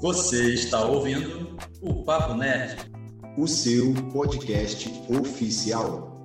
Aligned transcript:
Você 0.00 0.54
está 0.54 0.84
ouvindo 0.84 1.56
o 1.82 2.04
Papo 2.04 2.34
Nerd, 2.34 2.88
o 3.36 3.48
seu 3.48 3.92
podcast 4.12 4.88
oficial. 5.08 6.24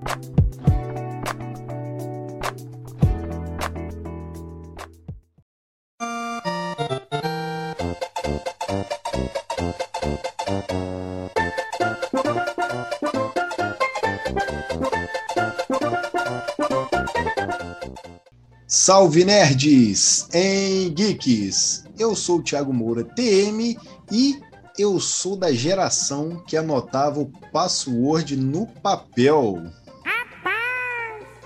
Salve 18.68 19.26
nerds 19.26 20.28
em 20.32 20.94
geeks! 20.94 21.83
Eu 22.04 22.18
sou 22.18 22.40
o 22.40 22.44
Thiago 22.44 22.74
Moura, 22.74 23.02
TM, 23.02 23.78
e 24.12 24.38
eu 24.78 25.00
sou 25.00 25.38
da 25.38 25.54
geração 25.54 26.44
que 26.46 26.58
anotava 26.58 27.22
o 27.22 27.32
password 27.50 28.36
no 28.36 28.68
papel. 28.68 29.64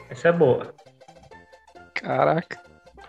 Essa 0.09 0.29
é 0.29 0.31
boa. 0.31 0.73
Caraca. 1.93 2.59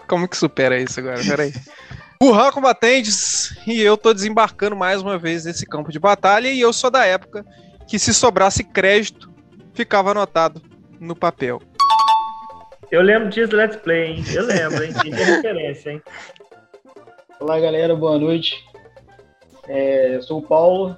Como 0.06 0.28
que 0.28 0.36
supera 0.36 0.78
isso 0.78 1.00
agora? 1.00 1.24
Peraí. 1.24 1.54
Burran 2.20 2.52
Combatentes, 2.52 3.56
e 3.66 3.80
eu 3.80 3.96
tô 3.96 4.12
desembarcando 4.12 4.76
mais 4.76 5.00
uma 5.00 5.16
vez 5.16 5.46
nesse 5.46 5.64
campo 5.64 5.90
de 5.90 5.98
batalha, 5.98 6.48
e 6.48 6.60
eu 6.60 6.70
sou 6.70 6.90
da 6.90 7.06
época 7.06 7.46
que 7.86 7.98
se 7.98 8.12
sobrasse 8.12 8.62
crédito, 8.62 9.32
ficava 9.72 10.10
anotado 10.10 10.60
no 11.00 11.16
papel. 11.16 11.62
Eu 12.90 13.00
lembro 13.00 13.30
disso 13.30 13.48
do 13.48 13.56
Let's 13.56 13.76
Play, 13.76 14.16
hein? 14.16 14.24
Eu 14.34 14.44
lembro, 14.44 14.84
hein? 14.84 14.92
Tem 15.00 15.14
referência, 15.16 15.92
hein? 15.92 16.02
Olá, 17.40 17.60
galera, 17.60 17.94
boa 17.94 18.18
noite. 18.18 18.66
É, 19.68 20.16
eu 20.16 20.22
sou 20.22 20.40
o 20.40 20.42
Paulo. 20.42 20.96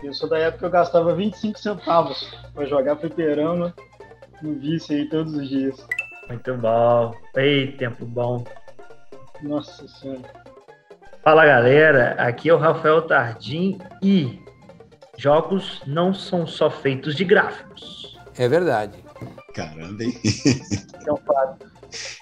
Eu 0.00 0.14
sou 0.14 0.28
da 0.28 0.38
época 0.38 0.60
que 0.60 0.64
eu 0.66 0.70
gastava 0.70 1.12
25 1.12 1.58
centavos 1.58 2.32
para 2.54 2.66
jogar 2.66 2.96
fliperama 2.96 3.74
no 4.40 4.54
vício 4.54 4.96
aí 4.96 5.08
todos 5.08 5.34
os 5.34 5.48
dias. 5.48 5.84
Muito 6.28 6.54
bom. 6.54 7.12
Ei, 7.36 7.72
tempo 7.72 8.06
bom. 8.06 8.44
Nossa 9.42 9.88
Senhora. 9.88 10.22
Fala, 11.24 11.44
galera. 11.44 12.12
Aqui 12.12 12.48
é 12.48 12.54
o 12.54 12.58
Rafael 12.58 13.02
Tardim 13.02 13.76
e 14.00 14.38
jogos 15.18 15.82
não 15.84 16.14
são 16.14 16.46
só 16.46 16.70
feitos 16.70 17.16
de 17.16 17.24
gráficos. 17.24 18.16
É 18.38 18.46
verdade. 18.46 19.04
Caramba, 19.52 20.04
hein? 20.04 20.14
É 21.04 21.12
um 21.12 21.16
fato. 21.16 21.66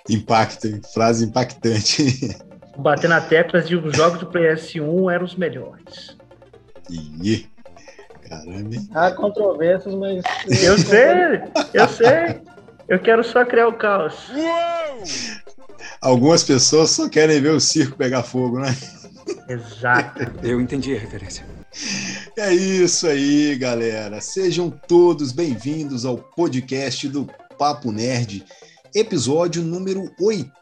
Impacto, 0.09 0.67
hein? 0.67 0.81
frase 0.95 1.27
impactante. 1.27 2.47
Bater 2.79 3.11
na 3.11 3.21
tecla 3.21 3.61
de 3.61 3.75
os 3.75 3.97
jogos 3.97 4.21
do 4.21 4.27
PS1 4.27 5.12
eram 5.12 5.25
os 5.25 5.34
melhores. 5.34 6.17
Ih, 6.89 7.48
caramba. 8.29 8.77
Há 8.95 9.11
controvérsias, 9.11 9.95
mas. 9.97 10.23
Eu 10.62 10.79
sei, 10.79 11.43
eu 11.75 11.89
sei. 11.89 12.41
Eu 12.87 13.01
quero 13.01 13.25
só 13.25 13.45
criar 13.45 13.67
o 13.67 13.73
caos. 13.73 14.31
Algumas 16.01 16.45
pessoas 16.45 16.91
só 16.91 17.09
querem 17.09 17.41
ver 17.41 17.51
o 17.51 17.61
circo 17.61 17.97
pegar 17.97 18.23
fogo, 18.23 18.61
né? 18.61 18.75
Exato. 19.49 20.31
Eu 20.43 20.61
entendi 20.61 20.95
a 20.95 21.01
referência. 21.01 21.45
É 22.37 22.55
isso 22.55 23.09
aí, 23.09 23.56
galera. 23.56 24.21
Sejam 24.21 24.71
todos 24.71 25.33
bem-vindos 25.33 26.05
ao 26.05 26.17
podcast 26.17 27.09
do 27.09 27.29
Papo 27.59 27.91
Nerd, 27.91 28.45
episódio 28.95 29.62
número 29.62 30.11
80. 30.21 30.58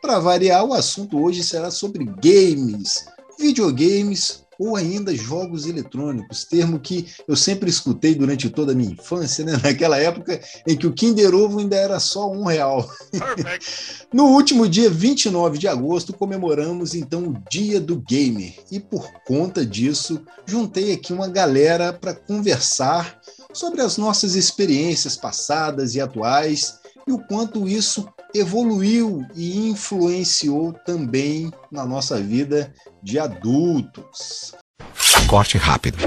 Para 0.00 0.18
variar, 0.18 0.64
o 0.64 0.72
assunto 0.72 1.22
hoje 1.22 1.42
será 1.42 1.70
sobre 1.70 2.04
games, 2.04 3.06
videogames 3.38 4.42
ou 4.58 4.76
ainda 4.76 5.14
jogos 5.14 5.66
eletrônicos, 5.66 6.44
termo 6.44 6.78
que 6.78 7.08
eu 7.26 7.34
sempre 7.34 7.68
escutei 7.68 8.14
durante 8.14 8.48
toda 8.48 8.70
a 8.70 8.74
minha 8.74 8.92
infância, 8.92 9.44
né? 9.44 9.58
naquela 9.62 9.98
época 9.98 10.40
em 10.66 10.76
que 10.76 10.86
o 10.86 10.92
Kinder 10.92 11.34
Ovo 11.34 11.58
ainda 11.58 11.76
era 11.76 11.98
só 11.98 12.30
um 12.30 12.44
real. 12.44 12.88
No 14.12 14.26
último 14.26 14.68
dia 14.68 14.90
29 14.90 15.56
de 15.56 15.66
agosto, 15.66 16.12
comemoramos 16.12 16.94
então 16.94 17.28
o 17.28 17.42
Dia 17.50 17.80
do 17.80 17.96
Gamer. 17.96 18.52
E 18.70 18.78
por 18.78 19.10
conta 19.26 19.64
disso, 19.64 20.20
juntei 20.44 20.92
aqui 20.92 21.14
uma 21.14 21.28
galera 21.28 21.94
para 21.94 22.12
conversar 22.12 23.18
sobre 23.54 23.80
as 23.80 23.96
nossas 23.96 24.34
experiências 24.34 25.16
passadas 25.16 25.94
e 25.94 26.00
atuais 26.00 26.78
e 27.06 27.12
o 27.12 27.18
quanto 27.18 27.66
isso 27.66 28.06
evoluiu 28.34 29.24
e 29.34 29.68
influenciou 29.68 30.72
também 30.72 31.52
na 31.70 31.84
nossa 31.84 32.20
vida 32.20 32.72
de 33.02 33.18
adultos. 33.18 34.54
Corte 35.26 35.56
rápido. 35.58 35.98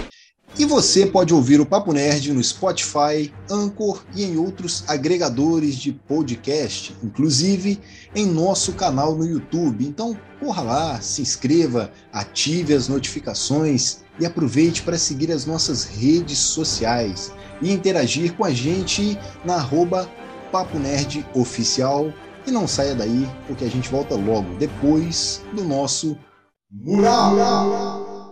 E 0.58 0.64
você 0.64 1.06
pode 1.06 1.34
ouvir 1.34 1.60
o 1.60 1.66
Papo 1.66 1.92
Nerd 1.92 2.32
no 2.32 2.42
Spotify, 2.42 3.34
Anchor 3.50 4.06
e 4.16 4.24
em 4.24 4.38
outros 4.38 4.86
agregadores 4.88 5.76
de 5.76 5.92
podcast, 5.92 6.96
inclusive 7.04 7.78
em 8.16 8.26
nosso 8.26 8.72
canal 8.72 9.14
no 9.16 9.26
YouTube. 9.26 9.86
Então, 9.86 10.18
corra 10.40 10.62
lá, 10.62 11.02
se 11.02 11.22
inscreva, 11.22 11.92
ative 12.14 12.74
as 12.74 12.88
notificações 12.88 13.98
e 14.18 14.26
aproveite 14.26 14.82
para 14.82 14.98
seguir 14.98 15.30
as 15.30 15.46
nossas 15.46 15.84
redes 15.84 16.38
sociais 16.38 17.34
e 17.62 17.70
interagir 17.70 18.34
com 18.34 18.46
a 18.46 18.52
gente 18.52 19.20
na 19.44 19.56
arroba 19.56 20.10
Papo 20.56 20.80
Nerd 20.80 21.26
Oficial. 21.34 22.14
E 22.48 22.52
não 22.52 22.66
saia 22.66 22.96
daí, 22.96 23.28
porque 23.46 23.66
a 23.66 23.70
gente 23.70 23.90
volta 23.90 24.16
logo 24.16 24.56
depois 24.56 25.44
do 25.52 25.66
nosso 25.66 26.18
Mural. 26.72 28.32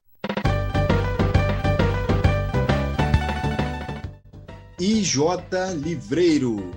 IJ 4.80 5.18
Livreiro. 5.76 6.72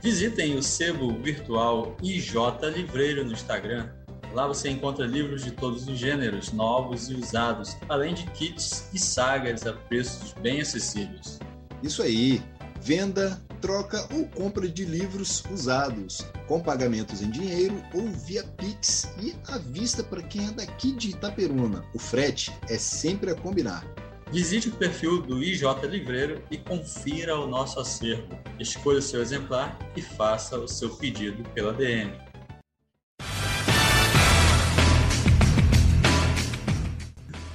Visitem 0.00 0.56
o 0.56 0.62
sebo 0.62 1.14
virtual 1.22 1.94
IJ 2.02 2.36
Livreiro 2.74 3.22
no 3.22 3.32
Instagram. 3.32 3.86
Lá 4.32 4.46
você 4.46 4.70
encontra 4.70 5.04
livros 5.04 5.44
de 5.44 5.50
todos 5.50 5.86
os 5.86 5.98
gêneros, 5.98 6.54
novos 6.54 7.10
e 7.10 7.14
usados, 7.16 7.76
além 7.86 8.14
de 8.14 8.24
kits 8.30 8.88
e 8.94 8.98
sagas 8.98 9.66
a 9.66 9.74
preços 9.74 10.32
bem 10.40 10.62
acessíveis. 10.62 11.38
Isso 11.82 12.02
aí. 12.02 12.42
Venda, 12.82 13.38
troca 13.60 14.08
ou 14.14 14.24
compra 14.26 14.66
de 14.66 14.86
livros 14.86 15.44
usados, 15.50 16.24
com 16.48 16.60
pagamentos 16.60 17.20
em 17.20 17.30
dinheiro 17.30 17.82
ou 17.92 18.08
via 18.08 18.42
Pix 18.42 19.12
e 19.20 19.36
à 19.48 19.58
vista 19.58 20.02
para 20.02 20.22
quem 20.22 20.46
é 20.46 20.50
daqui 20.50 20.92
de 20.92 21.10
Itaperuna. 21.10 21.84
O 21.94 21.98
frete 21.98 22.50
é 22.70 22.78
sempre 22.78 23.30
a 23.30 23.34
combinar. 23.34 23.84
Visite 24.32 24.70
o 24.70 24.72
perfil 24.72 25.20
do 25.20 25.42
IJ 25.42 25.64
Livreiro 25.90 26.42
e 26.50 26.56
confira 26.56 27.38
o 27.38 27.46
nosso 27.46 27.78
acervo. 27.78 28.38
Escolha 28.58 29.00
o 29.00 29.02
seu 29.02 29.20
exemplar 29.20 29.78
e 29.94 30.00
faça 30.00 30.58
o 30.58 30.66
seu 30.66 30.88
pedido 30.96 31.42
pela 31.50 31.74
DM. 31.74 32.12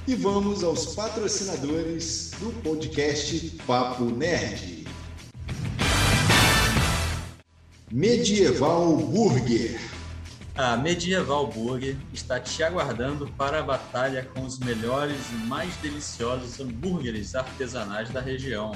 E 0.06 0.14
vamos 0.14 0.62
aos 0.62 0.94
patrocinadores 0.94 2.30
do 2.38 2.52
podcast 2.62 3.50
Papo 3.66 4.04
Nerd. 4.04 4.85
Medieval 7.92 8.96
Burger. 8.96 9.80
A 10.56 10.76
Medieval 10.76 11.46
Burger 11.46 11.96
está 12.12 12.40
te 12.40 12.60
aguardando 12.64 13.28
para 13.38 13.60
a 13.60 13.62
batalha 13.62 14.28
com 14.34 14.44
os 14.44 14.58
melhores 14.58 15.16
e 15.30 15.46
mais 15.46 15.76
deliciosos 15.76 16.58
hambúrgueres 16.58 17.36
artesanais 17.36 18.10
da 18.10 18.20
região. 18.20 18.72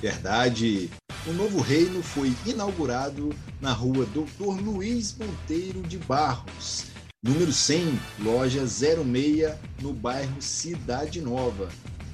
Verdade. 0.00 0.88
O 1.26 1.32
novo 1.32 1.60
reino 1.60 2.04
foi 2.04 2.32
inaugurado 2.46 3.34
na 3.60 3.72
rua 3.72 4.06
Doutor 4.06 4.60
Luiz 4.60 5.16
Monteiro 5.18 5.82
de 5.82 5.98
Barros, 5.98 6.84
número 7.20 7.52
100, 7.52 7.98
loja 8.20 8.64
06, 8.64 9.56
no 9.82 9.92
bairro 9.92 10.40
Cidade 10.40 11.20
Nova. 11.20 11.68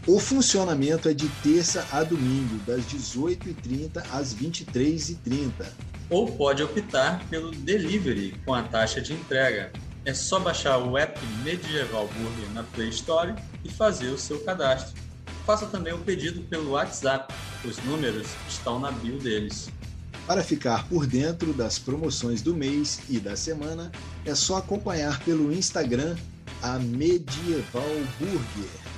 O 0.07 0.19
funcionamento 0.19 1.11
é 1.11 1.13
de 1.13 1.29
terça 1.43 1.87
a 1.93 2.03
domingo, 2.03 2.57
das 2.65 2.87
18h30 2.87 4.03
às 4.13 4.35
23h30. 4.35 5.67
Ou 6.09 6.31
pode 6.31 6.63
optar 6.63 7.25
pelo 7.29 7.51
delivery 7.51 8.35
com 8.45 8.55
a 8.55 8.63
taxa 8.63 9.01
de 9.01 9.13
entrega. 9.13 9.73
É 10.05 10.15
só 10.15 10.39
baixar 10.39 10.79
o 10.79 10.97
app 10.97 11.19
Medieval 11.43 12.09
Burger 12.09 12.51
na 12.55 12.63
Play 12.63 12.91
Store 12.91 13.35
e 13.65 13.69
fazer 13.69 14.09
o 14.09 14.19
seu 14.19 14.39
cadastro. 14.41 14.95
Faça 15.45 15.67
também 15.67 15.93
o 15.93 15.99
pedido 15.99 16.43
pelo 16.43 16.73
WhatsApp. 16.73 17.35
Os 17.65 17.79
números 17.85 18.29
estão 18.49 18.79
na 18.79 18.93
bio 18.93 19.19
deles. 19.19 19.69
Para 20.27 20.43
ficar 20.43 20.89
por 20.89 21.07
dentro 21.07 21.53
das 21.53 21.79
promoções 21.79 22.43
do 22.43 22.55
mês 22.55 23.01
e 23.09 23.19
da 23.19 23.37
semana, 23.37 23.93
é 24.25 24.35
só 24.35 24.57
acompanhar 24.57 25.21
pelo 25.21 25.53
Instagram 25.53 26.17
a 26.63 26.79
Medieval 26.79 27.83
Burger. 28.19 28.96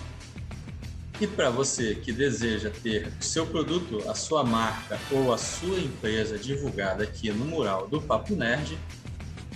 E 1.21 1.27
para 1.27 1.51
você 1.51 1.97
que 1.97 2.13
deseja 2.13 2.71
ter 2.71 3.09
o 3.21 3.25
seu 3.25 3.45
produto, 3.45 4.09
a 4.09 4.15
sua 4.15 4.45
marca 4.45 4.97
ou 5.11 5.33
a 5.33 5.39
sua 5.39 5.81
empresa 5.81 6.39
divulgada 6.39 7.03
aqui 7.03 7.33
no 7.33 7.45
mural 7.45 7.89
do 7.89 8.01
Papo 8.01 8.37
Nerd, 8.37 8.79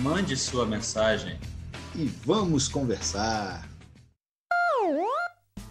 Mande 0.00 0.34
sua 0.34 0.64
mensagem 0.64 1.38
e 1.94 2.10
vamos 2.24 2.68
conversar. 2.68 3.70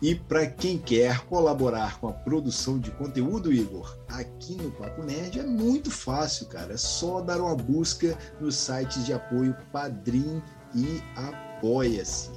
E 0.01 0.15
para 0.15 0.47
quem 0.47 0.79
quer 0.79 1.19
colaborar 1.25 1.99
com 1.99 2.07
a 2.07 2.13
produção 2.13 2.79
de 2.79 2.89
conteúdo, 2.89 3.53
Igor, 3.53 3.95
aqui 4.07 4.55
no 4.55 4.71
Papo 4.71 5.03
Nerd 5.03 5.39
é 5.39 5.43
muito 5.43 5.91
fácil, 5.91 6.47
cara. 6.47 6.73
É 6.73 6.77
só 6.77 7.21
dar 7.21 7.39
uma 7.39 7.55
busca 7.55 8.17
nos 8.39 8.55
sites 8.55 9.05
de 9.05 9.13
apoio 9.13 9.55
Padrim 9.71 10.41
e 10.73 11.01
Apoia-se. 11.15 12.31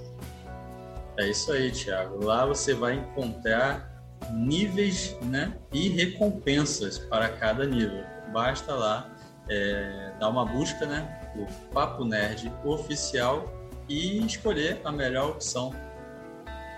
É 1.17 1.31
isso 1.31 1.51
aí, 1.53 1.73
Thiago. 1.73 2.23
Lá 2.23 2.45
você 2.45 2.75
vai 2.75 2.97
encontrar 2.97 3.91
níveis 4.31 5.17
né, 5.23 5.57
e 5.73 5.89
recompensas 5.89 6.99
para 6.99 7.31
cada 7.31 7.65
nível. 7.65 8.05
Basta 8.31 8.75
lá 8.75 9.11
é, 9.49 10.13
dar 10.21 10.29
uma 10.29 10.45
busca, 10.45 10.85
né? 10.85 11.33
O 11.37 11.73
Papo 11.73 12.05
Nerd 12.05 12.53
Oficial 12.63 13.51
e 13.89 14.25
escolher 14.27 14.81
a 14.85 14.93
melhor 14.93 15.31
opção 15.31 15.73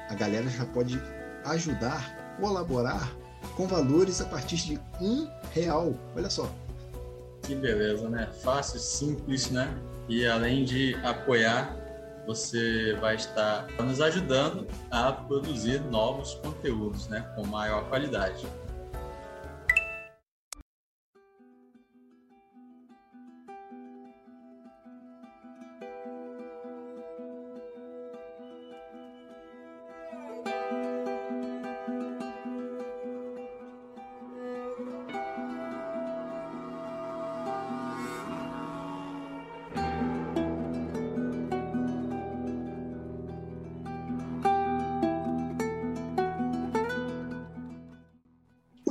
a 0.09 0.15
galera 0.15 0.49
já 0.49 0.65
pode 0.67 1.01
ajudar, 1.45 2.37
colaborar 2.41 3.13
com 3.57 3.67
valores 3.67 4.21
a 4.21 4.27
partir 4.27 4.57
de 4.57 4.81
um 5.01 5.29
real. 5.53 5.95
Olha 6.15 6.31
só. 6.31 6.51
Que 7.43 7.55
beleza, 7.55 8.09
né? 8.09 8.29
Fácil, 8.43 8.79
simples, 8.79 9.51
né? 9.51 9.73
E 10.09 10.27
além 10.27 10.65
de 10.65 10.95
apoiar, 11.05 11.77
você 12.27 12.95
vai 13.01 13.15
estar 13.15 13.67
nos 13.79 14.01
ajudando 14.01 14.67
a 14.91 15.13
produzir 15.13 15.81
novos 15.81 16.35
conteúdos, 16.35 17.09
né? 17.09 17.21
Com 17.37 17.47
maior 17.47 17.89
qualidade. 17.89 18.47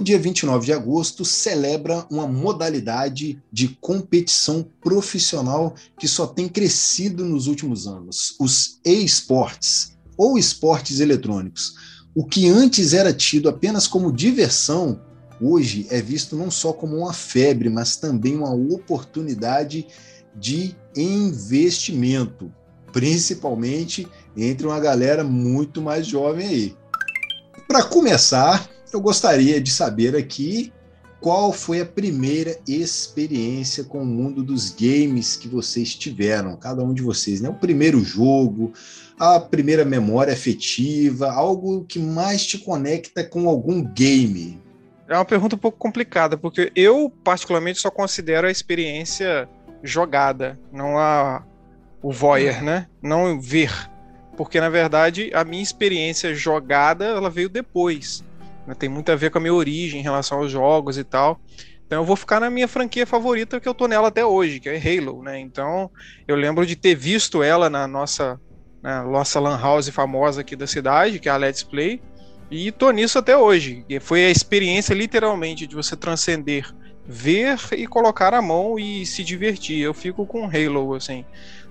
Dia 0.05 0.19
29 0.19 0.67
de 0.67 0.71
agosto 0.71 1.25
celebra 1.25 2.05
uma 2.11 2.27
modalidade 2.27 3.41
de 3.51 3.69
competição 3.81 4.63
profissional 4.79 5.73
que 5.99 6.07
só 6.07 6.27
tem 6.27 6.47
crescido 6.47 7.25
nos 7.25 7.47
últimos 7.47 7.87
anos, 7.87 8.35
os 8.39 8.79
e-sports, 8.85 9.97
ou 10.15 10.37
esportes 10.37 10.99
eletrônicos. 10.99 11.73
O 12.13 12.23
que 12.23 12.47
antes 12.47 12.93
era 12.93 13.11
tido 13.11 13.49
apenas 13.49 13.87
como 13.87 14.13
diversão, 14.13 15.01
hoje 15.41 15.87
é 15.89 15.99
visto 15.99 16.35
não 16.35 16.51
só 16.51 16.71
como 16.71 16.95
uma 16.97 17.11
febre, 17.11 17.67
mas 17.67 17.97
também 17.97 18.35
uma 18.35 18.53
oportunidade 18.53 19.87
de 20.35 20.75
investimento, 20.95 22.53
principalmente 22.93 24.07
entre 24.37 24.67
uma 24.67 24.79
galera 24.79 25.23
muito 25.23 25.81
mais 25.81 26.05
jovem 26.05 26.47
aí. 26.47 26.77
Para 27.67 27.83
começar, 27.83 28.69
eu 28.95 29.01
gostaria 29.01 29.59
de 29.59 29.69
saber 29.69 30.15
aqui 30.15 30.71
qual 31.19 31.51
foi 31.51 31.81
a 31.81 31.85
primeira 31.85 32.57
experiência 32.67 33.83
com 33.83 34.01
o 34.01 34.05
mundo 34.05 34.41
dos 34.41 34.69
games 34.69 35.35
que 35.35 35.47
vocês 35.47 35.93
tiveram, 35.95 36.55
cada 36.55 36.81
um 36.81 36.93
de 36.93 37.01
vocês, 37.01 37.41
né? 37.41 37.49
O 37.49 37.55
primeiro 37.55 37.99
jogo, 38.03 38.71
a 39.19 39.39
primeira 39.39 39.83
memória 39.83 40.33
afetiva, 40.33 41.31
algo 41.31 41.83
que 41.83 41.99
mais 41.99 42.45
te 42.45 42.57
conecta 42.57 43.23
com 43.23 43.49
algum 43.49 43.83
game. 43.83 44.61
É 45.07 45.15
uma 45.15 45.25
pergunta 45.25 45.55
um 45.55 45.59
pouco 45.59 45.77
complicada, 45.77 46.37
porque 46.37 46.71
eu 46.75 47.11
particularmente 47.23 47.79
só 47.79 47.91
considero 47.91 48.47
a 48.47 48.51
experiência 48.51 49.49
jogada, 49.83 50.59
não 50.71 50.97
a 50.97 51.43
o 52.01 52.11
voyeur, 52.11 52.63
né? 52.63 52.87
Não 53.01 53.41
ver, 53.41 53.73
porque 54.37 54.59
na 54.59 54.69
verdade 54.69 55.31
a 55.33 55.43
minha 55.43 55.63
experiência 55.63 56.35
jogada 56.35 57.05
ela 57.05 57.29
veio 57.31 57.49
depois. 57.49 58.23
Né? 58.65 58.73
Tem 58.73 58.89
muito 58.89 59.11
a 59.11 59.15
ver 59.15 59.31
com 59.31 59.37
a 59.37 59.41
minha 59.41 59.53
origem 59.53 59.99
em 59.99 60.03
relação 60.03 60.39
aos 60.39 60.51
jogos 60.51 60.97
e 60.97 61.03
tal. 61.03 61.39
Então 61.85 62.01
eu 62.01 62.05
vou 62.05 62.15
ficar 62.15 62.39
na 62.39 62.49
minha 62.49 62.67
franquia 62.67 63.05
favorita 63.05 63.59
que 63.59 63.67
eu 63.67 63.73
tô 63.73 63.87
nela 63.87 64.07
até 64.07 64.25
hoje, 64.25 64.59
que 64.59 64.69
é 64.69 64.77
Halo, 64.77 65.21
né? 65.21 65.39
Então 65.39 65.89
eu 66.27 66.35
lembro 66.35 66.65
de 66.65 66.75
ter 66.75 66.95
visto 66.95 67.43
ela 67.43 67.69
na 67.69 67.87
nossa, 67.87 68.39
na 68.81 69.03
nossa 69.03 69.39
lan 69.39 69.59
house 69.59 69.89
famosa 69.89 70.41
aqui 70.41 70.55
da 70.55 70.65
cidade, 70.65 71.19
que 71.19 71.29
é 71.29 71.31
a 71.31 71.37
Let's 71.37 71.61
Play, 71.61 72.01
e 72.49 72.71
tô 72.71 72.89
nisso 72.89 73.19
até 73.19 73.37
hoje. 73.37 73.85
E 73.87 73.99
foi 73.99 74.25
a 74.25 74.31
experiência 74.31 74.95
literalmente 74.95 75.67
de 75.67 75.75
você 75.75 75.95
transcender 75.95 76.65
ver 77.07 77.59
e 77.73 77.85
colocar 77.85 78.33
a 78.33 78.41
mão 78.41 78.79
e 78.79 79.05
se 79.05 79.23
divertir. 79.23 79.79
Eu 79.79 79.93
fico 79.93 80.25
com 80.25 80.45
Halo, 80.45 80.95
assim. 80.95 81.23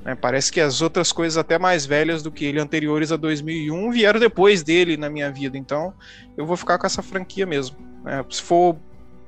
Né? 0.04 0.14
Parece 0.14 0.52
que 0.52 0.60
as 0.60 0.82
outras 0.82 1.10
coisas 1.10 1.38
até 1.38 1.58
mais 1.58 1.86
velhas 1.86 2.22
do 2.22 2.30
que 2.30 2.44
ele, 2.44 2.60
anteriores 2.60 3.10
a 3.10 3.16
2001, 3.16 3.90
vieram 3.90 4.20
depois 4.20 4.62
dele 4.62 4.96
na 4.96 5.08
minha 5.08 5.30
vida. 5.32 5.56
Então, 5.56 5.94
eu 6.36 6.44
vou 6.44 6.56
ficar 6.56 6.78
com 6.78 6.86
essa 6.86 7.02
franquia 7.02 7.46
mesmo. 7.46 7.76
Né? 8.04 8.24
Se 8.30 8.42
for 8.42 8.76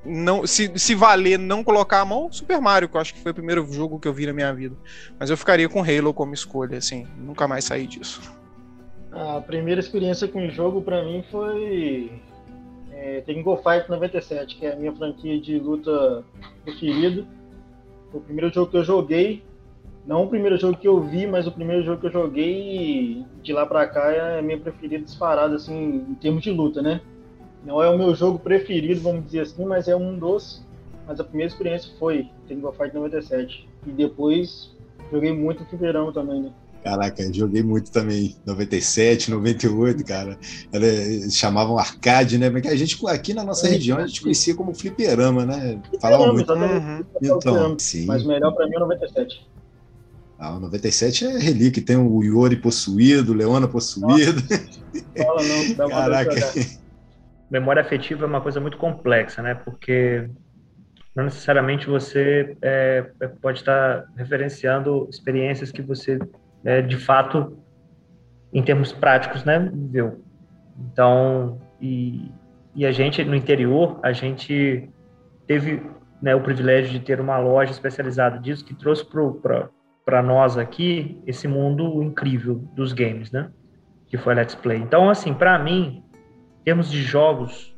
não, 0.04 0.46
se, 0.46 0.70
se 0.78 0.94
valer 0.94 1.38
não 1.38 1.64
colocar 1.64 2.00
a 2.00 2.04
mão, 2.04 2.30
Super 2.30 2.60
Mario, 2.60 2.88
que 2.88 2.96
eu 2.96 3.00
acho 3.00 3.14
que 3.14 3.20
foi 3.20 3.32
o 3.32 3.34
primeiro 3.34 3.66
jogo 3.72 3.98
que 3.98 4.06
eu 4.06 4.12
vi 4.12 4.26
na 4.26 4.32
minha 4.32 4.52
vida. 4.52 4.76
Mas 5.18 5.30
eu 5.30 5.36
ficaria 5.36 5.68
com 5.68 5.82
Halo 5.82 6.14
como 6.14 6.32
escolha, 6.32 6.78
assim, 6.78 7.06
nunca 7.18 7.48
mais 7.48 7.64
saí 7.64 7.86
disso. 7.86 8.20
A 9.10 9.40
primeira 9.40 9.80
experiência 9.80 10.28
com 10.28 10.46
o 10.46 10.50
jogo 10.50 10.82
para 10.82 11.02
mim 11.02 11.24
foi 11.30 12.12
é, 12.92 13.24
Go 13.42 13.56
Fight 13.56 13.88
97, 13.88 14.56
que 14.56 14.66
é 14.66 14.74
a 14.74 14.76
minha 14.76 14.94
franquia 14.94 15.40
de 15.40 15.58
luta 15.58 16.22
preferida. 16.62 17.26
Foi 18.10 18.20
o 18.20 18.22
primeiro 18.22 18.52
jogo 18.52 18.70
que 18.70 18.76
eu 18.76 18.84
joguei 18.84 19.42
não 20.06 20.22
o 20.22 20.28
primeiro 20.28 20.56
jogo 20.56 20.78
que 20.78 20.86
eu 20.86 21.00
vi, 21.00 21.26
mas 21.26 21.46
o 21.46 21.52
primeiro 21.52 21.82
jogo 21.82 22.00
que 22.00 22.06
eu 22.06 22.12
joguei 22.12 23.24
de 23.42 23.52
lá 23.52 23.66
pra 23.66 23.86
cá 23.88 24.12
é 24.12 24.38
a 24.38 24.42
minha 24.42 24.58
preferida 24.58 25.04
disparada, 25.04 25.56
assim, 25.56 26.06
em 26.08 26.14
termos 26.14 26.42
de 26.42 26.50
luta, 26.50 26.80
né? 26.80 27.00
Não 27.64 27.82
é 27.82 27.90
o 27.90 27.98
meu 27.98 28.14
jogo 28.14 28.38
preferido, 28.38 29.00
vamos 29.00 29.24
dizer 29.24 29.40
assim, 29.40 29.64
mas 29.64 29.88
é 29.88 29.96
um 29.96 30.16
dos. 30.16 30.64
Mas 31.08 31.18
a 31.18 31.24
primeira 31.24 31.52
experiência 31.52 31.92
foi 31.98 32.28
Tekken 32.46 32.72
Fight 32.72 32.94
97. 32.94 33.68
E 33.84 33.90
depois 33.90 34.70
joguei 35.10 35.32
muito 35.32 35.64
no 35.64 35.68
Fliperama 35.68 36.12
também, 36.12 36.42
né? 36.42 36.52
Caraca, 36.84 37.32
joguei 37.32 37.64
muito 37.64 37.90
também, 37.90 38.36
97, 38.46 39.32
98, 39.32 40.04
cara. 40.04 40.38
Era, 40.72 40.86
chamavam 41.30 41.76
arcade, 41.76 42.38
né? 42.38 42.48
Porque 42.48 42.68
a 42.68 42.76
gente, 42.76 42.96
aqui 43.08 43.34
na 43.34 43.42
nossa 43.42 43.66
é, 43.66 43.70
região, 43.72 43.98
a 43.98 44.06
gente 44.06 44.22
conhecia 44.22 44.54
como 44.54 44.72
fliperama, 44.72 45.44
né? 45.44 45.80
Falava 46.00 46.32
muito. 46.32 46.52
Uhum. 46.52 47.04
Então, 47.20 47.76
sim. 47.76 48.06
Mas 48.06 48.24
melhor 48.24 48.52
pra 48.54 48.68
mim 48.68 48.76
é 48.76 48.78
97. 48.78 49.44
Ah, 50.38 50.54
o 50.54 50.60
97 50.60 51.26
é 51.26 51.38
relíquia, 51.38 51.84
tem 51.84 51.96
o 51.96 52.22
Yori 52.22 52.56
possuído, 52.56 53.32
o 53.32 53.34
Leona 53.34 53.66
possuído. 53.66 54.42
Fala 55.16 55.42
não, 55.42 55.74
dá 55.74 55.88
Caraca. 55.88 56.30
Memória 57.50 57.80
afetiva 57.80 58.24
é 58.24 58.28
uma 58.28 58.40
coisa 58.40 58.60
muito 58.60 58.76
complexa, 58.76 59.40
né? 59.40 59.54
Porque 59.54 60.28
não 61.14 61.24
necessariamente 61.24 61.86
você 61.86 62.56
é, 62.60 63.06
é 63.20 63.28
pode 63.28 63.60
estar 63.60 64.04
referenciando 64.16 65.08
experiências 65.10 65.72
que 65.72 65.80
você, 65.80 66.18
é, 66.62 66.82
de 66.82 66.98
fato, 66.98 67.56
em 68.52 68.62
termos 68.62 68.92
práticos, 68.92 69.42
né, 69.44 69.58
viveu. 69.72 70.22
Então, 70.78 71.58
e, 71.80 72.30
e 72.74 72.84
a 72.84 72.92
gente, 72.92 73.24
no 73.24 73.34
interior, 73.34 73.98
a 74.02 74.12
gente 74.12 74.88
teve 75.46 75.82
né, 76.20 76.34
o 76.34 76.42
privilégio 76.42 76.90
de 76.90 77.00
ter 77.00 77.20
uma 77.20 77.38
loja 77.38 77.70
especializada 77.70 78.38
disso 78.38 78.64
que 78.64 78.74
trouxe 78.74 79.04
para 79.04 79.70
para 80.06 80.22
nós 80.22 80.56
aqui 80.56 81.20
esse 81.26 81.48
mundo 81.48 82.00
incrível 82.00 82.54
dos 82.74 82.92
games, 82.92 83.32
né? 83.32 83.50
Que 84.06 84.16
foi 84.16 84.34
a 84.34 84.36
Let's 84.36 84.54
Play. 84.54 84.78
Então, 84.78 85.10
assim, 85.10 85.34
para 85.34 85.58
mim, 85.58 86.04
em 86.60 86.64
termos 86.64 86.88
de 86.88 87.02
jogos, 87.02 87.76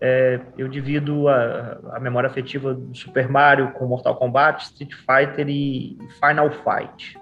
é, 0.00 0.40
eu 0.56 0.68
divido 0.68 1.28
a, 1.28 1.78
a, 1.92 2.00
memória 2.00 2.30
afetiva 2.30 2.72
do 2.72 2.94
Super 2.94 3.28
Mario 3.28 3.72
com 3.72 3.86
Mortal 3.86 4.16
Kombat, 4.16 4.64
Street 4.64 4.94
Fighter 4.94 5.50
e 5.50 5.98
Final 6.18 6.50
Fight. 6.50 7.18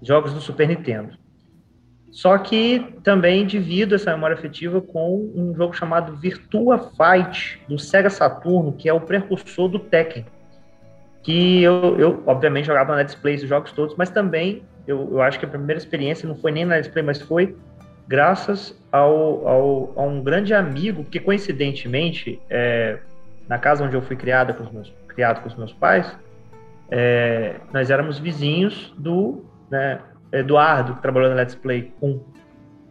Jogos 0.00 0.32
do 0.32 0.40
Super 0.40 0.68
Nintendo. 0.68 1.18
Só 2.10 2.38
que 2.38 2.94
também 3.02 3.44
divido 3.44 3.94
essa 3.94 4.10
memória 4.10 4.36
afetiva 4.36 4.80
com 4.80 5.30
um 5.34 5.54
jogo 5.54 5.74
chamado 5.74 6.16
Virtua 6.16 6.78
Fight 6.78 7.60
do 7.68 7.78
Sega 7.78 8.08
Saturno, 8.08 8.72
que 8.72 8.88
é 8.88 8.92
o 8.92 9.02
precursor 9.02 9.68
do 9.68 9.78
Tekken 9.78 10.24
que 11.26 11.60
eu, 11.60 11.98
eu 11.98 12.22
obviamente 12.24 12.66
jogava 12.66 12.94
na 12.94 13.02
display 13.02 13.34
os 13.34 13.42
jogos 13.42 13.72
todos, 13.72 13.96
mas 13.96 14.08
também 14.08 14.62
eu, 14.86 15.08
eu 15.10 15.20
acho 15.20 15.40
que 15.40 15.44
a 15.44 15.48
primeira 15.48 15.76
experiência 15.76 16.28
não 16.28 16.36
foi 16.36 16.52
nem 16.52 16.64
na 16.64 16.78
display, 16.78 17.04
mas 17.04 17.20
foi 17.20 17.56
graças 18.06 18.80
ao, 18.92 19.48
ao, 19.48 19.92
a 19.96 20.02
um 20.04 20.22
grande 20.22 20.54
amigo, 20.54 21.02
que 21.02 21.18
coincidentemente, 21.18 22.40
é, 22.48 23.00
na 23.48 23.58
casa 23.58 23.84
onde 23.84 23.96
eu 23.96 24.02
fui 24.02 24.14
criada 24.14 24.54
com 24.54 24.62
os 24.62 24.70
meus, 24.70 24.94
criado 25.08 25.42
com 25.42 25.48
os 25.48 25.56
meus 25.56 25.72
pais, 25.72 26.16
é, 26.92 27.56
nós 27.72 27.90
éramos 27.90 28.20
vizinhos 28.20 28.94
do 28.96 29.44
né, 29.68 29.98
Eduardo, 30.30 30.94
que 30.94 31.02
trabalhou 31.02 31.30
na 31.30 31.34
Let's 31.34 31.56
Play 31.56 31.92
1. 32.00 32.20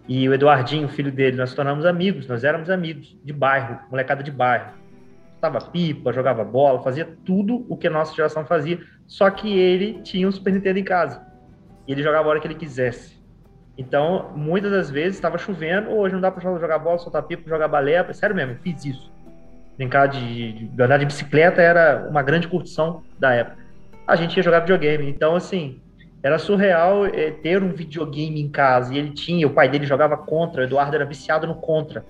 E 0.09 0.27
o 0.27 0.33
Eduardinho, 0.33 0.89
filho 0.89 1.09
dele, 1.09 1.37
nós 1.37 1.53
tornamos 1.53 1.85
amigos, 1.85 2.27
nós 2.27 2.43
éramos 2.43 2.69
amigos 2.69 3.17
de 3.23 3.31
bairro, 3.31 3.79
molecada 3.89 4.21
de 4.21 4.29
bairro. 4.29 4.73
Tava 5.45 5.61
pipa, 5.61 6.11
jogava 6.11 6.43
bola, 6.43 6.81
fazia 6.81 7.07
tudo 7.23 7.67
o 7.69 7.77
que 7.77 7.85
a 7.85 7.91
nossa 7.91 8.15
geração 8.15 8.43
fazia, 8.47 8.79
só 9.05 9.29
que 9.29 9.59
ele 9.59 10.01
tinha 10.01 10.27
um 10.27 10.31
Super 10.31 10.51
Nintendo 10.51 10.79
em 10.79 10.83
casa. 10.83 11.21
E 11.87 11.91
ele 11.91 12.01
jogava 12.01 12.27
a 12.27 12.31
hora 12.31 12.39
que 12.39 12.47
ele 12.47 12.55
quisesse. 12.55 13.23
Então, 13.77 14.31
muitas 14.35 14.71
das 14.71 14.89
vezes 14.89 15.13
estava 15.13 15.37
chovendo, 15.37 15.91
hoje 15.91 16.15
não 16.15 16.21
dá 16.21 16.31
para 16.31 16.41
jogar 16.41 16.79
bola, 16.79 16.97
soltar 16.97 17.21
pipa, 17.21 17.47
jogar 17.47 17.67
balé. 17.67 18.11
Sério 18.11 18.35
mesmo, 18.35 18.55
fiz 18.63 18.85
isso. 18.85 19.11
Brincar 19.77 20.07
de, 20.07 20.67
de, 20.67 20.81
andar 20.81 20.97
de 20.97 21.05
bicicleta 21.05 21.61
era 21.61 22.07
uma 22.09 22.23
grande 22.23 22.47
curtição 22.47 23.03
da 23.19 23.31
época. 23.31 23.57
A 24.07 24.15
gente 24.15 24.35
ia 24.35 24.41
jogar 24.41 24.61
videogame. 24.61 25.07
Então, 25.07 25.35
assim, 25.35 25.79
era 26.23 26.39
surreal 26.39 27.05
é, 27.05 27.29
ter 27.29 27.61
um 27.61 27.69
videogame 27.69 28.41
em 28.41 28.49
casa. 28.49 28.95
E 28.95 28.97
ele 28.97 29.11
tinha, 29.11 29.45
o 29.45 29.51
pai 29.51 29.69
dele 29.69 29.85
jogava 29.85 30.17
contra, 30.17 30.61
o 30.61 30.65
Eduardo 30.65 30.95
era 30.95 31.05
viciado 31.05 31.45
no 31.45 31.53
contra. 31.53 32.03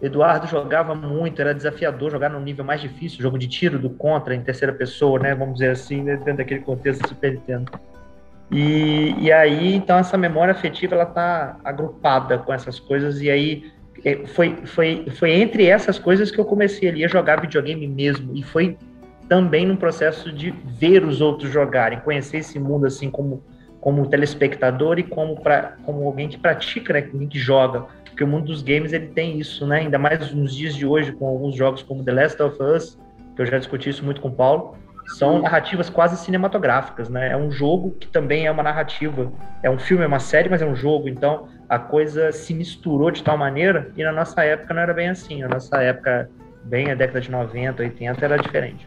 Eduardo 0.00 0.46
jogava 0.46 0.94
muito, 0.94 1.40
era 1.40 1.52
desafiador 1.52 2.10
jogar 2.10 2.28
no 2.28 2.40
nível 2.40 2.64
mais 2.64 2.80
difícil, 2.80 3.20
jogo 3.20 3.38
de 3.38 3.48
tiro 3.48 3.78
do 3.78 3.90
contra 3.90 4.34
em 4.34 4.42
terceira 4.42 4.72
pessoa, 4.72 5.18
né? 5.18 5.34
Vamos 5.34 5.54
dizer 5.54 5.70
assim, 5.70 6.02
né? 6.02 6.16
dentro 6.16 6.36
daquele 6.36 6.60
contexto 6.60 7.02
do 7.02 7.08
Super 7.08 7.32
Nintendo. 7.32 7.72
E, 8.50 9.14
e 9.18 9.32
aí, 9.32 9.74
então, 9.74 9.98
essa 9.98 10.16
memória 10.16 10.52
afetiva, 10.52 10.94
ela 10.94 11.06
tá 11.06 11.56
agrupada 11.64 12.38
com 12.38 12.52
essas 12.52 12.78
coisas, 12.80 13.20
e 13.20 13.30
aí 13.30 13.72
é, 14.04 14.26
foi, 14.26 14.56
foi, 14.64 15.06
foi 15.10 15.32
entre 15.32 15.66
essas 15.66 15.98
coisas 15.98 16.30
que 16.30 16.38
eu 16.38 16.44
comecei 16.44 16.88
ali 16.88 17.04
a 17.04 17.08
jogar 17.08 17.40
videogame 17.40 17.86
mesmo, 17.86 18.34
e 18.34 18.42
foi 18.42 18.78
também 19.28 19.66
num 19.66 19.76
processo 19.76 20.32
de 20.32 20.50
ver 20.50 21.04
os 21.04 21.20
outros 21.20 21.50
jogarem, 21.50 22.00
conhecer 22.00 22.38
esse 22.38 22.58
mundo 22.58 22.86
assim 22.86 23.10
como, 23.10 23.42
como 23.80 24.06
telespectador 24.06 24.98
e 24.98 25.02
como, 25.02 25.38
pra, 25.40 25.74
como 25.84 26.06
alguém 26.06 26.28
que 26.28 26.38
pratica, 26.38 26.94
né, 26.94 27.06
alguém 27.12 27.28
que 27.28 27.38
joga, 27.38 27.84
porque 28.18 28.24
o 28.24 28.26
mundo 28.26 28.46
dos 28.46 28.62
games 28.62 28.92
ele 28.92 29.06
tem 29.06 29.38
isso, 29.38 29.64
né, 29.64 29.78
ainda 29.78 29.96
mais 29.96 30.32
nos 30.34 30.52
dias 30.52 30.74
de 30.74 30.84
hoje 30.84 31.12
com 31.12 31.28
alguns 31.28 31.54
jogos 31.54 31.84
como 31.84 32.02
The 32.02 32.10
Last 32.10 32.42
of 32.42 32.60
Us, 32.60 32.98
que 33.36 33.42
eu 33.42 33.46
já 33.46 33.58
discuti 33.58 33.88
isso 33.88 34.04
muito 34.04 34.20
com 34.20 34.26
o 34.26 34.32
Paulo, 34.32 34.76
são 35.16 35.40
narrativas 35.40 35.88
quase 35.88 36.16
cinematográficas, 36.22 37.08
né? 37.08 37.30
É 37.30 37.36
um 37.36 37.50
jogo 37.50 37.92
que 37.92 38.08
também 38.08 38.46
é 38.46 38.50
uma 38.50 38.62
narrativa. 38.62 39.32
É 39.62 39.70
um 39.70 39.78
filme, 39.78 40.04
é 40.04 40.06
uma 40.06 40.18
série, 40.18 40.50
mas 40.50 40.60
é 40.60 40.66
um 40.66 40.76
jogo. 40.76 41.08
Então 41.08 41.48
a 41.66 41.78
coisa 41.78 42.30
se 42.30 42.52
misturou 42.52 43.10
de 43.10 43.22
tal 43.22 43.38
maneira 43.38 43.90
e 43.96 44.02
na 44.02 44.12
nossa 44.12 44.42
época 44.44 44.74
não 44.74 44.82
era 44.82 44.92
bem 44.92 45.08
assim. 45.08 45.40
Na 45.40 45.48
nossa 45.48 45.80
época, 45.80 46.28
bem 46.64 46.90
a 46.90 46.94
década 46.94 47.22
de 47.22 47.30
90, 47.30 47.82
80, 47.82 48.22
era 48.24 48.36
diferente. 48.36 48.86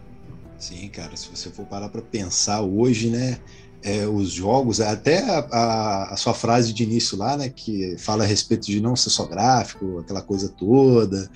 Sim, 0.59 0.89
cara, 0.89 1.15
se 1.15 1.35
você 1.35 1.49
for 1.49 1.65
parar 1.65 1.89
para 1.89 2.03
pensar 2.03 2.61
hoje, 2.61 3.09
né? 3.09 3.37
É, 3.83 4.05
os 4.05 4.31
jogos, 4.31 4.79
até 4.79 5.19
a, 5.27 5.39
a, 5.51 6.13
a, 6.13 6.17
sua 6.17 6.35
frase 6.35 6.71
de 6.71 6.83
início 6.83 7.17
lá, 7.17 7.35
né, 7.35 7.49
que 7.49 7.95
fala 7.97 8.23
a 8.23 8.27
respeito 8.27 8.67
de 8.67 8.79
não 8.79 8.95
ser 8.95 9.09
só 9.09 9.25
gráfico, 9.25 9.97
aquela 9.99 10.21
coisa 10.21 10.49
toda, 10.49 11.29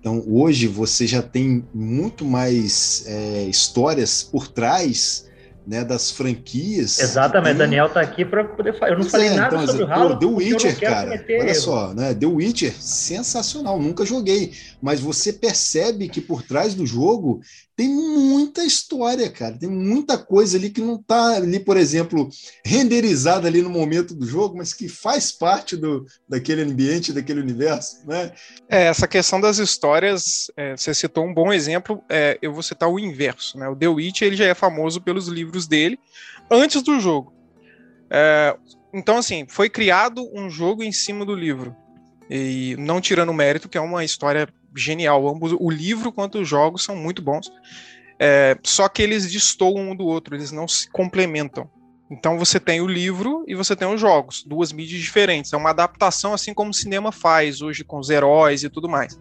então, 0.00 0.24
hoje 0.26 0.66
você 0.66 1.06
já 1.06 1.20
tem 1.20 1.62
muito 1.74 2.24
mais 2.24 3.04
é, 3.06 3.44
histórias 3.44 4.22
por 4.22 4.48
trás 4.48 5.26
né, 5.70 5.84
das 5.84 6.10
franquias. 6.10 6.98
Exatamente, 6.98 7.50
tem... 7.50 7.58
Daniel 7.58 7.88
tá 7.88 8.00
aqui 8.00 8.24
para 8.24 8.42
poder 8.42 8.76
falar. 8.76 8.90
Eu 8.90 8.94
não 8.96 9.02
pois 9.02 9.12
falei 9.12 9.28
é, 9.28 9.34
nada 9.34 9.54
então, 9.54 9.66
sobre 9.68 9.84
o 9.84 9.92
Halo. 9.92 10.18
The 10.18 10.26
Witcher, 10.26 10.80
cara, 10.80 11.10
olha 11.12 11.32
erro. 11.32 11.54
só, 11.54 11.94
né? 11.94 12.12
The 12.12 12.26
Witcher, 12.26 12.74
sensacional, 12.76 13.80
nunca 13.80 14.04
joguei, 14.04 14.52
mas 14.82 14.98
você 14.98 15.32
percebe 15.32 16.08
que 16.08 16.20
por 16.20 16.42
trás 16.42 16.74
do 16.74 16.84
jogo 16.84 17.40
tem 17.80 17.88
muita 17.88 18.62
história, 18.62 19.30
cara. 19.30 19.56
Tem 19.56 19.66
muita 19.66 20.18
coisa 20.18 20.58
ali 20.58 20.68
que 20.68 20.82
não 20.82 20.96
está 20.96 21.36
ali, 21.36 21.58
por 21.58 21.78
exemplo, 21.78 22.28
renderizada 22.62 23.48
ali 23.48 23.62
no 23.62 23.70
momento 23.70 24.14
do 24.14 24.26
jogo, 24.26 24.58
mas 24.58 24.74
que 24.74 24.86
faz 24.86 25.32
parte 25.32 25.78
do, 25.78 26.04
daquele 26.28 26.60
ambiente, 26.60 27.10
daquele 27.10 27.40
universo, 27.40 28.06
né? 28.06 28.32
É, 28.68 28.88
essa 28.88 29.08
questão 29.08 29.40
das 29.40 29.56
histórias, 29.56 30.50
é, 30.58 30.76
você 30.76 30.92
citou 30.92 31.24
um 31.24 31.32
bom 31.32 31.50
exemplo, 31.50 32.04
é, 32.10 32.38
eu 32.42 32.52
vou 32.52 32.62
citar 32.62 32.86
o 32.86 32.98
inverso, 32.98 33.56
né? 33.56 33.66
O 33.66 33.74
The 33.74 33.88
Witch, 33.88 34.20
ele 34.20 34.36
já 34.36 34.44
é 34.44 34.54
famoso 34.54 35.00
pelos 35.00 35.26
livros 35.28 35.59
dele 35.66 35.98
antes 36.50 36.82
do 36.82 36.98
jogo. 37.00 37.32
É, 38.10 38.56
então, 38.92 39.18
assim, 39.18 39.46
foi 39.48 39.68
criado 39.68 40.28
um 40.34 40.50
jogo 40.50 40.82
em 40.82 40.92
cima 40.92 41.24
do 41.24 41.34
livro. 41.34 41.74
E 42.28 42.76
não 42.78 43.00
tirando 43.00 43.30
o 43.30 43.34
mérito, 43.34 43.68
que 43.68 43.78
é 43.78 43.80
uma 43.80 44.04
história 44.04 44.48
genial. 44.74 45.28
Ambos, 45.28 45.52
o 45.58 45.70
livro 45.70 46.12
quanto 46.12 46.40
os 46.40 46.48
jogos 46.48 46.84
são 46.84 46.96
muito 46.96 47.22
bons. 47.22 47.50
É, 48.18 48.56
só 48.62 48.88
que 48.88 49.02
eles 49.02 49.30
destoam 49.30 49.90
um 49.90 49.96
do 49.96 50.04
outro, 50.04 50.36
eles 50.36 50.52
não 50.52 50.68
se 50.68 50.88
complementam. 50.90 51.68
Então 52.10 52.36
você 52.36 52.58
tem 52.58 52.80
o 52.80 52.86
livro 52.86 53.44
e 53.46 53.54
você 53.54 53.76
tem 53.76 53.86
os 53.86 54.00
jogos, 54.00 54.42
duas 54.44 54.72
mídias 54.72 55.00
diferentes. 55.00 55.52
É 55.52 55.56
uma 55.56 55.70
adaptação 55.70 56.34
assim 56.34 56.52
como 56.52 56.70
o 56.70 56.74
cinema 56.74 57.12
faz 57.12 57.62
hoje 57.62 57.84
com 57.84 57.98
os 57.98 58.10
heróis 58.10 58.64
e 58.64 58.68
tudo 58.68 58.88
mais. 58.88 59.18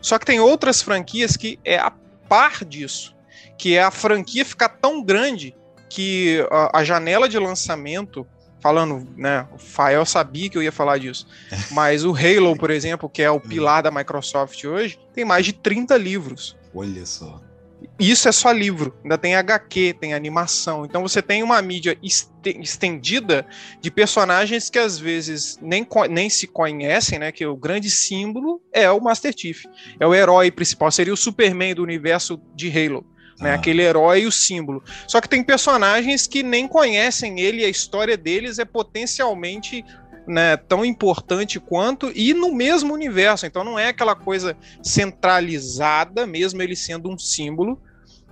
Só 0.00 0.18
que 0.18 0.26
tem 0.26 0.40
outras 0.40 0.82
franquias 0.82 1.36
que 1.36 1.58
é 1.64 1.78
a 1.78 1.90
par 2.28 2.64
disso, 2.64 3.16
que 3.56 3.76
é 3.76 3.82
a 3.82 3.90
franquia 3.90 4.44
ficar 4.44 4.68
tão 4.68 5.02
grande 5.02 5.56
que 5.94 6.44
a, 6.50 6.80
a 6.80 6.84
janela 6.84 7.28
de 7.28 7.38
lançamento 7.38 8.26
falando, 8.60 9.06
né? 9.16 9.46
O 9.54 9.58
Fael 9.58 10.04
sabia 10.04 10.50
que 10.50 10.58
eu 10.58 10.62
ia 10.62 10.72
falar 10.72 10.98
disso. 10.98 11.26
Mas 11.70 12.04
o 12.04 12.12
Halo, 12.12 12.56
por 12.56 12.70
exemplo, 12.70 13.08
que 13.08 13.22
é 13.22 13.30
o 13.30 13.38
pilar 13.38 13.82
da 13.82 13.92
Microsoft 13.92 14.64
hoje, 14.64 14.98
tem 15.14 15.24
mais 15.24 15.46
de 15.46 15.52
30 15.52 15.96
livros. 15.96 16.56
Olha 16.74 17.06
só. 17.06 17.40
Isso 17.98 18.28
é 18.28 18.32
só 18.32 18.50
livro, 18.50 18.96
ainda 19.04 19.16
tem 19.18 19.36
HQ, 19.36 19.96
tem 20.00 20.14
animação. 20.14 20.84
Então 20.84 21.02
você 21.02 21.22
tem 21.22 21.42
uma 21.42 21.60
mídia 21.62 21.96
estendida 22.02 23.46
de 23.80 23.90
personagens 23.90 24.70
que 24.70 24.78
às 24.78 24.98
vezes 24.98 25.58
nem, 25.62 25.86
nem 26.10 26.28
se 26.28 26.46
conhecem, 26.48 27.18
né? 27.20 27.30
Que 27.30 27.46
o 27.46 27.54
grande 27.54 27.90
símbolo 27.90 28.60
é 28.72 28.90
o 28.90 29.00
Master 29.00 29.32
Chief. 29.36 29.64
É 30.00 30.06
o 30.06 30.14
herói 30.14 30.50
principal, 30.50 30.90
seria 30.90 31.12
o 31.12 31.16
Superman 31.16 31.74
do 31.74 31.82
universo 31.82 32.40
de 32.56 32.68
Halo 32.70 33.06
né? 33.40 33.52
Ah. 33.52 33.54
Aquele 33.54 33.82
herói 33.82 34.22
e 34.22 34.26
o 34.26 34.32
símbolo. 34.32 34.82
Só 35.06 35.20
que 35.20 35.28
tem 35.28 35.42
personagens 35.42 36.26
que 36.26 36.42
nem 36.42 36.68
conhecem 36.68 37.40
ele 37.40 37.62
e 37.62 37.64
a 37.64 37.68
história 37.68 38.16
deles 38.16 38.58
é 38.58 38.64
potencialmente 38.64 39.84
né, 40.26 40.56
tão 40.56 40.84
importante 40.84 41.60
quanto 41.60 42.10
e 42.14 42.32
no 42.32 42.54
mesmo 42.54 42.94
universo. 42.94 43.46
Então 43.46 43.64
não 43.64 43.78
é 43.78 43.88
aquela 43.88 44.14
coisa 44.14 44.56
centralizada, 44.82 46.26
mesmo 46.26 46.62
ele 46.62 46.76
sendo 46.76 47.10
um 47.10 47.18
símbolo. 47.18 47.78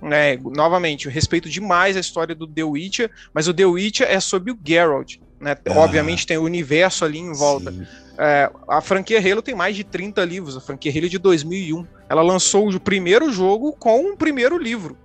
Né, 0.01 0.37
novamente, 0.37 1.05
eu 1.05 1.11
respeito 1.11 1.49
demais 1.49 1.95
a 1.95 1.99
história 2.01 2.35
do 2.35 2.45
The 2.45 2.63
Witcher, 2.63 3.09
mas 3.33 3.47
o 3.47 3.53
The 3.53 3.65
Witcher 3.65 4.07
é 4.09 4.19
sobre 4.19 4.51
o 4.51 4.59
Geralt. 4.61 5.15
Né? 5.39 5.55
Ah. 5.65 5.79
Obviamente 5.79 6.27
tem 6.27 6.37
o 6.37 6.43
universo 6.43 7.05
ali 7.05 7.19
em 7.19 7.33
volta. 7.33 7.73
É, 8.17 8.51
a 8.67 8.81
franquia 8.81 9.19
Halo 9.19 9.41
tem 9.41 9.55
mais 9.55 9.75
de 9.75 9.83
30 9.83 10.23
livros, 10.23 10.55
a 10.55 10.61
franquia 10.61 10.91
Halo 10.91 11.05
é 11.05 11.09
de 11.09 11.17
2001. 11.17 11.85
Ela 12.07 12.21
lançou 12.21 12.69
o 12.69 12.79
primeiro 12.79 13.31
jogo 13.31 13.73
com 13.73 14.11
o 14.11 14.17
primeiro 14.17 14.57
livro. 14.57 14.97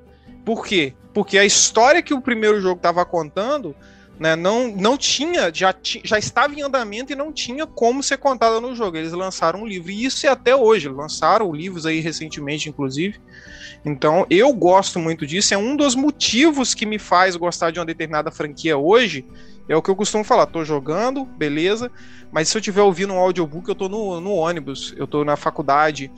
Por 0.44 0.66
quê? 0.66 0.94
Porque 1.12 1.38
a 1.38 1.44
história 1.44 2.02
que 2.02 2.14
o 2.14 2.20
primeiro 2.20 2.60
jogo 2.60 2.76
estava 2.76 3.04
contando 3.04 3.74
né, 4.18 4.34
não, 4.34 4.68
não 4.68 4.96
tinha, 4.96 5.50
já, 5.54 5.74
já 6.04 6.18
estava 6.18 6.54
em 6.54 6.62
andamento 6.62 7.12
e 7.12 7.16
não 7.16 7.32
tinha 7.32 7.66
como 7.66 8.02
ser 8.02 8.18
contada 8.18 8.60
no 8.60 8.74
jogo. 8.74 8.96
Eles 8.96 9.12
lançaram 9.12 9.62
um 9.62 9.66
livro, 9.66 9.90
e 9.90 10.04
isso 10.04 10.26
é 10.26 10.28
até 10.28 10.54
hoje. 10.56 10.88
Lançaram 10.88 11.54
livros 11.54 11.86
aí 11.86 12.00
recentemente, 12.00 12.68
inclusive. 12.68 13.20
Então, 13.84 14.26
eu 14.28 14.52
gosto 14.52 14.98
muito 14.98 15.26
disso. 15.26 15.54
É 15.54 15.58
um 15.58 15.76
dos 15.76 15.94
motivos 15.94 16.74
que 16.74 16.84
me 16.84 16.98
faz 16.98 17.36
gostar 17.36 17.70
de 17.70 17.78
uma 17.78 17.86
determinada 17.86 18.30
franquia 18.30 18.76
hoje. 18.76 19.24
É 19.68 19.76
o 19.76 19.82
que 19.82 19.90
eu 19.90 19.96
costumo 19.96 20.24
falar, 20.24 20.46
tô 20.46 20.64
jogando, 20.64 21.24
beleza, 21.24 21.90
mas 22.32 22.48
se 22.48 22.56
eu 22.56 22.62
tiver 22.62 22.82
ouvindo 22.82 23.12
um 23.12 23.18
audiobook, 23.18 23.68
eu 23.68 23.74
tô 23.74 23.88
no, 23.88 24.20
no 24.20 24.32
ônibus, 24.32 24.94
eu 24.96 25.06
tô 25.06 25.24
na 25.24 25.36
faculdade, 25.36 26.10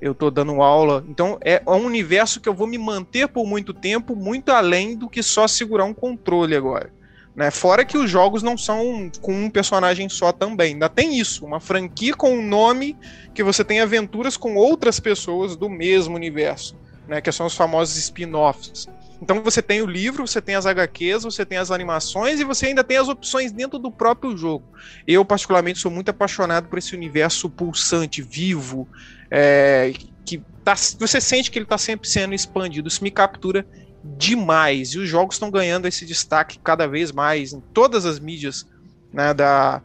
eu 0.00 0.14
tô 0.14 0.30
dando 0.30 0.60
aula. 0.60 1.04
Então 1.08 1.38
é 1.40 1.62
um 1.66 1.84
universo 1.84 2.40
que 2.40 2.48
eu 2.48 2.54
vou 2.54 2.66
me 2.66 2.78
manter 2.78 3.28
por 3.28 3.46
muito 3.46 3.72
tempo, 3.72 4.16
muito 4.16 4.50
além 4.50 4.96
do 4.96 5.08
que 5.08 5.22
só 5.22 5.46
segurar 5.46 5.84
um 5.84 5.94
controle 5.94 6.56
agora. 6.56 6.92
Né? 7.34 7.50
Fora 7.50 7.84
que 7.84 7.98
os 7.98 8.10
jogos 8.10 8.42
não 8.42 8.56
são 8.56 9.10
com 9.20 9.32
um 9.32 9.50
personagem 9.50 10.08
só 10.08 10.32
também. 10.32 10.72
Ainda 10.72 10.88
tem 10.88 11.18
isso, 11.18 11.44
uma 11.44 11.60
franquia 11.60 12.14
com 12.14 12.30
um 12.30 12.46
nome 12.46 12.96
que 13.34 13.42
você 13.42 13.62
tem 13.62 13.80
aventuras 13.80 14.36
com 14.36 14.56
outras 14.56 14.98
pessoas 14.98 15.54
do 15.54 15.68
mesmo 15.68 16.16
universo, 16.16 16.74
né? 17.06 17.20
Que 17.20 17.30
são 17.30 17.46
os 17.46 17.54
famosos 17.54 17.96
spin-offs. 17.98 18.88
Então 19.20 19.42
você 19.42 19.62
tem 19.62 19.80
o 19.80 19.86
livro, 19.86 20.26
você 20.26 20.42
tem 20.42 20.54
as 20.54 20.66
HQs, 20.66 21.24
você 21.24 21.44
tem 21.44 21.58
as 21.58 21.70
animações 21.70 22.38
e 22.38 22.44
você 22.44 22.66
ainda 22.66 22.84
tem 22.84 22.98
as 22.98 23.08
opções 23.08 23.50
dentro 23.50 23.78
do 23.78 23.90
próprio 23.90 24.36
jogo. 24.36 24.64
Eu, 25.06 25.24
particularmente, 25.24 25.78
sou 25.78 25.90
muito 25.90 26.10
apaixonado 26.10 26.68
por 26.68 26.78
esse 26.78 26.94
universo 26.94 27.48
pulsante, 27.48 28.20
vivo, 28.20 28.86
é, 29.30 29.92
que 30.24 30.42
tá, 30.62 30.74
você 30.98 31.20
sente 31.20 31.50
que 31.50 31.58
ele 31.58 31.64
está 31.64 31.78
sempre 31.78 32.08
sendo 32.08 32.34
expandido. 32.34 32.88
Isso 32.88 33.02
me 33.02 33.10
captura 33.10 33.66
demais. 34.04 34.90
E 34.90 34.98
os 34.98 35.08
jogos 35.08 35.36
estão 35.36 35.50
ganhando 35.50 35.88
esse 35.88 36.04
destaque 36.04 36.58
cada 36.62 36.86
vez 36.86 37.10
mais 37.10 37.52
em 37.52 37.60
todas 37.72 38.04
as 38.04 38.20
mídias 38.20 38.66
né, 39.12 39.32
da, 39.32 39.80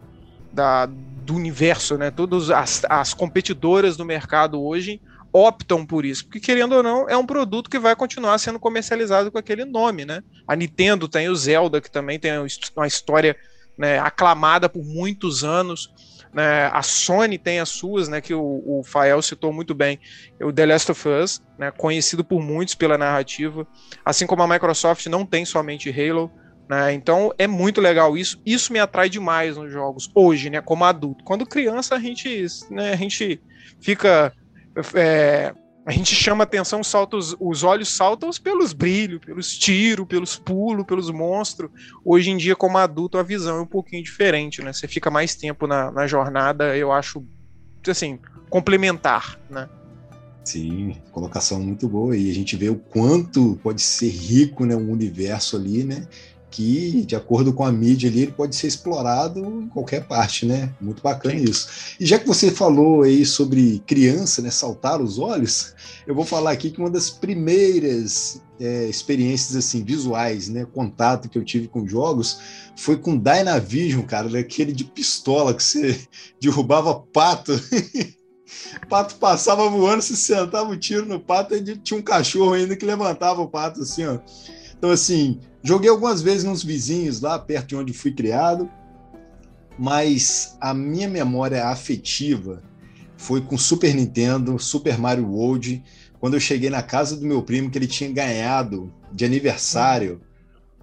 da, 0.51 0.85
do 0.85 1.35
universo, 1.35 1.97
né? 1.97 2.11
Todas 2.11 2.49
as, 2.49 2.83
as 2.89 3.13
competidoras 3.13 3.95
do 3.95 4.03
mercado 4.03 4.61
hoje 4.61 5.01
optam 5.33 5.85
por 5.85 6.05
isso, 6.05 6.25
porque 6.25 6.39
querendo 6.39 6.73
ou 6.73 6.83
não, 6.83 7.09
é 7.09 7.15
um 7.15 7.25
produto 7.25 7.69
que 7.69 7.79
vai 7.79 7.95
continuar 7.95 8.37
sendo 8.37 8.59
comercializado 8.59 9.31
com 9.31 9.37
aquele 9.37 9.63
nome, 9.65 10.05
né? 10.05 10.21
A 10.47 10.55
Nintendo 10.55 11.07
tem 11.07 11.29
o 11.29 11.35
Zelda, 11.35 11.79
que 11.79 11.89
também 11.89 12.19
tem 12.19 12.31
uma 12.75 12.87
história 12.87 13.35
né, 13.77 13.99
aclamada 13.99 14.67
por 14.67 14.83
muitos 14.83 15.43
anos. 15.43 15.91
Né, 16.33 16.69
a 16.71 16.81
Sony 16.81 17.37
tem 17.37 17.59
as 17.59 17.67
suas, 17.67 18.07
né, 18.07 18.21
que 18.21 18.33
o, 18.33 18.63
o 18.65 18.83
Fael 18.85 19.21
citou 19.21 19.51
muito 19.51 19.75
bem, 19.75 19.99
o 20.41 20.51
The 20.51 20.65
Last 20.65 20.91
of 20.91 21.09
Us, 21.09 21.41
né, 21.59 21.71
conhecido 21.71 22.23
por 22.23 22.41
muitos 22.41 22.73
pela 22.73 22.97
narrativa, 22.97 23.67
assim 24.05 24.25
como 24.25 24.41
a 24.41 24.47
Microsoft 24.47 25.05
não 25.07 25.25
tem 25.25 25.43
somente 25.43 25.89
Halo, 25.89 26.31
né, 26.69 26.93
então 26.93 27.33
é 27.37 27.47
muito 27.47 27.81
legal 27.81 28.17
isso, 28.17 28.41
isso 28.45 28.71
me 28.71 28.79
atrai 28.79 29.09
demais 29.09 29.57
nos 29.57 29.69
jogos, 29.69 30.09
hoje, 30.15 30.49
né, 30.49 30.61
como 30.61 30.85
adulto. 30.85 31.21
Quando 31.25 31.45
criança 31.45 31.95
a 31.95 31.99
gente, 31.99 32.45
né, 32.69 32.93
a 32.93 32.95
gente 32.95 33.41
fica 33.81 34.31
é, 34.95 35.53
a 35.85 35.91
gente 35.91 36.13
chama 36.13 36.43
atenção, 36.43 36.79
os, 36.79 37.35
os 37.39 37.63
olhos 37.63 37.89
saltam 37.89 38.29
pelos 38.43 38.71
brilhos, 38.71 39.19
pelos 39.25 39.57
tiros, 39.57 40.05
pelos 40.05 40.37
pulos, 40.37 40.85
pelos 40.85 41.09
monstros. 41.09 41.71
Hoje 42.05 42.29
em 42.29 42.37
dia, 42.37 42.55
como 42.55 42.77
adulto, 42.77 43.17
a 43.17 43.23
visão 43.23 43.57
é 43.57 43.61
um 43.61 43.67
pouquinho 43.67 44.03
diferente, 44.03 44.61
né? 44.61 44.71
Você 44.71 44.87
fica 44.87 45.09
mais 45.09 45.35
tempo 45.35 45.65
na, 45.65 45.91
na 45.91 46.05
jornada, 46.05 46.77
eu 46.77 46.91
acho, 46.91 47.23
assim, 47.87 48.19
complementar, 48.49 49.39
né? 49.49 49.67
Sim, 50.43 50.95
colocação 51.11 51.59
muito 51.59 51.87
boa. 51.87 52.15
E 52.15 52.29
a 52.29 52.33
gente 52.33 52.55
vê 52.55 52.69
o 52.69 52.75
quanto 52.75 53.59
pode 53.63 53.81
ser 53.81 54.09
rico 54.09 54.65
né, 54.65 54.75
o 54.75 54.91
universo 54.91 55.55
ali, 55.55 55.83
né? 55.83 56.07
Que, 56.51 57.05
de 57.05 57.15
acordo 57.15 57.53
com 57.53 57.63
a 57.63 57.71
mídia 57.71 58.09
ali, 58.09 58.23
ele 58.23 58.31
pode 58.33 58.55
ser 58.55 58.67
explorado 58.67 59.39
em 59.39 59.69
qualquer 59.69 60.05
parte, 60.05 60.45
né? 60.45 60.75
Muito 60.81 61.01
bacana 61.01 61.39
Sim. 61.39 61.45
isso. 61.45 61.69
E 61.97 62.05
já 62.05 62.19
que 62.19 62.27
você 62.27 62.51
falou 62.51 63.03
aí 63.03 63.25
sobre 63.25 63.81
criança, 63.87 64.41
né, 64.41 64.51
saltar 64.51 65.01
os 65.01 65.17
olhos, 65.17 65.73
eu 66.05 66.13
vou 66.13 66.25
falar 66.25 66.51
aqui 66.51 66.69
que 66.69 66.79
uma 66.79 66.89
das 66.89 67.09
primeiras 67.09 68.41
é, 68.59 68.85
experiências 68.85 69.55
assim 69.55 69.81
visuais, 69.83 70.49
né, 70.49 70.65
contato 70.65 71.29
que 71.29 71.37
eu 71.37 71.45
tive 71.45 71.69
com 71.69 71.87
jogos, 71.87 72.39
foi 72.75 72.97
com 72.97 73.17
Dynavision, 73.17 74.03
cara, 74.03 74.27
daquele 74.27 74.73
de 74.73 74.83
pistola 74.83 75.53
que 75.53 75.63
você 75.63 75.99
derrubava 76.39 76.93
pato. 77.13 77.53
pato 78.89 79.15
passava 79.15 79.69
voando, 79.69 80.01
se 80.01 80.17
sentava 80.17 80.69
o 80.69 80.73
um 80.73 80.77
tiro 80.77 81.05
no 81.05 81.19
pato, 81.19 81.55
e 81.55 81.77
tinha 81.77 81.97
um 81.97 82.03
cachorro 82.03 82.53
ainda 82.53 82.75
que 82.75 82.85
levantava 82.85 83.41
o 83.41 83.47
pato 83.47 83.81
assim, 83.81 84.05
ó. 84.05 84.19
Então, 84.81 84.89
assim, 84.89 85.39
joguei 85.61 85.91
algumas 85.91 86.23
vezes 86.23 86.43
nos 86.43 86.63
vizinhos 86.63 87.21
lá, 87.21 87.37
perto 87.37 87.67
de 87.67 87.75
onde 87.75 87.93
fui 87.93 88.11
criado, 88.11 88.67
mas 89.77 90.57
a 90.59 90.73
minha 90.73 91.07
memória 91.07 91.67
afetiva 91.67 92.63
foi 93.15 93.41
com 93.41 93.55
Super 93.59 93.93
Nintendo, 93.93 94.57
Super 94.57 94.97
Mario 94.97 95.27
World, 95.27 95.83
quando 96.19 96.33
eu 96.33 96.39
cheguei 96.39 96.71
na 96.71 96.81
casa 96.81 97.15
do 97.15 97.27
meu 97.27 97.43
primo, 97.43 97.69
que 97.69 97.77
ele 97.77 97.85
tinha 97.85 98.11
ganhado 98.11 98.91
de 99.13 99.23
aniversário 99.23 100.19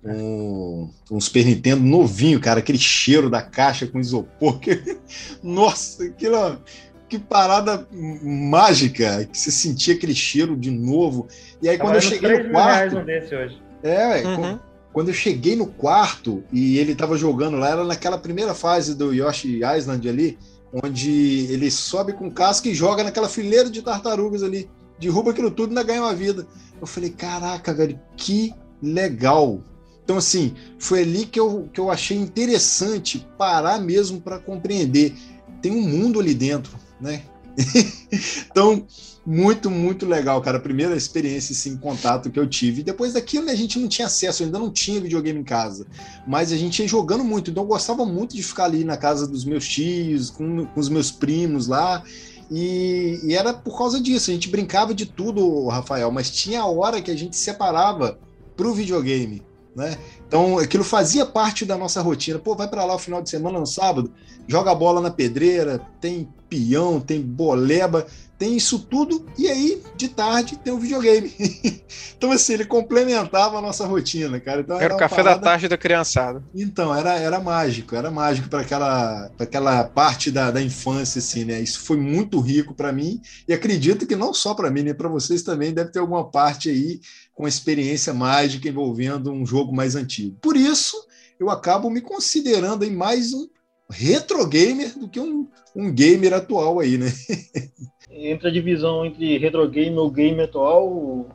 um, 0.05 0.89
um 1.11 1.21
Super 1.21 1.45
Nintendo 1.45 1.83
novinho, 1.83 2.39
cara, 2.39 2.61
aquele 2.61 2.79
cheiro 2.79 3.29
da 3.29 3.43
caixa 3.43 3.85
com 3.85 3.99
isopor. 3.99 4.61
Que... 4.61 4.97
Nossa, 5.43 6.05
aquilo 6.05 6.63
que 7.09 7.19
parada 7.19 7.85
mágica, 8.23 9.25
que 9.25 9.37
você 9.37 9.51
sentia 9.51 9.95
aquele 9.95 10.15
cheiro 10.15 10.57
de 10.57 10.71
novo. 10.71 11.27
E 11.61 11.69
aí, 11.69 11.77
quando 11.77 11.97
eu 11.97 12.01
cheguei 12.01 12.45
no 12.45 12.51
quarto. 12.51 12.99
Um 12.99 13.05
desse 13.05 13.35
hoje. 13.35 13.68
É, 13.83 14.27
uhum. 14.27 14.59
quando 14.93 15.09
eu 15.09 15.15
cheguei 15.15 15.55
no 15.57 15.67
quarto 15.67 16.43
e 16.53 16.79
ele 16.79 16.95
tava 16.95 17.17
jogando 17.17 17.57
lá, 17.57 17.71
era 17.71 17.85
naquela 17.85 18.19
primeira 18.19 18.55
fase 18.55 18.95
do 18.95 19.13
Yoshi 19.13 19.61
Island 19.77 20.09
ali, 20.09 20.39
onde 20.73 21.47
ele 21.51 21.71
sobe 21.71 22.13
com 22.13 22.31
casca 22.31 22.69
e 22.69 22.75
joga 22.75 23.05
naquela 23.05 23.29
fileira 23.29 23.71
de 23.71 23.83
tartarugas 23.83 24.43
ali, 24.43 24.69
derruba 24.99 25.31
aquilo 25.31 25.51
tudo 25.51 25.69
e 25.69 25.71
ainda 25.71 25.83
ganha 25.83 26.03
uma 26.03 26.15
vida. 26.15 26.47
Eu 26.81 26.87
falei, 26.87 27.11
caraca, 27.11 27.73
velho, 27.73 27.99
que 28.17 28.55
legal. 28.83 29.61
Então, 30.05 30.17
assim, 30.17 30.55
foi 30.79 31.03
ali 31.03 31.27
que 31.27 31.39
eu, 31.39 31.69
que 31.73 31.81
eu 31.81 31.91
achei 31.91 32.17
interessante 32.17 33.27
parar 33.37 33.79
mesmo 33.79 34.21
para 34.21 34.39
compreender. 34.39 35.15
Tem 35.61 35.73
um 35.73 35.83
mundo 35.83 36.21
ali 36.21 36.35
dentro, 36.35 36.73
né? 37.01 37.23
então, 38.51 38.87
muito, 39.31 39.71
muito 39.71 40.07
legal, 40.07 40.41
cara. 40.41 40.57
A 40.57 40.61
primeira 40.61 40.97
experiência, 40.97 41.53
assim, 41.53 41.77
contato 41.77 42.31
que 42.31 42.41
eu 42.41 42.47
tive. 42.49 42.83
Depois 42.83 43.13
daquilo, 43.13 43.45
né, 43.45 43.53
a 43.53 43.57
gente 43.57 43.79
não 43.79 43.87
tinha 43.87 44.07
acesso, 44.07 44.43
ainda 44.43 44.59
não 44.59 44.71
tinha 44.71 45.03
videogame 45.03 45.39
em 45.39 45.45
casa. 45.45 45.87
Mas 46.27 46.51
a 46.51 46.57
gente 46.57 46.81
ia 46.81 46.89
jogando 46.89 47.23
muito. 47.23 47.51
Então, 47.51 47.63
eu 47.63 47.69
gostava 47.69 48.07
muito 48.07 48.35
de 48.35 48.43
ficar 48.43 48.65
ali 48.65 48.85
na 48.85 48.97
casa 48.97 49.29
dos 49.29 49.45
meus 49.45 49.69
tios, 49.69 50.31
com, 50.31 50.65
com 50.65 50.81
os 50.81 50.89
meus 50.89 51.11
primos 51.11 51.67
lá. 51.67 52.03
E, 52.51 53.21
e, 53.23 53.35
era 53.35 53.53
por 53.53 53.77
causa 53.77 54.01
disso. 54.01 54.31
A 54.31 54.33
gente 54.33 54.49
brincava 54.49 54.95
de 54.95 55.05
tudo, 55.05 55.67
Rafael, 55.67 56.11
mas 56.11 56.31
tinha 56.31 56.63
a 56.63 56.67
hora 56.67 57.03
que 57.03 57.11
a 57.11 57.17
gente 57.17 57.37
separava 57.37 58.19
para 58.57 58.67
o 58.67 58.73
videogame. 58.73 59.43
Né? 59.77 59.99
Então, 60.29 60.59
aquilo 60.59 60.85
fazia 60.85 61.25
parte 61.25 61.65
da 61.65 61.77
nossa 61.77 62.03
rotina. 62.03 62.39
Pô, 62.39 62.55
vai 62.55 62.69
para 62.69 62.85
lá 62.85 62.95
o 62.95 62.99
final 62.99 63.23
de 63.23 63.31
semana, 63.31 63.59
no 63.59 63.67
sábado, 63.67 64.13
joga 64.47 64.75
bola 64.75 65.01
na 65.01 65.11
pedreira, 65.11 65.81
tem 66.03 66.29
peão, 66.51 67.01
tem 67.01 67.21
boleba, 67.21 68.07
tem 68.39 68.57
isso 68.57 68.79
tudo, 68.79 69.27
e 69.37 69.49
aí, 69.49 69.83
de 69.97 70.09
tarde, 70.09 70.57
tem 70.57 70.73
o 70.73 70.79
videogame. 70.79 71.33
então, 72.17 72.31
assim, 72.31 72.53
ele 72.53 72.65
complementava 72.65 73.59
a 73.59 73.61
nossa 73.61 73.85
rotina, 73.85 74.39
cara. 74.39 74.61
Então, 74.61 74.77
era, 74.77 74.85
era 74.85 74.95
o 74.95 74.99
café 74.99 75.17
parada... 75.17 75.41
da 75.41 75.43
tarde 75.43 75.67
da 75.67 75.77
criançada. 75.77 76.43
Então, 76.55 76.95
era, 76.95 77.19
era 77.19 77.41
mágico, 77.41 77.97
era 77.97 78.11
mágico 78.11 78.49
para 78.49 78.61
aquela, 78.61 79.31
aquela 79.39 79.85
parte 79.85 80.31
da, 80.31 80.51
da 80.51 80.63
infância, 80.63 81.19
assim, 81.19 81.45
né? 81.45 81.61
Isso 81.61 81.81
foi 81.81 81.97
muito 81.97 82.39
rico 82.39 82.75
para 82.75 82.93
mim, 82.93 83.21
e 83.49 83.53
acredito 83.53 84.07
que 84.07 84.15
não 84.15 84.33
só 84.33 84.55
para 84.55 84.71
mim, 84.71 84.83
né? 84.83 84.95
Para 84.95 85.09
vocês 85.09 85.43
também 85.43 85.73
deve 85.73 85.91
ter 85.91 85.99
alguma 85.99 86.31
parte 86.31 86.71
aí 86.71 87.01
com 87.39 87.47
experiência 87.47 88.13
mágica 88.13 88.69
envolvendo 88.69 89.31
um 89.31 89.47
jogo 89.47 89.73
mais 89.73 89.95
antigo. 89.95 90.18
Por 90.41 90.57
isso, 90.57 90.97
eu 91.39 91.51
acabo 91.51 91.91
me 91.91 92.01
considerando 92.01 92.85
aí 92.85 92.91
mais 92.91 93.33
um 93.33 93.49
retro 93.91 94.47
gamer 94.47 94.99
do 94.99 95.09
que 95.09 95.19
um, 95.19 95.49
um 95.75 95.93
gamer 95.93 96.35
atual 96.35 96.81
aí, 96.81 96.99
né? 96.99 97.07
entre 98.11 98.49
a 98.49 98.53
divisão 98.53 99.05
entre 99.07 99.39
retro 99.39 99.69
game 99.69 99.97
ou 99.97 100.11
game 100.11 100.41
atual, 100.41 101.27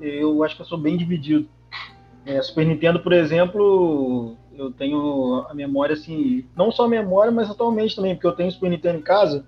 eu 0.00 0.42
acho 0.42 0.56
que 0.56 0.62
eu 0.62 0.66
sou 0.66 0.78
bem 0.78 0.96
dividido. 0.96 1.48
É, 2.24 2.40
Super 2.42 2.66
Nintendo, 2.66 3.00
por 3.00 3.12
exemplo, 3.12 4.36
eu 4.56 4.70
tenho 4.72 5.44
a 5.48 5.54
memória 5.54 5.94
assim, 5.94 6.44
não 6.56 6.70
só 6.70 6.84
a 6.84 6.88
memória, 6.88 7.32
mas 7.32 7.50
atualmente 7.50 7.96
também, 7.96 8.14
porque 8.14 8.26
eu 8.26 8.36
tenho 8.36 8.50
Super 8.50 8.70
Nintendo 8.70 8.98
em 8.98 9.02
casa 9.02 9.44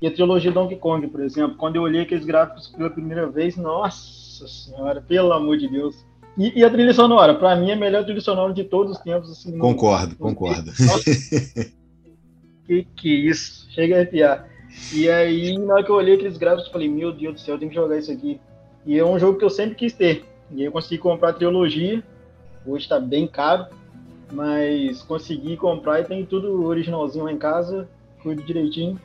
e 0.00 0.06
a 0.06 0.10
trilogia 0.10 0.50
Donkey 0.50 0.76
Kong, 0.76 1.06
por 1.08 1.20
exemplo. 1.20 1.56
Quando 1.56 1.76
eu 1.76 1.82
olhei 1.82 2.02
aqueles 2.02 2.24
gráficos 2.24 2.68
pela 2.68 2.90
primeira 2.90 3.28
vez, 3.28 3.56
nossa 3.56 4.48
senhora, 4.48 5.00
pelo 5.02 5.32
amor 5.32 5.58
de 5.58 5.68
Deus. 5.68 5.94
E, 6.40 6.60
e 6.60 6.64
a 6.64 6.70
trilha 6.70 6.94
sonora, 6.94 7.34
para 7.34 7.54
mim, 7.54 7.68
é 7.68 7.74
a 7.74 7.76
melhor 7.76 8.02
trilha 8.02 8.20
sonora 8.22 8.54
de 8.54 8.64
todos 8.64 8.96
os 8.96 8.98
tempos. 9.02 9.30
Assim, 9.30 9.58
concordo, 9.58 10.12
no, 10.12 10.16
concordo. 10.16 10.72
que 12.66 12.84
que 12.96 13.28
isso? 13.28 13.70
Chega 13.72 13.96
a 13.96 13.98
arrepiar. 13.98 14.48
E 14.94 15.10
aí, 15.10 15.58
na 15.58 15.74
hora 15.74 15.84
que 15.84 15.90
eu 15.90 15.96
olhei 15.96 16.14
aqueles 16.14 16.38
gráficos, 16.38 16.68
eu 16.68 16.72
falei, 16.72 16.88
meu 16.88 17.12
Deus 17.12 17.34
do 17.34 17.40
céu, 17.40 17.56
eu 17.56 17.58
tenho 17.58 17.70
que 17.70 17.76
jogar 17.76 17.98
isso 17.98 18.10
aqui. 18.10 18.40
E 18.86 18.98
é 18.98 19.04
um 19.04 19.18
jogo 19.18 19.38
que 19.38 19.44
eu 19.44 19.50
sempre 19.50 19.74
quis 19.74 19.92
ter. 19.92 20.24
E 20.50 20.60
aí 20.60 20.64
eu 20.64 20.72
consegui 20.72 20.96
comprar 20.96 21.28
a 21.28 21.34
trilogia. 21.34 22.02
Hoje 22.66 22.84
está 22.84 22.98
bem 22.98 23.26
caro, 23.26 23.66
mas 24.32 25.02
consegui 25.02 25.58
comprar 25.58 26.00
e 26.00 26.04
tem 26.04 26.24
tudo 26.24 26.64
originalzinho 26.64 27.24
lá 27.24 27.32
em 27.32 27.38
casa. 27.38 27.86
Cuido 28.22 28.42
direitinho. 28.42 28.98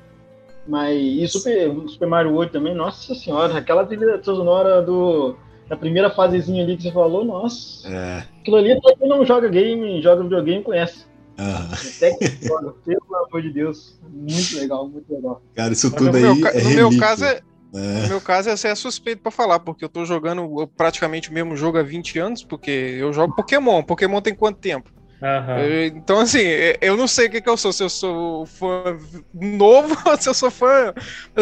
Mas 0.66 0.98
e 0.98 1.28
Super, 1.28 1.70
Super 1.90 2.08
Mario 2.08 2.32
World 2.32 2.54
também, 2.54 2.74
nossa 2.74 3.14
senhora, 3.14 3.58
aquela 3.58 3.86
trilha 3.86 4.24
sonora 4.24 4.82
do 4.82 5.36
da 5.68 5.76
primeira 5.76 6.10
fasezinha 6.10 6.64
ali 6.64 6.78
que 6.78 6.84
você 6.84 6.92
falou, 6.92 7.26
nossa. 7.26 7.88
É. 7.88 8.24
Aquilo 8.40 8.58
ali 8.58 8.80
pra 8.80 8.96
quem 8.96 9.08
não 9.08 9.26
joga 9.26 9.48
game, 9.50 10.02
joga 10.02 10.24
videogame, 10.24 10.64
conhece. 10.64 11.06
Uhum. 11.38 12.74
Pelo 12.86 13.26
amor 13.26 13.42
de 13.42 13.52
Deus. 13.52 14.00
Muito 14.10 14.58
legal, 14.58 14.88
muito 14.88 15.14
legal. 15.14 15.42
Cara, 15.54 15.74
isso 15.74 15.92
tudo 15.92 16.12
no 16.12 16.18
aí. 16.18 16.24
Meu, 16.24 16.48
é 16.48 16.64
no 16.64 16.70
meu 16.70 16.98
caso 16.98 17.26
é. 17.26 17.42
É. 17.74 18.04
No 18.04 18.08
meu 18.08 18.22
caso, 18.22 18.50
essa 18.50 18.70
é 18.70 18.76
suspeito 18.76 19.22
para 19.22 19.32
falar, 19.32 19.60
porque 19.60 19.84
eu 19.84 19.90
tô 19.90 20.06
jogando 20.06 20.66
praticamente 20.78 21.30
o 21.30 21.34
mesmo 21.34 21.58
jogo 21.58 21.78
há 21.78 21.84
20 21.84 22.20
anos, 22.20 22.44
porque 22.44 22.72
eu 22.72 23.12
jogo 23.12 23.36
Pokémon. 23.36 23.84
Pokémon 23.84 24.22
tem 24.22 24.34
quanto 24.34 24.60
tempo? 24.60 24.90
Uhum. 25.22 25.98
Então, 25.98 26.20
assim, 26.20 26.42
eu 26.82 26.98
não 26.98 27.08
sei 27.08 27.28
o 27.28 27.32
que, 27.32 27.42
que 27.42 27.50
eu 27.50 27.56
sou, 27.56 27.72
se 27.72 27.82
eu 27.84 27.90
sou 27.90 28.46
fã 28.46 28.98
novo 29.34 29.98
ou 30.06 30.18
se 30.22 30.30
eu 30.30 30.34
sou 30.34 30.52
fã, 30.52 30.94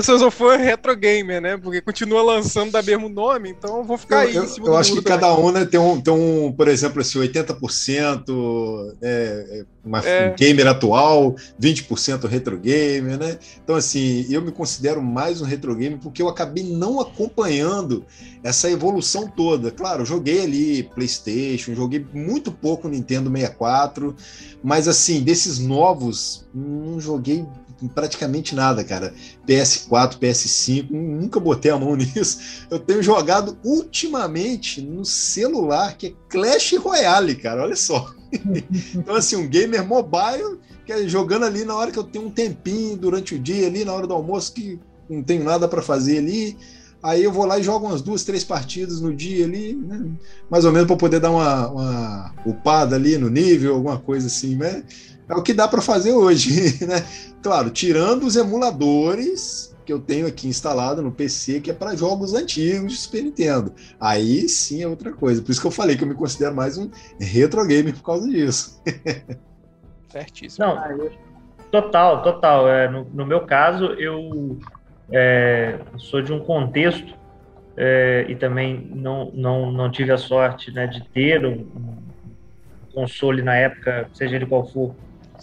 se 0.01 0.11
eu 0.11 0.19
sou 0.19 0.31
fã 0.31 0.55
retro 0.55 0.95
gamer, 0.95 1.41
né? 1.41 1.57
Porque 1.57 1.81
continua 1.81 2.21
lançando 2.21 2.71
da 2.71 2.81
mesmo 2.81 3.09
nome, 3.09 3.49
então 3.49 3.79
eu 3.79 3.83
vou 3.83 3.97
ficar 3.97 4.25
eu, 4.25 4.29
aí 4.29 4.35
eu, 4.35 4.65
eu 4.65 4.77
acho 4.77 4.93
que 4.93 5.01
também. 5.01 5.19
cada 5.19 5.35
um 5.35 5.51
né, 5.51 5.65
tem, 5.65 5.79
um, 5.79 5.99
tem 5.99 6.13
um, 6.13 6.51
por 6.51 6.67
exemplo, 6.67 7.01
assim, 7.01 7.19
80% 7.19 8.95
é, 9.01 9.45
é, 9.59 9.65
uma 9.83 9.99
é. 9.99 10.33
gamer 10.37 10.67
atual, 10.67 11.35
20% 11.59 12.27
retro 12.27 12.57
gamer, 12.57 13.17
né? 13.17 13.37
Então, 13.63 13.75
assim, 13.75 14.25
eu 14.29 14.41
me 14.41 14.51
considero 14.51 15.01
mais 15.01 15.41
um 15.41 15.45
retro 15.45 15.75
gamer 15.75 15.97
porque 15.97 16.21
eu 16.21 16.29
acabei 16.29 16.63
não 16.63 16.99
acompanhando 16.99 18.05
essa 18.43 18.69
evolução 18.69 19.27
toda. 19.27 19.71
Claro, 19.71 20.05
joguei 20.05 20.43
ali 20.43 20.83
PlayStation, 20.83 21.73
joguei 21.73 22.05
muito 22.13 22.51
pouco 22.51 22.87
Nintendo 22.87 23.31
64, 23.31 23.62
mas 24.63 24.87
assim, 24.87 25.21
desses 25.21 25.59
novos, 25.59 26.45
não 26.53 26.99
joguei 26.99 27.45
praticamente 27.89 28.55
nada, 28.55 28.83
cara. 28.83 29.13
PS4, 29.47 30.17
PS5, 30.17 30.89
nunca 30.89 31.39
botei 31.39 31.71
a 31.71 31.77
mão 31.77 31.95
nisso. 31.97 32.65
Eu 32.69 32.79
tenho 32.79 33.03
jogado 33.03 33.57
ultimamente 33.63 34.81
no 34.81 35.03
celular, 35.03 35.97
que 35.97 36.07
é 36.07 36.13
Clash 36.29 36.73
Royale, 36.77 37.35
cara, 37.35 37.63
olha 37.63 37.75
só. 37.75 38.13
então, 38.95 39.15
assim, 39.15 39.35
um 39.35 39.47
gamer 39.47 39.85
mobile, 39.85 40.59
que 40.85 40.91
é 40.91 41.07
jogando 41.07 41.45
ali 41.45 41.63
na 41.63 41.75
hora 41.75 41.91
que 41.91 41.99
eu 41.99 42.03
tenho 42.03 42.25
um 42.25 42.31
tempinho 42.31 42.97
durante 42.97 43.35
o 43.35 43.39
dia, 43.39 43.67
ali 43.67 43.85
na 43.85 43.93
hora 43.93 44.07
do 44.07 44.13
almoço, 44.13 44.53
que 44.53 44.79
não 45.09 45.21
tenho 45.21 45.43
nada 45.43 45.67
para 45.67 45.81
fazer 45.81 46.17
ali. 46.17 46.57
Aí 47.03 47.21
eu 47.25 47.31
vou 47.33 47.45
lá 47.45 47.59
e 47.59 47.63
jogo 47.63 47.85
umas 47.85 48.01
duas, 48.01 48.23
três 48.23 48.45
partidas 48.45 49.01
no 49.01 49.13
dia 49.13 49.43
ali, 49.43 49.73
né? 49.73 50.09
mais 50.49 50.63
ou 50.63 50.71
menos 50.71 50.87
para 50.87 50.95
poder 50.95 51.19
dar 51.19 51.31
uma, 51.31 51.67
uma 51.67 52.35
upada 52.45 52.95
ali 52.95 53.17
no 53.17 53.29
nível, 53.29 53.75
alguma 53.75 53.99
coisa 53.99 54.27
assim, 54.27 54.55
né? 54.55 54.83
É 55.27 55.35
o 55.35 55.43
que 55.43 55.53
dá 55.53 55.67
para 55.67 55.81
fazer 55.81 56.13
hoje, 56.13 56.79
né? 56.87 57.05
Claro, 57.41 57.69
tirando 57.71 58.25
os 58.25 58.37
emuladores 58.37 59.75
que 59.85 59.91
eu 59.91 59.99
tenho 59.99 60.25
aqui 60.25 60.47
instalado 60.47 61.01
no 61.01 61.11
PC, 61.11 61.59
que 61.59 61.69
é 61.69 61.73
para 61.73 61.93
jogos 61.93 62.33
antigos 62.33 62.93
de 62.93 62.97
Super 62.99 63.23
Nintendo. 63.23 63.73
Aí 63.99 64.47
sim 64.47 64.81
é 64.81 64.87
outra 64.87 65.11
coisa. 65.11 65.41
Por 65.41 65.51
isso 65.51 65.59
que 65.59 65.67
eu 65.67 65.71
falei 65.71 65.97
que 65.97 66.05
eu 66.05 66.07
me 66.07 66.15
considero 66.15 66.55
mais 66.55 66.77
um 66.77 66.89
retro 67.19 67.65
gamer 67.67 67.93
por 67.93 68.03
causa 68.03 68.29
disso. 68.29 68.81
Certíssimo. 70.07 70.65
Não, 70.65 71.09
total, 71.69 72.23
total. 72.23 72.69
É, 72.69 72.89
no, 72.89 73.05
no 73.13 73.25
meu 73.25 73.45
caso, 73.45 73.87
eu 73.87 74.57
é, 75.11 75.77
sou 75.97 76.21
de 76.21 76.31
um 76.31 76.39
contexto 76.39 77.15
é, 77.75 78.25
e 78.27 78.35
também 78.35 78.89
não, 78.93 79.31
não, 79.33 79.71
não 79.71 79.91
tive 79.91 80.11
a 80.11 80.17
sorte 80.17 80.71
né, 80.71 80.87
de 80.87 81.03
ter 81.09 81.45
um, 81.45 81.51
um, 81.51 82.03
console 82.93 83.41
na 83.41 83.55
época, 83.55 84.07
seja 84.13 84.35
ele 84.35 84.45
qual 84.45 84.67
for, 84.67 84.95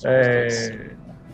é, 0.05 0.49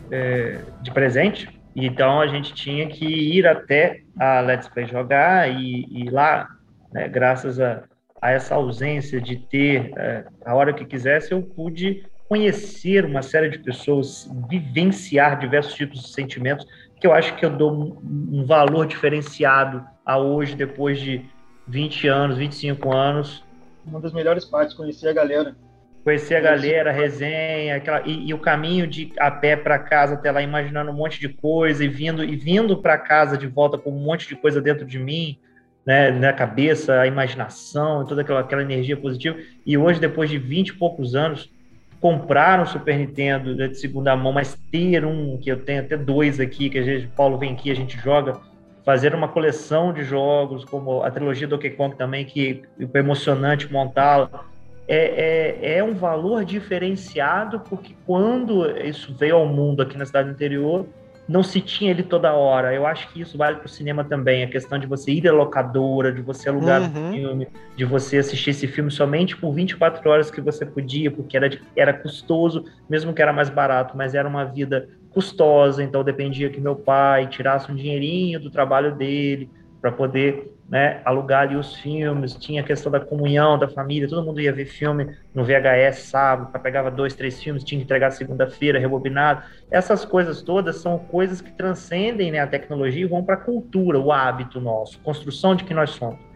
é, 0.09 0.59
de 0.81 0.91
presente. 0.91 1.47
Então 1.75 2.19
a 2.19 2.25
gente 2.25 2.53
tinha 2.55 2.87
que 2.87 3.05
ir 3.05 3.45
até 3.45 4.01
a 4.19 4.39
Let's 4.39 4.67
Play 4.67 4.87
jogar 4.87 5.47
e, 5.51 5.85
e 5.91 6.09
lá, 6.09 6.49
né, 6.91 7.07
graças 7.07 7.59
a, 7.59 7.83
a, 8.19 8.31
essa 8.31 8.55
ausência 8.55 9.21
de 9.21 9.35
ter 9.35 9.91
é, 9.95 10.25
a 10.43 10.55
hora 10.55 10.73
que 10.73 10.83
quisesse, 10.85 11.31
eu 11.31 11.43
pude 11.43 12.03
conhecer 12.27 13.05
uma 13.05 13.21
série 13.21 13.49
de 13.49 13.59
pessoas, 13.59 14.29
vivenciar 14.49 15.37
diversos 15.39 15.75
tipos 15.75 16.01
de 16.01 16.09
sentimentos 16.09 16.65
que 16.99 17.05
eu 17.05 17.13
acho 17.13 17.35
que 17.35 17.45
eu 17.45 17.49
dou 17.49 17.71
um 17.71 18.45
valor 18.45 18.85
diferenciado 18.85 19.85
a 20.05 20.17
hoje, 20.17 20.55
depois 20.55 20.99
de 20.99 21.25
20 21.67 22.07
anos, 22.07 22.37
25 22.37 22.93
anos. 22.93 23.43
Uma 23.85 23.99
das 23.99 24.13
melhores 24.13 24.45
partes, 24.45 24.75
conhecer 24.75 25.09
a 25.09 25.13
galera. 25.13 25.55
Conhecer 26.03 26.35
a 26.35 26.39
galera, 26.39 26.89
a 26.89 26.93
resenha, 26.93 27.75
aquela, 27.75 28.01
e, 28.05 28.29
e, 28.29 28.33
o 28.33 28.39
caminho 28.39 28.87
de 28.87 29.11
a 29.19 29.29
pé 29.29 29.57
para 29.57 29.77
casa 29.77 30.15
até 30.15 30.31
lá, 30.31 30.41
imaginando 30.41 30.89
um 30.89 30.93
monte 30.93 31.19
de 31.19 31.27
coisa 31.27 31.83
e 31.83 31.87
vindo 31.87 32.23
e 32.23 32.35
vindo 32.35 32.77
para 32.81 32.97
casa 32.97 33.37
de 33.37 33.45
volta 33.45 33.77
com 33.77 33.91
um 33.91 33.99
monte 33.99 34.27
de 34.27 34.35
coisa 34.35 34.61
dentro 34.61 34.85
de 34.85 34.97
mim, 34.97 35.37
né, 35.85 36.11
na 36.11 36.31
cabeça, 36.31 37.01
a 37.01 37.07
imaginação, 37.07 38.05
toda 38.05 38.21
aquela, 38.21 38.39
aquela 38.39 38.61
energia 38.61 38.95
positiva. 38.95 39.37
E 39.65 39.77
hoje, 39.77 39.99
depois 39.99 40.29
de 40.29 40.37
20 40.37 40.69
e 40.69 40.73
poucos 40.73 41.13
anos, 41.13 41.51
comprar 41.99 42.59
um 42.59 42.65
Super 42.65 42.97
Nintendo 42.97 43.55
de 43.55 43.75
segunda 43.75 44.15
mão, 44.15 44.31
mas 44.31 44.57
ter 44.71 45.03
um, 45.03 45.37
que 45.37 45.51
eu 45.51 45.63
tenho 45.63 45.81
até 45.81 45.97
dois 45.97 46.39
aqui, 46.39 46.69
que 46.69 46.77
a 46.77 46.83
gente, 46.83 47.07
Paulo 47.07 47.37
vem 47.37 47.53
aqui, 47.53 47.71
a 47.71 47.75
gente 47.75 47.97
joga, 47.97 48.39
fazer 48.85 49.13
uma 49.13 49.27
coleção 49.27 49.91
de 49.91 50.03
jogos, 50.03 50.63
como 50.63 51.03
a 51.03 51.11
trilogia 51.11 51.47
Donkey 51.47 51.71
Kong 51.71 51.95
também, 51.95 52.23
que 52.23 52.61
foi 52.91 53.01
emocionante 53.01 53.71
montá-la, 53.71 54.45
é, 54.87 55.65
é, 55.65 55.77
é, 55.77 55.83
um 55.83 55.93
valor 55.93 56.45
diferenciado, 56.45 57.59
porque 57.59 57.93
quando 58.05 58.65
isso 58.79 59.13
veio 59.13 59.35
ao 59.35 59.45
mundo 59.45 59.81
aqui 59.81 59.97
na 59.97 60.05
cidade 60.05 60.29
do 60.29 60.35
interior, 60.35 60.85
não 61.27 61.43
se 61.43 61.59
tinha 61.59 61.91
ele 61.91 62.03
toda 62.03 62.33
hora. 62.33 62.73
Eu 62.73 62.85
acho 62.87 63.09
que 63.09 63.21
isso 63.21 63.37
vale 63.37 63.57
para 63.57 63.65
o 63.65 63.69
cinema 63.69 64.03
também. 64.03 64.43
A 64.43 64.47
questão 64.47 64.79
de 64.79 64.87
você 64.87 65.11
ir 65.11 65.27
à 65.27 65.33
locadora, 65.33 66.11
de 66.11 66.21
você 66.21 66.49
alugar 66.49 66.81
uhum. 66.81 67.09
um 67.09 67.13
filme, 67.13 67.47
de 67.75 67.85
você 67.85 68.17
assistir 68.17 68.51
esse 68.51 68.67
filme 68.67 68.89
somente 68.89 69.35
por 69.35 69.51
24 69.53 70.09
horas 70.09 70.31
que 70.31 70.39
você 70.39 70.65
podia, 70.65 71.11
porque 71.11 71.35
era, 71.35 71.49
era 71.75 71.93
custoso, 71.93 72.65
mesmo 72.89 73.13
que 73.13 73.21
era 73.21 73.33
mais 73.33 73.49
barato, 73.49 73.97
mas 73.97 74.15
era 74.15 74.27
uma 74.27 74.45
vida 74.45 74.87
custosa. 75.09 75.83
Então 75.83 76.03
dependia 76.03 76.49
que 76.49 76.61
meu 76.61 76.75
pai 76.75 77.27
tirasse 77.27 77.71
um 77.71 77.75
dinheirinho 77.75 78.39
do 78.39 78.49
trabalho 78.49 78.95
dele 78.95 79.49
para 79.81 79.91
poder 79.91 80.56
né, 80.69 81.01
alugar 81.05 81.43
ali 81.43 81.55
os 81.55 81.75
filmes, 81.75 82.35
tinha 82.35 82.61
a 82.61 82.63
questão 82.63 82.91
da 82.91 82.99
comunhão 82.99 83.57
da 83.57 83.69
família, 83.69 84.07
todo 84.07 84.25
mundo 84.25 84.41
ia 84.41 84.51
ver 84.51 84.65
filme 84.65 85.15
no 85.33 85.43
VHS 85.43 85.99
sábado, 85.99 86.59
pegava 86.59 86.91
dois, 86.91 87.15
três 87.15 87.41
filmes, 87.41 87.63
tinha 87.63 87.79
que 87.79 87.85
entregar 87.85 88.11
segunda-feira, 88.11 88.77
rebobinado. 88.77 89.43
Essas 89.71 90.03
coisas 90.03 90.41
todas 90.41 90.77
são 90.77 90.99
coisas 90.99 91.39
que 91.39 91.51
transcendem 91.51 92.31
né, 92.31 92.39
a 92.39 92.47
tecnologia 92.47 93.03
e 93.03 93.07
vão 93.07 93.23
para 93.23 93.35
a 93.35 93.37
cultura, 93.37 93.97
o 93.97 94.11
hábito 94.11 94.59
nosso, 94.59 94.99
construção 94.99 95.55
de 95.55 95.63
que 95.63 95.73
nós 95.73 95.91
somos. 95.91 96.27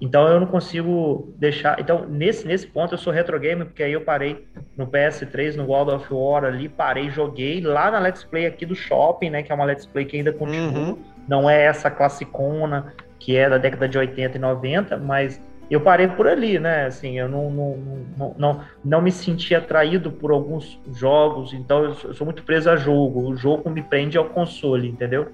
Então 0.00 0.28
eu 0.28 0.38
não 0.38 0.46
consigo 0.46 1.34
deixar. 1.36 1.80
Então, 1.80 2.06
nesse, 2.06 2.46
nesse 2.46 2.66
ponto, 2.66 2.94
eu 2.94 2.98
sou 2.98 3.12
retro 3.12 3.38
gamer, 3.40 3.66
porque 3.66 3.82
aí 3.82 3.92
eu 3.92 4.02
parei 4.02 4.46
no 4.76 4.86
PS3, 4.86 5.56
no 5.56 5.64
World 5.64 5.92
of 5.92 6.14
War 6.14 6.44
ali, 6.44 6.68
parei, 6.68 7.10
joguei 7.10 7.60
lá 7.60 7.90
na 7.90 7.98
Let's 7.98 8.22
Play 8.22 8.46
aqui 8.46 8.64
do 8.64 8.76
shopping, 8.76 9.30
né? 9.30 9.42
Que 9.42 9.50
é 9.50 9.54
uma 9.54 9.64
Let's 9.64 9.86
Play 9.86 10.04
que 10.04 10.16
ainda 10.16 10.32
continua. 10.32 10.90
Uhum. 10.90 10.98
Não 11.26 11.50
é 11.50 11.64
essa 11.64 11.90
classicona 11.90 12.94
que 13.18 13.36
é 13.36 13.48
da 13.48 13.58
década 13.58 13.88
de 13.88 13.98
80 13.98 14.36
e 14.36 14.40
90, 14.40 14.96
mas 14.96 15.40
eu 15.70 15.80
parei 15.80 16.08
por 16.08 16.26
ali, 16.26 16.58
né? 16.58 16.86
Assim, 16.86 17.18
eu 17.18 17.28
não, 17.28 17.50
não, 17.50 17.76
não, 18.16 18.34
não, 18.38 18.60
não 18.84 19.02
me 19.02 19.12
senti 19.12 19.54
atraído 19.54 20.10
por 20.10 20.30
alguns 20.30 20.80
jogos, 20.94 21.52
então 21.52 21.84
eu 21.84 21.94
sou 21.94 22.24
muito 22.24 22.42
preso 22.42 22.70
a 22.70 22.76
jogo. 22.76 23.28
O 23.28 23.36
jogo 23.36 23.68
me 23.68 23.82
prende 23.82 24.16
ao 24.16 24.24
console, 24.26 24.88
entendeu? 24.88 25.28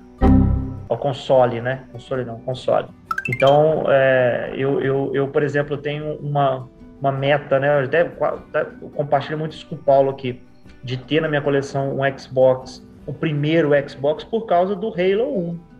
Ao 0.88 0.98
console, 0.98 1.60
né? 1.60 1.84
Console 1.92 2.24
não, 2.24 2.40
console. 2.40 2.88
Então, 3.28 3.84
é, 3.88 4.52
eu, 4.56 4.80
eu, 4.80 5.10
eu, 5.14 5.28
por 5.28 5.42
exemplo, 5.42 5.76
tenho 5.76 6.14
uma, 6.16 6.68
uma 7.00 7.12
meta, 7.12 7.60
né? 7.60 7.80
Eu 7.80 7.84
até, 7.84 8.00
até 8.00 8.66
compartilho 8.94 9.38
muito 9.38 9.52
isso 9.52 9.66
com 9.66 9.76
o 9.76 9.78
Paulo 9.78 10.10
aqui, 10.10 10.42
de 10.82 10.96
ter 10.96 11.20
na 11.20 11.28
minha 11.28 11.40
coleção 11.40 11.96
um 11.96 12.18
Xbox, 12.18 12.84
o 13.06 13.12
primeiro 13.12 13.70
Xbox, 13.88 14.24
por 14.24 14.46
causa 14.46 14.74
do 14.74 14.88
Halo 14.88 15.50
1 15.50 15.73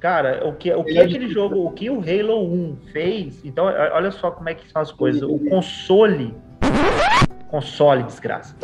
Cara, 0.00 0.46
o 0.46 0.52
que, 0.52 0.72
o 0.72 0.84
que 0.84 0.98
aquele 0.98 1.28
jogo, 1.28 1.64
o 1.64 1.70
que 1.70 1.88
o 1.88 2.00
Halo 2.00 2.44
1 2.52 2.76
fez, 2.92 3.42
então 3.44 3.64
olha 3.64 4.10
só 4.10 4.30
como 4.30 4.48
é 4.48 4.54
que 4.54 4.70
são 4.70 4.82
as 4.82 4.92
coisas. 4.92 5.22
O 5.22 5.38
console, 5.48 6.34
console, 7.48 8.02
desgraça. 8.02 8.54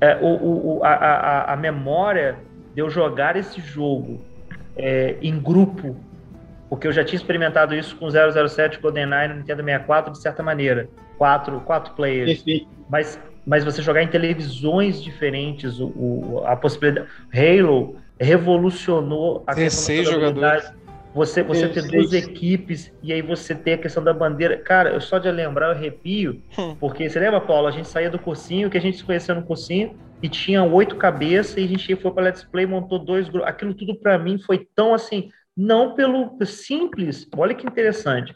É, 0.00 0.16
o, 0.20 0.76
o, 0.76 0.84
a, 0.84 0.90
a, 0.90 1.52
a 1.54 1.56
memória 1.56 2.36
de 2.74 2.82
eu 2.82 2.90
jogar 2.90 3.36
esse 3.36 3.60
jogo 3.60 4.20
é, 4.76 5.16
em 5.22 5.38
grupo, 5.40 5.96
porque 6.68 6.86
eu 6.86 6.92
já 6.92 7.02
tinha 7.02 7.16
experimentado 7.16 7.74
isso 7.74 7.96
com 7.96 8.08
007 8.10 8.78
GoldenEye 8.80 9.28
no 9.28 9.36
Nintendo 9.36 9.62
64 9.62 10.12
de 10.12 10.18
certa 10.20 10.42
maneira, 10.42 10.88
quatro, 11.16 11.60
quatro 11.60 11.94
players. 11.94 12.42
Perfeito. 12.42 12.68
Mas, 12.90 13.18
mas 13.46 13.64
você 13.64 13.80
jogar 13.80 14.02
em 14.02 14.08
televisões 14.08 15.02
diferentes, 15.02 15.80
o, 15.80 15.86
o 15.86 16.42
a 16.44 16.54
possibilidade. 16.56 17.08
Halo 17.32 17.96
revolucionou 18.18 19.42
a 19.46 19.54
16 19.54 20.08
jogadores. 20.08 20.72
Você, 21.14 21.44
você 21.44 21.68
ter 21.68 21.86
duas 21.86 22.12
equipes 22.12 22.92
e 23.00 23.12
aí 23.12 23.22
você 23.22 23.54
ter 23.54 23.74
a 23.74 23.78
questão 23.78 24.02
da 24.02 24.12
bandeira. 24.12 24.56
Cara, 24.56 24.90
eu 24.90 25.00
só 25.00 25.18
de 25.18 25.30
lembrar, 25.30 25.66
eu 25.66 25.72
arrepio, 25.72 26.42
hum. 26.58 26.74
porque 26.74 27.08
você 27.08 27.20
lembra, 27.20 27.40
Paulo? 27.40 27.68
A 27.68 27.70
gente 27.70 27.86
saía 27.86 28.10
do 28.10 28.18
cursinho, 28.18 28.68
que 28.68 28.76
a 28.76 28.80
gente 28.80 28.96
se 28.96 29.04
conhecia 29.04 29.32
no 29.32 29.44
cursinho, 29.44 29.94
e 30.20 30.28
tinha 30.28 30.64
oito 30.64 30.96
cabeças, 30.96 31.56
e 31.56 31.64
a 31.64 31.68
gente 31.68 31.94
foi 31.94 32.10
para 32.10 32.24
Let's 32.24 32.42
Play, 32.42 32.66
montou 32.66 32.98
dois 32.98 33.28
grupos. 33.28 33.48
Aquilo 33.48 33.74
tudo 33.74 33.94
para 33.94 34.18
mim 34.18 34.38
foi 34.38 34.66
tão 34.74 34.92
assim, 34.92 35.28
não 35.56 35.94
pelo 35.94 36.36
simples, 36.44 37.28
olha 37.36 37.54
que 37.54 37.64
interessante, 37.64 38.34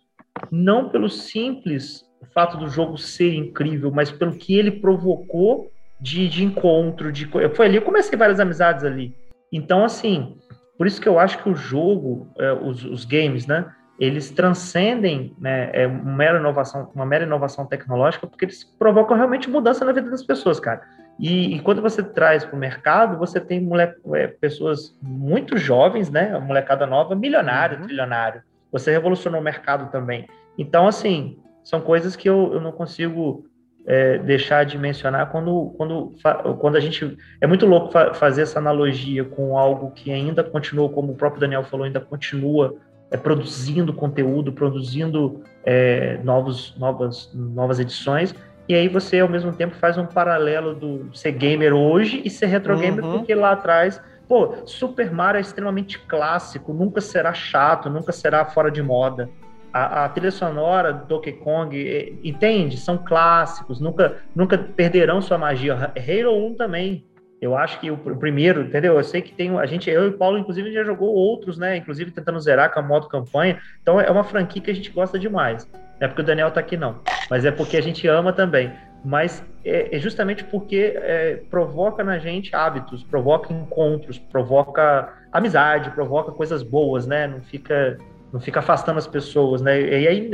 não 0.53 0.89
pelo 0.89 1.09
simples 1.09 2.09
fato 2.33 2.57
do 2.57 2.69
jogo 2.69 2.97
ser 2.97 3.35
incrível, 3.35 3.91
mas 3.91 4.11
pelo 4.11 4.33
que 4.37 4.57
ele 4.57 4.71
provocou 4.71 5.73
de, 6.01 6.29
de 6.29 6.45
encontro, 6.45 7.11
de 7.11 7.27
foi 7.55 7.67
ali, 7.67 7.77
eu 7.77 7.83
comecei 7.83 8.17
várias 8.17 8.39
amizades 8.39 8.85
ali. 8.85 9.13
Então, 9.53 9.85
assim, 9.85 10.37
por 10.77 10.87
isso 10.87 11.01
que 11.01 11.09
eu 11.09 11.19
acho 11.19 11.43
que 11.43 11.49
o 11.49 11.55
jogo, 11.55 12.29
é, 12.39 12.53
os, 12.53 12.85
os, 12.85 13.05
games, 13.05 13.47
né? 13.47 13.73
eles 13.99 14.31
transcendem 14.31 15.35
né, 15.39 15.71
é, 15.73 15.87
uma, 15.87 16.17
mera 16.17 16.39
inovação, 16.39 16.91
uma 16.95 17.05
mera 17.05 17.25
inovação 17.25 17.67
tecnológica, 17.67 18.27
porque 18.27 18.45
eles 18.45 18.63
provocam 18.63 19.17
realmente 19.17 19.51
mudança 19.51 19.85
na 19.85 19.93
vida 19.93 20.09
das 20.09 20.23
pessoas, 20.23 20.61
cara. 20.61 20.83
E, 21.19 21.57
e 21.57 21.61
quando 21.61 21.83
você 21.83 22.01
traz 22.01 22.45
para 22.45 22.55
o 22.55 22.59
mercado, 22.59 23.19
você 23.19 23.41
tem 23.41 23.61
mole, 23.61 23.93
é, 24.15 24.29
pessoas 24.29 24.97
muito 25.03 25.59
jovens, 25.59 26.09
né, 26.11 26.33
a 26.35 26.39
molecada 26.39 26.87
nova, 26.87 27.17
milionário, 27.17 27.79
uhum. 27.79 27.85
trilionário. 27.87 28.43
Você 28.71 28.93
revolucionou 28.93 29.41
o 29.41 29.45
mercado 29.45 29.91
também. 29.91 30.29
Então, 30.57 30.87
assim, 30.87 31.37
são 31.65 31.81
coisas 31.81 32.15
que 32.15 32.29
eu, 32.29 32.53
eu 32.53 32.61
não 32.61 32.71
consigo 32.71 33.45
é, 33.89 34.19
deixar 34.19 34.65
de 34.65 34.77
mencionar 34.77 35.31
quando, 35.31 35.73
quando, 35.79 36.15
quando 36.59 36.77
a 36.77 36.81
gente. 36.81 37.17
É 37.41 37.47
muito 37.47 37.65
louco 37.65 37.91
fa 37.91 38.13
fazer 38.13 38.43
essa 38.43 38.59
analogia 38.59 39.25
com 39.25 39.57
algo 39.57 39.91
que 39.93 40.13
ainda 40.13 40.45
continua, 40.45 40.91
como 40.91 41.13
o 41.13 41.17
próprio 41.17 41.41
Daniel 41.41 41.65
falou, 41.65 41.87
ainda 41.87 41.99
continua 41.99 42.77
é, 43.11 43.17
produzindo 43.17 43.91
conteúdo, 43.95 44.53
produzindo 44.53 45.43
é, 45.65 46.21
novos, 46.23 46.77
novas, 46.79 47.31
novas 47.33 47.81
edições. 47.81 48.35
E 48.69 48.75
aí 48.75 48.89
você, 48.89 49.21
ao 49.21 49.29
mesmo 49.29 49.53
tempo, 49.53 49.75
faz 49.77 49.97
um 49.97 50.05
paralelo 50.05 50.75
do 50.75 51.17
ser 51.17 51.33
gamer 51.33 51.73
hoje 51.73 52.21
e 52.23 52.29
ser 52.29 52.47
retro 52.47 52.79
gamer, 52.79 53.03
uhum. 53.03 53.19
porque 53.19 53.35
lá 53.35 53.53
atrás 53.53 53.99
Pô, 54.29 54.57
Super 54.67 55.11
Mario 55.11 55.39
é 55.39 55.41
extremamente 55.41 55.99
clássico, 56.01 56.75
nunca 56.75 57.01
será 57.01 57.33
chato, 57.33 57.89
nunca 57.89 58.13
será 58.13 58.45
fora 58.45 58.71
de 58.71 58.83
moda 58.83 59.31
a, 59.73 60.05
a, 60.05 60.09
trilha 60.09 60.31
sonora 60.31 60.93
do 60.93 61.07
Donkey 61.07 61.33
Kong, 61.33 61.77
é, 61.77 62.13
entende? 62.23 62.77
São 62.77 62.99
clássicos, 62.99 63.81
nunca, 63.81 64.17
nunca 64.35 64.57
perderão 64.57 65.21
sua 65.21 65.39
magia. 65.39 65.75
Halo 65.75 66.47
1 66.49 66.55
também. 66.55 67.05
Eu 67.41 67.57
acho 67.57 67.79
que 67.79 67.91
o, 67.91 67.95
o 67.95 68.17
primeiro, 68.17 68.63
entendeu? 68.63 68.97
Eu 68.97 69.05
sei 69.05 69.23
que 69.23 69.33
tem. 69.33 69.57
A 69.59 69.67
gente, 69.67 69.89
eu 69.89 70.07
e 70.07 70.09
o 70.09 70.19
Paulo, 70.19 70.39
inclusive, 70.39 70.73
já 70.73 70.83
jogou 70.83 71.15
outros, 71.15 71.57
né? 71.57 71.77
Inclusive 71.77 72.11
tentando 72.11 72.41
zerar 72.41 72.73
com 72.73 72.81
a 72.81 72.83
modo 72.83 73.09
campanha. 73.09 73.59
Então 73.81 74.01
é 74.01 74.11
uma 74.11 74.25
franquia 74.25 74.61
que 74.61 74.71
a 74.71 74.75
gente 74.75 74.91
gosta 74.91 75.19
demais. 75.19 75.69
Não 75.73 76.07
é 76.07 76.09
porque 76.09 76.23
o 76.23 76.25
Daniel 76.25 76.51
tá 76.51 76.61
aqui, 76.61 76.77
não. 76.77 77.01
Mas 77.31 77.45
é 77.45 77.51
porque 77.51 77.77
a 77.77 77.81
gente 77.81 78.07
ama 78.09 78.33
também. 78.33 78.73
Mas 79.05 79.45
é, 79.65 79.97
é 79.97 79.99
justamente 80.01 80.43
porque 80.45 80.95
é, 80.97 81.41
provoca 81.49 82.03
na 82.03 82.19
gente 82.19 82.55
hábitos, 82.55 83.05
provoca 83.05 83.53
encontros, 83.53 84.19
provoca 84.19 85.15
amizade, 85.33 85.91
provoca 85.91 86.33
coisas 86.33 86.65
boas, 86.65 87.07
né? 87.07 87.29
Não 87.29 87.41
fica 87.41 87.97
não 88.33 88.41
fica 88.41 88.61
afastando 88.61 88.99
as 88.99 89.07
pessoas, 89.07 89.61
né? 89.63 89.81
E 89.81 90.07
aí 90.07 90.31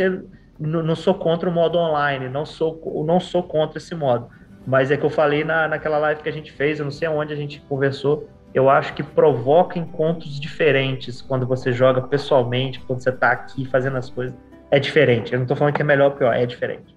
não, 0.58 0.96
sou 0.96 1.14
contra 1.14 1.48
o 1.48 1.52
modo 1.52 1.78
online, 1.78 2.28
não 2.28 2.44
sou, 2.44 3.04
não 3.06 3.20
sou 3.20 3.42
contra 3.42 3.78
esse 3.78 3.94
modo. 3.94 4.28
Mas 4.66 4.90
é 4.90 4.96
que 4.96 5.04
eu 5.04 5.10
falei 5.10 5.44
na, 5.44 5.68
naquela 5.68 5.98
live 5.98 6.22
que 6.22 6.28
a 6.28 6.32
gente 6.32 6.50
fez, 6.52 6.78
eu 6.78 6.84
não 6.84 6.92
sei 6.92 7.08
onde 7.08 7.32
a 7.32 7.36
gente 7.36 7.60
conversou, 7.68 8.28
eu 8.54 8.70
acho 8.70 8.94
que 8.94 9.02
provoca 9.02 9.78
encontros 9.78 10.38
diferentes 10.38 11.20
quando 11.20 11.46
você 11.46 11.72
joga 11.72 12.00
pessoalmente, 12.02 12.80
quando 12.80 13.00
você 13.00 13.10
está 13.10 13.32
aqui 13.32 13.66
fazendo 13.66 13.96
as 13.96 14.08
coisas. 14.08 14.34
É 14.70 14.78
diferente. 14.78 15.32
Eu 15.32 15.38
não 15.38 15.44
estou 15.44 15.56
falando 15.56 15.74
que 15.74 15.82
é 15.82 15.84
melhor 15.84 16.12
ou 16.12 16.16
pior, 16.16 16.32
é 16.32 16.46
diferente. 16.46 16.94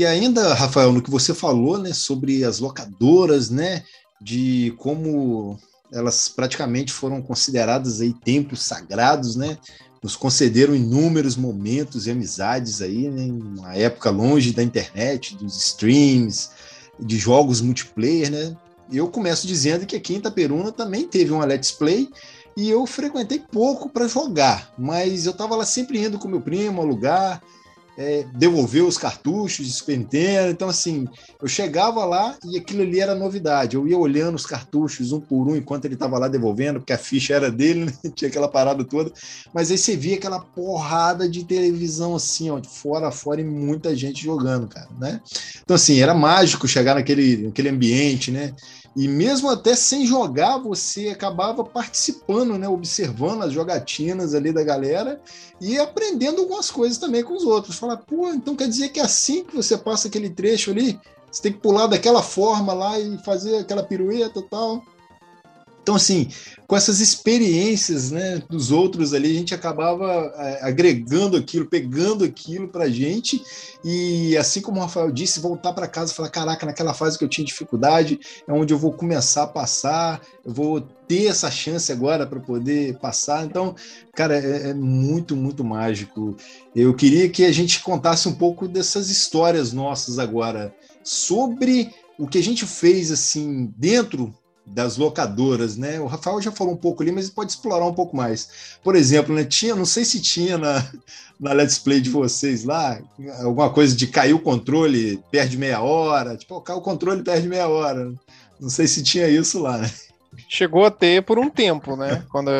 E 0.00 0.06
ainda, 0.06 0.54
Rafael, 0.54 0.92
no 0.92 1.02
que 1.02 1.10
você 1.10 1.34
falou, 1.34 1.76
né, 1.76 1.92
sobre 1.92 2.42
as 2.42 2.58
locadoras, 2.58 3.50
né, 3.50 3.84
de 4.18 4.72
como 4.78 5.58
elas 5.92 6.26
praticamente 6.26 6.90
foram 6.90 7.20
consideradas 7.20 8.00
aí 8.00 8.14
templos 8.14 8.62
sagrados, 8.62 9.36
né, 9.36 9.58
nos 10.02 10.16
concederam 10.16 10.74
inúmeros 10.74 11.36
momentos 11.36 12.06
e 12.06 12.10
amizades 12.10 12.80
aí, 12.80 13.10
né, 13.10 13.30
uma 13.30 13.74
época 13.74 14.08
longe 14.08 14.54
da 14.54 14.62
internet, 14.62 15.36
dos 15.36 15.58
streams, 15.58 16.48
de 16.98 17.18
jogos 17.18 17.60
multiplayer, 17.60 18.30
né. 18.30 18.56
Eu 18.90 19.06
começo 19.06 19.46
dizendo 19.46 19.84
que 19.84 19.96
aqui 19.96 20.14
em 20.14 20.16
Itaperuna 20.16 20.72
também 20.72 21.06
teve 21.06 21.30
uma 21.30 21.44
Let's 21.44 21.72
Play 21.72 22.08
e 22.56 22.70
eu 22.70 22.86
frequentei 22.86 23.38
pouco 23.38 23.90
para 23.90 24.08
jogar, 24.08 24.72
mas 24.78 25.26
eu 25.26 25.32
estava 25.32 25.54
lá 25.56 25.66
sempre 25.66 26.02
indo 26.02 26.18
com 26.18 26.26
meu 26.26 26.40
primo 26.40 26.80
alugar, 26.80 27.42
é, 27.96 28.24
devolver 28.34 28.84
os 28.84 28.96
cartuchos 28.96 29.66
de 29.66 29.72
Super 29.72 29.98
Nintendo. 29.98 30.50
Então, 30.50 30.68
assim, 30.68 31.06
eu 31.40 31.48
chegava 31.48 32.04
lá 32.04 32.36
e 32.44 32.58
aquilo 32.58 32.82
ali 32.82 33.00
era 33.00 33.14
novidade. 33.14 33.76
Eu 33.76 33.86
ia 33.86 33.98
olhando 33.98 34.36
os 34.36 34.46
cartuchos 34.46 35.12
um 35.12 35.20
por 35.20 35.48
um 35.48 35.56
enquanto 35.56 35.84
ele 35.84 35.94
estava 35.94 36.18
lá 36.18 36.28
devolvendo, 36.28 36.80
porque 36.80 36.92
a 36.92 36.98
ficha 36.98 37.34
era 37.34 37.50
dele, 37.50 37.86
né? 38.04 38.10
tinha 38.14 38.28
aquela 38.28 38.48
parada 38.48 38.84
toda. 38.84 39.12
Mas 39.52 39.70
aí 39.70 39.78
você 39.78 39.96
via 39.96 40.16
aquela 40.16 40.40
porrada 40.40 41.28
de 41.28 41.44
televisão 41.44 42.14
assim, 42.14 42.50
ó, 42.50 42.62
fora 42.62 43.08
a 43.08 43.12
fora 43.12 43.40
e 43.40 43.44
muita 43.44 43.94
gente 43.94 44.22
jogando, 44.22 44.66
cara, 44.68 44.88
né? 44.98 45.20
Então, 45.62 45.74
assim, 45.74 46.00
era 46.00 46.14
mágico 46.14 46.68
chegar 46.68 46.94
naquele, 46.94 47.46
naquele 47.46 47.68
ambiente, 47.68 48.30
né? 48.30 48.54
E 48.96 49.06
mesmo 49.06 49.48
até 49.48 49.76
sem 49.76 50.04
jogar, 50.04 50.58
você 50.58 51.08
acabava 51.08 51.62
participando, 51.62 52.58
né? 52.58 52.68
Observando 52.68 53.42
as 53.42 53.52
jogatinas 53.52 54.34
ali 54.34 54.52
da 54.52 54.64
galera 54.64 55.20
e 55.60 55.78
aprendendo 55.78 56.40
algumas 56.40 56.70
coisas 56.70 56.98
também 56.98 57.22
com 57.22 57.34
os 57.34 57.44
outros. 57.44 57.76
Falar, 57.76 57.98
pô, 57.98 58.28
então 58.30 58.56
quer 58.56 58.68
dizer 58.68 58.88
que 58.88 58.98
é 58.98 59.04
assim 59.04 59.44
que 59.44 59.54
você 59.54 59.76
passa 59.76 60.08
aquele 60.08 60.30
trecho 60.30 60.72
ali? 60.72 60.98
Você 61.30 61.42
tem 61.42 61.52
que 61.52 61.60
pular 61.60 61.86
daquela 61.86 62.22
forma 62.22 62.72
lá 62.72 62.98
e 62.98 63.16
fazer 63.18 63.58
aquela 63.58 63.84
pirueta 63.84 64.40
e 64.40 64.48
tal. 64.48 64.82
Então, 65.90 65.96
assim, 65.96 66.28
com 66.68 66.76
essas 66.76 67.00
experiências 67.00 68.12
né, 68.12 68.40
dos 68.48 68.70
outros 68.70 69.12
ali, 69.12 69.28
a 69.28 69.34
gente 69.34 69.52
acabava 69.52 70.32
é, 70.36 70.60
agregando 70.62 71.36
aquilo, 71.36 71.66
pegando 71.66 72.22
aquilo 72.22 72.68
para 72.68 72.88
gente, 72.88 73.42
e 73.82 74.36
assim 74.36 74.60
como 74.60 74.78
o 74.78 74.82
Rafael 74.82 75.10
disse, 75.10 75.40
voltar 75.40 75.72
para 75.72 75.88
casa 75.88 76.12
e 76.12 76.14
falar: 76.14 76.28
caraca, 76.28 76.64
naquela 76.64 76.94
fase 76.94 77.18
que 77.18 77.24
eu 77.24 77.28
tinha 77.28 77.44
dificuldade, 77.44 78.20
é 78.46 78.52
onde 78.52 78.72
eu 78.72 78.78
vou 78.78 78.92
começar 78.92 79.42
a 79.42 79.48
passar, 79.48 80.20
eu 80.44 80.52
vou 80.52 80.80
ter 80.80 81.26
essa 81.26 81.50
chance 81.50 81.90
agora 81.90 82.24
para 82.24 82.38
poder 82.38 82.96
passar. 83.00 83.44
Então, 83.44 83.74
cara, 84.14 84.38
é, 84.38 84.70
é 84.70 84.74
muito, 84.74 85.34
muito 85.34 85.64
mágico. 85.64 86.36
Eu 86.72 86.94
queria 86.94 87.28
que 87.28 87.44
a 87.44 87.50
gente 87.50 87.82
contasse 87.82 88.28
um 88.28 88.34
pouco 88.36 88.68
dessas 88.68 89.10
histórias 89.10 89.72
nossas 89.72 90.20
agora 90.20 90.72
sobre 91.02 91.92
o 92.16 92.28
que 92.28 92.38
a 92.38 92.42
gente 92.42 92.64
fez 92.64 93.10
assim 93.10 93.74
dentro 93.76 94.32
das 94.70 94.96
locadoras, 94.96 95.76
né? 95.76 95.98
O 96.00 96.06
Rafael 96.06 96.40
já 96.40 96.52
falou 96.52 96.74
um 96.74 96.76
pouco 96.76 97.02
ali, 97.02 97.10
mas 97.10 97.28
pode 97.28 97.50
explorar 97.50 97.86
um 97.86 97.94
pouco 97.94 98.16
mais. 98.16 98.78
Por 98.82 98.94
exemplo, 98.94 99.34
né, 99.34 99.44
tinha, 99.44 99.74
não 99.74 99.84
sei 99.84 100.04
se 100.04 100.20
tinha 100.20 100.56
na, 100.56 100.86
na 101.38 101.52
Let's 101.52 101.78
Play 101.78 102.00
de 102.00 102.10
vocês 102.10 102.64
lá, 102.64 103.00
alguma 103.42 103.70
coisa 103.70 103.96
de 103.96 104.06
cair 104.06 104.32
o 104.32 104.38
controle, 104.38 105.20
perde 105.30 105.58
meia 105.58 105.80
hora, 105.80 106.36
tipo, 106.36 106.60
cai 106.60 106.76
o 106.76 106.80
controle, 106.80 107.22
perde 107.22 107.48
meia 107.48 107.68
hora. 107.68 108.12
Não 108.60 108.68
sei 108.68 108.86
se 108.86 109.02
tinha 109.02 109.28
isso 109.28 109.60
lá, 109.60 109.78
né? 109.78 109.90
Chegou 110.48 110.84
a 110.84 110.90
ter 110.90 111.22
por 111.24 111.38
um 111.38 111.50
tempo, 111.50 111.96
né? 111.96 112.24
Quando 112.30 112.50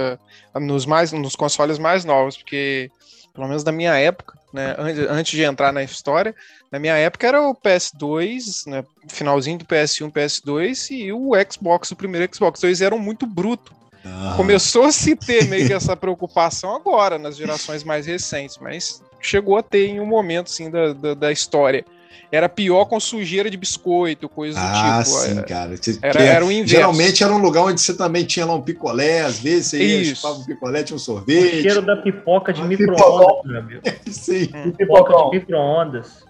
nos 0.57 0.87
mais 0.87 1.13
nos 1.13 1.37
consoles 1.37 1.79
mais 1.79 2.05
novos, 2.05 2.37
porque 2.37 2.91
pelo 3.33 3.47
menos 3.47 3.63
na 3.63 3.71
minha 3.71 3.95
época, 3.95 4.37
né, 4.53 4.75
antes 5.09 5.33
de 5.33 5.43
entrar 5.43 5.73
na 5.73 5.83
história, 5.83 6.35
na 6.71 6.79
minha 6.79 6.97
época 6.97 7.27
era 7.27 7.43
o 7.43 7.55
PS2, 7.55 8.67
né, 8.67 8.85
finalzinho 9.09 9.59
do 9.59 9.65
PS1, 9.65 10.13
PS2 10.13 10.91
e 10.91 11.13
o 11.13 11.33
Xbox, 11.51 11.91
o 11.91 11.97
primeiro 11.97 12.35
Xbox. 12.35 12.61
Então 12.61 12.69
eles 12.69 12.81
eram 12.81 12.99
muito 12.99 13.27
bruto. 13.27 13.73
Ah. 14.05 14.35
Começou 14.37 14.85
a 14.85 14.93
se 14.93 15.15
ter 15.15 15.47
meio 15.47 15.67
que 15.67 15.73
essa 15.75 15.97
preocupação 15.97 16.75
agora, 16.75 17.19
nas 17.19 17.37
gerações 17.37 17.85
mais 17.85 18.07
recentes, 18.07 18.59
mas 18.59 19.03
chegou 19.21 19.57
a 19.57 19.63
ter 19.63 19.89
em 19.89 20.01
um 20.01 20.07
momento, 20.07 20.47
assim, 20.49 20.71
da, 20.71 20.93
da, 20.93 21.15
da 21.15 21.33
história 21.33 21.85
era 22.31 22.49
pior 22.49 22.85
com 22.85 22.99
sujeira 23.01 23.51
de 23.51 23.57
biscoito, 23.57 24.29
coisa 24.29 24.59
do 24.59 24.65
ah, 24.65 25.03
tipo. 25.03 25.17
sim, 25.17 25.39
é, 25.39 25.43
cara. 25.43 25.75
Era, 26.03 26.23
era 26.23 26.47
o 26.47 26.53
inverso. 26.53 26.75
Geralmente 26.75 27.25
era 27.25 27.33
um 27.33 27.39
lugar 27.39 27.65
onde 27.65 27.81
você 27.81 27.95
também 27.95 28.25
tinha 28.25 28.47
lá 28.47 28.55
um 28.55 28.63
picolé, 28.63 29.23
às 29.23 29.39
vezes 29.39 29.67
você 29.69 29.79
ia, 29.79 30.03
Isso. 30.03 30.17
chupava 30.17 30.41
um 30.41 30.45
picolé, 30.45 30.83
tinha 30.83 30.97
um 30.97 31.01
sorvete. 31.01 31.59
O 31.59 31.63
cheiro 31.63 31.83
da 31.83 31.97
pipoca 31.97 32.53
de 32.53 32.63
micro-ondas, 32.63 33.45
meu 33.45 33.59
amigo. 33.59 33.83
sim. 34.11 34.49
Hum. 34.55 34.71
Pipoca 34.73 35.13
de 35.13 35.39
micro-ondas. 35.39 36.25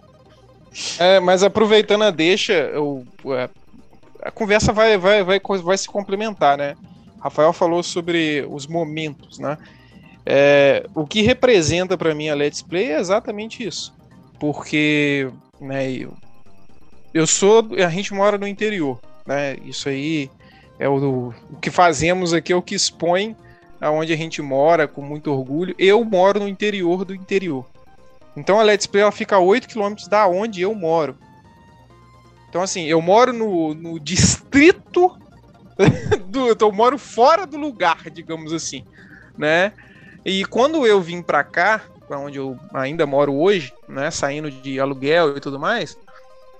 É, 0.99 1.21
mas 1.21 1.43
aproveitando 1.43 2.03
a 2.03 2.11
deixa, 2.11 2.53
eu, 2.53 3.05
é, 3.27 3.49
a 4.23 4.31
conversa 4.31 4.73
vai, 4.73 4.97
vai, 4.97 5.23
vai, 5.23 5.41
vai 5.41 5.79
se 5.79 5.89
complementar, 5.89 6.57
né? 6.57 6.77
Rafael 7.21 7.53
falou 7.53 7.83
sobre 7.83 8.47
os 8.49 8.67
momentos, 8.67 9.39
né? 9.39 9.59
É, 10.25 10.87
o 10.95 11.07
que 11.07 11.23
representa 11.23 11.97
para 11.97 12.15
mim 12.15 12.29
a 12.29 12.35
Let's 12.35 12.63
Play 12.63 12.93
é 12.93 13.01
exatamente 13.01 13.67
isso. 13.67 13.93
Porque 14.39 15.29
né? 15.61 15.91
Eu, 15.91 16.15
eu 17.13 17.27
sou, 17.27 17.69
a 17.85 17.89
gente 17.89 18.15
mora 18.15 18.39
no 18.39 18.47
interior, 18.47 19.01
né? 19.27 19.57
Isso 19.65 19.89
aí 19.89 20.31
é 20.79 20.89
o, 20.89 21.35
o 21.51 21.57
que 21.61 21.71
fazemos 21.71 22.33
aqui, 22.33 22.53
é 22.53 22.57
o 22.57 22.63
que 22.63 22.75
expõe 22.75 23.37
aonde 23.81 24.13
a 24.13 24.17
gente 24.17 24.41
mora 24.43 24.87
com 24.87 25.03
muito 25.03 25.31
orgulho. 25.33 25.75
Eu 25.79 26.05
moro 26.05 26.41
no 26.41 26.49
interior 26.49 27.05
do 27.05 27.15
interior. 27.15 27.67
Então 28.37 28.59
a 28.59 28.63
Let's 28.63 28.87
Play 28.87 29.03
ela 29.03 29.13
fica 29.13 29.37
a 29.37 29.41
8 29.41 29.69
km 29.69 29.95
da 30.09 30.27
onde 30.27 30.63
eu 30.63 30.75
moro. 30.75 31.17
Então, 32.51 32.63
assim, 32.63 32.85
eu 32.87 33.01
moro 33.01 33.33
no, 33.33 33.75
no 33.75 34.01
distrito 34.01 35.17
do, 36.27 36.49
eu 36.49 36.73
moro 36.73 36.99
fora 36.99 37.47
do 37.47 37.57
lugar, 37.57 38.11
digamos 38.11 38.53
assim, 38.53 38.85
né? 39.39 39.73
E 40.25 40.45
quando 40.45 40.85
eu 40.85 41.01
vim 41.01 41.23
para 41.23 41.45
cá, 41.45 41.81
para 42.11 42.19
onde 42.19 42.39
eu 42.39 42.59
ainda 42.75 43.07
moro 43.07 43.33
hoje, 43.33 43.73
né, 43.89 44.11
saindo 44.11 44.51
de 44.51 44.81
aluguel 44.81 45.37
e 45.37 45.41
tudo 45.41 45.61
mais, 45.61 45.97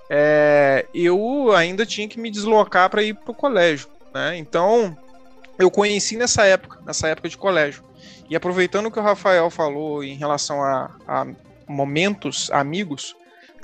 é, 0.09 0.87
eu 0.95 1.51
ainda 1.53 1.85
tinha 1.85 2.07
que 2.07 2.21
me 2.21 2.31
deslocar 2.31 2.89
para 2.89 3.03
ir 3.03 3.15
para 3.15 3.33
o 3.33 3.35
colégio, 3.35 3.89
né? 4.15 4.37
Então, 4.37 4.97
eu 5.59 5.69
conheci 5.69 6.17
nessa 6.17 6.45
época, 6.45 6.79
nessa 6.87 7.09
época 7.09 7.29
de 7.29 7.37
colégio. 7.37 7.83
E 8.29 8.37
aproveitando 8.37 8.87
o 8.87 8.93
que 8.93 9.01
o 9.01 9.03
Rafael 9.03 9.51
falou 9.51 10.05
em 10.05 10.15
relação 10.15 10.63
a, 10.63 10.89
a 11.07 11.27
momentos 11.67 12.49
amigos, 12.53 13.17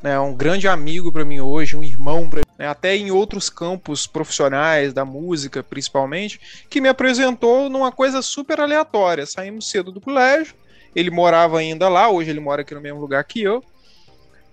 né, 0.03 0.19
um 0.19 0.35
grande 0.35 0.67
amigo 0.67 1.13
para 1.13 1.25
mim 1.25 1.39
hoje, 1.39 1.77
um 1.77 1.85
irmão, 1.85 2.29
pra, 2.29 2.43
né, 2.59 2.67
até 2.67 2.97
em 2.97 3.13
outros 3.13 3.49
campos 3.49 4.09
profissionais 4.09 4.93
da 4.93 5.05
música, 5.05 5.63
principalmente, 5.63 6.41
que 6.69 6.81
me 6.81 6.89
apresentou 6.89 7.71
numa 7.71 7.93
coisa 7.93 8.23
super 8.23 8.59
aleatória. 8.59 9.25
Saímos 9.25 9.71
cedo 9.71 9.93
do 9.93 10.01
colégio, 10.01 10.53
ele 10.97 11.11
morava 11.11 11.59
ainda 11.59 11.91
lá, 11.91 12.09
hoje 12.09 12.31
ele 12.31 12.41
mora 12.41 12.63
aqui 12.63 12.75
no 12.75 12.81
mesmo 12.81 12.99
lugar 12.99 13.23
que 13.23 13.43
eu, 13.43 13.63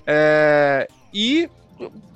é, 0.05 0.85
e 1.13 1.49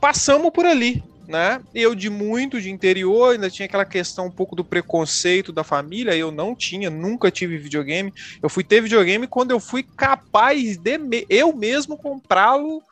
passamos 0.01 0.51
por 0.51 0.65
ali, 0.65 1.01
né? 1.25 1.61
Eu 1.73 1.95
de 1.95 2.09
muito 2.09 2.59
de 2.59 2.69
interior, 2.69 3.31
ainda 3.31 3.49
tinha 3.49 3.65
aquela 3.65 3.85
questão 3.85 4.27
um 4.27 4.31
pouco 4.31 4.53
do 4.53 4.65
preconceito 4.65 5.53
da 5.53 5.63
família, 5.63 6.15
eu 6.15 6.29
não 6.29 6.53
tinha, 6.53 6.89
nunca 6.89 7.31
tive 7.31 7.57
videogame. 7.57 8.13
Eu 8.43 8.49
fui 8.49 8.65
ter 8.65 8.81
videogame 8.81 9.27
quando 9.27 9.51
eu 9.51 9.59
fui 9.59 9.83
capaz 9.83 10.77
de 10.77 10.97
me, 10.97 11.25
eu 11.29 11.55
mesmo 11.55 11.97
comprá-lo 11.97 12.83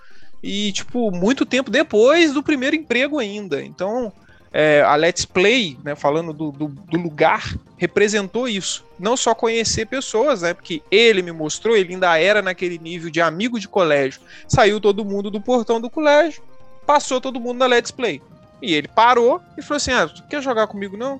e 0.42 0.72
tipo 0.72 1.12
muito 1.12 1.46
tempo 1.46 1.70
depois 1.70 2.34
do 2.34 2.44
primeiro 2.44 2.78
emprego 2.78 3.20
ainda. 3.20 3.62
Então, 3.62 4.14
é, 4.58 4.82
a 4.84 4.96
Let's 4.96 5.26
Play, 5.26 5.78
né, 5.84 5.96
falando 5.96 6.32
do, 6.32 6.50
do, 6.50 6.70
do, 6.70 6.98
lugar, 6.98 7.54
representou 7.76 8.48
isso. 8.48 8.86
Não 8.98 9.18
só 9.18 9.36
conhecer 9.36 9.86
pessoas, 9.86 10.44
né, 10.44 10.54
porque 10.54 10.82
ele 10.90 11.22
me 11.22 11.34
mostrou, 11.34 11.76
ele 11.76 11.92
ainda 11.92 12.18
era 12.18 12.42
naquele 12.42 12.80
nível 12.80 13.10
de 13.10 13.20
amigo 13.20 13.60
de 13.60 13.68
colégio. 13.68 14.22
Saiu 14.48 14.80
todo 14.80 15.04
mundo 15.04 15.30
do 15.30 15.42
portão 15.42 15.82
do 15.82 15.90
colégio, 15.90 16.42
passou 16.86 17.20
todo 17.20 17.38
mundo 17.38 17.58
na 17.58 17.66
Let's 17.66 17.92
Play. 17.92 18.22
E 18.62 18.74
ele 18.74 18.88
parou 18.88 19.42
e 19.58 19.62
falou 19.62 19.76
assim: 19.76 19.92
Ah, 19.92 20.08
tu 20.08 20.24
quer 20.30 20.42
jogar 20.42 20.68
comigo 20.68 20.96
não? 20.96 21.20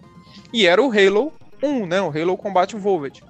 E 0.54 0.66
era 0.66 0.82
o 0.82 0.90
Halo 0.90 1.34
1, 1.62 1.86
né? 1.88 2.02
O 2.02 2.18
Halo 2.18 2.38
Combat 2.38 2.74
Evolved. 2.74 3.22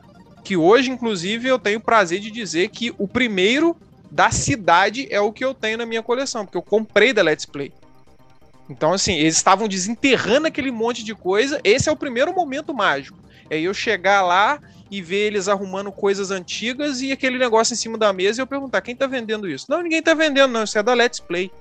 Que 0.44 0.56
hoje, 0.56 0.91
inclusive, 0.91 1.48
eu 1.48 1.58
tenho 1.58 1.80
o 1.80 1.82
prazer 1.82 2.20
de 2.20 2.30
dizer 2.30 2.70
que 2.70 2.94
o 3.00 3.08
primeiro 3.08 3.76
da 4.12 4.30
cidade 4.30 5.08
é 5.10 5.20
o 5.20 5.32
que 5.32 5.44
eu 5.44 5.56
tenho 5.56 5.80
na 5.80 5.86
minha 5.88 6.04
coleção, 6.04 6.46
porque 6.46 6.60
eu 6.60 6.62
comprei 6.62 7.12
da 7.12 7.24
Let's 7.24 7.48
Play. 7.48 7.74
Então, 8.69 8.93
assim, 8.93 9.13
eles 9.15 9.36
estavam 9.36 9.67
desenterrando 9.67 10.47
aquele 10.47 10.71
monte 10.71 11.04
de 11.04 11.13
coisa. 11.13 11.60
Esse 11.63 11.88
é 11.88 11.91
o 11.91 11.95
primeiro 11.95 12.34
momento 12.34 12.73
mágico. 12.73 13.19
É 13.49 13.60
eu 13.60 13.73
chegar 13.73 14.21
lá 14.23 14.60
e 14.89 15.01
ver 15.01 15.28
eles 15.28 15.47
arrumando 15.47 15.91
coisas 15.91 16.32
antigas 16.32 17.01
e 17.01 17.12
aquele 17.12 17.38
negócio 17.38 17.73
em 17.73 17.78
cima 17.78 17.97
da 17.97 18.12
mesa 18.12 18.39
e 18.39 18.41
eu 18.41 18.47
perguntar: 18.47 18.82
quem 18.82 18.95
tá 18.95 19.06
vendendo 19.06 19.47
isso? 19.47 19.67
Não, 19.69 19.84
ninguém 19.84 20.01
tá 20.01 20.13
vendendo, 20.13 20.51
não. 20.51 20.63
Isso 20.63 20.78
é 20.78 20.84
da 20.84 20.93
Let's 20.93 21.19
Play 21.19 21.51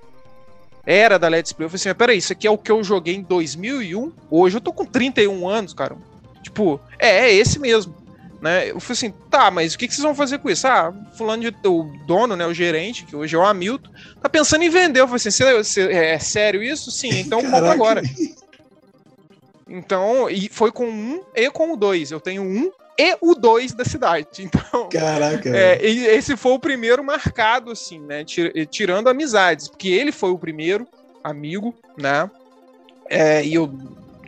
era 0.86 1.18
da 1.18 1.28
Let's 1.28 1.52
Play. 1.52 1.66
Eu 1.66 1.70
falei 1.70 1.80
assim, 1.80 1.94
peraí, 1.94 2.18
isso 2.18 2.32
aqui 2.32 2.46
é 2.46 2.50
o 2.50 2.58
que 2.58 2.70
eu 2.70 2.82
joguei 2.84 3.14
em 3.14 3.22
2001. 3.22 4.12
Hoje 4.30 4.56
eu 4.56 4.60
tô 4.60 4.72
com 4.72 4.84
31 4.84 5.48
anos, 5.48 5.72
cara. 5.72 5.96
Tipo, 6.42 6.80
é, 6.98 7.26
é 7.26 7.34
esse 7.34 7.58
mesmo. 7.58 7.94
Né? 8.44 8.70
Eu 8.70 8.78
falei 8.78 8.92
assim, 8.92 9.10
tá, 9.30 9.50
mas 9.50 9.72
o 9.72 9.78
que, 9.78 9.88
que 9.88 9.94
vocês 9.94 10.04
vão 10.04 10.14
fazer 10.14 10.38
com 10.38 10.50
isso? 10.50 10.66
Ah, 10.66 10.92
fulano 11.16 11.50
de, 11.50 11.56
o 11.66 11.84
dono, 12.06 12.36
né, 12.36 12.46
o 12.46 12.52
gerente, 12.52 13.06
que 13.06 13.16
hoje 13.16 13.34
é 13.34 13.38
o 13.38 13.42
Hamilton, 13.42 13.88
tá 14.20 14.28
pensando 14.28 14.62
em 14.62 14.68
vender. 14.68 15.00
Eu 15.00 15.08
falei 15.08 15.26
assim, 15.62 15.80
é, 15.80 16.12
é 16.12 16.18
sério 16.18 16.62
isso? 16.62 16.90
Sim, 16.90 17.08
então 17.20 17.40
compra 17.40 17.72
agora. 17.72 18.02
Então, 19.66 20.28
e 20.28 20.50
foi 20.50 20.70
com 20.70 20.84
um 20.84 21.22
e 21.34 21.50
com 21.50 21.72
o 21.72 21.76
dois. 21.76 22.10
Eu 22.10 22.20
tenho 22.20 22.42
um 22.42 22.70
e 22.98 23.16
o 23.18 23.34
2 23.34 23.72
da 23.72 23.82
cidade. 23.82 24.26
Então, 24.38 24.90
Caraca. 24.90 25.48
É, 25.48 25.82
esse 25.82 26.36
foi 26.36 26.52
o 26.52 26.58
primeiro 26.58 27.02
marcado, 27.02 27.70
assim, 27.70 27.98
né? 27.98 28.26
Tirando 28.70 29.08
amizades, 29.08 29.68
porque 29.68 29.88
ele 29.88 30.12
foi 30.12 30.30
o 30.30 30.38
primeiro 30.38 30.86
amigo, 31.24 31.74
né? 31.96 32.30
É, 33.08 33.42
e 33.42 33.54
eu 33.54 33.72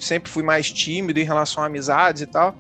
sempre 0.01 0.31
fui 0.31 0.43
mais 0.43 0.73
tímido 0.73 1.21
em 1.21 1.25
relação 1.25 1.63
a 1.63 1.67
amizades 1.67 2.23
e 2.23 2.27
tal. 2.27 2.57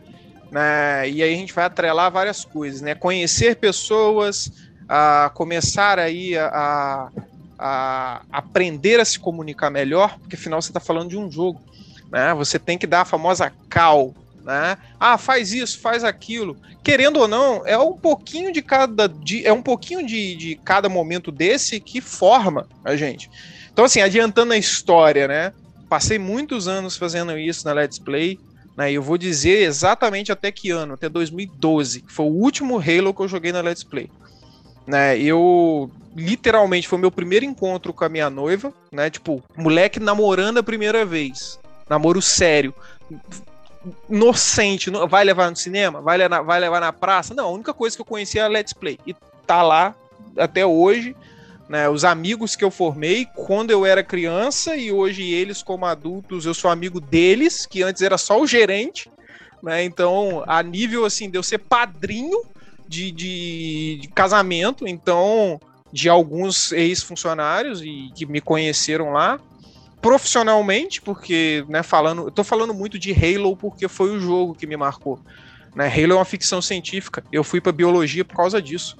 Né? 0.50 1.08
E 1.10 1.22
aí 1.22 1.34
a 1.34 1.36
gente 1.36 1.52
vai 1.52 1.64
atrelar 1.64 2.10
várias 2.10 2.44
coisas, 2.44 2.80
né? 2.80 2.94
Conhecer 2.94 3.56
pessoas, 3.56 4.50
a 4.88 5.30
começar 5.34 5.98
aí 5.98 6.36
a, 6.36 7.10
a 7.58 8.22
aprender 8.30 9.00
a 9.00 9.04
se 9.04 9.18
comunicar 9.18 9.70
melhor, 9.70 10.18
porque 10.18 10.36
afinal 10.36 10.60
você 10.60 10.70
está 10.70 10.80
falando 10.80 11.10
de 11.10 11.16
um 11.16 11.30
jogo. 11.30 11.60
Né? 12.10 12.32
Você 12.34 12.58
tem 12.58 12.78
que 12.78 12.86
dar 12.86 13.00
a 13.00 13.04
famosa 13.04 13.52
cal, 13.68 14.14
né? 14.44 14.78
Ah, 14.98 15.18
faz 15.18 15.52
isso, 15.52 15.80
faz 15.80 16.04
aquilo. 16.04 16.56
Querendo 16.84 17.18
ou 17.18 17.26
não, 17.26 17.66
é 17.66 17.76
um 17.76 17.94
pouquinho 17.94 18.52
de 18.52 18.62
cada 18.62 19.08
de, 19.08 19.44
é 19.44 19.52
um 19.52 19.62
pouquinho 19.62 20.06
de, 20.06 20.36
de 20.36 20.56
cada 20.64 20.88
momento 20.88 21.32
desse 21.32 21.80
que 21.80 22.00
forma 22.00 22.68
a 22.84 22.94
gente. 22.94 23.28
Então, 23.72 23.84
assim, 23.84 24.00
adiantando 24.00 24.52
a 24.52 24.56
história, 24.56 25.26
né? 25.26 25.52
Passei 25.88 26.18
muitos 26.18 26.68
anos 26.68 26.96
fazendo 26.96 27.36
isso 27.36 27.66
na 27.66 27.72
Let's 27.72 27.98
Play. 27.98 28.38
Né, 28.76 28.92
eu 28.92 29.02
vou 29.02 29.16
dizer 29.16 29.62
exatamente 29.62 30.30
até 30.30 30.52
que 30.52 30.70
ano, 30.70 30.94
até 30.94 31.08
2012, 31.08 32.02
que 32.02 32.12
foi 32.12 32.26
o 32.26 32.30
último 32.30 32.78
Halo 32.78 33.14
que 33.14 33.22
eu 33.22 33.28
joguei 33.28 33.52
na 33.52 33.60
Let's 33.60 33.82
Play. 33.82 34.10
Né, 34.86 35.18
eu 35.18 35.90
literalmente 36.14 36.86
foi 36.86 36.98
meu 36.98 37.10
primeiro 37.10 37.44
encontro 37.44 37.92
com 37.92 38.04
a 38.04 38.08
minha 38.08 38.30
noiva, 38.30 38.72
né? 38.90 39.10
Tipo, 39.10 39.42
moleque 39.56 40.00
namorando 40.00 40.58
a 40.58 40.62
primeira 40.62 41.04
vez. 41.04 41.58
Namoro 41.88 42.22
sério 42.22 42.72
inocente, 44.08 44.90
vai 45.08 45.24
levar 45.24 45.50
no 45.50 45.56
cinema? 45.56 46.00
Vai 46.00 46.16
levar, 46.16 46.42
vai 46.42 46.60
levar 46.60 46.80
na 46.80 46.92
praça? 46.92 47.34
Não, 47.34 47.46
a 47.46 47.52
única 47.52 47.72
coisa 47.72 47.96
que 47.96 48.02
eu 48.02 48.06
conhecia 48.06 48.42
era 48.42 48.52
Let's 48.52 48.72
Play. 48.72 48.98
E 49.06 49.14
tá 49.46 49.62
lá 49.62 49.94
até 50.36 50.64
hoje. 50.66 51.14
Né, 51.68 51.88
os 51.88 52.04
amigos 52.04 52.54
que 52.54 52.64
eu 52.64 52.70
formei 52.70 53.26
quando 53.34 53.72
eu 53.72 53.84
era 53.84 54.02
criança 54.02 54.76
e 54.76 54.92
hoje 54.92 55.22
eles, 55.24 55.64
como 55.64 55.84
adultos, 55.84 56.46
eu 56.46 56.54
sou 56.54 56.70
amigo 56.70 57.00
deles, 57.00 57.66
que 57.66 57.82
antes 57.82 58.02
era 58.02 58.16
só 58.16 58.40
o 58.40 58.46
gerente. 58.46 59.10
Né, 59.62 59.82
então, 59.82 60.44
a 60.46 60.62
nível 60.62 61.04
assim, 61.04 61.28
de 61.28 61.36
eu 61.36 61.42
ser 61.42 61.58
padrinho 61.58 62.40
de, 62.86 63.10
de, 63.10 63.98
de 64.02 64.08
casamento, 64.08 64.86
então, 64.86 65.60
de 65.92 66.08
alguns 66.08 66.70
ex-funcionários 66.72 67.82
e 67.82 68.10
que 68.14 68.26
me 68.26 68.40
conheceram 68.40 69.12
lá 69.12 69.40
profissionalmente, 70.00 71.02
porque, 71.02 71.64
né, 71.68 71.82
falando, 71.82 72.26
eu 72.26 72.30
tô 72.30 72.44
falando 72.44 72.72
muito 72.72 72.96
de 72.96 73.12
Halo 73.12 73.56
porque 73.56 73.88
foi 73.88 74.10
o 74.10 74.20
jogo 74.20 74.54
que 74.54 74.66
me 74.66 74.76
marcou. 74.76 75.18
Né? 75.74 75.88
Halo 75.88 76.12
é 76.12 76.16
uma 76.16 76.24
ficção 76.24 76.62
científica. 76.62 77.24
Eu 77.32 77.42
fui 77.42 77.60
para 77.60 77.72
biologia 77.72 78.24
por 78.24 78.36
causa 78.36 78.62
disso. 78.62 78.96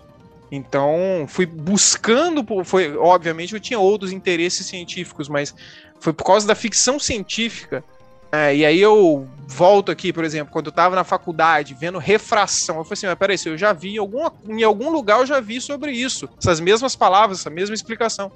Então, 0.51 1.27
fui 1.27 1.45
buscando, 1.45 2.45
foi, 2.65 2.97
obviamente 2.97 3.55
eu 3.55 3.61
tinha 3.61 3.79
outros 3.79 4.13
interesses 4.13 4.67
científicos, 4.67 5.29
mas 5.29 5.55
foi 5.99 6.13
por 6.13 6.25
causa 6.25 6.47
da 6.47 6.55
ficção 6.55 6.99
científica. 6.99 7.83
É, 8.31 8.55
e 8.55 8.67
aí 8.67 8.81
eu 8.81 9.27
volto 9.47 9.91
aqui, 9.91 10.13
por 10.13 10.25
exemplo, 10.25 10.53
quando 10.53 10.67
eu 10.67 10.71
estava 10.71 10.95
na 10.95 11.05
faculdade 11.05 11.75
vendo 11.75 11.99
refração, 11.99 12.77
eu 12.77 12.85
falei 12.85 12.95
assim, 12.95 13.07
mas 13.07 13.19
peraí, 13.19 13.37
eu 13.47 13.57
já 13.57 13.73
vi 13.73 13.95
em, 13.95 13.99
algum 13.99 14.29
em 14.49 14.63
algum 14.63 14.91
lugar 14.91 15.21
eu 15.21 15.27
já 15.27 15.41
vi 15.41 15.61
sobre 15.61 15.93
isso, 15.93 16.29
essas 16.39 16.61
mesmas 16.61 16.97
palavras, 16.97 17.41
essa 17.41 17.51
mesma 17.51 17.75
explicação. 17.75 18.31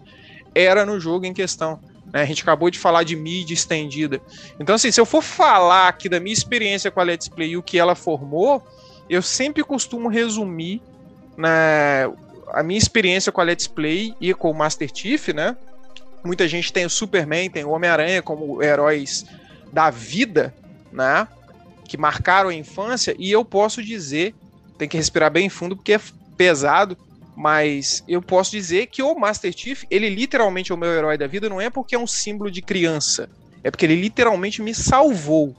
Era 0.54 0.84
no 0.84 0.98
jogo 0.98 1.26
em 1.26 1.32
questão. 1.32 1.78
Né? 2.12 2.22
A 2.22 2.24
gente 2.24 2.42
acabou 2.42 2.70
de 2.70 2.78
falar 2.78 3.04
de 3.04 3.14
mídia 3.14 3.54
estendida. 3.54 4.20
Então, 4.58 4.74
assim, 4.74 4.90
se 4.90 5.00
eu 5.00 5.06
for 5.06 5.22
falar 5.22 5.88
aqui 5.88 6.08
da 6.08 6.18
minha 6.18 6.32
experiência 6.32 6.90
com 6.90 7.00
a 7.00 7.04
Let's 7.04 7.28
Play 7.28 7.50
e 7.50 7.56
o 7.56 7.62
que 7.62 7.78
ela 7.78 7.94
formou, 7.94 8.66
eu 9.08 9.22
sempre 9.22 9.62
costumo 9.62 10.08
resumir 10.08 10.82
a 12.53 12.62
minha 12.62 12.79
experiência 12.79 13.33
com 13.33 13.40
a 13.40 13.44
Let's 13.44 13.66
Play 13.66 14.14
e 14.20 14.35
com 14.35 14.50
o 14.50 14.55
Master 14.55 14.90
Chief, 14.92 15.29
né? 15.29 15.57
Muita 16.24 16.46
gente 16.46 16.72
tem 16.72 16.85
o 16.85 16.90
Superman, 16.90 17.48
tem 17.48 17.64
o 17.64 17.70
Homem-Aranha 17.70 18.22
como 18.22 18.62
heróis 18.62 19.24
da 19.72 19.90
vida, 19.90 20.55
né? 20.92 21.26
Que 21.85 21.96
marcaram 21.96 22.50
a 22.50 22.55
infância, 22.55 23.14
e 23.18 23.31
eu 23.31 23.44
posso 23.44 23.83
dizer, 23.83 24.35
tem 24.76 24.88
que 24.88 24.96
respirar 24.96 25.31
bem 25.31 25.48
fundo 25.48 25.76
porque 25.76 25.94
é 25.94 26.00
pesado, 26.37 26.96
mas 27.37 28.05
eu 28.07 28.20
posso 28.20 28.50
dizer 28.50 28.87
que 28.87 29.03
o 29.03 29.18
Master 29.18 29.53
Chief, 29.57 29.85
ele 29.90 30.11
literalmente 30.11 30.72
é 30.72 30.74
o 30.74 30.79
meu 30.79 30.90
herói 30.90 31.16
da 31.16 31.26
vida, 31.26 31.48
não 31.48 31.61
é 31.61 31.70
porque 31.70 31.94
é 31.94 31.98
um 31.98 32.07
símbolo 32.07 32.50
de 32.50 32.61
criança, 32.61 33.31
é 33.64 33.70
porque 33.70 33.87
ele 33.87 33.96
literalmente 33.96 34.61
me 34.61 34.74
salvou. 34.74 35.57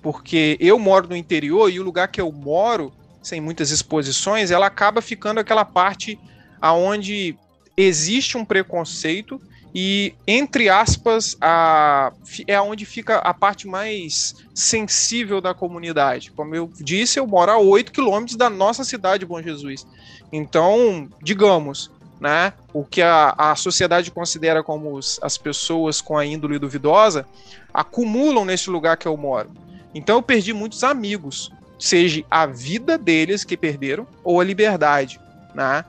Porque 0.00 0.58
eu 0.60 0.78
moro 0.78 1.08
no 1.08 1.16
interior 1.16 1.70
e 1.72 1.80
o 1.80 1.82
lugar 1.82 2.08
que 2.08 2.20
eu 2.20 2.30
moro, 2.30 2.92
sem 3.24 3.40
muitas 3.40 3.70
exposições, 3.70 4.50
ela 4.50 4.66
acaba 4.66 5.00
ficando 5.00 5.40
aquela 5.40 5.64
parte 5.64 6.18
aonde 6.60 7.36
existe 7.76 8.36
um 8.36 8.44
preconceito 8.44 9.40
e, 9.74 10.14
entre 10.24 10.68
aspas, 10.68 11.36
a, 11.40 12.12
é 12.46 12.60
onde 12.60 12.84
fica 12.84 13.16
a 13.16 13.34
parte 13.34 13.66
mais 13.66 14.36
sensível 14.54 15.40
da 15.40 15.52
comunidade. 15.52 16.30
Como 16.30 16.54
eu 16.54 16.70
disse, 16.78 17.18
eu 17.18 17.26
moro 17.26 17.50
a 17.50 17.58
8 17.58 17.90
quilômetros 17.90 18.36
da 18.36 18.48
nossa 18.48 18.84
cidade, 18.84 19.26
Bom 19.26 19.42
Jesus. 19.42 19.84
Então, 20.32 21.08
digamos, 21.20 21.90
né, 22.20 22.52
o 22.72 22.84
que 22.84 23.02
a, 23.02 23.34
a 23.36 23.56
sociedade 23.56 24.12
considera 24.12 24.62
como 24.62 24.94
os, 24.94 25.18
as 25.20 25.36
pessoas 25.36 26.00
com 26.00 26.16
a 26.16 26.24
índole 26.24 26.58
duvidosa, 26.58 27.26
acumulam 27.72 28.44
nesse 28.44 28.70
lugar 28.70 28.96
que 28.96 29.08
eu 29.08 29.16
moro. 29.16 29.50
Então 29.92 30.16
eu 30.16 30.22
perdi 30.22 30.52
muitos 30.52 30.84
amigos, 30.84 31.50
seja 31.78 32.24
a 32.30 32.46
vida 32.46 32.96
deles 32.96 33.44
que 33.44 33.56
perderam 33.56 34.06
ou 34.22 34.40
a 34.40 34.44
liberdade, 34.44 35.20
né? 35.54 35.84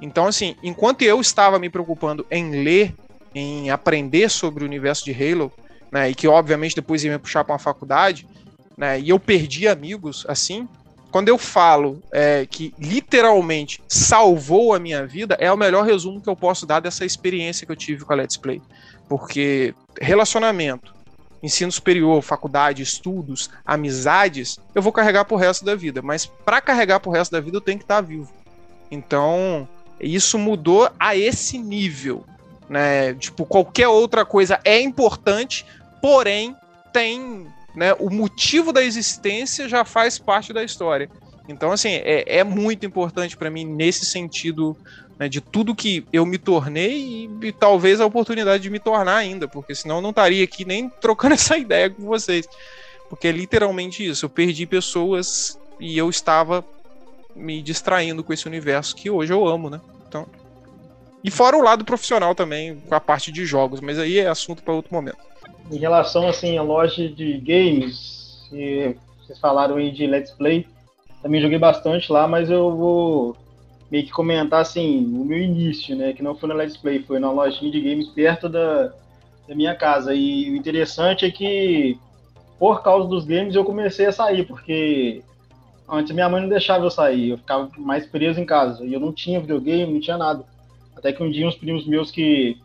Então 0.00 0.26
assim, 0.26 0.56
enquanto 0.62 1.02
eu 1.02 1.20
estava 1.20 1.58
me 1.58 1.68
preocupando 1.68 2.26
em 2.30 2.62
ler, 2.62 2.94
em 3.34 3.70
aprender 3.70 4.30
sobre 4.30 4.64
o 4.64 4.66
universo 4.66 5.04
de 5.04 5.12
Halo, 5.12 5.52
né, 5.90 6.10
e 6.10 6.14
que 6.14 6.28
obviamente 6.28 6.76
depois 6.76 7.04
ia 7.04 7.12
me 7.12 7.18
puxar 7.18 7.44
para 7.44 7.52
uma 7.52 7.58
faculdade, 7.58 8.26
né, 8.76 8.98
e 8.98 9.08
eu 9.08 9.18
perdi 9.18 9.68
amigos 9.68 10.24
assim, 10.28 10.68
quando 11.10 11.28
eu 11.28 11.36
falo 11.36 12.00
é, 12.12 12.46
que 12.46 12.72
literalmente 12.78 13.82
salvou 13.88 14.74
a 14.74 14.78
minha 14.78 15.04
vida, 15.06 15.36
é 15.40 15.52
o 15.52 15.56
melhor 15.56 15.84
resumo 15.84 16.20
que 16.20 16.28
eu 16.28 16.36
posso 16.36 16.64
dar 16.64 16.80
dessa 16.80 17.04
experiência 17.04 17.66
que 17.66 17.72
eu 17.72 17.76
tive 17.76 18.04
com 18.04 18.12
a 18.12 18.16
Let's 18.16 18.36
Play. 18.36 18.62
Porque 19.08 19.74
relacionamento, 20.00 20.94
ensino 21.42 21.72
superior, 21.72 22.22
faculdade, 22.22 22.82
estudos, 22.82 23.50
amizades, 23.64 24.58
eu 24.74 24.82
vou 24.82 24.92
carregar 24.92 25.24
pro 25.24 25.36
resto 25.36 25.64
da 25.64 25.74
vida. 25.74 26.02
Mas 26.02 26.26
para 26.26 26.60
carregar 26.60 27.00
pro 27.00 27.10
resto 27.10 27.32
da 27.32 27.40
vida, 27.40 27.56
eu 27.56 27.60
tenho 27.60 27.78
que 27.78 27.84
estar 27.84 27.96
tá 27.96 28.00
vivo. 28.00 28.32
Então, 28.90 29.68
isso 30.00 30.38
mudou 30.38 30.90
a 30.98 31.16
esse 31.16 31.58
nível. 31.58 32.24
Né? 32.68 33.14
Tipo, 33.14 33.44
qualquer 33.44 33.88
outra 33.88 34.24
coisa 34.24 34.60
é 34.64 34.80
importante, 34.80 35.64
porém 36.00 36.56
tem 36.92 37.46
né, 37.74 37.94
o 37.94 38.10
motivo 38.10 38.72
da 38.72 38.82
existência 38.82 39.68
já 39.68 39.84
faz 39.84 40.18
parte 40.18 40.52
da 40.52 40.62
história. 40.62 41.08
Então, 41.48 41.72
assim, 41.72 41.90
é, 41.90 42.38
é 42.38 42.44
muito 42.44 42.86
importante 42.86 43.36
para 43.36 43.50
mim 43.50 43.64
nesse 43.64 44.06
sentido 44.06 44.76
né, 45.20 45.28
de 45.28 45.42
tudo 45.42 45.74
que 45.74 46.02
eu 46.10 46.24
me 46.24 46.38
tornei 46.38 47.28
e, 47.42 47.48
e, 47.48 47.52
talvez 47.52 48.00
a 48.00 48.06
oportunidade 48.06 48.62
de 48.62 48.70
me 48.70 48.78
tornar 48.78 49.16
ainda, 49.16 49.46
porque 49.46 49.74
senão 49.74 49.96
eu 49.96 50.02
não 50.02 50.10
estaria 50.10 50.42
aqui 50.42 50.64
nem 50.64 50.88
trocando 50.98 51.34
essa 51.34 51.58
ideia 51.58 51.90
com 51.90 52.04
vocês. 52.06 52.48
Porque 53.10 53.28
é 53.28 53.32
literalmente 53.32 54.08
isso. 54.08 54.24
Eu 54.24 54.30
perdi 54.30 54.64
pessoas 54.64 55.58
e 55.78 55.98
eu 55.98 56.08
estava 56.08 56.64
me 57.36 57.60
distraindo 57.60 58.24
com 58.24 58.32
esse 58.32 58.46
universo 58.46 58.96
que 58.96 59.10
hoje 59.10 59.30
eu 59.30 59.46
amo, 59.46 59.68
né? 59.68 59.80
Então. 60.08 60.26
E 61.22 61.30
fora 61.30 61.54
o 61.54 61.62
lado 61.62 61.84
profissional 61.84 62.34
também, 62.34 62.80
com 62.88 62.94
a 62.94 63.00
parte 63.00 63.30
de 63.30 63.44
jogos, 63.44 63.80
mas 63.80 63.98
aí 63.98 64.18
é 64.18 64.26
assunto 64.26 64.62
para 64.62 64.72
outro 64.72 64.94
momento. 64.94 65.18
Em 65.70 65.76
relação 65.76 66.28
assim 66.28 66.56
à 66.56 66.62
loja 66.62 67.08
de 67.08 67.36
games, 67.38 68.48
vocês 68.50 69.38
falaram 69.38 69.76
aí 69.76 69.90
de 69.90 70.06
Let's 70.06 70.30
Play, 70.30 70.66
também 71.22 71.42
joguei 71.42 71.58
bastante 71.58 72.10
lá, 72.10 72.26
mas 72.26 72.48
eu 72.48 72.74
vou 72.74 73.36
meio 73.90 74.04
que 74.04 74.12
comentar 74.12 74.60
assim 74.60 75.04
o 75.04 75.24
meu 75.24 75.38
início, 75.38 75.96
né? 75.96 76.12
Que 76.12 76.22
não 76.22 76.34
foi 76.34 76.48
na 76.48 76.54
Let's 76.54 76.76
Play, 76.76 77.02
foi 77.02 77.18
na 77.18 77.30
lojinha 77.30 77.70
de 77.70 77.80
games 77.80 78.08
perto 78.08 78.48
da, 78.48 78.92
da 79.48 79.54
minha 79.54 79.74
casa. 79.74 80.14
E 80.14 80.50
o 80.50 80.56
interessante 80.56 81.24
é 81.24 81.30
que 81.30 81.98
por 82.58 82.82
causa 82.82 83.08
dos 83.08 83.24
games 83.24 83.54
eu 83.54 83.64
comecei 83.64 84.06
a 84.06 84.12
sair, 84.12 84.46
porque 84.46 85.22
antes 85.88 86.12
minha 86.12 86.28
mãe 86.28 86.42
não 86.42 86.48
deixava 86.48 86.84
eu 86.84 86.90
sair, 86.90 87.30
eu 87.30 87.38
ficava 87.38 87.68
mais 87.78 88.06
preso 88.06 88.40
em 88.40 88.46
casa. 88.46 88.84
E 88.84 88.92
eu 88.92 89.00
não 89.00 89.12
tinha 89.12 89.40
videogame, 89.40 89.94
não 89.94 90.00
tinha 90.00 90.18
nada. 90.18 90.44
Até 90.96 91.12
que 91.12 91.22
um 91.22 91.30
dia 91.30 91.48
uns 91.48 91.56
primos 91.56 91.86
meus 91.86 92.10
que 92.10 92.58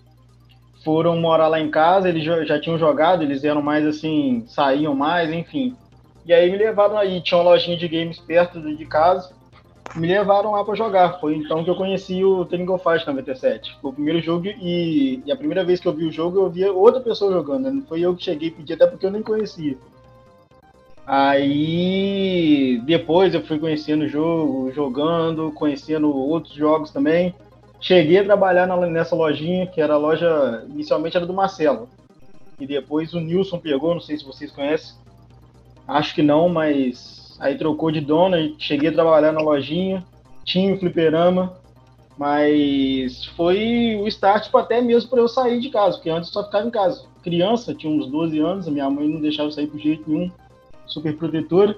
foram 0.83 1.19
morar 1.19 1.47
lá 1.47 1.59
em 1.59 1.71
casa, 1.71 2.07
eles 2.07 2.23
já, 2.23 2.59
tinham 2.59 2.77
jogado, 2.77 3.23
eles 3.23 3.43
eram 3.43 3.61
mais 3.61 3.85
assim, 3.85 4.43
saíam 4.47 4.93
mais, 4.93 5.31
enfim. 5.31 5.75
E 6.25 6.33
aí 6.33 6.51
me 6.51 6.57
levaram 6.57 6.97
aí, 6.97 7.21
tinha 7.21 7.39
uma 7.39 7.51
lojinha 7.51 7.77
de 7.77 7.87
games 7.87 8.19
perto 8.19 8.61
de 8.61 8.85
casa, 8.85 9.34
me 9.93 10.07
levaram 10.07 10.51
lá 10.51 10.63
para 10.63 10.75
jogar. 10.75 11.19
Foi 11.19 11.35
então 11.35 11.63
que 11.63 11.69
eu 11.69 11.75
conheci 11.75 12.23
o 12.23 12.45
Triangle 12.45 12.77
Fight 12.77 13.05
97. 13.05 13.77
Foi 13.81 13.91
o 13.91 13.93
primeiro 13.93 14.21
jogo 14.21 14.47
e, 14.47 15.21
e, 15.25 15.31
a 15.31 15.35
primeira 15.35 15.63
vez 15.63 15.79
que 15.79 15.87
eu 15.87 15.93
vi 15.93 16.05
o 16.05 16.11
jogo 16.11 16.39
eu 16.39 16.49
via 16.49 16.71
outra 16.71 17.01
pessoa 17.01 17.31
jogando, 17.31 17.71
não 17.71 17.81
foi 17.83 18.01
eu 18.01 18.15
que 18.15 18.23
cheguei 18.23 18.49
e 18.49 18.51
pedi, 18.51 18.73
até 18.73 18.87
porque 18.87 19.05
eu 19.05 19.11
nem 19.11 19.21
conhecia. 19.21 19.77
Aí 21.05 22.81
depois 22.85 23.33
eu 23.33 23.45
fui 23.45 23.59
conhecendo 23.59 24.05
o 24.05 24.09
jogo, 24.09 24.71
jogando, 24.71 25.51
conhecendo 25.51 26.09
outros 26.15 26.55
jogos 26.55 26.89
também. 26.89 27.35
Cheguei 27.79 28.17
a 28.17 28.23
trabalhar 28.23 28.65
na, 28.65 28.75
nessa 28.87 29.15
lojinha, 29.15 29.67
que 29.67 29.79
era 29.79 29.93
a 29.93 29.97
loja, 29.97 30.65
inicialmente 30.69 31.15
era 31.15 31.25
do 31.25 31.33
Marcelo. 31.33 31.87
E 32.59 32.65
depois 32.65 33.13
o 33.13 33.19
Nilson 33.19 33.59
pegou, 33.59 33.93
não 33.93 34.01
sei 34.01 34.17
se 34.17 34.25
vocês 34.25 34.51
conhecem. 34.51 34.95
Acho 35.87 36.15
que 36.15 36.23
não, 36.23 36.49
mas 36.49 37.24
aí 37.39 37.57
trocou 37.57 37.91
de 37.91 38.01
dona 38.01 38.39
e 38.39 38.55
cheguei 38.57 38.89
a 38.89 38.93
trabalhar 38.93 39.31
na 39.31 39.41
lojinha. 39.41 40.03
Tinha 40.43 40.73
o 40.73 40.79
fliperama, 40.79 41.53
mas 42.17 43.25
foi 43.35 43.99
o 44.01 44.07
start 44.07 44.53
até 44.53 44.81
mesmo 44.81 45.09
para 45.09 45.19
eu 45.19 45.27
sair 45.27 45.59
de 45.59 45.69
casa, 45.69 45.97
porque 45.97 46.09
antes 46.09 46.29
só 46.29 46.43
ficava 46.43 46.67
em 46.67 46.71
casa. 46.71 47.05
Criança, 47.23 47.73
tinha 47.73 47.91
uns 47.91 48.07
12 48.07 48.39
anos, 48.39 48.67
a 48.67 48.71
minha 48.71 48.89
mãe 48.89 49.07
não 49.07 49.19
deixava 49.19 49.49
eu 49.49 49.51
sair 49.51 49.67
por 49.67 49.79
jeito 49.79 50.09
nenhum, 50.09 50.31
super 50.85 51.15
protetora. 51.17 51.75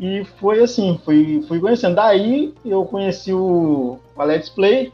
E 0.00 0.24
foi 0.38 0.60
assim, 0.60 0.98
fui, 1.04 1.44
fui 1.46 1.60
conhecendo. 1.60 1.96
Daí 1.96 2.54
eu 2.64 2.84
conheci 2.84 3.32
o, 3.32 3.98
o 4.16 4.22
Let's 4.24 4.48
Play, 4.48 4.92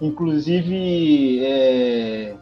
Inclusive, 0.00 1.44
é, 1.44 2.34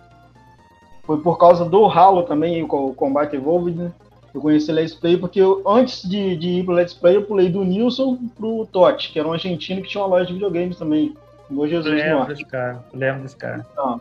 foi 1.04 1.20
por 1.20 1.38
causa 1.38 1.64
do 1.64 1.84
Halo 1.86 2.24
também, 2.24 2.62
o 2.62 2.94
Combate 2.94 3.36
Evolved, 3.36 3.78
né? 3.78 3.92
Eu 4.34 4.40
conheci 4.40 4.72
Let's 4.72 4.94
Play 4.94 5.16
porque 5.16 5.40
eu, 5.40 5.62
antes 5.66 6.08
de, 6.08 6.36
de 6.36 6.48
ir 6.48 6.64
pro 6.64 6.74
Let's 6.74 6.94
Play, 6.94 7.16
eu 7.16 7.22
pulei 7.22 7.50
do 7.50 7.64
Nilson 7.64 8.16
pro 8.36 8.66
Totti, 8.72 9.12
que 9.12 9.18
era 9.18 9.28
um 9.28 9.32
argentino 9.32 9.82
que 9.82 9.88
tinha 9.88 10.02
uma 10.02 10.10
loja 10.10 10.26
de 10.26 10.32
videogames 10.32 10.78
também. 10.78 11.14
Bom 11.50 11.66
Jesus 11.66 11.94
lembro 11.94 12.26
desse 12.26 12.44
cara, 12.46 12.82
lembro 12.94 13.22
desse 13.22 13.36
cara. 13.36 13.66
Então, 13.72 14.00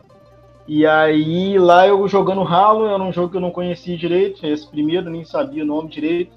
e 0.66 0.86
aí, 0.86 1.58
lá 1.58 1.86
eu 1.86 2.06
jogando 2.08 2.42
Halo, 2.42 2.86
era 2.86 3.02
um 3.02 3.12
jogo 3.12 3.30
que 3.30 3.36
eu 3.36 3.40
não 3.40 3.50
conhecia 3.50 3.96
direito, 3.96 4.46
esse 4.46 4.66
primeiro, 4.66 5.10
nem 5.10 5.24
sabia 5.24 5.64
o 5.64 5.66
nome 5.66 5.90
direito. 5.90 6.32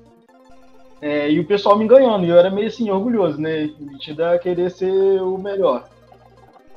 É, 1.01 1.29
e 1.29 1.39
o 1.39 1.45
pessoal 1.45 1.77
me 1.77 1.87
ganhando, 1.87 2.25
e 2.25 2.29
eu 2.29 2.37
era 2.37 2.49
meio 2.49 2.67
assim, 2.67 2.89
orgulhoso, 2.89 3.39
né? 3.39 3.69
Metido 3.79 4.23
a 4.23 4.39
querer 4.39 4.71
ser 4.71 5.21
o 5.21 5.37
melhor. 5.37 5.87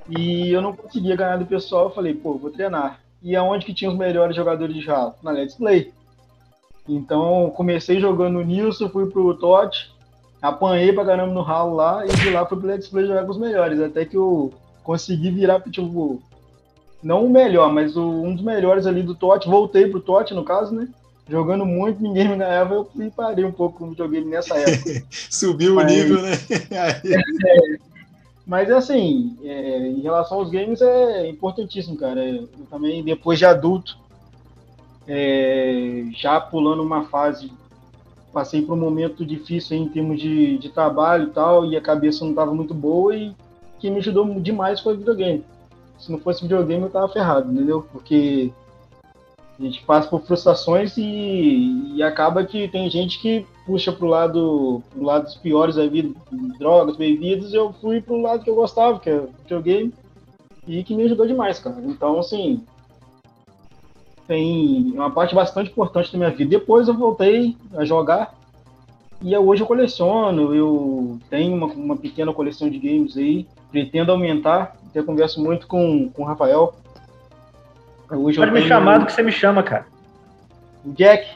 E 0.09 0.51
eu 0.51 0.61
não 0.61 0.77
conseguia 0.77 1.17
ganhar 1.17 1.39
do 1.39 1.47
pessoal, 1.47 1.85
eu 1.85 1.91
falei, 1.91 2.15
pô, 2.15 2.35
vou 2.35 2.51
treinar. 2.51 3.01
E 3.23 3.35
aonde 3.35 3.65
que 3.65 3.75
tinha 3.75 3.91
os 3.91 3.97
melhores 3.97 4.37
jogadores 4.37 4.77
de 4.77 4.89
Halo? 4.91 5.15
Na 5.23 5.31
Let's 5.31 5.57
Play. 5.57 5.93
Então, 6.89 7.53
comecei 7.55 8.01
jogando 8.01 8.43
Nilson, 8.43 8.89
fui 8.89 9.07
pro 9.07 9.35
Totti, 9.35 9.91
apanhei 10.41 10.93
pra 10.93 11.05
caramba 11.05 11.35
no 11.35 11.43
Halo 11.43 11.77
lá, 11.77 12.07
e 12.07 12.09
de 12.09 12.31
lá 12.31 12.47
fui 12.47 12.59
pro 12.59 12.67
Let's 12.67 12.89
Play 12.89 13.07
jogar 13.07 13.25
com 13.25 13.33
os 13.33 13.39
melhores, 13.39 13.81
até 13.81 14.05
que 14.05 14.17
eu 14.17 14.53
consegui 14.83 15.31
virar, 15.31 15.61
tipo, 15.71 16.23
não 17.03 17.27
o 17.27 17.31
melhor, 17.31 17.73
mas 17.73 17.97
o, 17.97 18.03
um 18.03 18.35
dos 18.35 18.43
melhores 18.43 18.87
ali 18.87 19.03
do 19.03 19.15
Totti, 19.15 19.49
voltei 19.49 19.87
pro 19.87 20.01
Totti, 20.01 20.33
no 20.33 20.45
caso, 20.45 20.75
né? 20.75 20.89
Jogando 21.29 21.67
muito, 21.67 22.03
ninguém 22.03 22.27
me 22.27 22.37
ganhava, 22.37 22.75
eu 22.75 22.85
fui 22.87 23.11
parei 23.11 23.45
um 23.45 23.53
pouco 23.53 23.79
com 23.79 23.85
o 23.85 23.91
videogame 23.91 24.31
nessa 24.31 24.57
época. 24.59 25.05
Subiu 25.11 25.75
mas... 25.75 25.93
o 25.93 25.95
nível, 25.95 26.23
né? 26.23 26.33
é, 26.73 27.79
mas 28.47 28.71
assim, 28.71 29.37
é, 29.45 29.89
em 29.89 30.01
relação 30.01 30.39
aos 30.39 30.51
games 30.51 30.81
é 30.81 31.29
importantíssimo, 31.29 31.99
cara. 31.99 32.25
Eu 32.27 32.49
também, 32.71 33.05
depois 33.05 33.39
de 33.39 33.45
adulto, 33.45 33.99
é, 35.09 36.05
já 36.13 36.39
pulando 36.39 36.83
uma 36.83 37.05
fase, 37.05 37.51
passei 38.33 38.61
por 38.61 38.75
um 38.75 38.81
momento 38.81 39.25
difícil 39.25 39.79
em 39.79 39.89
termos 39.89 40.21
de, 40.21 40.59
de 40.59 40.69
trabalho 40.69 41.29
e 41.29 41.31
tal, 41.31 41.65
e 41.65 41.77
a 41.77 41.81
cabeça 41.81 42.25
não 42.25 42.31
estava 42.31 42.55
muito 42.55 42.75
boa, 42.75 43.17
e 43.17 43.35
que 43.79 43.91
me 43.91 43.99
ajudou 43.99 44.39
demais 44.39 44.81
foi 44.81 44.95
o 44.95 44.99
videogame. 44.99 45.43
Se 45.99 46.13
não 46.13 46.19
fosse 46.19 46.43
videogame, 46.43 46.83
eu 46.83 46.91
tava 46.91 47.09
ferrado, 47.09 47.51
entendeu? 47.51 47.87
Porque 47.91 48.53
a 49.59 49.63
gente 49.63 49.83
passa 49.85 50.09
por 50.09 50.21
frustrações 50.23 50.97
e, 50.97 51.95
e 51.97 52.03
acaba 52.03 52.45
que 52.45 52.69
tem 52.69 52.89
gente 52.89 53.19
que 53.19 53.45
puxa 53.67 53.91
pro 53.91 54.07
lado, 54.07 54.83
pro 54.91 55.03
lado 55.03 55.25
dos 55.25 55.37
piores 55.37 55.77
da 55.77 55.87
vida, 55.87 56.15
drogas, 56.59 56.97
bebidas, 56.97 57.53
eu 57.53 57.73
fui 57.73 58.01
pro 58.01 58.21
lado 58.21 58.45
que 58.45 58.51
eu 58.51 58.55
gostava, 58.55 59.01
que 59.01 59.11
é 59.11 59.27
videogame, 59.43 59.93
e 60.67 60.85
que 60.85 60.95
me 60.95 61.05
ajudou 61.05 61.27
demais, 61.27 61.59
cara. 61.59 61.81
Então, 61.83 62.19
assim, 62.19 62.63
tem 64.29 64.93
uma 64.95 65.11
parte 65.11 65.35
bastante 65.35 65.71
importante 65.71 66.13
da 66.13 66.19
minha 66.19 66.31
vida. 66.31 66.51
Depois 66.51 66.87
eu 66.87 66.95
voltei 66.95 67.57
a 67.75 67.85
jogar, 67.85 68.35
e 69.21 69.37
hoje 69.37 69.63
eu 69.63 69.67
coleciono, 69.67 70.55
eu 70.55 71.19
tenho 71.29 71.57
uma, 71.57 71.67
uma 71.67 71.97
pequena 71.97 72.33
coleção 72.33 72.71
de 72.71 72.79
games 72.79 73.17
aí, 73.17 73.49
pretendo 73.73 74.13
aumentar, 74.13 74.77
até 74.89 75.03
converso 75.03 75.43
muito 75.43 75.67
com, 75.67 76.09
com 76.11 76.23
o 76.23 76.25
Rafael, 76.25 76.75
Hoje 78.11 78.39
Pode 78.39 78.53
me 78.53 78.67
chamar 78.67 78.99
do 78.99 79.07
que 79.07 79.13
você 79.13 79.23
me 79.23 79.33
chama, 79.33 79.63
cara. 79.63 79.87
Jack. 80.87 81.27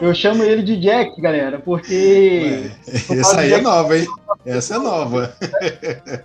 Eu 0.00 0.14
chamo 0.14 0.42
ele 0.42 0.62
de 0.62 0.76
Jack, 0.76 1.20
galera, 1.20 1.58
porque. 1.58 2.70
Ué, 3.10 3.18
essa 3.18 3.40
aí 3.40 3.48
é 3.48 3.56
Jack... 3.56 3.60
é 3.60 3.64
nova, 3.64 3.98
hein? 3.98 4.06
Essa 4.46 4.76
é 4.76 4.78
nova. 4.78 5.36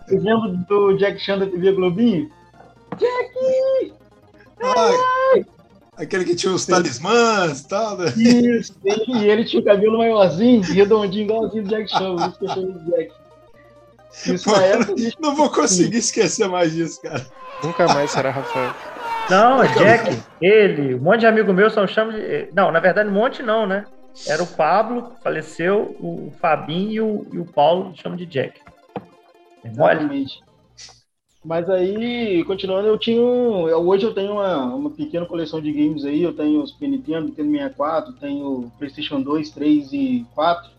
Vocês 0.08 0.24
lembram 0.24 0.56
do 0.70 0.94
Jack 0.98 1.20
Chan 1.20 1.40
da 1.40 1.46
TV 1.46 1.74
Globinho? 1.74 2.30
Jack! 2.98 3.94
Ah, 4.64 4.92
aquele 6.02 6.26
que 6.26 6.36
tinha 6.36 6.54
os 6.54 6.66
talismãs 6.66 7.62
e 7.62 7.68
tal. 7.68 7.98
Né? 7.98 8.08
Isso, 8.18 8.74
e 8.86 9.26
ele 9.26 9.46
tinha 9.46 9.62
o 9.62 9.66
cabelo 9.66 9.98
maiorzinho, 9.98 10.62
redondinho, 10.62 11.26
igualzinho 11.26 11.64
do 11.64 11.70
Jack 11.70 11.90
Chan, 11.90 12.16
por 12.16 12.28
isso 12.28 12.40
que 12.40 12.46
eu 12.46 12.50
chamo 12.50 12.80
de 12.80 12.92
Jack. 12.92 13.12
Isso 14.26 14.52
na 14.52 14.62
época, 14.64 14.96
Não 15.20 15.36
vou 15.36 15.50
conseguir 15.50 15.98
esquecer 15.98 16.48
mais 16.48 16.74
disso, 16.74 17.02
cara. 17.02 17.26
Nunca 17.64 17.88
mais 17.88 18.12
será 18.12 18.32
Rafael. 18.32 18.74
Não, 19.30 19.64
Jack, 19.66 20.22
ele, 20.42 20.96
um 20.96 21.00
monte 21.00 21.22
de 21.22 21.28
amigo 21.28 21.54
meu 21.54 21.70
só 21.70 21.86
chama 21.88 22.14
de. 22.14 22.50
Não, 22.54 22.72
na 22.72 22.80
verdade, 22.80 23.08
um 23.08 23.14
monte 23.14 23.42
não, 23.42 23.66
né? 23.66 23.86
Era 24.28 24.44
o 24.44 24.48
Pablo, 24.48 25.04
que 25.04 25.24
faleceu, 25.24 25.96
o 26.00 26.34
Fabinho 26.42 26.92
e 26.92 27.02
o, 27.02 27.28
e 27.32 27.40
o 27.40 27.46
Paulo 27.46 27.94
chamam 27.96 28.18
de 28.18 28.26
Jack. 28.26 28.60
É 29.64 29.70
mole? 29.70 30.00
Exatamente. 30.00 30.44
Mas 31.44 31.68
aí, 31.70 32.44
continuando, 32.46 32.88
eu 32.88 32.98
tinha. 33.00 33.20
um- 33.20 33.68
eu- 33.68 33.80
Hoje 33.88 34.06
eu 34.06 34.14
tenho 34.14 34.34
uma, 34.34 34.76
uma 34.76 34.90
pequena 34.92 35.26
coleção 35.26 35.60
de 35.60 35.72
games 35.72 36.06
aí. 36.06 36.22
Eu 36.22 36.34
tenho 36.36 36.62
o 36.62 36.68
Super 36.68 36.88
Nintendo, 36.88 37.26
Nintendo 37.28 37.52
64, 37.52 38.14
tenho 38.14 38.72
PlayStation 38.78 39.22
2, 39.22 39.50
3 39.50 39.92
e 39.92 40.26
4. 40.36 40.70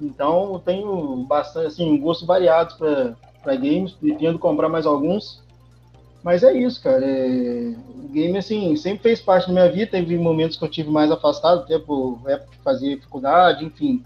Então 0.00 0.52
eu 0.54 0.58
tenho 0.58 1.16
bastante, 1.26 1.68
assim, 1.68 1.96
gostos 1.96 2.26
variados 2.26 2.74
para 2.76 3.56
games. 3.56 3.92
Pretendo 3.92 4.38
comprar 4.38 4.68
mais 4.68 4.84
alguns. 4.84 5.40
Mas 6.22 6.42
é 6.42 6.52
isso, 6.56 6.80
cara. 6.82 7.04
É... 7.04 7.74
Game, 8.10 8.36
assim, 8.36 8.76
sempre 8.76 9.02
fez 9.02 9.22
parte 9.22 9.46
da 9.46 9.52
minha 9.54 9.70
vida. 9.72 9.90
Teve 9.92 10.18
momentos 10.18 10.58
que 10.58 10.64
eu 10.64 10.68
tive 10.68 10.90
mais 10.90 11.10
afastado, 11.10 11.60
até 11.60 11.78
por 11.78 12.18
época 12.26 12.50
que 12.52 12.62
fazia 12.62 13.00
faculdade, 13.00 13.64
enfim. 13.64 14.02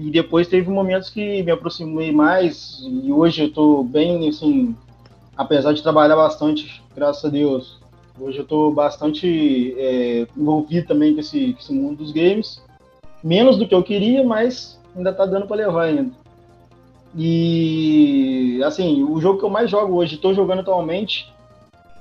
E 0.00 0.10
depois 0.10 0.48
teve 0.48 0.70
momentos 0.70 1.10
que 1.10 1.42
me 1.42 1.50
aproximei 1.50 2.10
mais 2.10 2.80
e 2.82 3.12
hoje 3.12 3.42
eu 3.42 3.52
tô 3.52 3.82
bem, 3.82 4.30
assim, 4.30 4.74
apesar 5.36 5.74
de 5.74 5.82
trabalhar 5.82 6.16
bastante, 6.16 6.82
graças 6.96 7.22
a 7.22 7.28
Deus, 7.28 7.78
hoje 8.18 8.38
eu 8.38 8.46
tô 8.46 8.70
bastante 8.70 9.74
é, 9.76 10.26
envolvido 10.34 10.88
também 10.88 11.12
com 11.12 11.20
esse, 11.20 11.52
com 11.52 11.60
esse 11.60 11.72
mundo 11.74 11.98
dos 11.98 12.12
games. 12.12 12.62
Menos 13.22 13.58
do 13.58 13.68
que 13.68 13.74
eu 13.74 13.82
queria, 13.82 14.24
mas 14.24 14.80
ainda 14.96 15.12
tá 15.12 15.26
dando 15.26 15.46
para 15.46 15.56
levar 15.56 15.82
ainda. 15.82 16.10
E, 17.14 18.62
assim, 18.64 19.02
o 19.04 19.20
jogo 19.20 19.38
que 19.38 19.44
eu 19.44 19.50
mais 19.50 19.70
jogo 19.70 19.96
hoje, 19.96 20.16
tô 20.16 20.32
jogando 20.32 20.60
atualmente, 20.60 21.30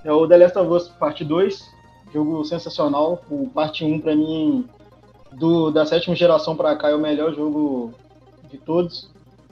é 0.05 0.13
o 0.13 0.25
The 0.25 0.37
Last 0.37 0.57
of 0.57 0.71
Us 0.71 0.87
Parte 0.87 1.25
2, 1.25 1.69
jogo 2.13 2.45
sensacional. 2.45 3.21
O 3.29 3.49
Parte 3.49 3.83
1 3.83 3.99
para 3.99 4.15
mim 4.15 4.65
do, 5.31 5.71
da 5.71 5.85
sétima 5.85 6.15
geração 6.15 6.55
para 6.55 6.75
cá 6.75 6.89
é 6.89 6.95
o 6.95 6.99
melhor 6.99 7.33
jogo 7.33 7.93
de 8.49 8.57
todos. 8.57 9.09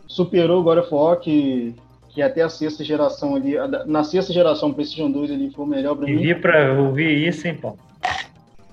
Superou 0.07 0.61
o 0.61 0.63
God 0.63 0.79
of 0.79 0.93
War, 0.93 1.17
que, 1.17 1.75
que 2.09 2.21
até 2.21 2.41
a 2.41 2.49
sexta 2.49 2.83
geração 2.83 3.35
ali, 3.35 3.55
na 3.85 4.03
sexta 4.03 4.31
geração 4.33 4.73
PlayStation 4.73 5.11
2 5.11 5.29
ele 5.31 5.51
foi 5.51 5.65
o 5.65 5.67
melhor 5.67 5.95
para 5.95 6.09
E 6.09 6.15
mim. 6.15 6.21
vi 6.21 6.35
pra 6.35 6.73
ouvir 6.73 7.27
isso, 7.27 7.47
hein, 7.47 7.55
Paulo? 7.55 7.77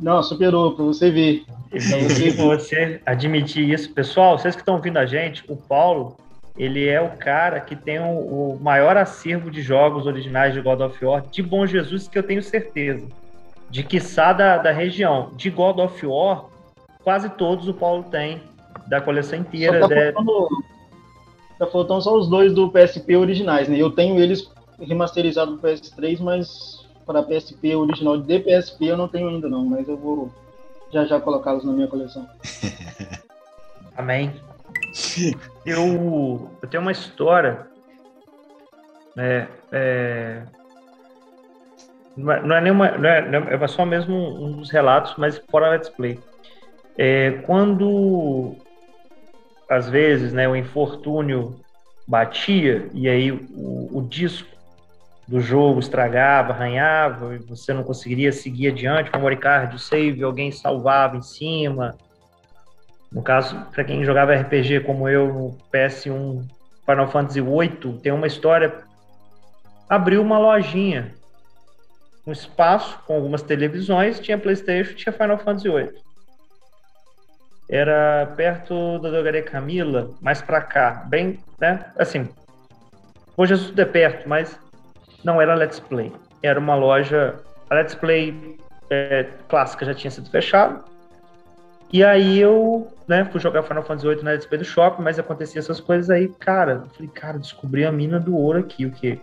Não, 0.01 0.23
superou, 0.23 0.75
para 0.75 0.85
você 0.85 1.11
ver. 1.11 1.45
E 1.73 1.79
vi 1.79 2.31
você 2.31 3.01
admitir 3.07 3.69
isso. 3.71 3.93
Pessoal, 3.93 4.39
vocês 4.39 4.55
que 4.55 4.63
estão 4.63 4.75
ouvindo 4.75 4.97
a 4.97 5.07
gente, 5.07 5.45
o 5.49 5.57
Paulo, 5.57 6.17
ele 6.59 6.87
é 6.89 7.01
o 7.01 7.11
cara 7.11 7.61
que 7.61 7.77
tem 7.77 7.99
o, 8.01 8.55
o 8.55 8.59
maior 8.61 8.97
acervo 8.97 9.51
de 9.51 9.63
jogos 9.63 10.07
originais 10.07 10.53
de 10.53 10.61
God 10.61 10.81
of 10.81 11.05
War, 11.05 11.23
de 11.31 11.43
Bom 11.43 11.65
Jesus, 11.67 12.09
que 12.09 12.19
eu 12.19 12.23
tenho 12.23 12.43
certeza. 12.43 13.07
De 13.71 13.83
quiçá 13.83 14.33
da, 14.33 14.59
da 14.59 14.73
região. 14.73 15.31
De 15.37 15.49
God 15.51 15.79
of 15.79 16.07
War, 16.07 16.45
quase 17.05 17.29
todos 17.31 17.69
o 17.69 17.75
Paulo 17.75 18.05
tem, 18.05 18.43
da 18.89 19.01
coleção 19.01 19.39
Só 19.39 19.45
inteira. 19.45 19.81
tá, 19.81 19.89
né? 19.89 20.13
faltando, 20.13 20.49
tá 21.59 21.67
faltando 21.67 22.03
só 22.03 22.17
os 22.17 22.29
dois 22.29 22.53
do 22.53 22.71
PSP 22.71 23.15
originais, 23.17 23.69
né? 23.69 23.77
Eu 23.79 23.91
tenho 23.91 24.19
eles 24.19 24.51
remasterizados 24.81 25.61
pro 25.61 25.71
PS3, 25.71 26.19
mas 26.21 26.85
para 27.07 27.23
PSP 27.23 27.77
original 27.77 28.17
de 28.19 28.39
PSP 28.41 28.87
eu 28.87 28.97
não 28.97 29.07
tenho 29.07 29.29
ainda 29.29 29.49
não, 29.49 29.65
mas 29.65 29.89
eu 29.89 29.97
vou 29.97 30.33
já 30.91 31.05
já 31.05 31.21
colocá-los 31.21 31.65
na 31.65 31.73
minha 31.73 31.87
coleção. 31.87 32.27
Amém. 33.97 34.33
Eu, 35.65 36.51
eu 36.63 36.69
tenho 36.69 36.81
uma 36.83 36.93
história. 36.93 37.67
né, 39.15 39.49
é, 39.71 40.43
não, 42.17 42.33
é, 42.33 42.43
não 42.43 42.57
é 42.57 42.61
nenhuma. 42.61 42.91
Não 42.93 43.09
é, 43.09 43.29
não 43.29 43.49
é- 43.49 43.55
é 43.55 43.69
só 43.69 43.85
mesmo 43.85 44.15
um 44.15 44.53
dos 44.53 44.71
relatos, 44.71 45.15
mas 45.17 45.39
fora 45.51 45.71
Let's 45.71 45.89
Play. 45.89 46.19
É, 46.97 47.33
quando, 47.45 48.57
às 49.69 49.89
vezes, 49.89 50.33
né, 50.33 50.49
o 50.49 50.55
infortúnio 50.55 51.61
batia 52.07 52.89
e 52.93 53.09
aí 53.09 53.33
o, 53.33 53.99
o 53.99 54.07
disco 54.09 54.55
do 55.27 55.41
jogo 55.41 55.81
estragava, 55.81 56.53
arranhava, 56.53 57.35
e 57.35 57.39
você 57.39 57.73
não 57.73 57.83
conseguiria 57.83 58.31
seguir 58.31 58.69
adiante, 58.69 59.11
o 59.11 59.17
memory 59.17 59.39
card, 59.39 59.79
save, 59.81 60.23
alguém 60.23 60.53
salvava 60.53 61.17
em 61.17 61.23
cima. 61.23 61.97
No 63.11 63.23
caso, 63.23 63.59
para 63.73 63.85
quem 63.85 64.05
jogava 64.05 64.35
RPG 64.35 64.81
como 64.81 65.09
eu 65.09 65.33
no 65.33 65.59
PS1 65.73 66.45
Final 66.85 67.09
Fantasy 67.09 67.41
VIII, 67.41 67.99
tem 68.03 68.13
uma 68.13 68.27
história. 68.27 68.83
Abriu 69.89 70.21
uma 70.21 70.39
lojinha, 70.39 71.15
um 72.27 72.33
espaço 72.33 72.99
com 73.07 73.15
algumas 73.15 73.43
televisões, 73.43 74.21
tinha 74.21 74.37
PlayStation, 74.37 74.95
tinha 74.95 75.13
Final 75.13 75.39
Fantasy 75.39 75.69
VIII. 75.71 76.04
Era 77.69 78.27
perto 78.37 78.99
da 78.99 79.11
drogaria 79.11 79.43
Camila, 79.43 80.11
mais 80.21 80.43
para 80.43 80.61
cá, 80.61 81.05
bem, 81.07 81.39
né? 81.59 81.87
Assim, 81.99 82.29
hoje 83.37 83.57
tudo 83.57 83.81
é 83.81 83.85
perto, 83.85 84.29
mas 84.29 84.59
não 85.25 85.41
era 85.41 85.55
Let's 85.55 85.81
Play. 85.81 86.13
Era 86.43 86.61
uma 86.61 86.75
loja. 86.75 87.35
A 87.71 87.75
Let's 87.75 87.95
Play 87.95 88.59
é, 88.91 89.27
clássica 89.49 89.87
já 89.87 89.95
tinha 89.95 90.11
sido 90.11 90.29
fechada. 90.31 90.85
E 91.93 92.03
aí 92.03 92.39
eu, 92.39 92.93
né, 93.07 93.25
fui 93.25 93.41
jogar 93.41 93.63
Final 93.63 93.83
Fantasy 93.83 94.09
VIII 94.09 94.23
na 94.23 94.33
Let's 94.33 94.47
Play 94.47 94.59
do 94.59 94.65
shopping, 94.65 95.03
mas 95.03 95.19
acontecia 95.19 95.61
essas 95.61 95.81
coisas 95.81 96.11
aí, 96.11 96.29
cara. 96.29 96.83
Eu 96.85 96.91
falei, 96.91 97.11
cara, 97.15 97.39
descobri 97.39 97.85
a 97.85 97.93
mina 97.93 98.21
do 98.21 98.37
ouro 98.37 98.59
aqui, 98.59 98.85
o 98.85 98.91
quê? 98.91 99.19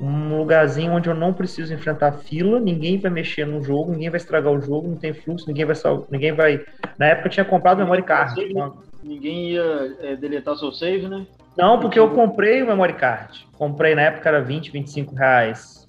Um 0.00 0.38
lugarzinho 0.38 0.92
onde 0.92 1.08
eu 1.08 1.14
não 1.14 1.32
preciso 1.32 1.72
enfrentar 1.72 2.12
fila, 2.12 2.58
ninguém 2.58 2.98
vai 2.98 3.10
mexer 3.10 3.46
no 3.46 3.62
jogo, 3.62 3.92
ninguém 3.92 4.10
vai 4.10 4.18
estragar 4.18 4.52
o 4.52 4.60
jogo, 4.60 4.88
não 4.88 4.96
tem 4.96 5.12
fluxo, 5.12 5.46
ninguém 5.46 5.64
vai 5.64 5.74
sal... 5.74 6.06
ninguém 6.10 6.32
vai. 6.32 6.64
Na 6.98 7.06
época 7.06 7.28
eu 7.28 7.32
tinha 7.32 7.44
comprado 7.44 7.78
memory 7.78 8.02
card. 8.02 8.40
Então, 8.42 8.76
Ninguém 9.04 9.50
ia 9.50 9.96
é, 10.00 10.16
deletar 10.16 10.56
seu 10.56 10.72
save, 10.72 11.06
né? 11.06 11.26
não, 11.58 11.78
porque 11.78 11.98
eu 11.98 12.10
comprei 12.10 12.62
o 12.62 12.66
memory 12.66 12.94
card. 12.94 13.46
Comprei 13.58 13.94
na 13.94 14.02
época 14.02 14.28
era 14.30 14.40
20, 14.40 14.70
25 14.72 15.14
reais. 15.14 15.86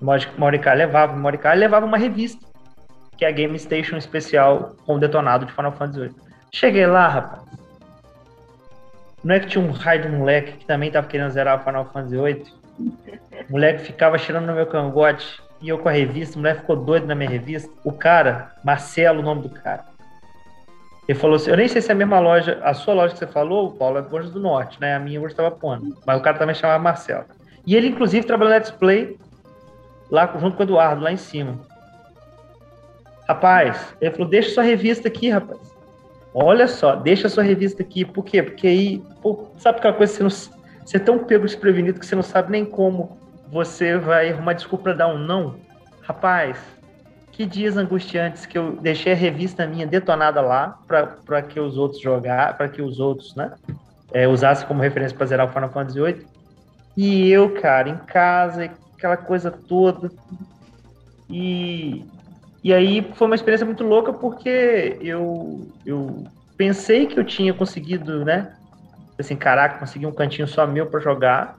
Memory 0.00 0.58
card 0.58 0.78
levava, 0.78 1.12
o 1.12 1.16
memory 1.16 1.38
card 1.38 1.60
levava 1.60 1.84
uma 1.84 1.98
revista, 1.98 2.44
que 3.18 3.24
é 3.24 3.28
a 3.28 3.30
Game 3.30 3.56
Station 3.58 3.98
especial 3.98 4.74
com 4.86 4.98
detonado 4.98 5.44
de 5.44 5.52
Final 5.52 5.72
Fantasy 5.72 6.00
VIII. 6.00 6.14
Cheguei 6.54 6.86
lá, 6.86 7.06
rapaz. 7.06 7.42
Não 9.22 9.34
é 9.34 9.40
que 9.40 9.46
tinha 9.46 9.62
um 9.62 9.70
raio 9.70 10.02
de 10.02 10.08
moleque 10.08 10.56
que 10.56 10.66
também 10.66 10.90
tava 10.90 11.06
querendo 11.06 11.30
zerar 11.30 11.60
o 11.60 11.64
Final 11.64 11.84
Fantasy 11.92 12.16
VIII? 12.16 12.61
O 13.48 13.52
moleque 13.52 13.84
ficava 13.84 14.18
tirando 14.18 14.46
no 14.46 14.54
meu 14.54 14.66
cangote 14.66 15.40
e 15.60 15.68
eu 15.68 15.78
com 15.78 15.88
a 15.88 15.92
revista, 15.92 16.36
o 16.36 16.38
moleque 16.38 16.60
ficou 16.60 16.76
doido 16.76 17.06
na 17.06 17.14
minha 17.14 17.30
revista. 17.30 17.70
O 17.84 17.92
cara, 17.92 18.52
Marcelo, 18.64 19.20
o 19.20 19.22
nome 19.22 19.42
do 19.42 19.50
cara. 19.50 19.84
Ele 21.08 21.18
falou 21.18 21.36
assim: 21.36 21.50
Eu 21.50 21.56
nem 21.56 21.68
sei 21.68 21.80
se 21.80 21.90
é 21.90 21.92
a 21.92 21.96
mesma 21.96 22.20
loja, 22.20 22.60
a 22.62 22.74
sua 22.74 22.94
loja 22.94 23.12
que 23.12 23.18
você 23.18 23.26
falou, 23.26 23.72
Paulo, 23.72 23.98
é 23.98 24.02
Borges 24.02 24.30
do 24.30 24.40
Norte, 24.40 24.80
né? 24.80 24.94
A 24.94 25.00
minha 25.00 25.20
hoje 25.20 25.32
estava 25.32 25.50
pondo. 25.50 25.96
Mas 26.06 26.18
o 26.18 26.22
cara 26.22 26.38
também 26.38 26.54
chamava 26.54 26.82
Marcelo. 26.82 27.24
E 27.66 27.76
ele, 27.76 27.88
inclusive, 27.88 28.26
trabalhou 28.26 28.50
na 28.50 28.56
Let's 28.58 28.70
Play 28.70 29.16
lá 30.10 30.26
junto 30.38 30.56
com 30.56 30.62
o 30.62 30.66
Eduardo, 30.66 31.02
lá 31.02 31.12
em 31.12 31.16
cima. 31.16 31.58
Rapaz, 33.28 33.94
ele 34.00 34.10
falou: 34.10 34.28
Deixa 34.28 34.50
sua 34.50 34.62
revista 34.62 35.08
aqui, 35.08 35.30
rapaz. 35.30 35.72
Olha 36.34 36.66
só, 36.66 36.96
deixa 36.96 37.28
sua 37.28 37.42
revista 37.42 37.82
aqui. 37.82 38.04
Por 38.04 38.24
quê? 38.24 38.42
Porque 38.42 38.66
aí, 38.66 39.02
pô, 39.20 39.48
sabe 39.58 39.78
aquela 39.78 39.94
coisa 39.94 40.12
que 40.12 40.22
você 40.22 40.52
não. 40.52 40.61
Você 40.84 40.96
é 40.96 41.00
tão 41.00 41.18
pego 41.18 41.46
desprevenido 41.46 42.00
que 42.00 42.06
você 42.06 42.14
não 42.14 42.22
sabe 42.22 42.50
nem 42.50 42.64
como 42.64 43.18
você 43.50 43.98
vai 43.98 44.30
arrumar 44.30 44.54
desculpa 44.54 44.84
para 44.84 44.92
dar 44.94 45.08
um 45.08 45.18
não? 45.18 45.56
Rapaz, 46.02 46.58
que 47.30 47.46
dias 47.46 47.76
angustiantes 47.76 48.46
que 48.46 48.58
eu 48.58 48.76
deixei 48.76 49.12
a 49.12 49.16
revista 49.16 49.66
minha 49.66 49.86
detonada 49.86 50.40
lá 50.40 50.78
para 50.86 51.42
que 51.42 51.60
os 51.60 51.76
outros 51.78 52.00
jogar, 52.00 52.56
para 52.56 52.68
que 52.68 52.82
os 52.82 52.98
outros, 52.98 53.34
né, 53.34 53.52
é, 54.12 54.28
usassem 54.28 54.66
como 54.66 54.82
referência 54.82 55.16
para 55.16 55.26
zerar 55.26 55.48
o 55.48 55.52
Final 55.52 55.70
Fantasy 55.70 56.00
VIII. 56.00 56.26
E 56.96 57.30
eu, 57.30 57.54
cara, 57.54 57.88
em 57.88 57.96
casa, 57.96 58.70
aquela 58.94 59.16
coisa 59.16 59.50
toda. 59.50 60.10
E, 61.28 62.04
e 62.62 62.72
aí 62.72 63.10
foi 63.14 63.26
uma 63.26 63.34
experiência 63.34 63.64
muito 63.64 63.82
louca 63.82 64.12
porque 64.12 64.98
eu, 65.00 65.66
eu 65.86 66.24
pensei 66.56 67.06
que 67.06 67.18
eu 67.18 67.24
tinha 67.24 67.54
conseguido, 67.54 68.24
né? 68.24 68.54
Assim, 69.18 69.36
caraca, 69.36 69.78
consegui 69.78 70.06
um 70.06 70.12
cantinho 70.12 70.48
só 70.48 70.66
meu 70.66 70.86
para 70.86 71.00
jogar, 71.00 71.56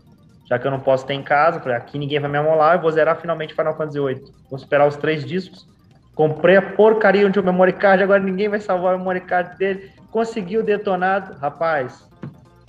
já 0.47 0.59
que 0.59 0.67
eu 0.67 0.71
não 0.71 0.79
posso 0.79 1.05
ter 1.05 1.13
em 1.13 1.23
casa. 1.23 1.59
Falei, 1.59 1.77
aqui 1.77 1.97
ninguém 1.97 2.19
vai 2.19 2.29
me 2.29 2.37
amolar, 2.37 2.75
eu 2.75 2.81
vou 2.81 2.91
zerar 2.91 3.19
finalmente 3.19 3.53
Final 3.53 3.75
Fantasy 3.75 3.99
VIII. 3.99 4.21
Vou 4.49 4.59
esperar 4.59 4.87
os 4.87 4.97
três 4.97 5.23
discos. 5.23 5.67
Comprei 6.15 6.57
a 6.57 6.61
porcaria 6.61 7.25
onde 7.25 7.39
o 7.39 7.43
memory 7.43 7.73
card, 7.73 8.03
agora 8.03 8.21
ninguém 8.21 8.49
vai 8.49 8.59
salvar 8.59 8.95
o 8.95 8.99
memory 8.99 9.21
card 9.21 9.57
dele. 9.57 9.91
Consegui 10.11 10.57
o 10.57 10.63
detonado. 10.63 11.33
Rapaz, 11.39 12.07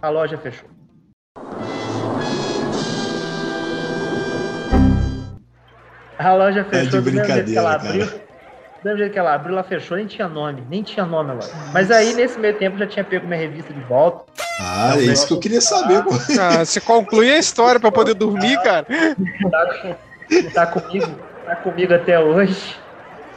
a 0.00 0.08
loja 0.08 0.38
fechou. 0.38 0.68
A 6.18 6.32
loja 6.32 6.64
fechou 6.64 7.02
de 7.02 7.10
do 7.10 7.16
mesmo 7.16 7.32
jeito 7.34 7.50
que 7.50 7.58
ela 7.58 7.74
abriu. 7.74 8.23
Do 8.84 8.88
mesmo 8.88 8.98
jeito 8.98 9.12
que 9.14 9.18
ela 9.18 9.32
abriu, 9.32 9.54
ela 9.54 9.64
fechou, 9.64 9.96
nem 9.96 10.06
tinha 10.06 10.28
nome, 10.28 10.62
nem 10.68 10.82
tinha 10.82 11.06
nome 11.06 11.32
lá. 11.32 11.70
Mas 11.72 11.90
aí, 11.90 12.12
nesse 12.12 12.38
meio 12.38 12.52
tempo, 12.58 12.76
já 12.76 12.86
tinha 12.86 13.02
pego 13.02 13.26
minha 13.26 13.40
revista 13.40 13.72
de 13.72 13.80
volta. 13.80 14.26
Ah, 14.60 14.92
é 14.98 15.04
isso 15.04 15.26
que 15.26 15.32
eu 15.32 15.40
queria 15.40 15.62
saber. 15.62 16.04
pô. 16.04 16.10
Ah, 16.38 16.62
você 16.62 16.82
conclui 16.82 17.30
a 17.32 17.38
história 17.38 17.80
pra 17.80 17.90
poder 17.90 18.12
dormir, 18.12 18.60
cara. 18.62 18.86
Tá, 19.50 19.96
tá 20.52 20.66
comigo, 20.66 21.06
tá 21.46 21.56
comigo 21.56 21.94
até 21.94 22.20
hoje. 22.20 22.76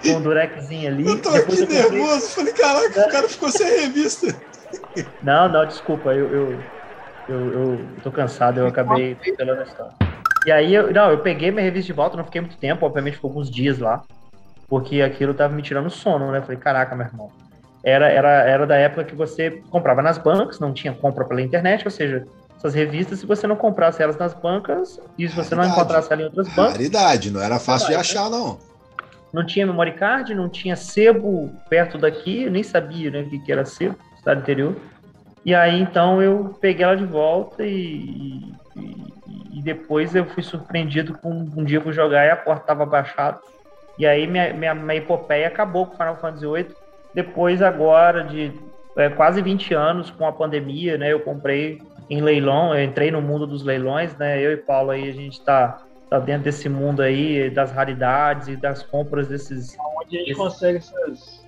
Com 0.05 0.15
um 0.17 0.21
durexzinho 0.21 0.89
ali. 0.89 1.05
Eu 1.07 1.21
tô 1.21 1.31
Depois 1.31 1.61
aqui 1.61 1.73
eu 1.77 1.83
comprei- 1.83 2.01
nervoso. 2.01 2.27
Falei, 2.31 2.53
caraca, 2.53 3.07
o 3.07 3.09
cara 3.09 3.29
ficou 3.29 3.49
sem 3.49 3.79
revista. 3.79 4.35
Não, 5.23 5.47
não, 5.47 5.65
desculpa, 5.65 6.09
eu, 6.13 6.29
eu, 6.29 6.59
eu, 7.29 7.53
eu 7.53 7.79
tô 8.03 8.11
cansado, 8.11 8.59
eu 8.59 8.67
acabei 8.67 9.15
pelando 9.15 9.61
a 9.61 9.63
história. 9.63 9.93
E 10.45 10.51
aí, 10.51 10.73
eu, 10.75 10.93
não, 10.93 11.09
eu 11.09 11.19
peguei 11.19 11.51
minha 11.51 11.63
revista 11.63 11.87
de 11.87 11.93
volta, 11.93 12.17
não 12.17 12.25
fiquei 12.25 12.41
muito 12.41 12.57
tempo, 12.57 12.85
obviamente 12.85 13.15
ficou 13.15 13.29
alguns 13.29 13.49
dias 13.49 13.79
lá, 13.79 14.03
porque 14.67 15.01
aquilo 15.01 15.33
tava 15.33 15.53
me 15.53 15.61
tirando 15.61 15.89
sono, 15.89 16.31
né? 16.31 16.41
Falei, 16.41 16.57
caraca, 16.57 16.95
meu 16.95 17.05
irmão. 17.05 17.31
Era, 17.83 18.09
era, 18.09 18.29
era 18.43 18.67
da 18.67 18.75
época 18.75 19.05
que 19.05 19.15
você 19.15 19.63
comprava 19.69 20.01
nas 20.01 20.17
bancas, 20.17 20.59
não 20.59 20.73
tinha 20.73 20.93
compra 20.93 21.23
pela 21.23 21.41
internet, 21.41 21.85
ou 21.85 21.91
seja, 21.91 22.27
essas 22.57 22.73
revistas, 22.73 23.19
se 23.19 23.25
você 23.25 23.47
não 23.47 23.55
comprasse 23.55 24.01
elas 24.01 24.17
nas 24.17 24.33
bancas, 24.33 24.99
e 25.17 25.27
se 25.29 25.35
você 25.35 25.55
não 25.55 25.63
encontrasse 25.63 26.11
ela 26.11 26.23
em 26.23 26.25
outras 26.25 26.47
bancas, 26.49 26.73
Raridade, 26.73 27.31
não 27.31 27.41
era 27.41 27.59
fácil 27.59 27.87
de 27.87 27.93
Verdade, 27.93 28.17
achar, 28.17 28.29
não. 28.29 28.59
não 29.31 29.45
tinha 29.45 29.65
memory 29.65 29.93
card, 29.93 30.33
não 30.33 30.49
tinha 30.49 30.75
sebo 30.75 31.49
perto 31.69 31.97
daqui, 31.97 32.43
eu 32.43 32.51
nem 32.51 32.63
sabia 32.63 33.11
né, 33.11 33.21
o 33.21 33.29
que, 33.29 33.39
que 33.39 33.51
era 33.51 33.63
sebo, 33.63 33.95
cidade 34.17 34.41
interior. 34.41 34.75
E 35.45 35.55
aí 35.55 35.79
então 35.79 36.21
eu 36.21 36.57
peguei 36.59 36.83
ela 36.83 36.97
de 36.97 37.05
volta 37.05 37.63
e, 37.63 38.51
e, 38.75 39.07
e 39.53 39.61
depois 39.61 40.13
eu 40.13 40.25
fui 40.25 40.43
surpreendido 40.43 41.17
com 41.17 41.29
um 41.31 41.63
dia 41.63 41.77
eu 41.77 41.83
fui 41.83 41.93
jogar 41.93 42.25
e 42.25 42.31
a 42.31 42.35
porta 42.35 42.63
estava 42.63 42.85
baixada. 42.85 43.39
E 43.97 44.05
aí 44.05 44.27
minha, 44.27 44.53
minha, 44.53 44.75
minha 44.75 44.95
epopeia 44.97 45.47
acabou 45.47 45.87
com 45.87 45.97
Final 45.97 46.17
Fantasy 46.17 46.45
VIII. 46.45 46.75
Depois 47.13 47.61
agora 47.61 48.23
de 48.23 48.51
é, 48.95 49.09
quase 49.09 49.41
20 49.41 49.73
anos 49.73 50.09
com 50.11 50.25
a 50.25 50.31
pandemia, 50.31 50.97
né? 50.97 51.11
Eu 51.11 51.19
comprei 51.21 51.79
em 52.09 52.21
leilão, 52.21 52.75
eu 52.75 52.83
entrei 52.83 53.11
no 53.11 53.21
mundo 53.21 53.45
dos 53.47 53.63
leilões, 53.63 54.15
né? 54.17 54.39
Eu 54.41 54.51
e 54.51 54.57
Paulo 54.57 54.91
aí 54.91 55.09
a 55.09 55.13
gente 55.13 55.43
tá, 55.43 55.83
tá 56.09 56.19
dentro 56.19 56.43
desse 56.43 56.69
mundo 56.69 57.01
aí 57.01 57.49
das 57.49 57.71
raridades 57.71 58.47
e 58.47 58.55
das 58.55 58.83
compras 58.83 59.27
desses 59.27 59.75
Onde 60.03 60.15
a 60.15 60.19
gente 60.19 60.31
Esse- 60.31 60.39
consegue 60.39 60.77
essas, 60.77 61.45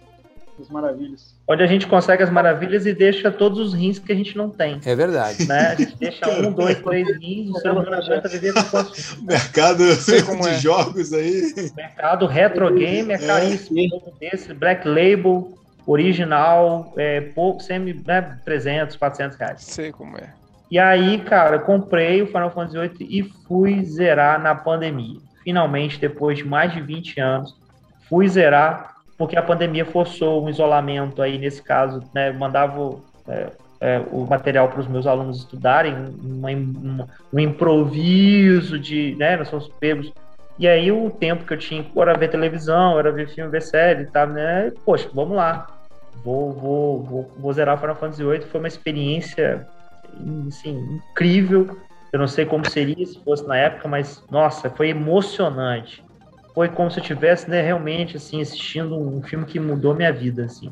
essas 0.53 0.69
maravilhas. 0.69 1.38
Onde 1.49 1.63
a 1.63 1.67
gente 1.67 1.87
consegue 1.87 2.21
as 2.21 2.29
maravilhas 2.29 2.85
e 2.85 2.93
deixa 2.93 3.31
todos 3.31 3.59
os 3.59 3.73
rins 3.73 3.97
que 3.97 4.11
a 4.11 4.15
gente 4.15 4.37
não 4.37 4.51
tem. 4.51 4.79
É 4.85 4.95
verdade. 4.95 5.47
Né? 5.47 5.59
A 5.59 5.75
gente 5.75 5.97
deixa 5.97 6.29
um, 6.29 6.51
dois, 6.51 6.77
três 6.77 7.07
rins, 7.19 7.49
o 7.49 7.59
ser 7.59 7.71
humano 7.71 7.91
aguenta 7.91 8.29
viver 8.29 8.53
com 8.53 8.63
quantos 8.65 9.17
Mercado 9.25 9.83
Sei 9.95 10.21
como 10.21 10.43
de 10.43 10.49
é. 10.49 10.59
jogos 10.59 11.11
aí. 11.11 11.71
mercado 11.75 12.27
retro 12.27 12.71
game 12.75 13.11
é 13.11 13.17
caríssimo. 13.17 13.83
Um 13.83 13.89
jogo 13.89 14.13
desse, 14.19 14.53
Black 14.53 14.87
Label, 14.87 15.51
original, 15.87 16.93
é, 16.95 17.19
pouco, 17.21 17.63
semi, 17.63 17.99
né, 18.05 18.37
300, 18.45 18.95
400 18.95 19.37
reais. 19.39 19.63
Sei 19.63 19.91
como 19.91 20.17
é. 20.17 20.31
E 20.69 20.77
aí, 20.77 21.17
cara, 21.21 21.55
eu 21.55 21.61
comprei 21.61 22.21
o 22.21 22.27
Final 22.27 22.51
Fantasy 22.51 22.77
VIII 22.77 23.07
e 23.09 23.23
fui 23.47 23.83
zerar 23.83 24.39
na 24.39 24.53
pandemia. 24.53 25.19
Finalmente, 25.43 25.99
depois 25.99 26.37
de 26.37 26.43
mais 26.45 26.71
de 26.71 26.79
20 26.79 27.19
anos, 27.19 27.55
fui 28.07 28.29
zerar, 28.29 28.98
porque 29.19 29.35
a 29.37 29.43
pandemia 29.43 29.85
forçou 29.85 30.45
um 30.45 30.49
isolamento 30.49 31.21
aí, 31.21 31.37
nesse 31.37 31.61
caso, 31.61 32.01
né, 32.15 32.29
eu 32.29 32.33
mandava 32.35 32.95
é, 33.27 33.51
é, 33.81 33.99
o 34.11 34.25
material 34.25 34.69
para 34.69 34.79
os 34.79 34.87
meus 34.87 35.05
alunos 35.05 35.39
estudarem, 35.39 35.93
uma- 36.23 36.49
uma- 36.49 37.07
um 37.31 37.39
improviso 37.39 38.79
de, 38.79 39.15
né, 39.19 39.35
nós 39.35 39.49
somos 39.49 39.67
pegos. 39.79 40.11
E 40.57 40.67
aí 40.67 40.89
o 40.89 41.09
tempo 41.09 41.45
que 41.45 41.53
eu 41.53 41.57
tinha 41.57 41.85
era 41.97 42.17
ver 42.17 42.29
televisão, 42.29 42.97
era 42.97 43.11
ver 43.11 43.27
filme, 43.29 43.51
ver 43.51 43.61
série, 43.61 44.05
tá, 44.05 44.25
né? 44.25 44.71
Poxa, 44.85 45.09
vamos 45.13 45.35
lá. 45.35 45.67
Vou, 46.23 46.51
vou, 46.53 47.03
vou, 47.03 47.31
vou 47.37 47.53
zerar 47.53 47.79
Final 47.79 47.95
Fantasy 47.95 48.23
VIII. 48.23 48.41
Foi 48.41 48.59
uma 48.59 48.67
experiência 48.67 49.65
assim, 50.47 50.99
incrível. 51.11 51.77
Eu 52.11 52.19
não 52.19 52.27
sei 52.27 52.45
como 52.45 52.69
seria 52.69 53.05
se 53.05 53.23
fosse 53.23 53.47
na 53.47 53.55
época, 53.55 53.87
mas 53.87 54.21
nossa, 54.29 54.69
foi 54.69 54.89
emocionante. 54.89 56.03
Foi 56.59 56.67
como 56.67 56.91
se 56.91 56.99
eu 56.99 57.01
estivesse 57.01 57.49
né, 57.49 57.61
realmente 57.61 58.17
assim 58.17 58.41
assistindo 58.41 58.99
um 58.99 59.23
filme 59.23 59.45
que 59.45 59.57
mudou 59.57 59.95
minha 59.95 60.11
vida, 60.11 60.43
assim. 60.43 60.69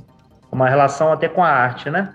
Uma 0.52 0.68
relação 0.68 1.14
até 1.14 1.30
com 1.30 1.42
a 1.42 1.48
arte, 1.48 1.90
né? 1.90 2.14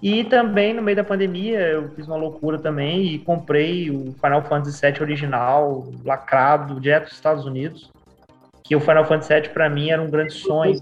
E 0.00 0.22
também 0.22 0.72
no 0.72 0.80
meio 0.80 0.98
da 0.98 1.02
pandemia 1.02 1.58
eu 1.58 1.88
fiz 1.96 2.06
uma 2.06 2.14
loucura 2.14 2.60
também 2.60 3.06
e 3.06 3.18
comprei 3.18 3.90
o 3.90 4.14
Final 4.22 4.42
Fantasy 4.42 4.80
VII 4.80 5.02
original, 5.02 5.88
lacrado, 6.04 6.78
direto 6.78 7.06
dos 7.06 7.14
Estados 7.14 7.44
Unidos. 7.44 7.90
Que 8.62 8.76
o 8.76 8.80
Final 8.80 9.04
Fantasy 9.04 9.34
VII 9.34 9.48
para 9.48 9.68
mim 9.68 9.90
era 9.90 10.00
um 10.00 10.08
grande 10.08 10.34
sonho, 10.34 10.80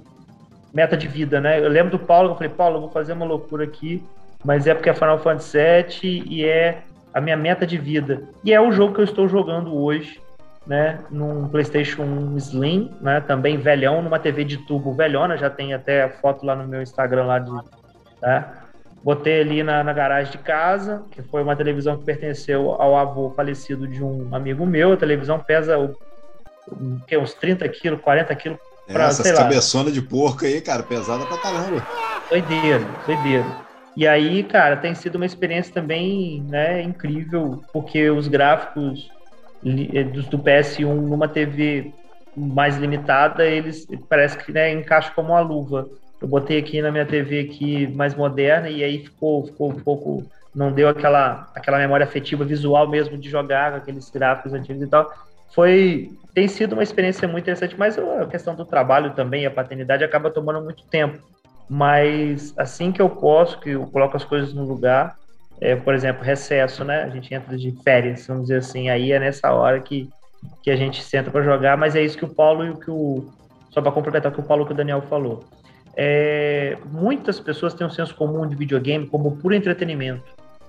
meta 0.74 0.94
de 0.94 1.08
vida, 1.08 1.40
né? 1.40 1.58
Eu 1.58 1.70
lembro 1.70 1.92
do 1.92 2.04
Paulo, 2.04 2.32
eu 2.32 2.34
falei, 2.34 2.50
Paulo, 2.50 2.76
eu 2.76 2.80
vou 2.82 2.90
fazer 2.90 3.14
uma 3.14 3.24
loucura 3.24 3.64
aqui, 3.64 4.04
mas 4.44 4.66
é 4.66 4.74
porque 4.74 4.90
é 4.90 4.94
Final 4.94 5.18
Fantasy 5.20 5.56
VII 6.02 6.24
e 6.28 6.44
é 6.44 6.82
a 7.14 7.18
minha 7.18 7.34
meta 7.38 7.66
de 7.66 7.78
vida. 7.78 8.24
E 8.44 8.52
é 8.52 8.60
o 8.60 8.70
jogo 8.70 8.92
que 8.92 9.00
eu 9.00 9.04
estou 9.04 9.26
jogando 9.26 9.74
hoje, 9.74 10.20
né? 10.66 10.98
Num 11.10 11.48
PlayStation 11.48 12.02
1 12.02 12.36
Slim, 12.38 12.94
né? 13.00 13.20
Também 13.20 13.56
velhão, 13.56 14.02
numa 14.02 14.18
TV 14.18 14.44
de 14.44 14.58
tubo 14.58 14.92
velhona, 14.92 15.36
já 15.36 15.48
tem 15.48 15.72
até 15.72 16.02
a 16.02 16.10
foto 16.10 16.44
lá 16.44 16.56
no 16.56 16.66
meu 16.66 16.82
Instagram 16.82 17.24
lá 17.24 17.38
de. 17.38 17.50
Né? 18.20 18.44
Botei 19.02 19.40
ali 19.40 19.62
na, 19.62 19.84
na 19.84 19.92
garagem 19.92 20.32
de 20.32 20.38
casa, 20.38 21.04
que 21.12 21.22
foi 21.22 21.42
uma 21.42 21.54
televisão 21.54 21.96
que 21.96 22.04
pertenceu 22.04 22.72
ao 22.72 22.96
avô 22.96 23.30
falecido 23.30 23.86
de 23.86 24.02
um 24.02 24.34
amigo 24.34 24.66
meu. 24.66 24.92
A 24.92 24.96
televisão 24.96 25.38
pesa 25.38 25.78
o, 25.78 25.94
o, 26.66 27.00
que, 27.06 27.16
uns 27.16 27.32
30 27.34 27.68
quilos, 27.68 28.00
40 28.00 28.34
quilos. 28.34 28.58
Pra, 28.88 29.04
Essas 29.04 29.26
sei 29.26 29.32
lá. 29.32 29.42
cabeçonas 29.42 29.92
de 29.92 30.02
porco 30.02 30.44
aí, 30.44 30.60
cara, 30.60 30.82
pesada 30.82 31.24
pra 31.26 31.38
caramba. 31.38 31.86
Doideira, 32.28 32.84
doideira. 33.06 33.66
E 33.96 34.06
aí, 34.06 34.42
cara, 34.42 34.76
tem 34.76 34.94
sido 34.94 35.14
uma 35.14 35.24
experiência 35.24 35.72
também 35.72 36.42
né, 36.48 36.82
incrível, 36.82 37.62
porque 37.72 38.10
os 38.10 38.28
gráficos 38.28 39.08
do 40.30 40.38
PS1 40.38 40.86
numa 40.86 41.28
TV 41.28 41.92
mais 42.36 42.76
limitada, 42.76 43.44
eles 43.44 43.86
parece 44.08 44.36
que 44.38 44.52
né, 44.52 44.70
encaixam 44.72 45.12
como 45.14 45.30
uma 45.30 45.40
luva. 45.40 45.88
Eu 46.20 46.28
botei 46.28 46.58
aqui 46.58 46.80
na 46.80 46.90
minha 46.90 47.06
TV 47.06 47.40
aqui 47.40 47.86
mais 47.88 48.14
moderna 48.14 48.68
e 48.68 48.84
aí 48.84 48.98
ficou, 48.98 49.46
ficou 49.46 49.70
um 49.70 49.80
pouco, 49.80 50.24
não 50.54 50.72
deu 50.72 50.88
aquela, 50.88 51.50
aquela 51.54 51.78
memória 51.78 52.04
afetiva 52.04 52.44
visual 52.44 52.88
mesmo 52.88 53.18
de 53.18 53.28
jogar 53.28 53.72
com 53.72 53.76
aqueles 53.78 54.10
gráficos 54.10 54.52
antigos 54.52 54.82
e 54.82 54.86
tal. 54.86 55.10
Foi, 55.54 56.10
tem 56.34 56.48
sido 56.48 56.74
uma 56.74 56.82
experiência 56.82 57.26
muito 57.26 57.44
interessante, 57.44 57.76
mas 57.78 57.98
a 57.98 58.26
questão 58.26 58.54
do 58.54 58.64
trabalho 58.64 59.14
também, 59.14 59.46
a 59.46 59.50
paternidade 59.50 60.04
acaba 60.04 60.30
tomando 60.30 60.62
muito 60.62 60.84
tempo 60.84 61.18
mas 61.68 62.54
assim 62.56 62.92
que 62.92 63.02
eu 63.02 63.08
posso, 63.08 63.58
que 63.60 63.70
eu 63.70 63.86
coloco 63.86 64.16
as 64.16 64.24
coisas 64.24 64.54
no 64.54 64.64
lugar, 64.64 65.16
é, 65.60 65.74
por 65.74 65.94
exemplo, 65.94 66.22
recesso, 66.22 66.84
né? 66.84 67.02
A 67.02 67.08
gente 67.08 67.32
entra 67.34 67.56
de 67.56 67.72
férias, 67.82 68.26
vamos 68.26 68.44
dizer 68.44 68.58
assim, 68.58 68.88
aí 68.88 69.12
é 69.12 69.18
nessa 69.18 69.52
hora 69.52 69.80
que, 69.80 70.08
que 70.62 70.70
a 70.70 70.76
gente 70.76 71.02
senta 71.02 71.30
para 71.30 71.42
jogar, 71.42 71.76
mas 71.76 71.96
é 71.96 72.02
isso 72.02 72.18
que 72.18 72.24
o 72.24 72.34
Paulo 72.34 72.64
e 72.64 72.70
o 72.70 72.76
que 72.76 72.90
o. 72.90 73.24
Só 73.70 73.80
para 73.80 73.92
complementar 73.92 74.32
o 74.32 74.34
que 74.34 74.40
o 74.40 74.44
Paulo 74.44 74.62
e 74.62 74.64
o 74.64 74.66
que 74.66 74.72
o 74.72 74.76
Daniel 74.76 75.02
falou. 75.02 75.44
É, 75.96 76.76
muitas 76.90 77.40
pessoas 77.40 77.72
têm 77.72 77.86
um 77.86 77.90
senso 77.90 78.14
comum 78.14 78.46
de 78.46 78.54
videogame 78.54 79.06
como 79.06 79.36
puro 79.36 79.54
entretenimento, 79.54 80.22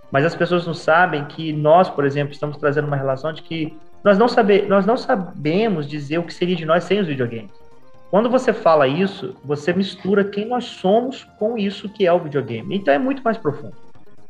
mas 0.10 0.26
as 0.26 0.36
pessoas 0.36 0.66
não 0.66 0.74
sabem 0.74 1.26
que 1.26 1.52
nós, 1.52 1.90
por 1.90 2.06
exemplo, 2.06 2.32
estamos 2.32 2.58
trazendo 2.58 2.88
uma 2.88 2.96
relação 2.96 3.34
de 3.34 3.42
que 3.42 3.78
nós 4.04 4.18
não, 4.18 4.30
sabe, 4.30 4.62
nós 4.64 4.86
não 4.86 4.96
sabemos 4.96 5.86
dizer 5.88 6.18
o 6.18 6.24
que 6.24 6.34
seria 6.34 6.56
de 6.56 6.66
nós 6.66 6.86
sem 6.86 7.00
os 7.00 7.08
videogames. 7.08 7.52
Quando 8.10 8.30
você 8.30 8.54
fala 8.54 8.88
isso, 8.88 9.36
você 9.44 9.74
mistura 9.74 10.24
quem 10.24 10.46
nós 10.46 10.64
somos 10.64 11.26
com 11.38 11.58
isso 11.58 11.90
que 11.90 12.08
é 12.08 12.14
o 12.14 12.20
videogame. 12.20 12.74
Então 12.74 12.94
é 12.94 12.98
muito 12.98 13.22
mais 13.22 13.38
profundo. 13.38 13.76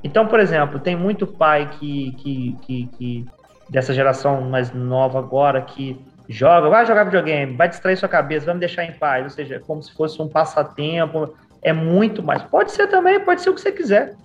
Então, 0.08 0.26
por 0.26 0.40
exemplo, 0.40 0.80
tem 0.80 0.96
muito 0.96 1.28
pai 1.28 1.70
que, 1.70 2.14
que, 2.14 2.58
que, 2.62 2.90
que 2.98 3.26
dessa 3.70 3.94
geração 3.94 4.40
mais 4.40 4.72
nova 4.72 5.20
agora 5.20 5.62
que 5.62 6.00
joga, 6.30 6.70
vai 6.70 6.86
jogar 6.86 7.04
videogame, 7.04 7.58
vai 7.58 7.68
distrair 7.68 7.98
sua 7.98 8.08
cabeça, 8.08 8.46
vai 8.46 8.54
me 8.54 8.62
deixar 8.62 8.86
em 8.86 8.94
paz. 8.94 9.26
Ou 9.26 9.30
seja, 9.30 9.56
é 9.56 9.60
como 9.60 9.84
se 9.84 9.94
fosse 9.94 10.22
um 10.22 10.30
passatempo. 10.30 11.36
É 11.62 11.74
muito 11.74 12.24
mais. 12.24 12.42
Pode 12.44 12.72
ser 12.72 12.88
também, 12.88 13.20
pode 13.20 13.42
ser 13.42 13.50
o 13.50 13.54
que 13.54 13.60
você 13.60 13.70
quiser. 13.70 14.16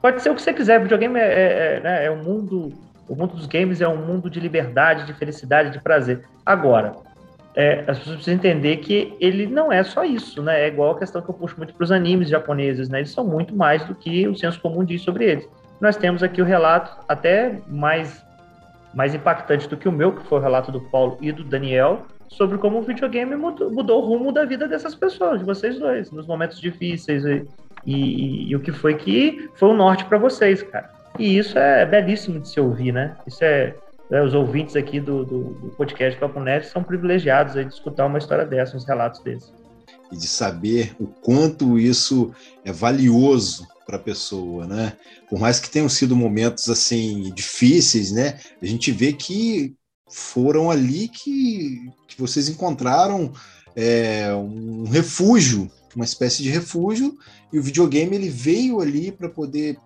Pode 0.00 0.22
ser 0.22 0.30
o 0.30 0.34
que 0.34 0.40
você 0.40 0.54
quiser. 0.54 0.80
Videogame 0.80 1.20
é, 1.20 1.24
é, 1.24 1.76
é, 1.76 1.80
né, 1.80 2.06
é 2.06 2.10
um 2.10 2.22
mundo. 2.22 2.72
O 3.06 3.14
mundo 3.14 3.36
dos 3.36 3.46
games 3.46 3.82
é 3.82 3.86
um 3.86 3.98
mundo 3.98 4.30
de 4.30 4.40
liberdade, 4.40 5.04
de 5.04 5.12
felicidade, 5.12 5.70
de 5.70 5.78
prazer. 5.78 6.24
Agora, 6.44 6.94
é, 7.56 7.80
as 7.86 7.98
pessoas 7.98 8.16
precisam 8.16 8.34
entender 8.34 8.76
que 8.76 9.16
ele 9.18 9.46
não 9.46 9.72
é 9.72 9.82
só 9.82 10.04
isso, 10.04 10.42
né? 10.42 10.64
É 10.64 10.68
igual 10.68 10.90
a 10.90 10.98
questão 10.98 11.22
que 11.22 11.30
eu 11.30 11.34
puxo 11.34 11.56
muito 11.56 11.72
para 11.72 11.84
os 11.84 11.90
animes 11.90 12.28
japoneses, 12.28 12.90
né? 12.90 12.98
Eles 12.98 13.10
são 13.10 13.26
muito 13.26 13.56
mais 13.56 13.82
do 13.84 13.94
que 13.94 14.28
o 14.28 14.36
senso 14.36 14.60
comum 14.60 14.84
diz 14.84 15.00
sobre 15.00 15.24
eles. 15.24 15.48
Nós 15.80 15.96
temos 15.96 16.22
aqui 16.22 16.42
o 16.42 16.44
relato 16.44 16.94
até 17.08 17.58
mais, 17.66 18.22
mais 18.94 19.14
impactante 19.14 19.66
do 19.68 19.76
que 19.76 19.88
o 19.88 19.92
meu, 19.92 20.12
que 20.12 20.26
foi 20.26 20.38
o 20.38 20.42
relato 20.42 20.70
do 20.70 20.82
Paulo 20.82 21.16
e 21.22 21.32
do 21.32 21.42
Daniel, 21.44 22.04
sobre 22.28 22.58
como 22.58 22.78
o 22.78 22.82
videogame 22.82 23.34
mudou, 23.36 23.70
mudou 23.70 24.02
o 24.02 24.06
rumo 24.06 24.32
da 24.32 24.44
vida 24.44 24.68
dessas 24.68 24.94
pessoas, 24.94 25.38
de 25.38 25.46
vocês 25.46 25.78
dois, 25.78 26.10
nos 26.10 26.26
momentos 26.26 26.60
difíceis 26.60 27.24
e, 27.24 27.46
e, 27.86 28.50
e 28.50 28.56
o 28.56 28.60
que 28.60 28.70
foi 28.70 28.96
que 28.96 29.48
foi 29.54 29.70
o 29.70 29.74
norte 29.74 30.04
para 30.04 30.18
vocês, 30.18 30.62
cara. 30.62 30.90
E 31.18 31.38
isso 31.38 31.58
é 31.58 31.86
belíssimo 31.86 32.38
de 32.38 32.48
se 32.50 32.60
ouvir, 32.60 32.92
né? 32.92 33.16
Isso 33.26 33.42
é 33.42 33.74
né, 34.10 34.22
os 34.22 34.34
ouvintes 34.34 34.76
aqui 34.76 35.00
do, 35.00 35.24
do, 35.24 35.44
do 35.44 35.68
podcast 35.76 36.18
Papo 36.18 36.40
Net 36.40 36.66
são 36.66 36.82
privilegiados 36.82 37.56
aí 37.56 37.64
de 37.64 37.74
escutar 37.74 38.06
uma 38.06 38.18
história 38.18 38.44
dessa, 38.46 38.76
uns 38.76 38.86
relatos 38.86 39.20
desses. 39.20 39.52
e 40.12 40.16
de 40.16 40.28
saber 40.28 40.94
o 41.00 41.06
quanto 41.06 41.78
isso 41.78 42.32
é 42.64 42.72
valioso 42.72 43.66
para 43.86 43.96
a 43.96 44.00
pessoa, 44.00 44.66
né? 44.66 44.94
Por 45.28 45.38
mais 45.38 45.60
que 45.60 45.70
tenham 45.70 45.88
sido 45.88 46.16
momentos 46.16 46.68
assim 46.68 47.32
difíceis, 47.34 48.10
né? 48.10 48.38
A 48.60 48.66
gente 48.66 48.90
vê 48.90 49.12
que 49.12 49.74
foram 50.08 50.70
ali 50.70 51.08
que, 51.08 51.90
que 52.08 52.20
vocês 52.20 52.48
encontraram 52.48 53.32
é, 53.74 54.32
um 54.34 54.84
refúgio, 54.84 55.70
uma 55.94 56.04
espécie 56.04 56.42
de 56.42 56.50
refúgio, 56.50 57.16
e 57.52 57.58
o 57.58 57.62
videogame 57.62 58.16
ele 58.16 58.28
veio 58.28 58.80
ali 58.80 59.12
para 59.12 59.28
poder 59.28 59.76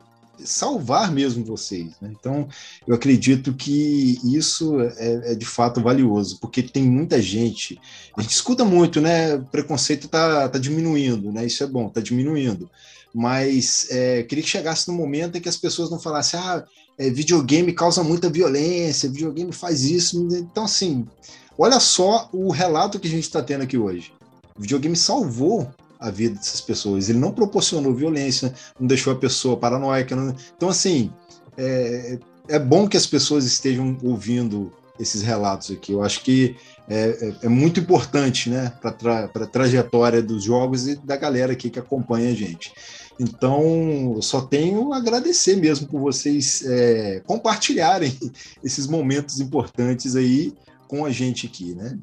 salvar 0.44 1.12
mesmo 1.12 1.44
vocês. 1.44 1.88
Né? 2.00 2.12
Então, 2.18 2.48
eu 2.86 2.94
acredito 2.94 3.52
que 3.54 4.18
isso 4.24 4.80
é, 4.80 5.32
é, 5.32 5.34
de 5.34 5.46
fato 5.46 5.80
valioso, 5.80 6.38
porque 6.40 6.62
tem 6.62 6.84
muita 6.84 7.20
gente. 7.20 7.80
A 8.16 8.22
gente 8.22 8.32
escuta 8.32 8.64
muito, 8.64 9.00
né? 9.00 9.36
O 9.36 9.44
preconceito 9.44 10.06
está 10.06 10.48
tá 10.48 10.58
diminuindo, 10.58 11.32
né? 11.32 11.46
Isso 11.46 11.62
é 11.62 11.66
bom, 11.66 11.88
está 11.88 12.00
diminuindo. 12.00 12.70
Mas 13.12 13.86
é, 13.90 14.22
queria 14.22 14.44
que 14.44 14.50
chegasse 14.50 14.88
no 14.88 14.94
momento 14.94 15.36
em 15.36 15.40
que 15.40 15.48
as 15.48 15.56
pessoas 15.56 15.90
não 15.90 15.98
falassem, 15.98 16.38
ah, 16.38 16.64
é, 16.98 17.10
videogame 17.10 17.72
causa 17.72 18.04
muita 18.04 18.28
violência, 18.28 19.08
videogame 19.08 19.52
faz 19.52 19.82
isso. 19.82 20.28
Então, 20.32 20.64
assim, 20.64 21.06
olha 21.58 21.80
só 21.80 22.28
o 22.32 22.50
relato 22.50 23.00
que 23.00 23.08
a 23.08 23.10
gente 23.10 23.24
está 23.24 23.42
tendo 23.42 23.62
aqui 23.62 23.76
hoje. 23.76 24.12
O 24.56 24.60
videogame 24.60 24.96
salvou 24.96 25.72
a 26.00 26.10
vida 26.10 26.36
dessas 26.36 26.60
pessoas. 26.60 27.08
Ele 27.08 27.18
não 27.18 27.32
proporcionou 27.32 27.94
violência, 27.94 28.54
não 28.78 28.86
deixou 28.86 29.12
a 29.12 29.16
pessoa 29.16 29.56
paranoica. 29.56 30.16
Não... 30.16 30.34
Então, 30.56 30.68
assim, 30.68 31.12
é, 31.56 32.18
é 32.48 32.58
bom 32.58 32.88
que 32.88 32.96
as 32.96 33.06
pessoas 33.06 33.44
estejam 33.44 33.96
ouvindo 34.02 34.72
esses 34.98 35.22
relatos 35.22 35.70
aqui. 35.70 35.92
Eu 35.92 36.02
acho 36.02 36.22
que 36.22 36.56
é, 36.88 37.34
é, 37.42 37.46
é 37.46 37.48
muito 37.48 37.80
importante 37.80 38.50
né, 38.50 38.72
para 38.80 39.24
a 39.24 39.46
trajetória 39.46 40.22
dos 40.22 40.42
jogos 40.42 40.88
e 40.88 40.96
da 40.96 41.16
galera 41.16 41.52
aqui 41.52 41.70
que 41.70 41.78
acompanha 41.78 42.30
a 42.30 42.34
gente. 42.34 42.72
Então, 43.18 44.14
eu 44.16 44.22
só 44.22 44.40
tenho 44.40 44.94
agradecer 44.94 45.56
mesmo 45.56 45.86
por 45.86 46.00
vocês 46.00 46.64
é, 46.64 47.20
compartilharem 47.26 48.16
esses 48.64 48.86
momentos 48.86 49.40
importantes 49.40 50.16
aí 50.16 50.54
com 50.88 51.04
a 51.04 51.10
gente 51.10 51.46
aqui, 51.46 51.74
né? 51.74 51.98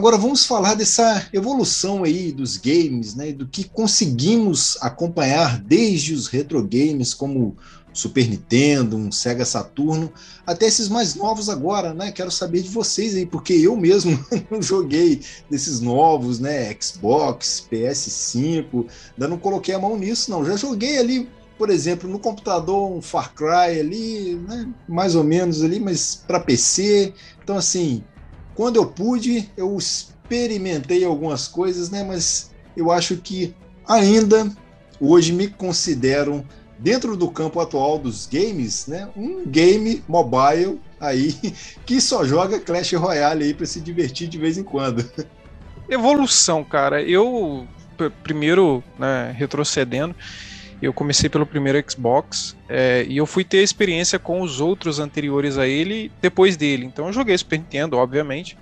Agora 0.00 0.16
vamos 0.16 0.46
falar 0.46 0.76
dessa 0.76 1.28
evolução 1.30 2.04
aí 2.04 2.32
dos 2.32 2.56
games, 2.56 3.14
né, 3.14 3.32
do 3.32 3.46
que 3.46 3.64
conseguimos 3.64 4.78
acompanhar 4.80 5.60
desde 5.60 6.14
os 6.14 6.26
retro 6.26 6.62
games 6.62 7.12
como 7.12 7.54
Super 7.92 8.26
Nintendo, 8.26 8.96
um 8.96 9.12
Sega 9.12 9.44
Saturno, 9.44 10.10
até 10.46 10.64
esses 10.64 10.88
mais 10.88 11.14
novos 11.14 11.50
agora, 11.50 11.92
né? 11.92 12.10
Quero 12.12 12.30
saber 12.30 12.62
de 12.62 12.70
vocês 12.70 13.14
aí, 13.14 13.26
porque 13.26 13.52
eu 13.52 13.76
mesmo 13.76 14.18
não 14.50 14.62
joguei 14.62 15.20
desses 15.50 15.80
novos, 15.82 16.40
né? 16.40 16.74
Xbox, 16.80 17.66
PS5, 17.70 18.86
ainda 19.12 19.28
não 19.28 19.36
coloquei 19.36 19.74
a 19.74 19.78
mão 19.78 19.98
nisso, 19.98 20.30
não. 20.30 20.42
Já 20.46 20.56
joguei 20.56 20.96
ali, 20.96 21.28
por 21.58 21.68
exemplo, 21.68 22.08
no 22.08 22.18
computador 22.18 22.90
um 22.90 23.02
Far 23.02 23.34
Cry 23.34 23.78
ali, 23.78 24.34
né? 24.48 24.66
Mais 24.88 25.14
ou 25.14 25.22
menos 25.22 25.62
ali, 25.62 25.78
mas 25.78 26.24
para 26.26 26.40
PC. 26.40 27.12
Então, 27.42 27.58
assim, 27.58 28.02
quando 28.60 28.76
eu 28.76 28.84
pude, 28.84 29.50
eu 29.56 29.74
experimentei 29.78 31.02
algumas 31.02 31.48
coisas, 31.48 31.88
né? 31.88 32.04
Mas 32.04 32.50
eu 32.76 32.90
acho 32.90 33.16
que 33.16 33.54
ainda 33.88 34.52
hoje 35.00 35.32
me 35.32 35.48
considero 35.48 36.46
dentro 36.78 37.16
do 37.16 37.30
campo 37.30 37.58
atual 37.58 37.98
dos 37.98 38.26
games, 38.26 38.86
né? 38.86 39.08
Um 39.16 39.46
game 39.46 40.04
mobile 40.06 40.78
aí 41.00 41.34
que 41.86 42.02
só 42.02 42.22
joga 42.22 42.60
Clash 42.60 42.92
Royale 42.92 43.44
aí 43.44 43.54
para 43.54 43.64
se 43.64 43.80
divertir 43.80 44.28
de 44.28 44.36
vez 44.36 44.58
em 44.58 44.62
quando. 44.62 45.10
Evolução, 45.88 46.62
cara. 46.62 47.02
Eu 47.02 47.66
primeiro, 48.22 48.84
né, 48.98 49.34
retrocedendo, 49.38 50.14
eu 50.82 50.92
comecei 50.92 51.28
pelo 51.28 51.44
primeiro 51.44 51.82
Xbox 51.88 52.56
é, 52.68 53.04
e 53.06 53.16
eu 53.16 53.26
fui 53.26 53.44
ter 53.44 53.62
experiência 53.62 54.18
com 54.18 54.40
os 54.40 54.60
outros 54.60 54.98
anteriores 54.98 55.58
a 55.58 55.66
ele 55.66 56.10
depois 56.22 56.56
dele. 56.56 56.86
Então 56.86 57.06
eu 57.06 57.12
joguei 57.12 57.36
Super 57.36 57.58
Nintendo, 57.58 57.96
obviamente. 57.98 58.56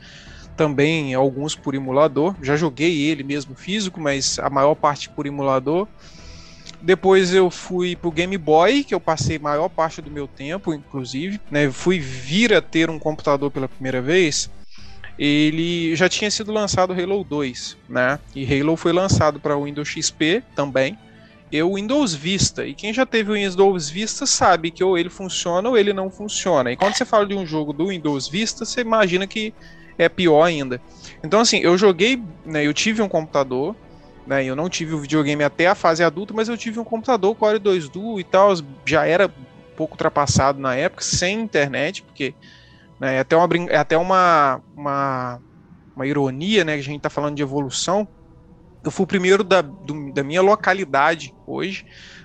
Também 0.57 1.15
alguns 1.15 1.55
por 1.55 1.77
emulador. 1.77 2.35
Já 2.43 2.57
joguei 2.57 3.03
ele 3.03 3.23
mesmo 3.23 3.55
físico, 3.55 4.01
mas 4.01 4.39
a 4.41 4.51
maior 4.51 4.75
parte 4.75 5.09
por 5.09 5.27
emulador. 5.27 5.87
Depois 6.83 7.33
eu 7.33 7.51
fui 7.51 7.95
pro 7.95 8.11
Game 8.11 8.37
Boy, 8.37 8.83
que 8.83 8.95
eu 8.95 9.01
passei 9.01 9.39
maior 9.39 9.69
parte 9.69 10.03
do 10.03 10.11
meu 10.11 10.27
tempo, 10.27 10.75
inclusive. 10.75 11.41
Né? 11.51 11.71
Fui 11.71 12.01
vir 12.01 12.53
a 12.53 12.61
ter 12.61 12.91
um 12.91 12.99
computador 12.99 13.51
pela 13.53 13.69
primeira 13.69 14.03
vez. 14.03 14.51
Ele 15.17 15.95
já 15.95 16.09
tinha 16.09 16.31
sido 16.31 16.53
lançado 16.53 16.93
Halo 16.93 17.25
2, 17.25 17.77
né? 17.89 18.21
E 18.35 18.61
Halo 18.61 18.77
foi 18.77 18.93
lançado 18.93 19.41
para 19.41 19.57
Windows 19.57 19.89
XP 19.89 20.43
também 20.55 20.97
e 21.51 21.63
o 21.63 21.75
Windows 21.75 22.15
Vista. 22.15 22.67
E 22.67 22.75
quem 22.75 22.93
já 22.93 23.07
teve 23.07 23.31
o 23.31 23.35
Windows 23.35 23.89
Vista 23.89 24.27
sabe 24.27 24.71
que 24.71 24.85
ou 24.85 24.99
ele 24.99 25.09
funciona 25.09 25.69
ou 25.69 25.77
ele 25.77 25.93
não 25.93 26.11
funciona. 26.11 26.71
E 26.71 26.77
quando 26.77 26.95
você 26.95 27.05
fala 27.05 27.27
de 27.27 27.35
um 27.35 27.47
jogo 27.47 27.73
do 27.73 27.89
Windows 27.89 28.29
Vista, 28.29 28.65
você 28.65 28.81
imagina 28.81 29.27
que 29.27 29.55
é 29.97 30.09
pior 30.09 30.45
ainda. 30.45 30.81
Então, 31.23 31.41
assim, 31.41 31.59
eu 31.59 31.77
joguei, 31.77 32.23
né, 32.45 32.65
eu 32.65 32.73
tive 32.73 33.03
um 33.03 33.09
computador, 33.09 33.75
né, 34.27 34.45
eu 34.45 34.55
não 34.55 34.69
tive 34.69 34.95
o 34.95 34.99
videogame 34.99 35.43
até 35.43 35.67
a 35.67 35.75
fase 35.75 36.05
adulta, 36.05 36.33
mas 36.33 36.49
eu 36.49 36.57
tive 36.57 36.79
um 36.79 36.85
computador 36.85 37.35
Core 37.35 37.59
2 37.59 37.89
Duo 37.89 38.21
e 38.21 38.25
tal, 38.25 38.55
já 38.85 39.07
era 39.07 39.27
um 39.27 39.77
pouco 39.77 39.95
ultrapassado 39.95 40.61
na 40.61 40.77
época, 40.77 41.03
sem 41.03 41.41
internet, 41.41 42.03
porque 42.03 42.35
né, 43.01 43.17
é 43.17 43.21
até 43.21 43.37
uma, 43.37 43.49
é 43.69 43.77
até 43.77 43.99
uma, 43.99 44.61
uma, 44.77 45.41
uma 45.97 46.07
ironia, 46.07 46.65
né, 46.65 46.75
que 46.75 46.81
a 46.81 46.85
gente 46.85 46.99
está 46.99 47.11
falando 47.11 47.35
de 47.35 47.43
evolução, 47.43 48.07
eu 48.85 48.91
fui 48.91 49.05
o 49.05 49.07
primeiro 49.07 49.43
da, 49.43 49.61
do, 49.61 50.13
da 50.13 50.23
minha 50.23 50.43
localidade 50.43 51.35
hoje 51.47 51.85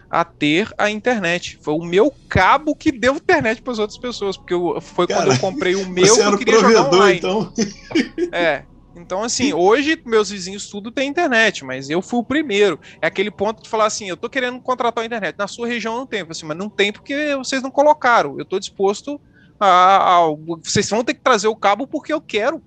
a 0.09 0.23
ter 0.23 0.71
a 0.77 0.91
internet. 0.91 1.57
Foi 1.61 1.73
o 1.73 1.83
meu 1.83 2.13
cabo 2.29 2.75
que 2.75 2.91
deu 2.91 3.15
internet 3.15 3.61
para 3.63 3.73
as 3.73 3.79
outras 3.79 3.97
pessoas, 3.97 4.37
porque 4.37 4.53
eu, 4.53 4.79
foi 4.79 5.07
Cara, 5.07 5.21
quando 5.21 5.33
eu 5.33 5.39
comprei 5.39 5.75
o 5.75 5.87
meu 5.89 6.15
que 6.15 6.21
eu 6.21 6.37
queria 6.37 6.59
jogar 6.59 6.93
online. 6.93 7.17
Então. 7.17 7.51
É. 8.31 8.63
Então, 8.95 9.23
assim, 9.23 9.53
hoje 9.53 9.99
meus 10.05 10.29
vizinhos 10.29 10.69
tudo 10.69 10.91
tem 10.91 11.09
internet, 11.09 11.65
mas 11.65 11.89
eu 11.89 11.99
fui 11.99 12.19
o 12.19 12.23
primeiro. 12.23 12.79
É 13.01 13.07
aquele 13.07 13.31
ponto 13.31 13.63
de 13.63 13.69
falar 13.69 13.87
assim: 13.87 14.07
eu 14.07 14.15
tô 14.15 14.29
querendo 14.29 14.61
contratar 14.61 15.01
a 15.01 15.05
internet. 15.05 15.35
Na 15.35 15.47
sua 15.47 15.67
região 15.67 15.97
não 15.97 16.05
tem. 16.05 16.23
Assim, 16.29 16.45
mas 16.45 16.57
não 16.57 16.69
tem 16.69 16.93
porque 16.93 17.35
vocês 17.35 17.63
não 17.63 17.71
colocaram. 17.71 18.37
Eu 18.37 18.45
tô 18.45 18.59
disposto 18.59 19.19
a, 19.59 20.17
a. 20.17 20.19
Vocês 20.63 20.87
vão 20.89 21.03
ter 21.03 21.15
que 21.15 21.21
trazer 21.21 21.47
o 21.47 21.55
cabo 21.55 21.87
porque 21.87 22.13
eu 22.13 22.21
quero. 22.21 22.61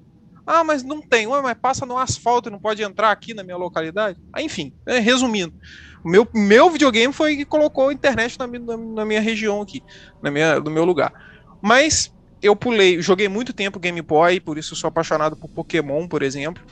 Ah, 0.46 0.62
mas 0.62 0.82
não 0.82 1.02
tem. 1.02 1.26
Ué, 1.26 1.42
mas 1.42 1.56
passa 1.60 1.84
no 1.84 1.98
asfalto 1.98 2.48
e 2.48 2.52
não 2.52 2.60
pode 2.60 2.82
entrar 2.82 3.10
aqui 3.10 3.34
na 3.34 3.42
minha 3.42 3.56
localidade. 3.56 4.18
Ah, 4.32 4.40
enfim, 4.40 4.72
é, 4.86 4.98
resumindo. 5.00 5.52
O 6.04 6.08
meu, 6.08 6.28
meu 6.32 6.70
videogame 6.70 7.12
foi 7.12 7.36
que 7.36 7.44
colocou 7.44 7.88
a 7.88 7.92
internet 7.92 8.38
na, 8.38 8.46
na, 8.46 8.76
na 8.76 9.04
minha 9.04 9.20
região 9.20 9.60
aqui, 9.60 9.82
na 10.22 10.30
minha, 10.30 10.60
no 10.60 10.70
meu 10.70 10.84
lugar. 10.84 11.12
Mas 11.60 12.14
eu 12.40 12.54
pulei, 12.54 13.02
joguei 13.02 13.28
muito 13.28 13.52
tempo 13.52 13.80
Game 13.80 14.00
Boy, 14.00 14.38
por 14.38 14.56
isso 14.56 14.76
sou 14.76 14.86
apaixonado 14.86 15.36
por 15.36 15.48
Pokémon, 15.48 16.06
por 16.06 16.22
exemplo. 16.22 16.62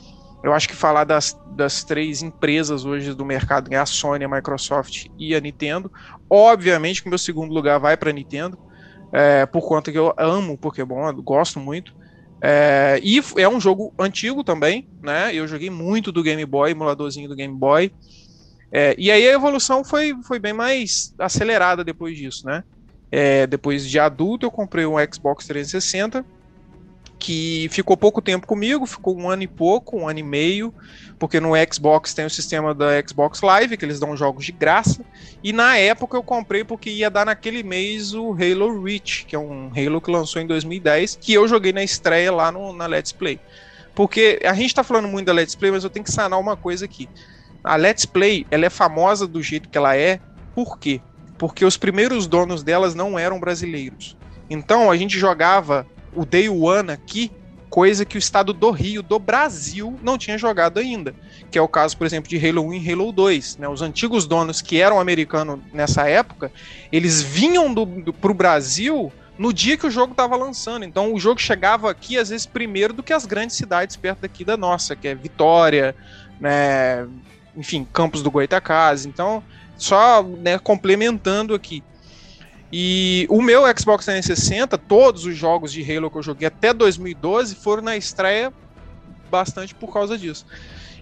Eu 0.44 0.52
acho 0.52 0.68
que 0.68 0.76
falar 0.76 1.04
das, 1.04 1.36
das 1.56 1.82
três 1.82 2.22
empresas 2.22 2.84
hoje 2.84 3.14
do 3.14 3.24
mercado 3.24 3.72
é 3.72 3.76
a 3.76 3.86
Sony, 3.86 4.24
a 4.24 4.28
Microsoft 4.28 5.06
e 5.18 5.34
a 5.34 5.40
Nintendo. 5.40 5.90
Obviamente 6.30 7.02
que 7.02 7.08
meu 7.08 7.18
segundo 7.18 7.52
lugar 7.52 7.80
vai 7.80 7.96
para 7.96 8.10
a 8.10 8.12
Nintendo, 8.12 8.58
é, 9.10 9.46
por 9.46 9.66
conta 9.66 9.90
que 9.90 9.98
eu 9.98 10.14
amo 10.18 10.58
Pokémon, 10.58 11.10
gosto 11.14 11.58
muito. 11.58 11.94
É, 12.46 13.00
e 13.02 13.22
é 13.38 13.48
um 13.48 13.58
jogo 13.58 13.94
antigo 13.98 14.44
também, 14.44 14.86
né? 15.02 15.34
Eu 15.34 15.48
joguei 15.48 15.70
muito 15.70 16.12
do 16.12 16.22
Game 16.22 16.44
Boy, 16.44 16.72
emuladorzinho 16.72 17.26
do 17.26 17.34
Game 17.34 17.56
Boy. 17.56 17.90
É, 18.70 18.94
e 18.98 19.10
aí 19.10 19.26
a 19.26 19.32
evolução 19.32 19.82
foi, 19.82 20.14
foi 20.22 20.38
bem 20.38 20.52
mais 20.52 21.14
acelerada 21.18 21.82
depois 21.82 22.18
disso, 22.18 22.44
né? 22.44 22.62
É, 23.10 23.46
depois 23.46 23.88
de 23.88 23.98
adulto, 23.98 24.44
eu 24.44 24.50
comprei 24.50 24.84
um 24.84 24.96
Xbox 25.10 25.46
360 25.46 26.22
que 27.24 27.68
ficou 27.70 27.96
pouco 27.96 28.20
tempo 28.20 28.46
comigo, 28.46 28.84
ficou 28.84 29.16
um 29.16 29.30
ano 29.30 29.42
e 29.44 29.46
pouco, 29.46 29.96
um 29.96 30.06
ano 30.06 30.18
e 30.18 30.22
meio, 30.22 30.74
porque 31.18 31.40
no 31.40 31.52
Xbox 31.72 32.12
tem 32.12 32.26
o 32.26 32.30
sistema 32.30 32.74
da 32.74 33.00
Xbox 33.00 33.40
Live, 33.40 33.78
que 33.78 33.84
eles 33.86 33.98
dão 33.98 34.14
jogos 34.14 34.44
de 34.44 34.52
graça, 34.52 35.02
e 35.42 35.50
na 35.50 35.78
época 35.78 36.18
eu 36.18 36.22
comprei 36.22 36.64
porque 36.64 36.90
ia 36.90 37.08
dar 37.08 37.24
naquele 37.24 37.62
mês 37.62 38.12
o 38.12 38.32
Halo 38.32 38.84
Reach, 38.84 39.24
que 39.24 39.34
é 39.34 39.38
um 39.38 39.70
Halo 39.74 40.02
que 40.02 40.10
lançou 40.10 40.42
em 40.42 40.46
2010, 40.46 41.16
que 41.18 41.32
eu 41.32 41.48
joguei 41.48 41.72
na 41.72 41.82
estreia 41.82 42.30
lá 42.30 42.52
no, 42.52 42.74
na 42.74 42.84
Let's 42.84 43.12
Play. 43.12 43.40
Porque 43.94 44.38
a 44.44 44.52
gente 44.52 44.74
tá 44.74 44.84
falando 44.84 45.08
muito 45.08 45.26
da 45.26 45.32
Let's 45.32 45.54
Play, 45.54 45.70
mas 45.70 45.82
eu 45.82 45.88
tenho 45.88 46.04
que 46.04 46.12
sanar 46.12 46.38
uma 46.38 46.58
coisa 46.58 46.84
aqui. 46.84 47.08
A 47.62 47.76
Let's 47.76 48.04
Play, 48.04 48.46
ela 48.50 48.66
é 48.66 48.70
famosa 48.70 49.26
do 49.26 49.42
jeito 49.42 49.70
que 49.70 49.78
ela 49.78 49.96
é, 49.96 50.20
por 50.54 50.78
quê? 50.78 51.00
porque 51.38 51.64
os 51.64 51.76
primeiros 51.76 52.26
donos 52.26 52.62
delas 52.62 52.94
não 52.94 53.18
eram 53.18 53.40
brasileiros. 53.40 54.16
Então 54.48 54.90
a 54.90 54.96
gente 54.96 55.18
jogava 55.18 55.86
o 56.14 56.24
Day 56.24 56.48
One 56.48 56.90
aqui, 56.90 57.30
coisa 57.68 58.04
que 58.04 58.16
o 58.16 58.18
estado 58.18 58.52
do 58.52 58.70
Rio, 58.70 59.02
do 59.02 59.18
Brasil, 59.18 59.98
não 60.02 60.16
tinha 60.16 60.38
jogado 60.38 60.78
ainda. 60.78 61.14
Que 61.50 61.58
é 61.58 61.62
o 61.62 61.68
caso, 61.68 61.96
por 61.96 62.06
exemplo, 62.06 62.28
de 62.28 62.36
Halo 62.36 62.62
1 62.66 62.74
e 62.74 62.92
Halo 62.92 63.12
2. 63.12 63.58
Né? 63.58 63.68
Os 63.68 63.82
antigos 63.82 64.26
donos 64.26 64.62
que 64.62 64.80
eram 64.80 65.00
americanos 65.00 65.58
nessa 65.72 66.08
época, 66.08 66.52
eles 66.92 67.20
vinham 67.20 67.72
do, 67.72 67.84
do, 67.84 68.12
pro 68.12 68.32
Brasil 68.32 69.12
no 69.36 69.52
dia 69.52 69.76
que 69.76 69.86
o 69.86 69.90
jogo 69.90 70.12
estava 70.12 70.36
lançando. 70.36 70.84
Então 70.84 71.12
o 71.12 71.18
jogo 71.18 71.40
chegava 71.40 71.90
aqui, 71.90 72.16
às 72.16 72.28
vezes, 72.28 72.46
primeiro 72.46 72.94
do 72.94 73.02
que 73.02 73.12
as 73.12 73.26
grandes 73.26 73.56
cidades 73.56 73.96
perto 73.96 74.20
daqui 74.20 74.44
da 74.44 74.56
nossa, 74.56 74.94
que 74.94 75.08
é 75.08 75.14
Vitória, 75.14 75.96
né? 76.40 77.06
enfim, 77.56 77.86
Campos 77.92 78.22
do 78.22 78.30
Goitacazes. 78.30 79.06
Então, 79.06 79.42
só 79.76 80.22
né, 80.22 80.58
complementando 80.58 81.54
aqui. 81.54 81.82
E 82.76 83.24
o 83.30 83.40
meu 83.40 83.62
Xbox 83.78 84.04
360, 84.04 84.76
todos 84.76 85.24
os 85.24 85.36
jogos 85.36 85.72
de 85.72 85.80
Halo 85.80 86.10
que 86.10 86.18
eu 86.18 86.22
joguei 86.24 86.48
até 86.48 86.74
2012 86.74 87.54
foram 87.54 87.84
na 87.84 87.96
estreia 87.96 88.52
bastante 89.30 89.72
por 89.72 89.92
causa 89.92 90.18
disso. 90.18 90.44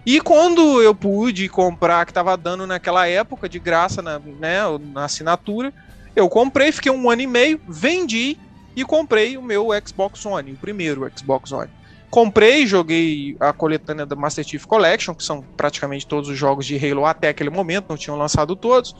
E 0.05 0.21
quando 0.21 0.83
eu 0.83 0.93
pude 0.93 1.49
comprar, 1.49 2.05
que 2.05 2.11
estava 2.11 2.37
dando 2.37 2.67
naquela 2.67 3.07
época 3.07 3.49
de 3.49 3.57
graça 3.57 4.03
na, 4.03 4.19
né, 4.19 4.59
na 4.93 5.05
assinatura, 5.05 5.73
eu 6.15 6.29
comprei, 6.29 6.71
fiquei 6.71 6.91
um 6.91 7.09
ano 7.09 7.23
e 7.23 7.27
meio, 7.27 7.59
vendi 7.67 8.37
e 8.75 8.85
comprei 8.85 9.35
o 9.35 9.41
meu 9.41 9.69
Xbox 9.83 10.23
One, 10.27 10.51
o 10.51 10.57
primeiro 10.57 11.11
Xbox 11.17 11.51
One. 11.51 11.71
Comprei, 12.07 12.67
joguei 12.67 13.35
a 13.39 13.51
coletânea 13.51 14.05
da 14.05 14.15
Master 14.15 14.45
Chief 14.45 14.63
Collection, 14.63 15.15
que 15.15 15.23
são 15.23 15.41
praticamente 15.57 16.05
todos 16.05 16.29
os 16.29 16.37
jogos 16.37 16.67
de 16.67 16.77
Halo 16.77 17.03
até 17.03 17.29
aquele 17.29 17.49
momento, 17.49 17.87
não 17.89 17.97
tinham 17.97 18.15
lançado 18.15 18.55
todos. 18.55 18.95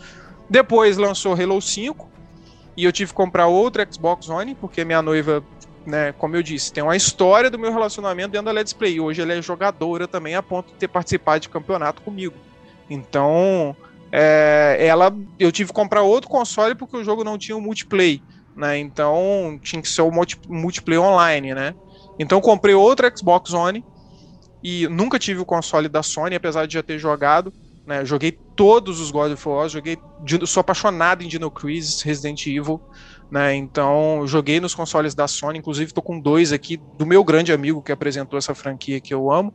Depois 0.49 0.97
lançou 0.97 1.39
Halo 1.39 1.61
5, 1.61 2.11
e 2.75 2.83
eu 2.83 2.91
tive 2.91 3.11
que 3.11 3.15
comprar 3.15 3.47
outro 3.47 3.85
Xbox 3.91 4.29
One, 4.29 4.55
porque 4.55 4.83
minha 4.83 5.01
noiva, 5.01 5.43
né, 5.85 6.11
como 6.13 6.35
eu 6.35 6.43
disse, 6.43 6.73
tem 6.73 6.83
uma 6.83 6.95
história 6.95 7.49
do 7.49 7.59
meu 7.59 7.71
relacionamento 7.71 8.31
dentro 8.31 8.45
da 8.45 8.51
Let's 8.51 8.73
Play. 8.73 8.99
Hoje 8.99 9.21
ela 9.21 9.33
é 9.33 9.41
jogadora 9.41 10.07
também, 10.07 10.35
a 10.35 10.41
ponto 10.41 10.71
de 10.73 10.79
ter 10.79 10.87
participado 10.87 11.41
de 11.41 11.49
campeonato 11.49 12.01
comigo. 12.01 12.35
Então, 12.89 13.75
é, 14.11 14.77
ela, 14.79 15.15
eu 15.39 15.51
tive 15.51 15.69
que 15.69 15.75
comprar 15.75 16.01
outro 16.01 16.29
console 16.29 16.75
porque 16.75 16.97
o 16.97 17.03
jogo 17.03 17.23
não 17.23 17.37
tinha 17.37 17.57
o 17.57 17.61
multiplayer, 17.61 18.21
né? 18.55 18.77
Então, 18.77 19.59
tinha 19.61 19.81
que 19.81 19.89
ser 19.89 20.01
o 20.01 20.11
multi, 20.11 20.39
multiplayer 20.47 21.01
online, 21.01 21.53
né? 21.53 21.75
Então, 22.19 22.41
comprei 22.41 22.75
outro 22.75 23.11
Xbox 23.15 23.53
One 23.53 23.83
e 24.63 24.87
nunca 24.87 25.19
tive 25.19 25.41
o 25.41 25.45
console 25.45 25.89
da 25.89 26.01
Sony, 26.01 26.35
apesar 26.35 26.65
de 26.65 26.73
já 26.73 26.83
ter 26.83 26.97
jogado. 26.97 27.53
Né? 27.85 28.05
Joguei 28.05 28.31
todos 28.55 28.99
os 28.99 29.11
God 29.11 29.33
of 29.33 29.49
War, 29.49 29.67
joguei, 29.67 29.97
sou 30.45 30.61
apaixonado 30.61 31.23
em 31.23 31.27
Dino 31.27 31.51
Crisis, 31.51 32.01
Resident 32.01 32.45
Evil, 32.47 32.81
né? 33.29 33.55
Então, 33.55 34.23
joguei 34.25 34.59
nos 34.59 34.75
consoles 34.75 35.13
da 35.15 35.27
Sony, 35.27 35.59
inclusive 35.59 35.89
estou 35.89 36.03
com 36.03 36.19
dois 36.19 36.53
aqui 36.53 36.79
do 36.97 37.05
meu 37.05 37.23
grande 37.23 37.51
amigo 37.51 37.81
que 37.81 37.91
apresentou 37.91 38.37
essa 38.37 38.55
franquia 38.55 39.01
que 39.01 39.13
eu 39.13 39.31
amo. 39.31 39.53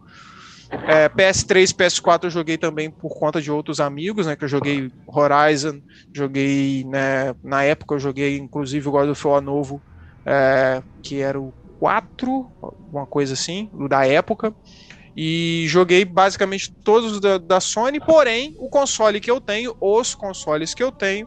É, 0.71 1.09
PS3, 1.09 1.75
PS4 1.75 2.25
eu 2.25 2.31
joguei 2.31 2.59
também 2.59 2.91
por 2.91 3.19
conta 3.19 3.41
de 3.41 3.51
outros 3.51 3.81
amigos, 3.81 4.27
né? 4.27 4.37
Que 4.37 4.45
eu 4.45 4.49
joguei 4.49 4.93
Horizon, 5.07 5.81
joguei, 6.13 6.85
né? 6.85 7.35
Na 7.43 7.63
época 7.63 7.95
eu 7.95 7.99
joguei 7.99 8.37
inclusive 8.37 8.87
o 8.87 8.93
God 8.93 9.09
of 9.09 9.27
War 9.27 9.41
novo, 9.41 9.81
é, 10.27 10.83
que 11.03 11.21
era 11.21 11.41
o 11.41 11.55
4, 11.79 12.47
uma 12.93 13.07
coisa 13.07 13.33
assim, 13.33 13.71
da 13.89 14.07
época. 14.07 14.53
E 15.21 15.65
joguei 15.67 16.05
basicamente 16.05 16.73
todos 16.85 17.19
da, 17.19 17.39
da 17.39 17.59
Sony, 17.59 17.99
porém, 17.99 18.55
o 18.57 18.71
console 18.71 19.21
que 19.21 19.29
eu 19.29 19.41
tenho, 19.41 19.75
os 19.81 20.15
consoles 20.15 20.75
que 20.75 20.81
eu 20.81 20.93
tenho, 20.93 21.27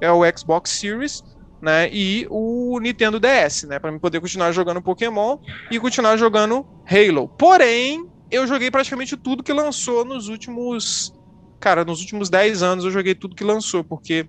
é 0.00 0.12
o 0.12 0.22
Xbox 0.38 0.70
Series, 0.70 1.24
né, 1.60 1.90
e 1.92 2.24
o 2.30 2.78
Nintendo 2.78 3.18
DS, 3.18 3.64
né, 3.64 3.80
para 3.80 3.98
poder 3.98 4.20
continuar 4.20 4.52
jogando 4.52 4.80
Pokémon 4.80 5.38
e 5.72 5.80
continuar 5.80 6.16
jogando 6.16 6.64
Halo. 6.86 7.28
Porém, 7.36 8.08
eu 8.30 8.46
joguei 8.46 8.70
praticamente 8.70 9.16
tudo 9.16 9.42
que 9.42 9.52
lançou 9.52 10.04
nos 10.04 10.28
últimos, 10.28 11.12
cara, 11.58 11.84
nos 11.84 11.98
últimos 11.98 12.30
10 12.30 12.62
anos 12.62 12.84
eu 12.84 12.92
joguei 12.92 13.16
tudo 13.16 13.34
que 13.34 13.42
lançou, 13.42 13.82
porque 13.82 14.24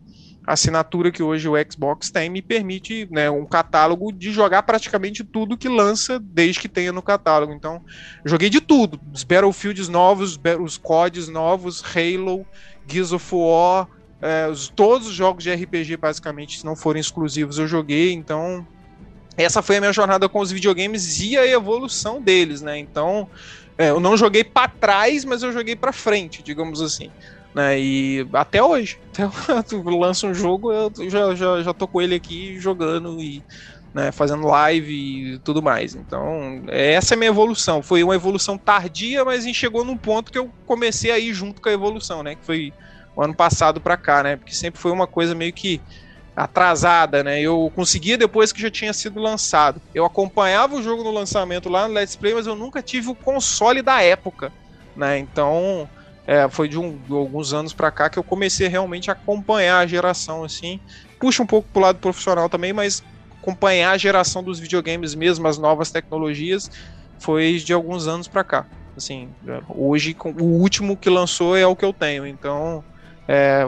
assinatura 0.45 1.11
que 1.11 1.23
hoje 1.23 1.47
o 1.47 1.53
Xbox 1.71 2.11
tem 2.11 2.29
me 2.29 2.41
permite 2.41 3.07
né, 3.09 3.29
um 3.29 3.45
catálogo 3.45 4.11
de 4.11 4.31
jogar 4.31 4.63
praticamente 4.63 5.23
tudo 5.23 5.57
que 5.57 5.69
lança 5.69 6.19
desde 6.19 6.59
que 6.59 6.69
tenha 6.69 6.91
no 6.91 7.01
catálogo. 7.01 7.53
Então, 7.53 7.81
joguei 8.25 8.49
de 8.49 8.59
tudo: 8.59 8.99
os 9.11 9.23
Battlefields 9.23 9.87
novos, 9.87 10.39
os 10.61 10.77
CODs 10.77 11.27
novos, 11.29 11.83
Halo, 11.83 12.45
Gears 12.87 13.13
of 13.13 13.33
War, 13.33 13.87
é, 14.21 14.47
os, 14.47 14.67
todos 14.67 15.07
os 15.07 15.13
jogos 15.13 15.43
de 15.43 15.53
RPG, 15.53 15.97
basicamente, 15.97 16.59
se 16.59 16.65
não 16.65 16.75
forem 16.75 16.99
exclusivos, 16.99 17.57
eu 17.57 17.67
joguei. 17.67 18.13
Então, 18.13 18.65
essa 19.37 19.61
foi 19.61 19.77
a 19.77 19.79
minha 19.79 19.93
jornada 19.93 20.29
com 20.29 20.39
os 20.39 20.51
videogames 20.51 21.19
e 21.19 21.37
a 21.37 21.47
evolução 21.47 22.21
deles, 22.21 22.61
né? 22.61 22.77
Então, 22.77 23.29
é, 23.77 23.89
eu 23.89 23.99
não 23.99 24.15
joguei 24.15 24.43
para 24.43 24.67
trás, 24.67 25.25
mas 25.25 25.41
eu 25.41 25.51
joguei 25.51 25.75
para 25.75 25.91
frente, 25.91 26.43
digamos 26.43 26.81
assim. 26.81 27.09
Né? 27.53 27.79
E 27.79 28.27
até 28.33 28.63
hoje, 28.63 28.97
até 29.13 29.75
lança 29.75 30.27
um 30.27 30.33
jogo, 30.33 30.71
eu 30.71 30.91
já, 31.09 31.35
já, 31.35 31.61
já 31.61 31.73
tô 31.73 31.87
com 31.87 32.01
ele 32.01 32.15
aqui 32.15 32.59
jogando 32.59 33.21
e 33.21 33.43
né, 33.93 34.11
fazendo 34.11 34.47
live 34.47 35.35
e 35.35 35.39
tudo 35.39 35.61
mais. 35.61 35.93
Então, 35.93 36.63
essa 36.67 37.13
é 37.13 37.15
a 37.15 37.17
minha 37.17 37.29
evolução. 37.29 37.83
Foi 37.83 38.03
uma 38.03 38.15
evolução 38.15 38.57
tardia, 38.57 39.23
mas 39.23 39.45
chegou 39.55 39.85
num 39.85 39.97
ponto 39.97 40.31
que 40.31 40.37
eu 40.37 40.49
comecei 40.65 41.11
a 41.11 41.19
ir 41.19 41.33
junto 41.33 41.61
com 41.61 41.69
a 41.69 41.73
evolução, 41.73 42.23
né? 42.23 42.35
Que 42.35 42.43
foi 42.43 42.73
o 43.15 43.21
ano 43.21 43.35
passado 43.35 43.79
para 43.79 43.95
cá, 43.95 44.23
né? 44.23 44.35
Porque 44.35 44.55
sempre 44.55 44.81
foi 44.81 44.91
uma 44.91 45.05
coisa 45.05 45.35
meio 45.35 45.53
que 45.53 45.79
atrasada, 46.35 47.23
né? 47.23 47.39
Eu 47.39 47.71
conseguia 47.75 48.17
depois 48.17 48.51
que 48.51 48.61
já 48.61 48.71
tinha 48.71 48.93
sido 48.93 49.19
lançado. 49.19 49.79
Eu 49.93 50.05
acompanhava 50.05 50.75
o 50.75 50.81
jogo 50.81 51.03
no 51.03 51.11
lançamento 51.11 51.69
lá 51.69 51.87
no 51.87 51.93
Let's 51.93 52.15
Play, 52.15 52.33
mas 52.33 52.47
eu 52.47 52.55
nunca 52.55 52.81
tive 52.81 53.09
o 53.09 53.15
console 53.15 53.83
da 53.83 54.01
época, 54.01 54.51
né? 54.95 55.19
Então, 55.19 55.87
é, 56.25 56.47
foi 56.49 56.67
de, 56.67 56.79
um, 56.79 56.97
de, 56.97 57.13
alguns 57.13 57.53
anos 57.53 57.73
para 57.73 57.91
cá 57.91 58.09
que 58.09 58.17
eu 58.17 58.23
comecei 58.23 58.67
realmente 58.67 59.09
a 59.09 59.13
acompanhar 59.13 59.79
a 59.79 59.87
geração, 59.87 60.43
assim. 60.43 60.79
Puxa 61.19 61.43
um 61.43 61.47
pouco 61.47 61.67
pro 61.71 61.81
lado 61.81 61.99
profissional 61.99 62.49
também, 62.49 62.71
mas 62.71 63.03
acompanhar 63.41 63.91
a 63.91 63.97
geração 63.97 64.41
dos 64.41 64.59
videogames 64.59 65.13
mesmo, 65.13 65.47
as 65.47 65.57
novas 65.57 65.91
tecnologias, 65.91 66.71
foi 67.19 67.57
de 67.57 67.73
alguns 67.73 68.07
anos 68.07 68.27
para 68.27 68.43
cá. 68.43 68.65
Assim, 68.95 69.29
hoje 69.69 70.15
o 70.23 70.43
último 70.43 70.95
que 70.95 71.09
lançou 71.09 71.57
é 71.57 71.65
o 71.65 71.75
que 71.75 71.83
eu 71.83 71.91
tenho, 71.91 72.27
então 72.27 72.83
é, 73.27 73.67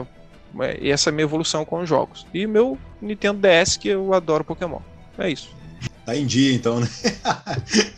é 0.60 0.88
essa 0.88 1.10
é 1.10 1.12
a 1.12 1.14
minha 1.14 1.24
evolução 1.24 1.64
com 1.64 1.80
os 1.80 1.88
jogos. 1.88 2.26
E 2.32 2.46
meu 2.46 2.78
Nintendo 3.02 3.40
DS 3.40 3.76
que 3.76 3.88
eu 3.88 4.14
adoro 4.14 4.44
Pokémon. 4.44 4.80
É 5.18 5.28
isso. 5.28 5.55
Tá 6.06 6.14
em 6.14 6.24
dia, 6.24 6.54
então, 6.54 6.78
né? 6.78 6.86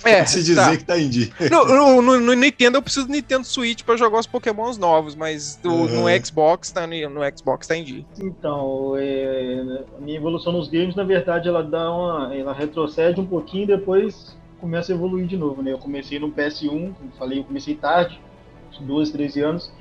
É, 0.02 0.24
se 0.24 0.38
dizer 0.38 0.54
tá. 0.54 0.76
que 0.76 0.84
tá 0.84 0.98
em 0.98 1.10
dia. 1.10 1.28
No, 1.50 1.64
no, 1.66 2.02
no, 2.02 2.20
no, 2.20 2.32
Nintendo 2.32 2.78
eu 2.78 2.82
preciso 2.82 3.06
do 3.06 3.12
Nintendo 3.12 3.44
Switch 3.44 3.82
para 3.82 3.96
jogar 3.96 4.18
os 4.18 4.26
Pokémons 4.26 4.78
novos, 4.78 5.14
mas 5.14 5.56
do, 5.56 5.70
uhum. 5.70 6.04
no 6.04 6.24
Xbox 6.24 6.70
tá 6.70 6.86
no 6.86 7.36
Xbox 7.36 7.66
tá 7.66 7.76
em 7.76 7.84
dia. 7.84 8.06
Então, 8.18 8.94
é, 8.96 9.84
a 9.96 10.00
minha 10.00 10.16
evolução 10.16 10.52
nos 10.52 10.68
games, 10.68 10.94
na 10.94 11.04
verdade, 11.04 11.48
ela 11.48 11.62
dá 11.62 11.92
uma, 11.92 12.34
ela 12.34 12.54
retrocede 12.54 13.20
um 13.20 13.26
pouquinho 13.26 13.64
e 13.64 13.66
depois 13.66 14.34
começa 14.58 14.92
a 14.92 14.94
evoluir 14.94 15.26
de 15.26 15.36
novo, 15.36 15.62
né? 15.62 15.72
Eu 15.72 15.78
comecei 15.78 16.18
no 16.18 16.32
PS1, 16.32 16.94
como 16.94 17.12
falei, 17.18 17.40
eu 17.40 17.44
comecei 17.44 17.74
tarde, 17.74 18.18
12, 18.80 19.12
13 19.12 19.40
anos. 19.42 19.72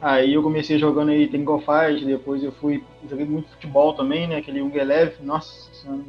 Aí 0.00 0.34
eu 0.34 0.42
comecei 0.42 0.78
jogando 0.78 1.10
aí 1.10 1.28
Team 1.28 1.44
Fight, 1.60 2.04
depois 2.04 2.42
eu 2.42 2.50
fui, 2.52 2.82
joguei 3.08 3.24
muito 3.24 3.48
futebol 3.50 3.94
também, 3.94 4.26
né? 4.26 4.36
Aquele 4.36 4.58
Young 4.58 4.76
Eleven, 4.76 5.24
nossa 5.24 5.52
senhora, 5.72 6.02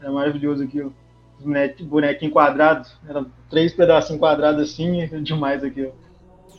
era 0.00 0.12
maravilhoso 0.12 0.62
aquilo. 0.62 0.92
Bonequinho 1.80 2.30
quadrado. 2.30 2.88
Era 3.08 3.24
três 3.50 3.72
pedacinhos 3.72 4.20
quadrados 4.20 4.62
assim, 4.62 5.06
demais 5.22 5.62
aquilo. 5.62 5.92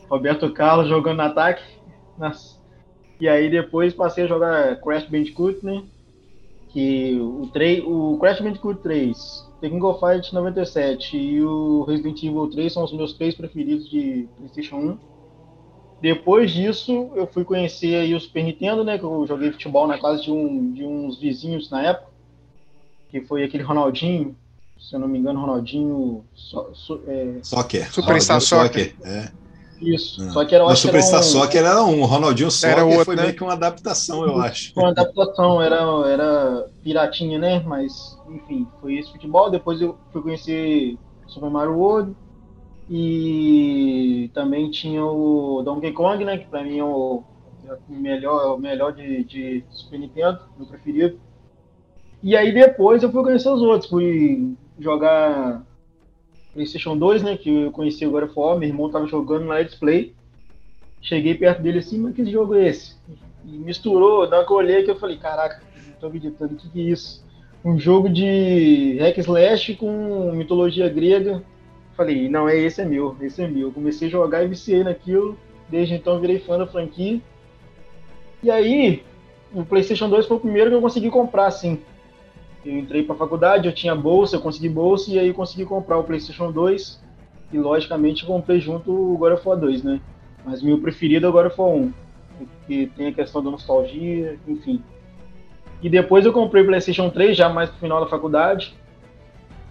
Roberto 0.09 0.51
Carlos 0.51 0.87
jogando 0.87 1.17
no 1.17 1.23
ataque. 1.23 1.63
Nossa. 2.17 2.59
E 3.19 3.27
aí 3.27 3.49
depois 3.49 3.93
passei 3.93 4.25
a 4.25 4.27
jogar 4.27 4.79
Crash 4.81 5.05
Bandicoot, 5.05 5.65
né? 5.65 5.83
Que 6.69 7.17
o, 7.19 7.47
3, 7.53 7.83
o 7.85 8.17
Crash 8.19 8.41
Bandicoot 8.41 8.81
3, 8.81 9.49
Tekken 9.61 9.79
Go 9.79 9.93
Fight 9.93 10.33
97 10.33 11.17
e 11.17 11.41
o 11.41 11.83
Resident 11.83 12.21
Evil 12.21 12.49
3 12.49 12.73
são 12.73 12.83
os 12.83 12.91
meus 12.91 13.13
três 13.13 13.33
preferidos 13.33 13.89
de 13.89 14.27
PlayStation 14.35 14.75
1. 14.75 14.97
Depois 16.01 16.51
disso, 16.51 17.09
eu 17.15 17.25
fui 17.25 17.45
conhecer 17.45 17.95
aí 17.95 18.13
o 18.13 18.19
Super 18.19 18.43
Nintendo, 18.43 18.83
né? 18.83 18.97
Que 18.97 19.05
eu 19.05 19.25
joguei 19.25 19.51
futebol 19.51 19.87
na 19.87 19.97
casa 19.97 20.21
de, 20.21 20.31
um, 20.31 20.73
de 20.73 20.83
uns 20.83 21.17
vizinhos 21.17 21.69
na 21.69 21.81
época 21.81 22.14
que 23.21 23.27
foi 23.27 23.43
aquele 23.45 23.63
Ronaldinho, 23.63 24.35
se 24.77 24.93
eu 24.93 24.99
não 24.99 25.07
me 25.07 25.17
engano, 25.17 25.39
Ronaldinho 25.39 26.25
so, 26.35 26.69
so, 26.73 27.01
é... 27.07 27.39
Soccer. 27.41 27.89
Superstar 27.89 28.41
Soccer. 28.41 28.93
É. 29.05 29.31
Isso. 29.81 30.21
Não. 30.21 30.33
Só 30.33 30.43
que 30.43 30.53
era, 30.53 30.65
o 30.65 30.75
Superstar 30.75 31.21
um... 31.21 31.23
Soccer 31.23 31.61
era 31.61 31.81
um, 31.81 32.03
Ronaldinho 32.03 32.51
Soccer 32.51 32.77
era 32.77 32.85
outro, 32.85 33.05
foi 33.05 33.15
né? 33.15 33.23
meio 33.23 33.33
que 33.35 33.43
uma 33.43 33.53
adaptação, 33.53 34.23
eu 34.25 34.37
acho. 34.41 34.73
Uma 34.77 34.89
adaptação, 34.89 35.61
era, 35.61 35.77
era 36.09 36.67
piratinha, 36.83 37.39
né? 37.39 37.63
Mas, 37.65 38.17
enfim, 38.29 38.67
foi 38.81 38.95
esse 38.97 39.11
futebol. 39.11 39.49
Depois 39.49 39.79
eu 39.79 39.97
fui 40.11 40.21
conhecer 40.21 40.97
Super 41.27 41.49
Mario 41.49 41.77
World. 41.77 42.15
E 42.89 44.29
também 44.33 44.69
tinha 44.69 45.03
o 45.05 45.63
Donkey 45.63 45.93
Kong, 45.93 46.23
né? 46.23 46.37
Que 46.37 46.45
pra 46.47 46.63
mim 46.63 46.79
é 46.79 46.83
o, 46.83 47.23
é 47.65 47.73
o 47.73 47.93
melhor, 47.93 48.55
o 48.55 48.57
melhor 48.59 48.91
de, 48.93 49.23
de 49.23 49.63
Super 49.71 49.99
Nintendo, 49.99 50.39
meu 50.57 50.67
preferido. 50.67 51.17
E 52.25 52.35
aí 52.35 52.51
depois 52.51 53.03
eu 53.03 53.11
fui 53.11 53.21
conhecer 53.21 53.49
os 53.49 53.61
outros, 53.61 53.87
fui 53.87 54.55
jogar 54.79 55.61
PlayStation 56.55 56.97
2, 56.97 57.21
né? 57.21 57.37
Que 57.37 57.65
eu 57.65 57.71
conheci 57.71 58.03
agora 58.03 58.27
fora, 58.27 58.57
meu 58.57 58.67
irmão 58.67 58.89
tava 58.89 59.05
jogando 59.05 59.45
na 59.45 59.53
Let's 59.53 59.75
Play. 59.75 60.11
Cheguei 60.99 61.35
perto 61.35 61.61
dele 61.61 61.77
assim, 61.77 61.99
mas 61.99 62.15
que 62.15 62.25
jogo 62.25 62.55
é 62.55 62.67
esse? 62.67 62.95
E 63.45 63.51
misturou, 63.59 64.27
na 64.27 64.37
hora 64.37 64.45
que 64.47 64.51
eu 64.51 64.57
olhei 64.57 64.81
que 64.81 64.89
eu 64.89 64.95
falei, 64.95 65.17
caraca, 65.17 65.61
não 65.85 65.93
tô 65.99 66.07
acreditando, 66.07 66.55
o 66.55 66.57
que, 66.57 66.67
que 66.67 66.79
é 66.79 66.83
isso? 66.93 67.23
Um 67.63 67.77
jogo 67.77 68.09
de 68.09 68.97
hack 68.99 69.19
slash 69.19 69.75
com 69.75 70.31
mitologia 70.31 70.89
grega. 70.89 71.43
Falei, 71.95 72.27
não, 72.27 72.49
é 72.49 72.57
esse 72.57 72.81
é 72.81 72.85
meu, 72.85 73.15
esse 73.21 73.39
é 73.43 73.47
meu. 73.47 73.71
Comecei 73.71 74.07
a 74.07 74.11
jogar 74.11 74.43
e 74.43 74.47
viciei 74.47 74.83
naquilo. 74.83 75.37
Desde 75.69 75.93
então 75.93 76.19
virei 76.19 76.39
fã 76.39 76.57
da 76.57 76.65
franquia. 76.65 77.21
E 78.41 78.49
aí, 78.49 79.03
o 79.53 79.63
PlayStation 79.63 80.09
2 80.09 80.25
foi 80.25 80.37
o 80.37 80.39
primeiro 80.39 80.71
que 80.71 80.75
eu 80.75 80.81
consegui 80.81 81.11
comprar, 81.11 81.45
assim. 81.45 81.79
Eu 82.65 82.79
entrei 82.79 83.03
para 83.03 83.13
faculdade, 83.13 83.67
eu 83.67 83.73
tinha 83.73 83.95
bolsa, 83.95 84.37
eu 84.37 84.41
consegui 84.41 84.67
bolsa 84.67 85.11
e 85.11 85.19
aí 85.19 85.31
consegui 85.31 85.65
comprar 85.65 85.99
o 85.99 86.03
PlayStation 86.03 86.51
2 86.51 86.99
e 87.53 87.59
logicamente 87.59 88.25
comprei 88.25 88.59
junto 88.59 88.91
o 88.91 89.15
God 89.19 89.33
of 89.33 89.47
War 89.47 89.59
2, 89.59 89.83
né? 89.83 90.01
Mas 90.43 90.63
meu 90.63 90.79
preferido 90.79 91.27
é 91.27 91.31
God 91.31 91.45
of 91.45 91.61
War 91.61 91.69
1, 91.69 91.93
porque 92.39 92.89
tem 92.97 93.07
a 93.07 93.13
questão 93.13 93.43
da 93.43 93.51
nostalgia, 93.51 94.39
enfim. 94.47 94.81
E 95.79 95.87
depois 95.87 96.25
eu 96.25 96.33
comprei 96.33 96.63
o 96.63 96.65
PlayStation 96.65 97.07
3 97.11 97.37
já 97.37 97.49
mais 97.49 97.69
pro 97.69 97.79
final 97.79 97.99
da 97.99 98.07
faculdade. 98.07 98.73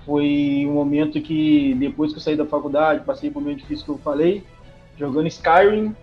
Foi 0.07 0.65
um 0.65 0.75
momento 0.75 1.21
que 1.21 1.75
depois 1.75 2.13
que 2.13 2.19
eu 2.19 2.23
saí 2.23 2.37
da 2.37 2.47
faculdade, 2.47 3.05
passei 3.05 3.29
por 3.29 3.41
um 3.41 3.43
momento 3.43 3.61
difícil 3.61 3.85
que 3.87 3.91
eu 3.91 3.99
falei, 3.99 4.45
jogando 4.97 5.27
Skyrim, 5.27 5.97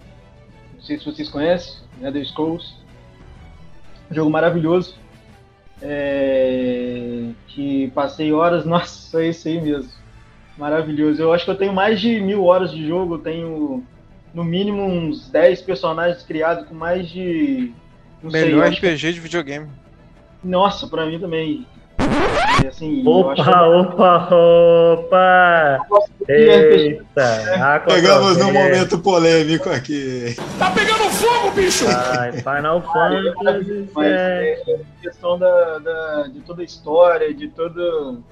não 0.74 0.82
sei 0.82 1.00
se 1.00 1.06
vocês 1.06 1.30
conhecem, 1.30 1.84
né, 2.00 2.12
The 2.12 2.22
Scrolls. 2.26 2.74
Jogo 4.10 4.30
maravilhoso 4.30 5.01
é, 5.82 7.29
que 7.47 7.89
passei 7.91 8.32
horas, 8.32 8.63
nossa, 8.65 9.21
é 9.21 9.29
isso 9.29 9.47
aí 9.47 9.59
mesmo. 9.59 9.91
Maravilhoso. 10.57 11.21
Eu 11.21 11.34
acho 11.34 11.45
que 11.45 11.51
eu 11.51 11.57
tenho 11.57 11.73
mais 11.73 11.99
de 11.99 12.19
mil 12.19 12.43
horas 12.45 12.71
de 12.71 12.86
jogo, 12.88 13.17
tenho 13.17 13.84
no 14.34 14.43
mínimo 14.43 14.84
uns 14.84 15.29
10 15.29 15.61
personagens 15.61 16.23
criados 16.23 16.67
com 16.67 16.75
mais 16.75 17.09
de. 17.09 17.71
Melhor 18.21 18.67
sei, 18.67 18.75
RPG 18.75 19.07
que... 19.07 19.13
de 19.13 19.19
videogame. 19.19 19.69
Nossa, 20.43 20.88
pra 20.88 21.05
mim 21.05 21.19
também. 21.19 21.65
Assim, 22.67 23.03
opa, 23.05 23.36
que... 23.36 23.41
opa, 23.41 24.30
opa! 24.32 25.80
Eita! 26.28 27.82
Pegamos 27.86 28.38
num 28.38 28.53
momento 28.53 28.99
polêmico 28.99 29.69
aqui. 29.69 30.36
Tá 30.57 30.72
pegando 30.72 31.09
fogo, 31.09 31.51
bicho! 31.51 31.86
Ai, 31.88 32.32
Final 32.34 32.82
Fantasy. 32.82 33.89
Mas 33.93 34.07
é, 34.07 34.61
é 34.67 34.80
questão 35.01 35.38
da, 35.38 35.80
da, 35.80 36.24
de 36.28 36.39
toda 36.41 36.61
a 36.61 36.65
história, 36.65 37.34
de 37.34 37.47
todo 37.49 38.24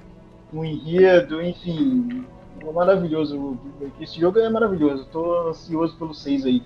o 0.52 0.64
enredo, 0.64 1.42
enfim. 1.42 2.24
É 2.66 2.72
maravilhoso. 2.72 3.58
Esse 4.00 4.20
jogo 4.20 4.38
é 4.38 4.48
maravilhoso. 4.48 5.06
Tô 5.12 5.48
ansioso 5.48 5.96
pelo 5.96 6.14
6 6.14 6.46
aí. 6.46 6.62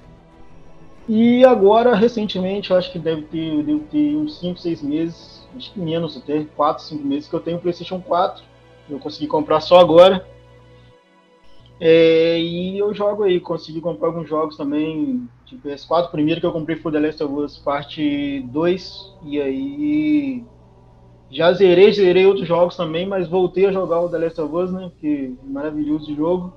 E 1.09 1.45
agora, 1.45 1.95
recentemente, 1.95 2.71
eu 2.71 2.77
acho 2.77 2.91
que 2.91 2.99
deve 2.99 3.23
ter, 3.23 3.63
deve 3.63 3.81
ter 3.91 4.17
uns 4.17 4.39
5, 4.41 4.59
6 4.59 4.83
meses, 4.83 5.34
acho 5.57 5.73
que 5.73 5.81
menos 5.81 6.17
até, 6.17 6.45
4, 6.57 6.85
5 6.85 7.05
meses 7.05 7.29
que 7.29 7.35
eu 7.35 7.41
tenho 7.41 7.59
o 7.59 7.61
PlayStation 7.61 8.01
4. 8.01 8.43
Eu 8.89 8.99
consegui 8.99 9.27
comprar 9.27 9.61
só 9.61 9.79
agora. 9.79 10.27
É, 11.81 12.39
e 12.39 12.79
eu 12.79 12.95
jogo 12.95 13.25
aí, 13.25 13.41
consegui 13.41 13.81
comprar 13.81 14.09
alguns 14.09 14.29
jogos 14.29 14.57
também 14.57 15.29
de 15.47 15.57
PS4. 15.57 16.07
O 16.07 16.11
primeiro 16.11 16.41
que 16.41 16.47
eu 16.47 16.53
comprei 16.53 16.77
foi 16.77 16.93
The 16.93 17.01
Last 17.01 17.23
of 17.23 17.35
Us 17.35 17.59
Parte 17.59 18.41
2. 18.51 19.15
E 19.25 19.41
aí 19.41 20.45
já 21.31 21.53
zerei, 21.53 21.93
zerei 21.93 22.27
outros 22.27 22.47
jogos 22.47 22.77
também, 22.77 23.07
mas 23.07 23.29
voltei 23.29 23.67
a 23.67 23.73
jogar 23.73 24.01
o 24.01 24.09
The 24.09 24.19
Last 24.19 24.41
of 24.41 24.55
Us, 24.55 24.73
né? 24.73 24.91
Que 25.01 25.37
é 25.45 25.51
maravilhoso 25.51 26.15
jogo. 26.15 26.53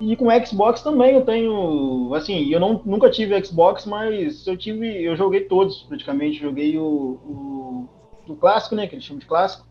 E 0.00 0.16
com 0.16 0.26
Xbox 0.44 0.82
também 0.82 1.14
eu 1.14 1.24
tenho, 1.24 2.12
assim, 2.14 2.50
eu 2.50 2.58
não, 2.58 2.82
nunca 2.84 3.08
tive 3.08 3.40
Xbox, 3.44 3.86
mas 3.86 4.44
eu 4.46 4.56
tive, 4.56 5.04
eu 5.04 5.14
joguei 5.14 5.42
todos 5.42 5.84
praticamente. 5.84 6.40
Joguei 6.40 6.76
o, 6.76 6.84
o 6.84 7.88
do 8.26 8.36
clássico, 8.36 8.74
né? 8.74 8.86
Que 8.86 8.94
eles 8.94 9.04
chamam 9.04 9.20
de 9.20 9.26
clássico. 9.26 9.66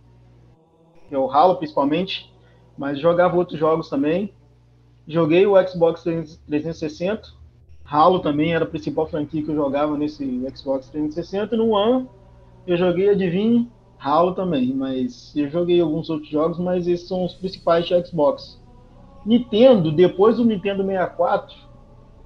Que 1.08 1.16
é 1.16 1.18
o 1.18 1.30
Halo, 1.30 1.58
principalmente. 1.58 2.34
Mas 2.78 2.99
jogava 2.99 3.36
outros 3.36 3.60
jogos 3.60 3.89
também. 3.89 4.34
Joguei 5.08 5.45
o 5.45 5.56
Xbox 5.68 6.04
360. 6.04 7.30
Halo 7.84 8.20
também 8.20 8.54
era 8.54 8.64
a 8.64 8.68
principal 8.68 9.08
franquia 9.08 9.43
que 9.43 9.49
eu 9.49 9.56
jogava 9.56 9.97
nesse 9.97 10.26
Xbox 10.56 10.89
360. 10.89 11.56
E 11.56 11.58
no 11.58 11.70
One 11.72 12.08
eu 12.66 12.78
joguei, 12.78 13.10
adivinhe, 13.10 13.70
Halo 13.99 14.34
também. 14.34 14.74
Mas 14.74 15.36
eu 15.36 15.49
joguei 15.49 15.82
alguns 15.82 16.10
outros 16.10 16.30
jogos, 16.30 16.58
mas 16.58 16.88
esses 16.88 17.08
são 17.08 17.26
os 17.26 17.34
principais 17.34 17.86
de 17.86 18.08
Xbox. 18.08 18.62
Nintendo, 19.26 19.91
depois 19.91 20.38
do 20.38 20.45
Nintendo 20.45 20.84
64, 20.84 21.56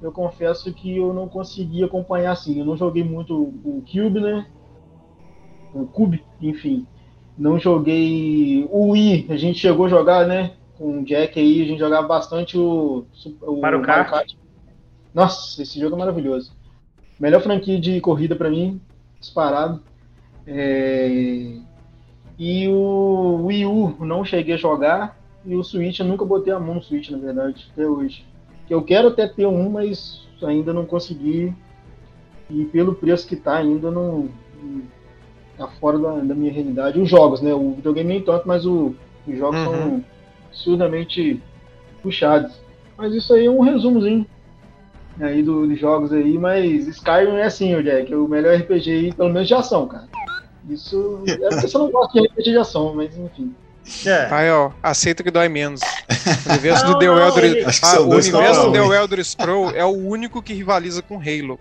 eu 0.01 0.11
confesso 0.11 0.73
que 0.73 0.95
eu 0.95 1.13
não 1.13 1.27
consegui 1.27 1.83
acompanhar 1.83 2.31
assim. 2.31 2.59
Eu 2.59 2.65
não 2.65 2.77
joguei 2.77 3.03
muito 3.03 3.33
o 3.35 3.83
Cube, 3.91 4.19
né? 4.19 4.47
O 5.81 5.87
Cube, 5.87 6.23
enfim. 6.41 6.85
Não 7.37 7.59
joguei 7.59 8.67
o 8.71 8.91
Wii, 8.91 9.27
a 9.29 9.35
gente 9.35 9.59
chegou 9.59 9.85
a 9.85 9.89
jogar, 9.89 10.25
né? 10.25 10.53
Com 10.77 10.99
o 10.99 11.05
Jack 11.05 11.39
aí, 11.39 11.61
a 11.61 11.65
gente 11.65 11.79
jogava 11.79 12.07
bastante 12.07 12.57
o, 12.57 13.05
o 13.41 13.61
Mario 13.61 13.81
Kart. 13.81 14.09
Kart. 14.09 14.33
Nossa, 15.13 15.61
esse 15.61 15.79
jogo 15.79 15.95
é 15.95 15.99
maravilhoso. 15.99 16.53
Melhor 17.19 17.41
franquia 17.41 17.79
de 17.79 17.99
corrida 18.01 18.35
para 18.35 18.49
mim, 18.49 18.81
disparado. 19.19 19.81
É... 20.47 21.57
E 22.37 22.67
o 22.67 23.45
Wii 23.45 23.65
U 23.65 23.95
não 23.99 24.25
cheguei 24.25 24.55
a 24.55 24.57
jogar. 24.57 25.17
E 25.45 25.55
o 25.55 25.63
Switch, 25.63 25.99
eu 25.99 26.05
nunca 26.05 26.25
botei 26.25 26.51
a 26.51 26.59
mão 26.59 26.75
no 26.75 26.81
Switch, 26.81 27.09
na 27.09 27.17
verdade, 27.17 27.69
até 27.71 27.87
hoje. 27.87 28.25
Eu 28.69 28.81
quero 28.81 29.09
até 29.09 29.27
ter 29.27 29.45
um, 29.45 29.69
mas 29.69 30.27
ainda 30.41 30.73
não 30.73 30.85
consegui. 30.85 31.53
E 32.49 32.65
pelo 32.65 32.95
preço 32.95 33.27
que 33.27 33.35
tá, 33.35 33.57
ainda 33.57 33.91
não, 33.91 34.29
tá 35.57 35.67
fora 35.79 35.97
da, 35.97 36.11
da, 36.15 36.35
minha 36.35 36.51
realidade. 36.51 36.99
Os 36.99 37.09
jogos, 37.09 37.41
né? 37.41 37.53
O 37.53 37.73
videogame 37.73 38.09
nem 38.09 38.21
tanto, 38.21 38.47
mas 38.47 38.65
o, 38.65 38.95
os 39.27 39.37
jogos 39.37 39.59
uhum. 39.59 39.65
são 39.65 40.05
absurdamente 40.49 41.41
puxados. 42.01 42.53
Mas 42.97 43.13
isso 43.13 43.33
aí 43.33 43.45
é 43.45 43.51
um 43.51 43.61
resumozinho 43.61 44.25
aí 45.19 45.41
do, 45.41 45.67
dos 45.67 45.79
jogos 45.79 46.11
aí, 46.11 46.37
mas 46.37 46.87
Skyrim 46.87 47.37
é 47.37 47.45
assim, 47.45 47.73
o 47.75 47.83
Jack, 47.83 48.11
é 48.11 48.17
o 48.17 48.27
melhor 48.27 48.55
RPG 48.57 48.91
aí, 48.91 49.13
pelo 49.13 49.31
menos 49.31 49.47
de 49.47 49.53
ação, 49.53 49.87
cara. 49.87 50.07
Isso 50.69 51.21
é 51.27 51.37
porque 51.49 51.67
você 51.67 51.77
não 51.77 51.91
gosta 51.91 52.19
de 52.19 52.27
RPG 52.27 52.51
de 52.51 52.57
ação, 52.57 52.93
mas 52.95 53.17
enfim. 53.17 53.53
É. 54.05 54.27
Aí, 54.31 54.49
ó, 54.49 54.71
aceita 54.81 55.23
que 55.23 55.29
dói 55.29 55.47
menos. 55.47 55.79
O 56.45 56.49
universo 56.49 56.85
não, 56.85 56.93
do 56.93 56.99
The 56.99 57.05
Elder, 57.05 57.43
ele... 57.43 57.65
ah, 57.83 57.99
o 58.01 58.09
universo 58.15 58.65
do 58.65 58.71
The 58.71 58.79
Elder 58.79 59.23
Scroll 59.23 59.71
é 59.71 59.85
o 59.85 59.95
único 59.95 60.41
que 60.41 60.53
rivaliza 60.53 61.03
com 61.03 61.17
Halo. 61.17 61.59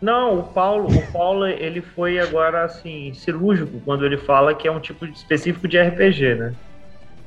Não, 0.00 0.40
o 0.40 0.42
Paulo, 0.42 0.88
o 0.88 1.12
Paulo 1.12 1.46
ele 1.46 1.80
foi 1.80 2.18
agora 2.18 2.64
assim 2.64 3.14
cirúrgico 3.14 3.80
quando 3.84 4.04
ele 4.04 4.18
fala 4.18 4.54
que 4.54 4.68
é 4.68 4.70
um 4.70 4.80
tipo 4.80 5.06
específico 5.06 5.66
de 5.66 5.80
RPG, 5.80 6.34
né? 6.34 6.54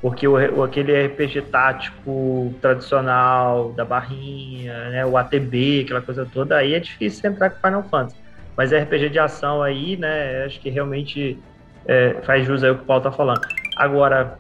Porque 0.01 0.28
o, 0.28 0.63
aquele 0.63 1.07
RPG 1.07 1.41
tático 1.51 2.53
tradicional 2.61 3.74
da 3.74 3.84
barrinha, 3.84 4.89
né, 4.91 5.05
o 5.05 5.17
ATB, 5.17 5.82
aquela 5.84 6.01
coisa 6.01 6.26
toda, 6.26 6.55
aí 6.55 6.74
é 6.74 6.80
difícil 6.80 7.30
entrar 7.30 7.49
com 7.49 7.67
Final 7.67 7.84
Fantasy. 7.84 8.15
Mas 8.55 8.72
RPG 8.72 9.09
de 9.09 9.20
ação 9.20 9.61
aí, 9.61 9.97
né, 9.97 10.45
acho 10.45 10.59
que 10.61 10.70
realmente 10.70 11.38
é, 11.86 12.15
faz 12.24 12.45
jus 12.45 12.63
aí 12.63 12.72
o 12.72 12.76
que 12.76 12.84
o 12.84 12.86
Paulo 12.86 13.03
tá 13.03 13.11
falando. 13.11 13.41
Agora, 13.76 14.38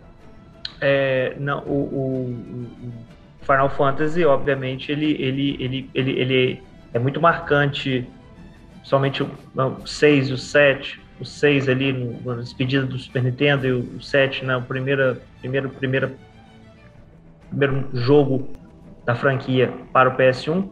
é, 0.79 1.33
não, 1.37 1.59
o, 1.63 1.73
o, 1.73 2.87
o, 2.87 3.45
Final 3.45 3.69
Fantasy, 3.69 4.23
obviamente, 4.23 4.91
ele, 4.91 5.11
ele, 5.19 5.57
ele, 5.59 5.89
ele, 5.93 6.11
ele 6.11 6.63
é 6.93 6.99
muito 6.99 7.19
marcante 7.19 8.07
somente 8.89 9.21
o 9.21 9.29
6 9.85 10.29
e 10.29 10.33
o 10.33 10.37
7, 10.37 10.99
o 11.21 11.25
6 11.25 11.69
ali 11.69 11.93
no, 11.93 12.35
na 12.35 12.41
despedida 12.41 12.85
do 12.87 12.97
Super 12.97 13.23
Nintendo 13.23 13.67
e 13.67 13.71
o 13.71 14.01
7 14.01 14.43
na 14.43 14.59
primeira, 14.59 15.21
primeiro, 15.39 15.69
primeira, 15.69 16.11
primeiro 17.49 17.87
jogo 17.93 18.49
da 19.05 19.13
franquia 19.13 19.71
para 19.93 20.09
o 20.09 20.17
PS1. 20.17 20.67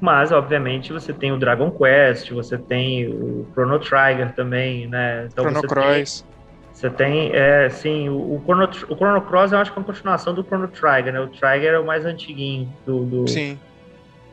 Mas, 0.00 0.32
obviamente, 0.32 0.90
você 0.90 1.12
tem 1.12 1.32
o 1.32 1.36
Dragon 1.36 1.70
Quest, 1.70 2.30
você 2.30 2.56
tem 2.56 3.06
o 3.06 3.46
Chrono 3.52 3.78
Trigger 3.78 4.32
também, 4.32 4.86
né? 4.86 5.28
Então, 5.30 5.44
Chrono 5.44 5.60
você 5.60 5.66
Cross. 5.66 6.22
Tem, 6.22 6.30
você 6.72 6.88
tem, 6.88 7.30
é, 7.34 7.68
sim, 7.68 8.08
o, 8.08 8.36
o, 8.36 8.42
Chrono, 8.42 8.64
o 8.88 8.96
Chrono 8.96 9.20
Cross 9.20 9.52
eu 9.52 9.58
acho 9.58 9.70
que 9.70 9.78
é 9.78 9.80
uma 9.80 9.86
continuação 9.86 10.32
do 10.32 10.42
Chrono 10.42 10.68
Trigger, 10.68 11.12
né? 11.12 11.20
O 11.20 11.28
Trigger 11.28 11.74
é 11.74 11.78
o 11.78 11.84
mais 11.84 12.06
antiguinho 12.06 12.72
do, 12.86 13.04
do, 13.04 13.28
sim 13.28 13.58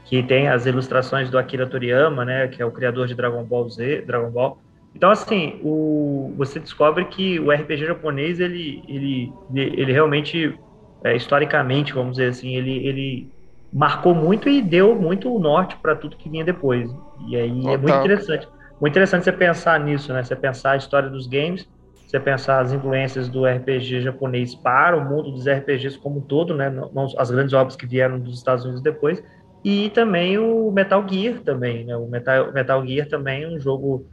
que 0.08 0.24
tem 0.24 0.47
as 0.47 0.66
ilustrações 0.66 1.30
do 1.30 1.38
Akira 1.38 1.68
Toriyama, 1.68 2.24
né, 2.24 2.47
que 2.47 2.62
é 2.62 2.66
o 2.66 2.72
criador 2.72 3.08
de 3.08 3.14
Dragon 3.14 3.43
Ball 3.43 3.70
Z, 3.70 4.03
Dragon 4.08 4.32
Ball. 4.32 4.58
Então, 4.95 5.12
assim, 5.12 5.60
o, 5.62 6.34
você 6.38 6.60
descobre 6.60 7.05
que 7.05 7.39
o 7.39 7.51
RPG 7.51 7.86
japonês, 7.86 8.39
ele, 8.39 8.82
ele, 8.88 9.34
ele 9.53 9.91
realmente, 9.91 10.58
é, 11.03 11.16
historicamente, 11.16 11.93
vamos 11.93 12.14
dizer 12.14 12.30
assim, 12.30 12.55
ele, 12.55 12.88
ele 12.88 13.30
marcou 13.72 14.16
muito 14.16 14.47
e 14.47 14.62
deu 14.62 14.95
muito 14.95 15.32
o 15.32 15.39
norte 15.39 15.76
para 15.76 15.93
tudo 15.93 16.16
que 16.16 16.30
vinha 16.30 16.45
depois. 16.45 16.89
E 17.28 17.36
aí 17.36 17.62
Total. 17.62 17.74
é 17.74 17.78
muito 17.78 17.97
interessante. 17.97 18.47
Muito 18.80 18.93
interessante 18.93 19.26
você 19.26 19.32
pensar 19.32 19.80
nisso, 19.80 20.14
né? 20.14 20.24
Você 20.24 20.36
pensar 20.36 20.72
a 20.72 20.78
história 20.78 21.10
dos 21.10 21.28
games, 21.28 21.68
você 22.08 22.20
pensar 22.20 22.62
as 22.62 22.72
influências 22.72 23.28
do 23.28 23.45
RPG 23.45 24.01
japonês 24.01 24.55
para 24.55 24.95
o 24.95 25.03
mundo 25.03 25.32
dos 25.32 25.47
RPGs 25.47 25.97
como 25.97 26.20
um 26.20 26.22
todo, 26.22 26.55
né? 26.55 26.70
Não, 26.70 27.08
as 27.18 27.30
grandes 27.30 27.53
obras 27.53 27.76
que 27.76 27.86
vieram 27.86 28.18
dos 28.20 28.38
Estados 28.38 28.64
Unidos 28.64 28.82
depois, 28.82 29.22
e 29.64 29.89
também 29.89 30.38
o 30.38 30.72
Metal 30.72 31.05
Gear 31.08 31.39
também, 31.39 31.86
né? 31.86 31.95
O 31.97 32.08
Metal, 32.08 32.51
Metal 32.53 32.86
Gear 32.86 33.08
também 33.08 33.43
é 33.43 33.47
um 33.47 33.60
jogo 33.60 34.05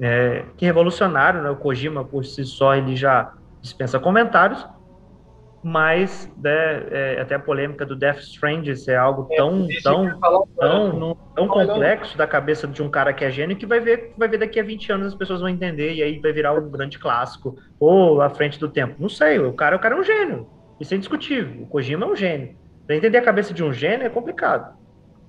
é, 0.00 0.44
que 0.56 0.64
é 0.64 0.68
revolucionário, 0.68 1.42
né? 1.42 1.50
O 1.50 1.56
Kojima 1.56 2.04
por 2.04 2.24
si 2.24 2.44
só 2.44 2.74
ele 2.74 2.96
já 2.96 3.32
dispensa 3.60 3.98
comentários, 3.98 4.66
mas 5.62 6.32
né, 6.40 6.86
é, 6.90 7.20
até 7.20 7.34
a 7.34 7.38
polêmica 7.38 7.84
do 7.84 7.96
Death 7.96 8.18
Stranding 8.18 8.74
é 8.88 8.96
algo 8.96 9.28
tão 9.34 9.66
tão 9.82 10.20
tão, 10.56 11.16
tão 11.34 11.48
complexo 11.48 12.16
da 12.16 12.26
cabeça 12.26 12.68
de 12.68 12.82
um 12.82 12.88
cara 12.88 13.12
que 13.12 13.24
é 13.24 13.30
gênio 13.30 13.56
que 13.56 13.66
vai 13.66 13.80
ver 13.80 14.14
vai 14.16 14.28
ver 14.28 14.38
daqui 14.38 14.60
a 14.60 14.62
20 14.62 14.92
anos 14.92 15.06
as 15.08 15.14
pessoas 15.14 15.40
vão 15.40 15.48
entender 15.48 15.94
e 15.94 16.02
aí 16.02 16.20
vai 16.20 16.32
virar 16.32 16.52
um 16.52 16.70
grande 16.70 16.98
clássico 16.98 17.56
ou 17.80 18.20
à 18.22 18.30
frente 18.30 18.60
do 18.60 18.68
tempo. 18.68 18.94
Não 18.98 19.08
sei, 19.08 19.38
o 19.40 19.52
cara, 19.52 19.74
o 19.76 19.80
cara 19.80 19.96
é 19.96 19.98
um 19.98 20.04
gênio. 20.04 20.48
Isso 20.78 20.94
é 20.94 20.96
indiscutível. 20.96 21.62
O 21.62 21.66
Kojima 21.66 22.06
é 22.06 22.08
um 22.08 22.16
gênio. 22.16 22.56
Para 22.86 22.96
entender 22.96 23.18
a 23.18 23.22
cabeça 23.22 23.52
de 23.52 23.64
um 23.64 23.72
gênio 23.72 24.06
é 24.06 24.10
complicado. 24.10 24.76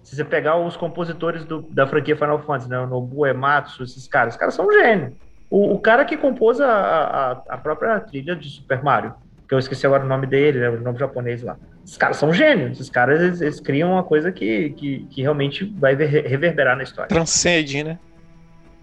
Se 0.07 0.15
você 0.15 0.23
pegar 0.23 0.55
os 0.55 0.77
compositores 0.77 1.43
do, 1.43 1.63
da 1.63 1.85
franquia 1.85 2.15
Final 2.15 2.39
Fantasy, 2.39 2.69
né, 2.69 2.77
Nobu 2.85 3.27
Ematsu, 3.27 3.83
esses 3.83 4.07
caras, 4.07 4.35
os 4.35 4.39
caras 4.39 4.53
são 4.53 4.65
um 4.65 4.71
gênio. 4.71 5.13
O, 5.49 5.73
o 5.73 5.79
cara 5.79 6.05
que 6.05 6.15
compôs 6.15 6.61
a, 6.61 6.71
a, 6.71 7.31
a 7.49 7.57
própria 7.57 7.99
trilha 7.99 8.33
de 8.33 8.49
Super 8.49 8.81
Mario, 8.81 9.13
que 9.45 9.53
eu 9.53 9.59
esqueci 9.59 9.85
agora 9.85 10.05
o 10.05 10.07
nome 10.07 10.25
dele, 10.25 10.59
né, 10.59 10.69
o 10.69 10.79
nome 10.79 10.97
japonês 10.97 11.43
lá. 11.43 11.57
Esses 11.83 11.97
caras 11.97 12.15
são 12.15 12.31
gênios, 12.31 12.71
esses 12.71 12.89
caras 12.89 13.21
eles, 13.21 13.41
eles 13.41 13.59
criam 13.59 13.91
uma 13.91 14.03
coisa 14.03 14.31
que, 14.31 14.69
que, 14.77 15.05
que, 15.09 15.21
realmente 15.21 15.65
vai 15.77 15.93
reverberar 15.93 16.77
na 16.77 16.83
história. 16.83 17.09
Transcende, 17.09 17.83
né? 17.83 17.99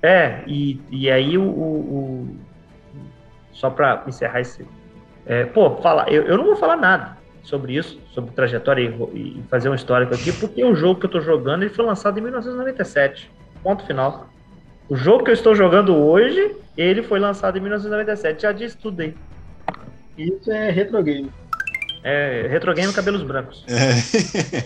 É, 0.03 0.43
e, 0.47 0.79
e 0.91 1.11
aí 1.11 1.39
o. 1.39 1.43
o, 1.43 1.81
o 1.81 2.37
só 3.51 3.71
para 3.71 4.05
encerrar 4.07 4.43
esse. 4.43 4.67
É, 5.25 5.47
pô, 5.47 5.75
fala, 5.81 6.05
eu, 6.11 6.25
eu 6.25 6.37
não 6.37 6.45
vou 6.45 6.57
falar 6.57 6.77
nada 6.77 7.24
sobre 7.45 7.77
isso, 7.77 8.01
sobre 8.13 8.33
trajetória 8.33 8.83
e, 8.83 9.19
e, 9.19 9.45
fazer 9.49 9.69
um 9.69 9.75
histórico 9.75 10.15
aqui, 10.15 10.33
porque 10.33 10.65
o 10.65 10.75
jogo 10.75 10.99
que 10.99 11.07
eu 11.07 11.11
tô 11.11 11.21
jogando 11.21 11.63
ele 11.63 11.73
foi 11.73 11.85
lançado 11.85 12.19
em 12.19 12.23
1997. 12.23 13.31
Ponto 13.63 13.87
final. 13.87 14.29
O 14.89 14.97
jogo 14.97 15.25
que 15.25 15.31
eu 15.31 15.35
estou 15.35 15.55
jogando 15.55 15.95
hoje, 15.95 16.57
ele 16.77 17.03
foi 17.03 17.21
lançado 17.21 17.57
em 17.57 17.61
1997. 17.61 18.43
Já 18.43 18.53
disse 18.53 18.77
tudo 18.77 19.03
aí. 19.03 19.15
Isso 20.17 20.51
é 20.51 20.71
retro 20.71 21.03
game. 21.03 21.31
É, 22.03 22.47
retro 22.49 22.75
game 22.75 22.93
cabelos 22.93 23.23
brancos. 23.23 23.65
É. 23.69 24.65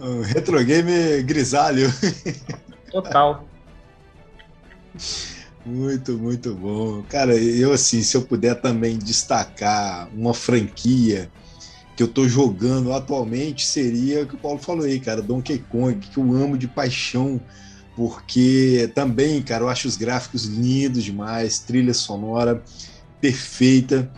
o 0.02 0.22
retro 0.22 0.62
game 0.64 1.22
grisalho. 1.22 1.92
Total. 2.90 3.46
Muito, 5.64 6.18
muito 6.18 6.54
bom. 6.54 7.02
Cara, 7.08 7.34
eu 7.36 7.72
assim, 7.72 8.02
se 8.02 8.16
eu 8.16 8.22
puder 8.22 8.60
também 8.60 8.98
destacar 8.98 10.08
uma 10.14 10.34
franquia 10.34 11.30
que 11.96 12.02
eu 12.02 12.08
tô 12.08 12.26
jogando 12.26 12.92
atualmente, 12.92 13.66
seria 13.66 14.22
o 14.22 14.26
que 14.26 14.34
o 14.34 14.38
Paulo 14.38 14.58
falou 14.58 14.84
aí, 14.84 14.98
cara, 14.98 15.20
Donkey 15.20 15.58
Kong, 15.58 15.98
que 15.98 16.18
eu 16.18 16.22
amo 16.22 16.56
de 16.56 16.66
paixão, 16.66 17.40
porque 17.94 18.90
também, 18.94 19.42
cara, 19.42 19.64
eu 19.64 19.68
acho 19.68 19.86
os 19.86 19.96
gráficos 19.96 20.46
lindos 20.46 21.04
demais, 21.04 21.58
trilha 21.58 21.92
sonora 21.92 22.62
perfeita 23.20 24.10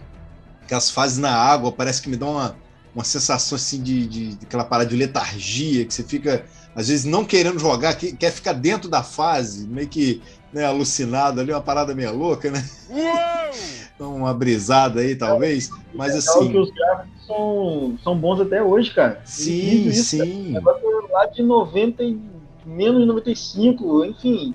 que 0.66 0.74
as 0.74 0.90
fases 0.90 1.18
na 1.18 1.34
água 1.34 1.70
parece 1.70 2.00
que 2.00 2.08
me 2.08 2.16
dão 2.16 2.32
uma, 2.32 2.56
uma 2.94 3.04
sensação 3.04 3.56
assim 3.56 3.82
de, 3.82 4.06
de, 4.06 4.34
de, 4.34 4.46
aquela 4.46 4.64
parada 4.64 4.88
de 4.88 4.96
letargia, 4.96 5.84
que 5.84 5.92
você 5.92 6.02
fica, 6.02 6.44
às 6.74 6.88
vezes, 6.88 7.04
não 7.04 7.24
querendo 7.24 7.58
jogar, 7.58 7.94
que, 7.94 8.12
quer 8.12 8.32
ficar 8.32 8.52
dentro 8.52 8.88
da 8.88 9.02
fase, 9.02 9.66
meio 9.66 9.88
que 9.88 10.22
né, 10.54 10.64
alucinado 10.64 11.40
ali, 11.40 11.52
uma 11.52 11.60
parada 11.60 11.94
meio 11.94 12.16
louca, 12.16 12.50
né? 12.50 12.64
Então, 13.94 14.16
uma 14.16 14.34
brisada 14.34 15.00
aí, 15.00 15.14
talvez. 15.14 15.70
Mas 15.94 16.16
assim. 16.16 16.50
que 16.50 16.58
os 16.58 16.68
gráficos 16.68 17.26
são, 17.28 17.96
são 18.02 18.18
bons 18.18 18.40
até 18.40 18.60
hoje, 18.60 18.92
cara. 18.92 19.20
Sim, 19.24 19.86
isso, 19.86 20.16
sim. 20.16 20.52
Cara. 20.54 20.80
lá 21.12 21.26
de 21.26 21.44
90 21.44 22.02
e 22.02 22.18
menos 22.66 23.02
de 23.02 23.06
95, 23.06 24.04
enfim. 24.04 24.52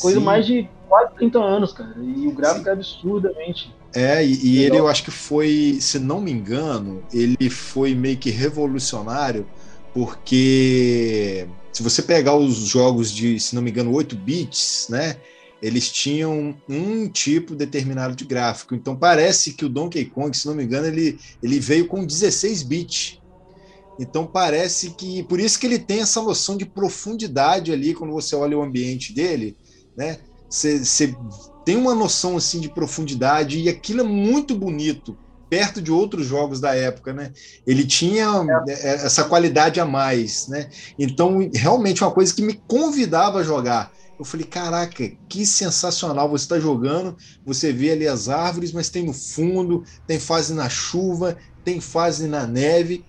Coisa 0.00 0.18
sim. 0.18 0.24
mais 0.24 0.46
de 0.46 0.66
quase 0.88 1.14
30 1.14 1.38
anos, 1.38 1.72
cara. 1.74 1.94
E 1.98 2.26
o 2.26 2.32
gráfico 2.32 2.64
sim. 2.64 2.70
é 2.70 2.72
absurdamente. 2.72 3.74
É, 3.94 4.24
e, 4.24 4.34
e 4.46 4.62
ele 4.62 4.78
eu 4.78 4.88
acho 4.88 5.04
que 5.04 5.10
foi, 5.10 5.76
se 5.78 5.98
não 5.98 6.18
me 6.18 6.32
engano, 6.32 7.02
ele 7.12 7.50
foi 7.50 7.94
meio 7.94 8.16
que 8.16 8.30
revolucionário, 8.30 9.46
porque 9.94 11.46
se 11.72 11.82
você 11.82 12.02
pegar 12.02 12.36
os 12.36 12.56
jogos 12.56 13.12
de, 13.12 13.38
se 13.38 13.54
não 13.54 13.62
me 13.62 13.70
engano, 13.70 13.92
8 13.92 14.16
bits, 14.16 14.88
né? 14.90 15.16
Eles 15.62 15.90
tinham 15.90 16.54
um 16.68 17.08
tipo 17.08 17.54
determinado 17.54 18.14
de 18.14 18.24
gráfico. 18.24 18.74
Então 18.74 18.96
parece 18.96 19.54
que 19.54 19.64
o 19.64 19.68
Donkey 19.68 20.04
Kong, 20.06 20.36
se 20.36 20.46
não 20.46 20.54
me 20.54 20.64
engano, 20.64 20.88
ele, 20.88 21.18
ele 21.40 21.60
veio 21.60 21.86
com 21.86 22.04
16 22.04 22.64
bits. 22.64 23.20
Então 23.98 24.26
parece 24.26 24.90
que. 24.90 25.22
Por 25.22 25.38
isso 25.38 25.58
que 25.58 25.66
ele 25.66 25.78
tem 25.78 26.00
essa 26.00 26.20
noção 26.20 26.56
de 26.56 26.66
profundidade 26.66 27.72
ali 27.72 27.94
quando 27.94 28.12
você 28.12 28.34
olha 28.34 28.58
o 28.58 28.62
ambiente 28.62 29.12
dele, 29.14 29.56
né? 29.96 30.18
Você 30.50 31.16
tem 31.64 31.76
uma 31.76 31.94
noção 31.94 32.36
assim 32.36 32.60
de 32.60 32.68
profundidade 32.68 33.60
e 33.60 33.68
aquilo 33.68 34.00
é 34.00 34.04
muito 34.04 34.56
bonito 34.56 35.16
perto 35.54 35.80
de 35.80 35.92
outros 35.92 36.26
jogos 36.26 36.58
da 36.58 36.74
época, 36.74 37.12
né? 37.12 37.32
Ele 37.64 37.84
tinha 37.84 38.26
é. 38.66 38.72
é. 38.72 38.94
essa 39.06 39.22
qualidade 39.22 39.78
a 39.78 39.84
mais, 39.84 40.48
né? 40.48 40.68
Então, 40.98 41.48
realmente 41.54 42.02
uma 42.02 42.10
coisa 42.10 42.34
que 42.34 42.42
me 42.42 42.54
convidava 42.66 43.38
a 43.38 43.44
jogar. 43.44 43.92
Eu 44.18 44.24
falei, 44.24 44.44
caraca, 44.44 45.08
que 45.28 45.46
sensacional 45.46 46.28
você 46.28 46.44
está 46.44 46.58
jogando. 46.58 47.16
Você 47.46 47.72
vê 47.72 47.92
ali 47.92 48.08
as 48.08 48.28
árvores, 48.28 48.72
mas 48.72 48.88
tem 48.88 49.04
no 49.04 49.12
fundo, 49.12 49.84
tem 50.08 50.18
fase 50.18 50.52
na 50.52 50.68
chuva, 50.68 51.36
tem 51.64 51.80
fase 51.80 52.26
na 52.26 52.48
neve. 52.48 53.04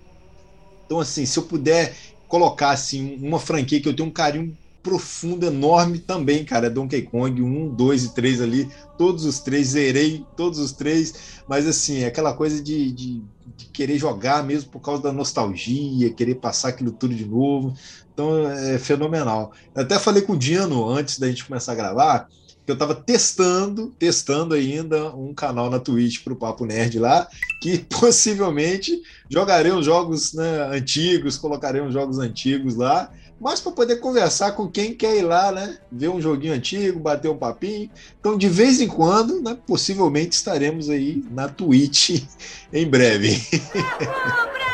Então, 0.85 0.99
assim, 0.99 1.25
se 1.25 1.39
eu 1.39 1.43
puder 1.43 1.95
colocar 2.27 2.69
assim 2.69 3.17
uma 3.23 3.39
franquia 3.39 3.81
que 3.81 3.89
eu 3.89 3.95
tenho 3.95 4.09
um 4.09 4.13
carinho 4.13 4.55
profundo, 4.85 5.47
enorme 5.47 5.97
também, 5.97 6.45
cara. 6.45 6.69
Donkey 6.69 7.01
Kong 7.01 7.41
1, 7.41 7.69
2 7.73 8.03
e 8.03 8.13
3 8.13 8.41
ali. 8.41 8.69
Todos 8.95 9.25
os 9.25 9.39
três, 9.39 9.69
zerei 9.69 10.23
todos 10.37 10.59
os 10.59 10.71
três. 10.71 11.41
Mas 11.47 11.65
assim, 11.65 12.03
é 12.03 12.05
aquela 12.05 12.33
coisa 12.33 12.61
de, 12.61 12.91
de, 12.91 13.23
de, 13.57 13.65
querer 13.73 13.97
jogar 13.97 14.43
mesmo 14.43 14.69
por 14.69 14.79
causa 14.79 15.01
da 15.01 15.11
nostalgia, 15.11 16.13
querer 16.13 16.35
passar 16.35 16.69
aquilo 16.69 16.91
tudo 16.91 17.15
de 17.15 17.25
novo. 17.25 17.73
Então 18.13 18.47
é 18.47 18.77
fenomenal. 18.77 19.51
Eu 19.73 19.81
até 19.81 19.97
falei 19.97 20.21
com 20.21 20.33
o 20.33 20.37
Dino 20.37 20.87
antes 20.87 21.17
da 21.17 21.27
gente 21.27 21.43
começar 21.43 21.71
a 21.71 21.75
gravar. 21.75 22.29
Que 22.63 22.71
eu 22.71 22.73
estava 22.73 22.95
testando, 22.95 23.93
testando 23.99 24.55
ainda 24.55 25.15
um 25.15 25.35
canal 25.35 25.69
na 25.69 25.79
Twitch 25.79 26.23
para 26.23 26.33
o 26.33 26.35
Papo 26.35 26.65
Nerd 26.65 26.97
lá, 26.97 27.27
que 27.61 27.77
possivelmente 27.89 29.01
jogarei 29.29 29.71
os 29.71 29.85
jogos 29.85 30.33
né, 30.33 30.75
antigos, 30.75 31.37
colocarei 31.37 31.79
uns 31.81 31.93
jogos 31.93 32.17
antigos 32.17 32.75
lá, 32.75 33.11
mas 33.39 33.59
para 33.59 33.71
poder 33.71 33.97
conversar 33.97 34.53
com 34.53 34.67
quem 34.67 34.93
quer 34.93 35.17
ir 35.17 35.23
lá, 35.23 35.51
né? 35.51 35.77
Ver 35.91 36.09
um 36.09 36.21
joguinho 36.21 36.53
antigo, 36.53 36.99
bater 36.99 37.29
um 37.29 37.37
papinho. 37.37 37.89
Então, 38.19 38.37
de 38.37 38.47
vez 38.47 38.79
em 38.79 38.87
quando, 38.87 39.41
né, 39.41 39.57
possivelmente 39.67 40.35
estaremos 40.35 40.89
aí 40.89 41.23
na 41.31 41.49
Twitch 41.49 42.23
em 42.71 42.87
breve. 42.87 43.41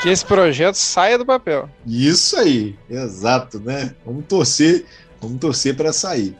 Que 0.02 0.10
esse 0.10 0.26
projeto 0.26 0.76
saia 0.76 1.18
do 1.18 1.26
papel. 1.26 1.70
Isso 1.86 2.38
aí, 2.38 2.76
exato, 2.90 3.60
né? 3.60 3.96
Vamos 4.06 4.26
torcer, 4.26 4.86
vamos 5.20 5.40
torcer 5.40 5.76
para 5.76 5.92
sair. 5.92 6.36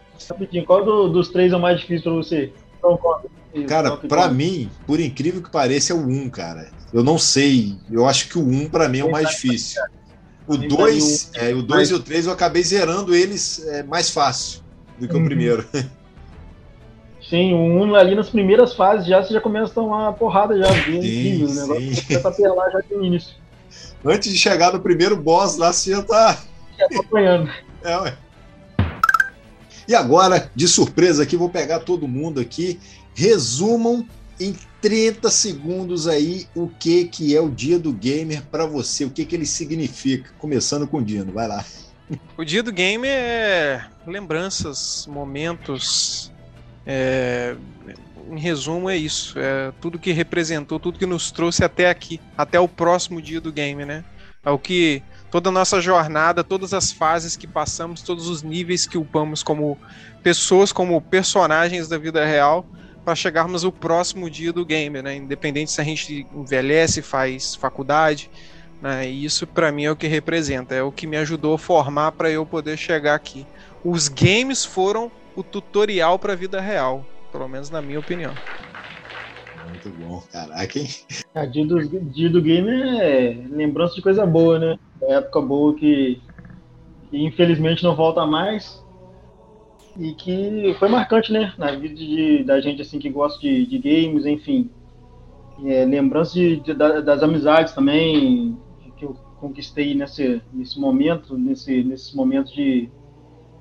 Qual 0.66 0.86
do, 0.86 1.10
dos 1.10 1.30
três 1.30 1.52
é 1.52 1.56
o 1.56 1.60
mais 1.60 1.80
difícil 1.80 2.04
para 2.04 2.14
você? 2.14 2.54
Cara, 3.68 3.98
para 3.98 4.30
mim, 4.30 4.70
por 4.88 5.00
incrível 5.00 5.42
que 5.42 5.50
pareça, 5.50 5.92
é 5.92 5.96
o 5.96 6.00
1, 6.00 6.22
um, 6.24 6.30
cara. 6.30 6.70
Eu 6.94 7.04
não 7.04 7.18
sei. 7.18 7.76
Eu 7.90 8.08
acho 8.08 8.30
que 8.30 8.38
o 8.38 8.42
1 8.42 8.62
um, 8.62 8.70
para 8.70 8.88
mim 8.88 9.00
é 9.00 9.04
o 9.04 9.12
mais 9.12 9.30
difícil. 9.30 9.82
O 10.52 10.58
2 10.58 11.32
é, 11.36 11.54
o 11.54 11.62
dois 11.62 11.90
e 11.90 11.94
o 11.94 12.00
3 12.00 12.26
eu 12.26 12.34
acabei 12.34 12.62
zerando 12.62 13.16
eles 13.16 13.66
é, 13.68 13.84
mais 13.84 14.10
fácil 14.10 14.62
do 15.00 15.08
que 15.08 15.16
uhum. 15.16 15.22
o 15.22 15.26
primeiro. 15.26 15.66
Sim, 17.30 17.54
o 17.54 17.58
1 17.58 17.82
um, 17.82 17.96
ali 17.96 18.14
nas 18.14 18.30
primeiras 18.30 18.74
fases 18.74 19.08
já 19.08 19.24
você 19.24 19.34
já 19.34 19.40
começa 19.40 19.72
a 19.72 19.76
tomar 19.76 19.98
uma 19.98 20.14
porrada 20.14 20.58
já, 20.58 20.68
bem 20.84 20.98
incrível, 20.98 21.48
o 21.48 21.54
negócio 21.54 22.08
começa 22.08 22.28
a 22.28 22.32
pelar 22.32 22.72
já 22.72 22.82
no 22.92 23.06
início. 23.06 23.36
Antes 24.04 24.32
de 24.32 24.38
chegar 24.38 24.74
no 24.74 24.82
primeiro 24.82 25.16
boss 25.16 25.56
lá, 25.56 25.72
você 25.72 25.92
já 25.92 26.02
tá. 26.02 26.38
Já 26.78 26.90
tá 26.90 27.00
apanhando. 27.00 27.50
É, 27.84 27.98
ué. 27.98 28.16
E 29.88 29.96
agora, 29.96 30.52
de 30.56 30.68
surpresa 30.68 31.24
aqui, 31.24 31.36
vou 31.36 31.50
pegar 31.50 31.80
todo 31.80 32.08
mundo 32.08 32.40
aqui. 32.40 32.80
Resumam 33.16 34.06
em 34.40 34.56
30 34.82 35.30
segundos 35.30 36.08
aí 36.08 36.48
o 36.56 36.68
que 36.68 37.06
que 37.06 37.36
é 37.36 37.40
o 37.40 37.50
dia 37.50 37.78
do 37.78 37.94
gamer 37.94 38.42
para 38.44 38.66
você, 38.66 39.06
o 39.06 39.12
que 39.12 39.24
que 39.26 39.36
ele 39.36 39.46
significa, 39.46 40.32
começando 40.40 40.88
com 40.88 40.98
o 40.98 41.04
Dino, 41.04 41.32
vai 41.32 41.48
lá. 41.48 41.64
O 42.38 42.44
dia 42.44 42.62
do 42.62 42.74
gamer 42.74 43.10
é 43.10 43.86
lembranças, 44.06 45.08
momentos, 45.08 46.32
é... 46.86 47.56
em 48.30 48.40
resumo 48.40 48.90
é 48.90 48.98
isso, 48.98 49.40
é 49.40 49.72
tudo 49.80 50.00
que 50.00 50.12
representou, 50.12 50.80
tudo 50.80 51.00
que 51.00 51.06
nos 51.06 51.32
trouxe 51.32 51.64
até 51.64 51.90
aqui, 51.90 52.20
até 52.38 52.60
o 52.60 52.68
próximo 52.68 53.22
dia 53.22 53.40
do 53.40 53.52
game, 53.52 53.86
né? 53.86 54.04
É 54.44 54.50
o 54.50 54.58
que 54.58 55.04
toda 55.30 55.50
a 55.50 55.52
nossa 55.52 55.80
jornada, 55.80 56.44
todas 56.44 56.74
as 56.74 56.92
fases 56.92 57.38
que 57.38 57.48
passamos, 57.48 58.02
todos 58.02 58.28
os 58.28 58.42
níveis 58.42 58.88
que 58.88 58.98
upamos 58.98 59.44
como 59.44 59.78
pessoas, 60.24 60.74
como 60.74 61.00
personagens 61.00 61.88
da 61.88 61.98
vida 61.98 62.26
real, 62.26 62.66
para 63.04 63.16
chegarmos 63.16 63.64
ao 63.64 63.72
próximo 63.72 64.30
dia 64.30 64.54
do 64.54 64.66
game, 64.66 65.02
né? 65.02 65.16
Independente 65.16 65.72
se 65.72 65.82
a 65.82 65.84
gente 65.84 66.26
envelhece, 66.34 67.02
faz 67.02 67.56
faculdade, 67.56 68.30
né? 68.82 69.10
E 69.10 69.26
isso 69.26 69.46
para 69.48 69.72
mim 69.72 69.86
é 69.86 69.92
o 69.92 69.96
que 69.96 70.08
representa, 70.08 70.76
é 70.76 70.84
o 70.84 70.92
que 70.92 71.08
me 71.08 71.18
ajudou 71.18 71.56
a 71.56 71.60
formar 71.60 72.12
para 72.12 72.30
eu 72.30 72.46
poder 72.46 72.78
chegar 72.78 73.16
aqui. 73.16 73.46
Os 73.84 74.08
games 74.08 74.64
foram 74.64 75.12
o 75.36 75.44
tutorial 75.44 76.20
para 76.20 76.34
a 76.34 76.36
vida 76.36 76.60
real, 76.62 77.06
pelo 77.32 77.48
menos 77.48 77.70
na 77.70 77.82
minha 77.82 78.00
opinião. 78.00 78.34
Muito 79.68 79.90
bom, 79.90 80.22
caraca, 80.32 80.80
hein? 80.80 80.88
A 81.34 81.46
dia 81.46 81.66
do, 81.66 81.82
dia 82.12 82.30
do 82.30 82.42
game 82.42 82.70
é 83.00 83.38
lembrança 83.50 83.96
de 83.96 84.02
coisa 84.02 84.26
boa, 84.26 84.60
né? 84.60 84.78
É 85.04 85.14
época 85.14 85.42
boa 85.42 85.74
que, 85.76 86.22
que 87.10 87.18
infelizmente 87.26 87.84
não 87.84 87.96
volta 87.96 88.26
mais 88.26 88.82
e 89.98 90.14
que 90.14 90.76
foi 90.80 90.88
marcante, 90.88 91.32
né? 91.32 91.54
Na 91.58 91.72
vida 91.72 91.96
de, 91.96 92.44
da 92.44 92.60
gente 92.60 92.82
assim 92.82 93.00
que 93.00 93.10
gosta 93.10 93.40
de, 93.40 93.66
de 93.66 93.78
games, 93.78 94.26
enfim. 94.26 94.70
É, 95.66 95.86
lembrança 95.86 96.34
de, 96.34 96.58
de, 96.58 96.74
das 96.74 97.22
amizades 97.22 97.74
também 97.74 98.58
que 98.98 99.06
eu 99.06 99.16
conquistei 99.40 99.94
nesse, 99.96 100.42
nesse 100.54 100.80
momento, 100.80 101.38
nesse, 101.38 101.84
nesse 101.84 102.16
momento 102.16 102.54
de, 102.54 102.90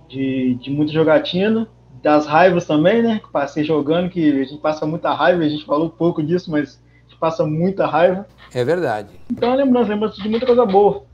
de, 0.09 0.55
de 0.55 0.71
muita 0.71 0.93
jogatina 0.93 1.69
das 2.03 2.27
raivas 2.27 2.67
também, 2.67 3.03
né? 3.03 3.21
Que 3.23 3.31
passei 3.31 3.65
jogando, 3.65 4.11
que 4.11 4.41
a 4.41 4.45
gente 4.45 4.61
passa 4.61 4.87
muita 4.87 5.13
raiva, 5.13 5.43
a 5.43 5.49
gente 5.49 5.65
falou 5.65 5.91
pouco 5.91 6.23
disso, 6.23 6.51
mas 6.51 6.83
a 7.07 7.09
gente 7.09 7.19
passa 7.19 7.45
muita 7.45 7.87
raiva. 7.87 8.27
É 8.55 8.65
verdade. 8.65 9.09
Então, 9.31 9.55
lembrança, 9.55 9.91
lembrança 9.91 10.23
de 10.23 10.29
muita 10.29 10.47
coisa 10.47 10.65
boa. 10.65 11.05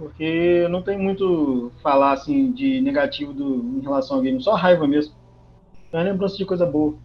Porque 0.00 0.66
não 0.70 0.82
tem 0.82 0.98
muito 0.98 1.70
falar 1.82 2.12
assim 2.12 2.52
de 2.52 2.80
negativo 2.80 3.34
do, 3.34 3.78
em 3.78 3.82
relação 3.82 4.16
ao 4.16 4.22
game, 4.22 4.42
só 4.42 4.54
raiva 4.54 4.88
mesmo. 4.88 5.12
Então, 5.86 6.00
é 6.00 6.04
lembrança 6.04 6.38
de 6.38 6.46
coisa 6.46 6.64
boa. 6.64 6.96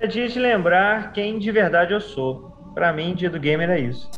É 0.00 0.08
dia 0.08 0.28
de 0.28 0.36
lembrar 0.40 1.12
quem 1.12 1.38
de 1.38 1.52
verdade 1.52 1.92
eu 1.92 2.00
sou. 2.00 2.52
Para 2.74 2.92
mim, 2.92 3.14
dia 3.14 3.30
do 3.30 3.38
gamer 3.38 3.70
é 3.70 3.78
isso. 3.78 4.10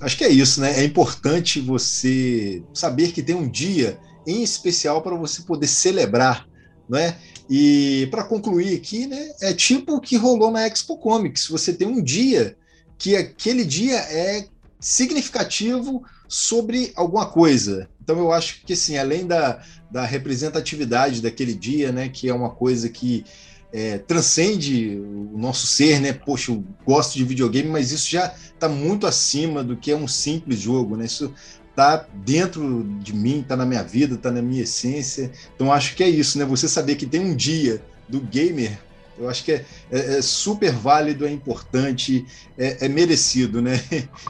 Acho 0.00 0.16
que 0.16 0.24
é 0.24 0.30
isso, 0.30 0.62
né? 0.62 0.80
É 0.80 0.84
importante 0.84 1.60
você 1.60 2.64
saber 2.72 3.12
que 3.12 3.22
tem 3.22 3.34
um 3.34 3.46
dia 3.46 3.98
em 4.26 4.42
especial 4.42 5.02
para 5.02 5.14
você 5.14 5.42
poder 5.42 5.66
celebrar, 5.66 6.48
não 6.88 6.98
é? 6.98 7.18
E 7.50 8.08
para 8.10 8.24
concluir 8.24 8.74
aqui, 8.74 9.06
né, 9.06 9.28
é 9.42 9.52
tipo 9.52 9.96
o 9.96 10.00
que 10.00 10.16
rolou 10.16 10.50
na 10.50 10.66
Expo 10.66 10.96
Comics. 10.96 11.48
Você 11.48 11.74
tem 11.74 11.86
um 11.86 12.02
dia 12.02 12.56
que 12.98 13.14
aquele 13.14 13.66
dia 13.66 13.96
é 13.96 14.46
significativo 14.84 16.04
sobre 16.28 16.92
alguma 16.94 17.24
coisa. 17.24 17.88
Então 18.02 18.18
eu 18.18 18.30
acho 18.30 18.60
que 18.66 18.74
assim, 18.74 18.98
além 18.98 19.26
da, 19.26 19.62
da 19.90 20.04
representatividade 20.04 21.22
daquele 21.22 21.54
dia, 21.54 21.90
né, 21.90 22.10
que 22.10 22.28
é 22.28 22.34
uma 22.34 22.50
coisa 22.50 22.90
que 22.90 23.24
é, 23.72 23.96
transcende 23.96 24.98
o 24.98 25.38
nosso 25.38 25.66
ser, 25.66 26.00
né? 26.00 26.12
Poxa, 26.12 26.52
eu 26.52 26.62
gosto 26.86 27.14
de 27.16 27.24
videogame, 27.24 27.68
mas 27.68 27.92
isso 27.92 28.10
já 28.10 28.26
está 28.26 28.68
muito 28.68 29.06
acima 29.06 29.64
do 29.64 29.74
que 29.74 29.90
é 29.90 29.96
um 29.96 30.06
simples 30.06 30.60
jogo, 30.60 30.96
né? 30.96 31.06
Isso 31.06 31.32
tá 31.74 32.06
dentro 32.22 32.84
de 33.00 33.14
mim, 33.14 33.42
tá 33.42 33.56
na 33.56 33.64
minha 33.64 33.82
vida, 33.82 34.18
tá 34.18 34.30
na 34.30 34.42
minha 34.42 34.62
essência. 34.62 35.32
Então 35.54 35.72
acho 35.72 35.96
que 35.96 36.04
é 36.04 36.08
isso, 36.08 36.38
né? 36.38 36.44
Você 36.44 36.68
saber 36.68 36.96
que 36.96 37.06
tem 37.06 37.20
um 37.20 37.34
dia 37.34 37.82
do 38.06 38.20
gamer, 38.20 38.78
eu 39.18 39.28
acho 39.28 39.44
que 39.44 39.52
é, 39.52 39.64
é, 39.90 40.18
é 40.18 40.22
super 40.22 40.72
válido, 40.72 41.26
é 41.26 41.30
importante, 41.30 42.26
é, 42.58 42.86
é, 42.86 42.88
merecido, 42.88 43.62
né? 43.62 43.80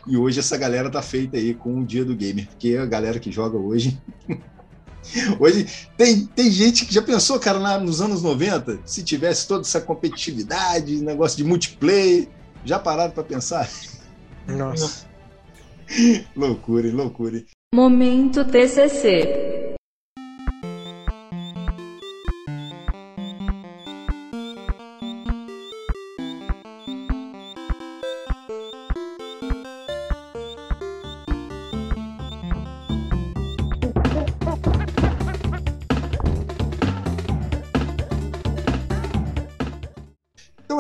E 0.06 0.16
hoje 0.16 0.40
essa 0.40 0.56
galera 0.56 0.90
tá 0.90 1.02
feita 1.02 1.36
aí 1.36 1.54
com 1.54 1.80
o 1.80 1.84
dia 1.84 2.04
do 2.04 2.14
gamer, 2.14 2.46
porque 2.46 2.76
a 2.76 2.86
galera 2.86 3.18
que 3.18 3.32
joga 3.32 3.56
hoje. 3.56 3.98
Hoje 5.38 5.66
tem, 5.98 6.24
tem 6.24 6.50
gente 6.50 6.86
que 6.86 6.94
já 6.94 7.02
pensou, 7.02 7.38
cara, 7.38 7.58
na, 7.58 7.78
nos 7.78 8.00
anos 8.00 8.22
90, 8.22 8.80
se 8.86 9.04
tivesse 9.04 9.46
toda 9.46 9.60
essa 9.60 9.78
competitividade, 9.78 11.02
negócio 11.02 11.36
de 11.36 11.44
multiplayer, 11.44 12.26
já 12.64 12.78
pararam 12.78 13.12
para 13.12 13.22
pensar? 13.22 13.68
Nossa. 14.48 15.06
loucura, 16.34 16.90
loucura. 16.90 17.44
Momento 17.74 18.46
TCC. 18.46 19.53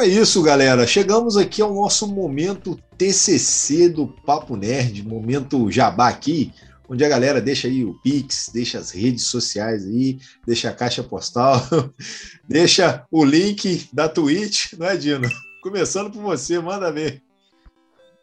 É 0.04 0.06
isso, 0.06 0.42
galera. 0.42 0.86
Chegamos 0.86 1.34
aqui 1.34 1.62
ao 1.62 1.72
nosso 1.72 2.06
momento 2.06 2.78
TCC 2.98 3.88
do 3.88 4.06
Papo 4.06 4.54
Nerd, 4.54 5.02
momento 5.02 5.70
jabá 5.70 6.08
aqui, 6.08 6.52
onde 6.86 7.02
a 7.02 7.08
galera 7.08 7.40
deixa 7.40 7.68
aí 7.68 7.82
o 7.86 7.94
Pix, 8.02 8.50
deixa 8.52 8.78
as 8.78 8.90
redes 8.90 9.24
sociais 9.24 9.86
aí, 9.86 10.18
deixa 10.46 10.68
a 10.68 10.74
caixa 10.74 11.02
postal, 11.02 11.58
deixa 12.46 13.06
o 13.10 13.24
link 13.24 13.88
da 13.94 14.06
Twitch, 14.06 14.74
não 14.74 14.86
é, 14.88 14.96
Dino? 14.98 15.26
Começando 15.62 16.10
por 16.12 16.20
você, 16.20 16.58
manda 16.58 16.92
ver. 16.92 17.22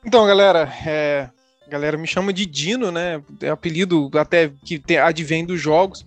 Então, 0.06 0.28
galera, 0.28 0.72
é, 0.86 1.32
galera 1.68 1.98
me 1.98 2.06
chama 2.06 2.32
de 2.32 2.46
Dino, 2.46 2.92
né? 2.92 3.24
É 3.42 3.50
apelido 3.50 4.08
até 4.14 4.52
que 4.64 4.80
advém 4.98 5.44
dos 5.44 5.60
jogos. 5.60 6.06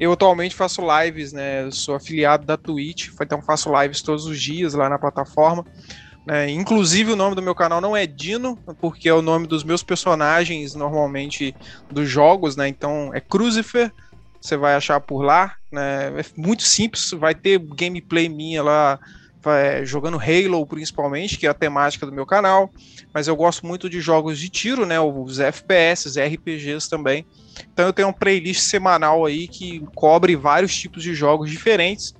Eu 0.00 0.12
atualmente 0.12 0.54
faço 0.54 0.82
lives, 0.82 1.32
né? 1.32 1.68
sou 1.70 1.94
afiliado 1.94 2.46
da 2.46 2.56
Twitch, 2.56 3.08
então 3.20 3.42
faço 3.42 3.70
lives 3.80 4.00
todos 4.00 4.26
os 4.26 4.40
dias 4.40 4.74
lá 4.74 4.88
na 4.88 4.98
plataforma. 4.98 5.64
Né? 6.24 6.50
Inclusive 6.50 7.12
o 7.12 7.16
nome 7.16 7.34
do 7.34 7.42
meu 7.42 7.54
canal 7.54 7.80
não 7.80 7.96
é 7.96 8.06
Dino, 8.06 8.56
porque 8.80 9.08
é 9.08 9.14
o 9.14 9.22
nome 9.22 9.46
dos 9.46 9.64
meus 9.64 9.82
personagens 9.82 10.74
normalmente 10.74 11.54
dos 11.90 12.08
jogos, 12.08 12.54
né? 12.54 12.68
Então 12.68 13.10
é 13.14 13.20
Crucifer, 13.20 13.90
você 14.38 14.56
vai 14.56 14.74
achar 14.74 15.00
por 15.00 15.22
lá, 15.22 15.54
né? 15.72 16.12
É 16.20 16.24
muito 16.36 16.62
simples, 16.62 17.10
vai 17.12 17.34
ter 17.34 17.58
gameplay 17.58 18.28
minha 18.28 18.62
lá 18.62 18.98
é, 19.46 19.84
jogando 19.84 20.18
Halo 20.18 20.66
principalmente, 20.66 21.38
que 21.38 21.46
é 21.46 21.50
a 21.50 21.54
temática 21.54 22.04
do 22.04 22.12
meu 22.12 22.26
canal, 22.26 22.70
mas 23.14 23.26
eu 23.26 23.34
gosto 23.34 23.66
muito 23.66 23.88
de 23.88 24.00
jogos 24.00 24.38
de 24.38 24.50
tiro, 24.50 24.84
né? 24.84 25.00
Os 25.00 25.40
FPS, 25.40 26.20
RPGs 26.20 26.90
também. 26.90 27.26
Então 27.72 27.86
eu 27.86 27.92
tenho 27.92 28.08
um 28.08 28.12
playlist 28.12 28.60
semanal 28.60 29.24
aí 29.24 29.48
que 29.48 29.80
cobre 29.94 30.36
vários 30.36 30.76
tipos 30.76 31.02
de 31.02 31.14
jogos 31.14 31.50
diferentes, 31.50 32.14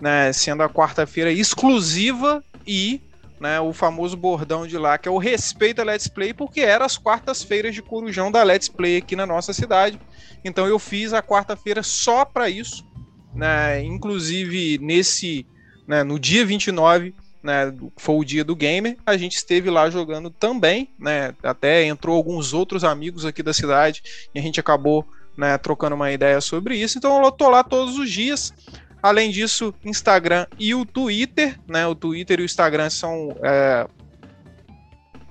né? 0.00 0.32
Sendo 0.32 0.62
a 0.62 0.68
quarta-feira 0.68 1.32
exclusiva 1.32 2.42
e 2.66 3.00
né, 3.38 3.60
o 3.60 3.72
famoso 3.72 4.16
bordão 4.16 4.66
de 4.66 4.78
lá, 4.78 4.96
que 4.96 5.08
é 5.08 5.10
o 5.10 5.18
respeito 5.18 5.80
a 5.80 5.84
Let's 5.84 6.08
Play, 6.08 6.32
porque 6.32 6.60
era 6.60 6.84
as 6.84 6.96
quartas-feiras 6.96 7.74
de 7.74 7.82
corujão 7.82 8.30
da 8.32 8.42
Let's 8.42 8.68
Play 8.68 8.96
aqui 8.96 9.14
na 9.14 9.26
nossa 9.26 9.52
cidade. 9.52 10.00
Então 10.44 10.66
eu 10.66 10.78
fiz 10.78 11.12
a 11.12 11.22
quarta-feira 11.22 11.82
só 11.82 12.24
para 12.24 12.48
isso, 12.48 12.84
né? 13.34 13.82
Inclusive 13.84 14.78
nesse, 14.78 15.46
né, 15.86 16.02
no 16.02 16.18
dia 16.18 16.44
29, 16.46 17.14
né, 17.46 17.72
foi 17.96 18.16
o 18.16 18.24
dia 18.24 18.44
do 18.44 18.56
gamer, 18.56 18.96
a 19.06 19.16
gente 19.16 19.36
esteve 19.36 19.70
lá 19.70 19.88
jogando 19.88 20.28
também, 20.28 20.90
né? 20.98 21.32
Até 21.42 21.84
entrou 21.84 22.16
alguns 22.16 22.52
outros 22.52 22.82
amigos 22.82 23.24
aqui 23.24 23.42
da 23.42 23.54
cidade 23.54 24.02
e 24.34 24.38
a 24.38 24.42
gente 24.42 24.58
acabou 24.58 25.06
né, 25.36 25.56
trocando 25.56 25.94
uma 25.94 26.10
ideia 26.10 26.40
sobre 26.40 26.76
isso. 26.76 26.98
Então 26.98 27.22
eu 27.22 27.30
tô 27.30 27.48
lá 27.48 27.62
todos 27.62 27.96
os 27.96 28.10
dias. 28.10 28.52
Além 29.00 29.30
disso, 29.30 29.72
Instagram 29.84 30.46
e 30.58 30.74
o 30.74 30.84
Twitter, 30.84 31.56
né? 31.68 31.86
O 31.86 31.94
Twitter 31.94 32.40
e 32.40 32.42
o 32.42 32.44
Instagram 32.44 32.90
são 32.90 33.36
é, 33.42 33.86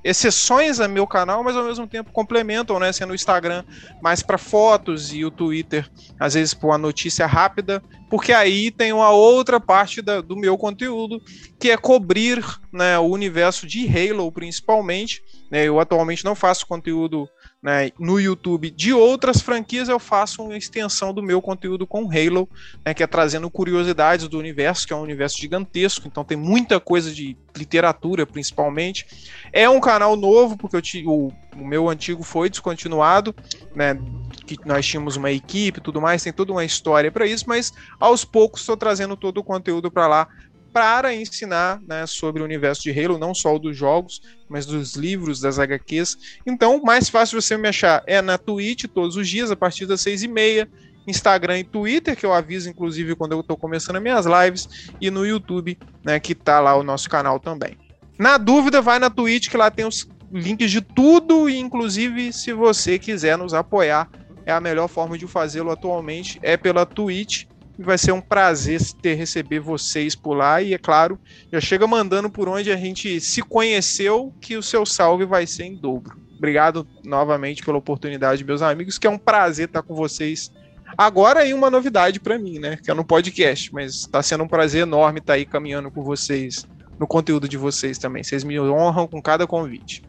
exceções 0.06 0.80
a 0.80 0.88
meu 0.88 1.08
canal, 1.08 1.44
mas 1.44 1.56
ao 1.56 1.64
mesmo 1.64 1.88
tempo 1.88 2.12
complementam, 2.12 2.80
né? 2.80 2.94
Sendo 2.94 3.10
o 3.10 3.16
Instagram 3.16 3.64
mais 4.04 4.22
para 4.22 4.38
fotos 4.38 5.12
e 5.12 5.26
o 5.26 5.32
Twitter 5.32 5.90
às 6.20 6.36
vezes 6.36 6.54
por 6.54 6.68
uma 6.68 6.78
notícia 6.78 7.26
rápida, 7.26 7.82
porque 8.08 8.32
aí 8.32 8.70
tem 8.70 8.94
uma 8.94 9.10
outra 9.10 9.60
parte 9.60 10.04
da, 10.04 10.22
do 10.22 10.36
meu 10.36 10.60
conteúdo 10.60 11.20
que 11.60 11.72
é 11.72 11.78
cobrir 11.78 12.46
né, 12.72 13.00
o 13.00 13.08
universo 13.08 13.66
de 13.66 13.88
Halo 13.88 14.32
principalmente. 14.32 15.24
Né? 15.50 15.66
Eu 15.66 15.80
atualmente 15.80 16.24
não 16.24 16.36
faço 16.36 16.68
conteúdo 16.68 17.28
né, 17.66 17.90
no 17.98 18.20
YouTube 18.20 18.70
de 18.70 18.94
outras 18.94 19.42
franquias, 19.42 19.90
eu 19.90 19.98
faço 19.98 20.44
uma 20.44 20.56
extensão 20.56 21.12
do 21.12 21.24
meu 21.24 21.42
conteúdo 21.42 21.88
com 21.88 22.08
Halo, 22.12 22.48
né, 22.86 22.94
que 22.94 23.02
é 23.02 23.08
trazendo 23.08 23.50
curiosidades 23.50 24.28
do 24.28 24.38
universo, 24.38 24.86
que 24.86 24.94
é 24.94 24.96
um 24.96 25.02
universo 25.02 25.40
gigantesco, 25.40 26.08
então 26.08 26.24
tem 26.24 26.38
muita 26.38 26.80
coisa 26.80 27.12
de 27.12 27.36
literatura, 27.58 28.24
principalmente. 28.24 29.08
É 29.52 29.68
um 29.68 29.80
canal 29.80 30.16
novo, 30.16 30.56
porque 30.56 30.76
eu, 30.76 31.10
o, 31.10 31.34
o 31.58 31.66
meu 31.66 31.90
antigo 31.90 32.22
foi 32.22 32.52
descontinuado, 32.52 33.36
né, 33.76 34.00
que 34.46 34.60
nós 34.64 34.86
tínhamos 34.86 35.16
uma 35.16 35.32
equipe 35.32 35.82
tudo 35.82 36.00
mais, 36.00 36.22
tem 36.22 36.32
toda 36.32 36.52
uma 36.52 36.64
história 36.64 37.12
para 37.12 37.26
isso, 37.26 37.46
mas 37.48 37.74
aos 38.00 38.24
poucos 38.24 38.62
estou 38.62 38.78
trazendo 38.78 39.18
todo 39.18 39.40
o 39.40 39.44
conteúdo 39.44 39.90
para 39.90 40.06
lá 40.06 40.28
para 40.76 41.16
ensinar 41.16 41.80
né, 41.88 42.06
sobre 42.06 42.42
o 42.42 42.46
universo 42.46 42.84
de 42.84 42.92
Halo, 42.92 43.18
não 43.18 43.34
só 43.34 43.56
o 43.56 43.60
dos 43.60 43.78
jogos, 43.78 44.20
mas 44.50 44.66
dos 44.66 44.98
livros, 44.98 45.40
das 45.40 45.58
HQs. 45.58 46.18
Então, 46.46 46.82
mais 46.84 47.08
fácil 47.08 47.42
você 47.42 47.56
me 47.56 47.70
achar 47.70 48.04
é 48.06 48.22
na 48.22 48.38
Twitch 48.38 48.84
todos 48.94 49.16
os 49.16 49.30
dias, 49.30 49.50
a 49.50 49.56
partir 49.56 49.86
das 49.86 50.02
seis 50.02 50.22
e 50.22 50.28
meia. 50.28 50.70
Instagram 51.08 51.60
e 51.60 51.64
Twitter, 51.64 52.14
que 52.14 52.26
eu 52.26 52.34
aviso, 52.34 52.70
inclusive, 52.70 53.16
quando 53.16 53.32
eu 53.32 53.40
estou 53.40 53.56
começando 53.56 53.96
as 53.96 54.04
minhas 54.04 54.26
lives, 54.26 54.92
e 55.00 55.10
no 55.10 55.26
YouTube, 55.26 55.78
né, 56.04 56.20
que 56.20 56.36
tá 56.36 56.60
lá 56.60 56.76
o 56.76 56.84
nosso 56.84 57.10
canal 57.10 57.40
também. 57.40 57.78
Na 58.20 58.38
dúvida, 58.38 58.82
vai 58.82 59.00
na 59.00 59.10
Twitch, 59.10 59.50
que 59.50 59.56
lá 59.56 59.72
tem 59.72 59.86
os 59.86 60.10
links 60.30 60.70
de 60.70 60.82
tudo, 60.82 61.50
e 61.50 61.58
inclusive, 61.58 62.34
se 62.34 62.52
você 62.52 63.00
quiser 63.00 63.38
nos 63.38 63.54
apoiar, 63.54 64.10
é 64.46 64.52
a 64.52 64.60
melhor 64.60 64.90
forma 64.90 65.18
de 65.18 65.26
fazê-lo 65.26 65.72
atualmente, 65.72 66.38
é 66.42 66.58
pela 66.58 66.86
Twitch. 66.86 67.46
E 67.78 67.84
vai 67.84 67.98
ser 67.98 68.12
um 68.12 68.22
prazer 68.22 68.82
ter 69.02 69.16
receber 69.16 69.60
vocês 69.60 70.16
por 70.16 70.34
lá. 70.34 70.62
E 70.62 70.74
é 70.74 70.78
claro, 70.78 71.20
já 71.52 71.60
chega 71.60 71.86
mandando 71.86 72.30
por 72.30 72.48
onde 72.48 72.72
a 72.72 72.78
gente 72.78 73.20
se 73.20 73.42
conheceu, 73.42 74.34
que 74.40 74.56
o 74.56 74.64
seu 74.64 74.86
salve 74.86 75.26
vai 75.26 75.46
ser 75.46 75.64
em 75.66 75.76
dobro. 75.76 76.18
Obrigado 76.38 76.88
novamente 77.04 77.64
pela 77.64 77.78
oportunidade, 77.78 78.44
meus 78.44 78.62
amigos, 78.62 78.98
que 78.98 79.08
é 79.08 79.10
um 79.10 79.18
prazer 79.18 79.68
estar 79.68 79.82
com 79.82 79.96
vocês 79.96 80.52
Agora 80.98 81.42
aí 81.42 81.54
uma 81.54 81.70
novidade 81.70 82.20
para 82.20 82.38
mim, 82.38 82.60
né? 82.60 82.78
Que 82.82 82.92
é 82.92 82.94
no 82.94 83.04
podcast, 83.04 83.74
mas 83.74 83.96
está 83.96 84.22
sendo 84.22 84.44
um 84.44 84.48
prazer 84.48 84.84
enorme 84.84 85.20
estar 85.20 85.34
aí 85.34 85.46
caminhando 85.46 85.92
com 85.92 86.02
vocês 86.02 86.66
no 86.98 87.08
conteúdo 87.08 87.50
de 87.50 87.58
vocês 87.58 87.98
também. 87.98 88.24
Vocês 88.24 88.44
me 88.44 88.60
honram 88.60 89.08
com 89.08 89.22
cada 89.22 89.46
convite. 89.46 90.04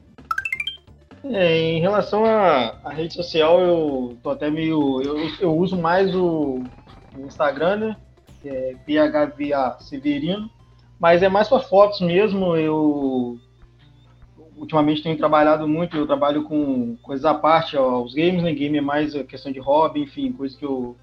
É, 1.25 1.73
em 1.73 1.81
relação 1.81 2.25
à, 2.25 2.91
rede 2.91 3.15
social, 3.15 3.61
eu 3.61 4.17
tô 4.23 4.31
até 4.31 4.49
meio. 4.49 5.03
Eu, 5.03 5.17
eu 5.41 5.57
uso 5.57 5.77
mais 5.77 6.15
o, 6.15 6.63
Instagram, 7.23 7.77
né? 7.77 7.97
É 8.45 8.77
PHVA 8.85 9.79
Severino, 9.81 10.49
mas 11.01 11.23
é 11.23 11.29
mais 11.29 11.49
para 11.49 11.61
fotos 11.61 12.01
mesmo. 12.01 12.57
Eu 12.57 13.39
ultimamente 14.57 15.03
tenho 15.03 15.17
trabalhado 15.17 15.69
muito, 15.69 15.97
eu 15.97 16.07
trabalho 16.07 16.45
com 16.45 16.97
coisas 17.03 17.25
à 17.25 17.35
parte 17.35 17.77
aos 17.77 18.15
games, 18.15 18.43
né? 18.43 18.53
Game 18.53 18.79
é 18.79 18.81
mais 18.81 19.15
questão 19.25 19.53
de 19.53 19.59
hobby, 19.59 20.03
enfim, 20.03 20.33
coisa 20.33 20.57
que 20.57 20.65
eu, 20.65 20.97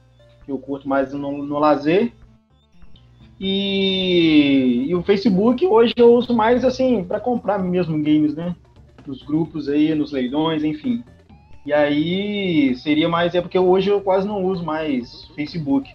que 0.45 0.51
eu 0.51 0.57
curto 0.57 0.87
mais 0.87 1.13
no, 1.13 1.43
no 1.43 1.59
lazer. 1.59 2.11
E, 3.39 4.85
e, 4.87 4.95
o 4.95 5.03
Facebook 5.03 5.65
hoje 5.65 5.93
eu 5.97 6.13
uso 6.13 6.33
mais 6.33 6.63
assim 6.63 7.03
para 7.03 7.19
comprar 7.19 7.59
mesmo 7.59 8.01
games, 8.01 8.35
né? 8.35 8.55
Nos 9.05 9.21
grupos 9.21 9.67
aí, 9.67 9.93
nos 9.93 10.11
leilões, 10.11 10.63
enfim. 10.63 11.03
E 11.65 11.73
aí 11.73 12.75
seria 12.75 13.09
mais, 13.09 13.33
é 13.35 13.41
porque 13.41 13.57
hoje 13.57 13.89
eu 13.89 14.01
quase 14.01 14.27
não 14.27 14.43
uso 14.43 14.63
mais 14.63 15.25
Facebook. 15.35 15.93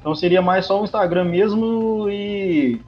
Então 0.00 0.14
seria 0.14 0.40
mais 0.40 0.66
só 0.66 0.80
o 0.80 0.84
Instagram 0.84 1.24
mesmo 1.24 2.08
e 2.10 2.80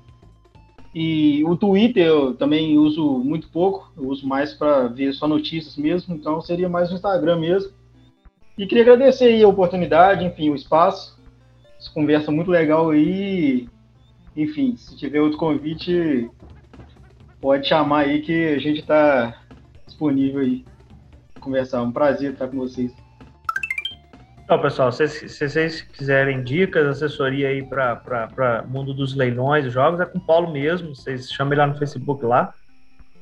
e 0.94 1.42
o 1.44 1.56
Twitter 1.56 2.06
eu 2.06 2.34
também 2.34 2.76
uso 2.76 3.18
muito 3.18 3.48
pouco, 3.48 3.90
eu 3.96 4.08
uso 4.08 4.26
mais 4.26 4.52
para 4.52 4.88
ver 4.88 5.14
só 5.14 5.26
notícias 5.26 5.76
mesmo, 5.76 6.14
então 6.14 6.40
seria 6.42 6.68
mais 6.68 6.90
o 6.90 6.94
Instagram 6.94 7.38
mesmo. 7.38 7.72
E 8.58 8.66
queria 8.66 8.82
agradecer 8.82 9.24
aí 9.24 9.42
a 9.42 9.48
oportunidade, 9.48 10.24
enfim, 10.24 10.50
o 10.50 10.54
espaço. 10.54 11.18
Essa 11.78 11.90
conversa 11.90 12.30
muito 12.30 12.50
legal 12.50 12.90
aí. 12.90 13.66
Enfim, 14.36 14.76
se 14.76 14.94
tiver 14.96 15.20
outro 15.20 15.38
convite, 15.38 16.30
pode 17.40 17.66
chamar 17.66 18.00
aí 18.00 18.20
que 18.20 18.48
a 18.48 18.58
gente 18.58 18.80
está 18.80 19.42
disponível 19.86 20.42
aí. 20.42 20.64
Conversar, 21.40 21.82
um 21.82 21.90
prazer 21.90 22.32
estar 22.32 22.48
com 22.48 22.58
vocês. 22.58 22.92
Então, 24.52 24.60
pessoal, 24.60 24.92
se, 24.92 25.08
se 25.08 25.48
vocês 25.48 25.80
quiserem 25.80 26.42
dicas, 26.42 26.86
assessoria 26.86 27.48
aí 27.48 27.62
para 27.62 28.62
mundo 28.68 28.92
dos 28.92 29.14
leilões, 29.14 29.72
jogos, 29.72 29.98
é 29.98 30.04
com 30.04 30.18
o 30.18 30.20
Paulo 30.20 30.52
mesmo. 30.52 30.94
Vocês 30.94 31.32
chamem 31.32 31.54
ele 31.54 31.60
lá 31.62 31.66
no 31.68 31.78
Facebook 31.78 32.22
lá. 32.22 32.52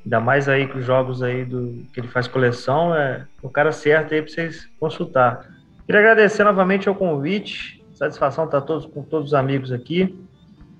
Ainda 0.04 0.18
mais 0.18 0.48
aí 0.48 0.66
com 0.66 0.78
os 0.78 0.84
jogos 0.84 1.22
aí 1.22 1.44
do 1.44 1.86
que 1.94 2.00
ele 2.00 2.08
faz 2.08 2.26
coleção, 2.26 2.92
é 2.96 3.24
o 3.40 3.48
cara 3.48 3.70
certo 3.70 4.12
aí 4.12 4.20
para 4.20 4.32
vocês 4.32 4.68
consultar. 4.80 5.48
Queria 5.86 6.00
agradecer 6.00 6.42
novamente 6.42 6.90
o 6.90 6.96
convite. 6.96 7.80
Satisfação 7.94 8.46
estar 8.46 8.62
todos 8.62 8.84
com 8.86 9.04
todos 9.04 9.28
os 9.28 9.34
amigos 9.34 9.70
aqui. 9.70 10.18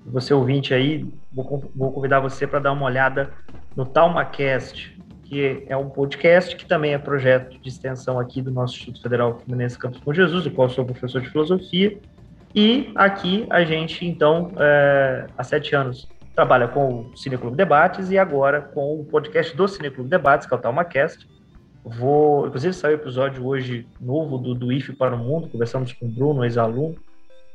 Você 0.07 0.33
ouvinte 0.33 0.73
aí, 0.73 1.07
vou, 1.31 1.71
vou 1.73 1.93
convidar 1.93 2.19
você 2.19 2.45
para 2.45 2.59
dar 2.59 2.73
uma 2.73 2.87
olhada 2.87 3.31
no 3.73 3.85
TalmaCast, 3.85 4.99
que 5.31 5.63
é 5.65 5.77
um 5.77 5.89
podcast 5.89 6.57
que 6.57 6.65
também 6.65 6.93
é 6.93 6.97
projeto 6.97 7.57
de 7.57 7.69
extensão 7.69 8.19
aqui 8.19 8.41
do 8.41 8.51
nosso 8.51 8.73
Instituto 8.73 9.01
Federal 9.01 9.39
Fluminense 9.39 9.79
Campos 9.79 10.01
com 10.01 10.13
Jesus, 10.13 10.43
do 10.43 10.51
qual 10.51 10.67
sou 10.67 10.83
professor 10.83 11.21
de 11.21 11.29
filosofia. 11.29 11.97
E 12.53 12.91
aqui 12.95 13.47
a 13.49 13.63
gente, 13.63 14.05
então, 14.05 14.51
é, 14.57 15.27
há 15.37 15.41
sete 15.41 15.73
anos, 15.73 16.05
trabalha 16.35 16.67
com 16.67 17.05
o 17.05 17.15
Cineclube 17.15 17.55
Debates 17.55 18.11
e 18.11 18.17
agora 18.17 18.59
com 18.59 18.99
o 18.99 19.05
podcast 19.05 19.55
do 19.55 19.69
Cineclube 19.69 20.09
Debates, 20.09 20.45
que 20.45 20.53
é 20.53 20.57
o 20.57 20.59
TalmaCast. 20.59 21.25
Vou, 21.81 22.47
inclusive, 22.47 22.73
saiu 22.73 22.97
o 22.97 22.99
episódio 22.99 23.45
hoje 23.45 23.87
novo 24.01 24.37
do, 24.37 24.53
do 24.53 24.69
IFE 24.69 24.91
para 24.91 25.15
o 25.15 25.17
Mundo, 25.17 25.47
conversamos 25.47 25.93
com 25.93 26.07
o 26.07 26.09
Bruno, 26.09 26.43
ex-aluno, 26.43 26.97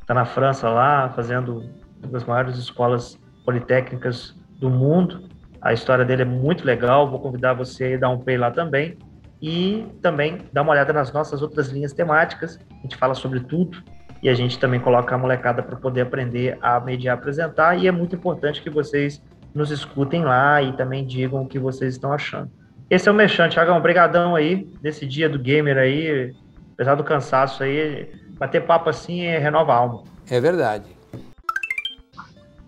está 0.00 0.14
na 0.14 0.24
França 0.24 0.70
lá, 0.70 1.10
fazendo 1.10 1.68
uma 2.02 2.10
das 2.10 2.24
maiores 2.24 2.56
escolas 2.56 3.20
politécnicas 3.44 4.34
do 4.58 4.70
mundo. 4.70 5.35
A 5.66 5.72
história 5.72 6.04
dele 6.04 6.22
é 6.22 6.24
muito 6.24 6.64
legal, 6.64 7.10
vou 7.10 7.18
convidar 7.18 7.52
você 7.52 7.94
a 7.94 7.98
dar 7.98 8.08
um 8.08 8.18
play 8.18 8.38
lá 8.38 8.52
também. 8.52 8.96
E 9.42 9.84
também 10.00 10.38
dar 10.52 10.62
uma 10.62 10.70
olhada 10.70 10.92
nas 10.92 11.12
nossas 11.12 11.42
outras 11.42 11.70
linhas 11.70 11.92
temáticas. 11.92 12.56
A 12.70 12.82
gente 12.82 12.96
fala 12.96 13.14
sobre 13.14 13.40
tudo 13.40 13.82
e 14.22 14.28
a 14.28 14.34
gente 14.34 14.60
também 14.60 14.78
coloca 14.78 15.12
a 15.12 15.18
molecada 15.18 15.64
para 15.64 15.74
poder 15.74 16.02
aprender 16.02 16.56
a 16.62 16.78
mediar, 16.78 17.18
apresentar. 17.18 17.76
E 17.76 17.88
é 17.88 17.90
muito 17.90 18.14
importante 18.14 18.62
que 18.62 18.70
vocês 18.70 19.20
nos 19.52 19.72
escutem 19.72 20.22
lá 20.22 20.62
e 20.62 20.72
também 20.74 21.04
digam 21.04 21.42
o 21.42 21.48
que 21.48 21.58
vocês 21.58 21.94
estão 21.94 22.12
achando. 22.12 22.48
Esse 22.88 23.08
é 23.08 23.12
o 23.12 23.14
Mexante, 23.14 23.54
Thiagão. 23.54 23.76
Obrigadão 23.76 24.36
aí 24.36 24.72
desse 24.80 25.04
dia 25.04 25.28
do 25.28 25.38
gamer 25.38 25.78
aí. 25.78 26.32
Apesar 26.74 26.94
do 26.94 27.02
cansaço 27.02 27.64
aí, 27.64 28.08
bater 28.38 28.62
papo 28.62 28.88
assim 28.88 29.22
renova 29.22 29.72
a 29.72 29.76
alma. 29.76 30.04
É 30.30 30.40
verdade. 30.40 30.96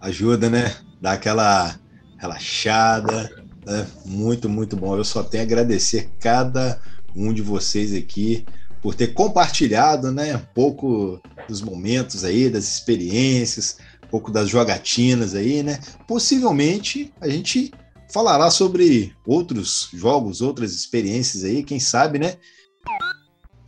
Ajuda, 0.00 0.50
né? 0.50 0.74
Dá 1.00 1.12
aquela 1.12 1.76
relaxada. 2.18 3.30
Né? 3.64 3.86
Muito, 4.04 4.48
muito 4.48 4.76
bom. 4.76 4.96
Eu 4.96 5.04
só 5.04 5.22
tenho 5.22 5.44
a 5.44 5.46
agradecer 5.46 6.10
cada 6.20 6.80
um 7.16 7.32
de 7.32 7.40
vocês 7.40 7.94
aqui 7.94 8.44
por 8.82 8.94
ter 8.94 9.08
compartilhado 9.08 10.12
né, 10.12 10.36
um 10.36 10.54
pouco 10.54 11.20
dos 11.48 11.60
momentos 11.60 12.24
aí, 12.24 12.48
das 12.48 12.68
experiências, 12.68 13.78
um 14.04 14.08
pouco 14.08 14.30
das 14.30 14.48
jogatinas 14.48 15.34
aí, 15.34 15.62
né? 15.62 15.80
Possivelmente 16.06 17.12
a 17.20 17.28
gente 17.28 17.72
falará 18.12 18.50
sobre 18.50 19.12
outros 19.26 19.88
jogos, 19.92 20.40
outras 20.40 20.72
experiências 20.72 21.44
aí, 21.44 21.62
quem 21.62 21.80
sabe, 21.80 22.18
né? 22.18 22.36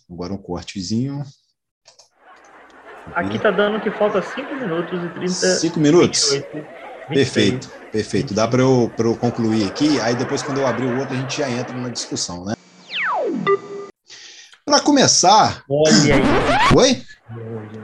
Agora 0.09 0.33
um 0.33 0.37
cortezinho. 0.37 1.23
Aqui 3.13 3.39
tá 3.39 3.51
dando 3.51 3.79
que 3.79 3.91
falta 3.91 4.21
5 4.21 4.55
minutos 4.55 5.03
e 5.03 5.09
30. 5.09 5.29
Cinco 5.31 5.79
minutos? 5.79 6.31
28, 6.31 6.67
26. 7.09 7.09
Perfeito, 7.09 7.69
perfeito. 7.91 8.33
Dá 8.33 8.47
para 8.47 8.61
eu, 8.61 8.91
pra 8.95 9.07
eu 9.07 9.15
concluir 9.15 9.67
aqui, 9.67 9.99
aí 9.99 10.15
depois, 10.15 10.43
quando 10.43 10.59
eu 10.59 10.67
abrir 10.67 10.85
o 10.85 10.99
outro, 10.99 11.15
a 11.15 11.17
gente 11.17 11.37
já 11.37 11.49
entra 11.49 11.75
na 11.75 11.89
discussão, 11.89 12.45
né? 12.45 12.53
Para 14.65 14.79
começar. 14.81 15.63
Olha 15.69 16.15
aí. 16.15 16.75
Oi? 16.75 17.03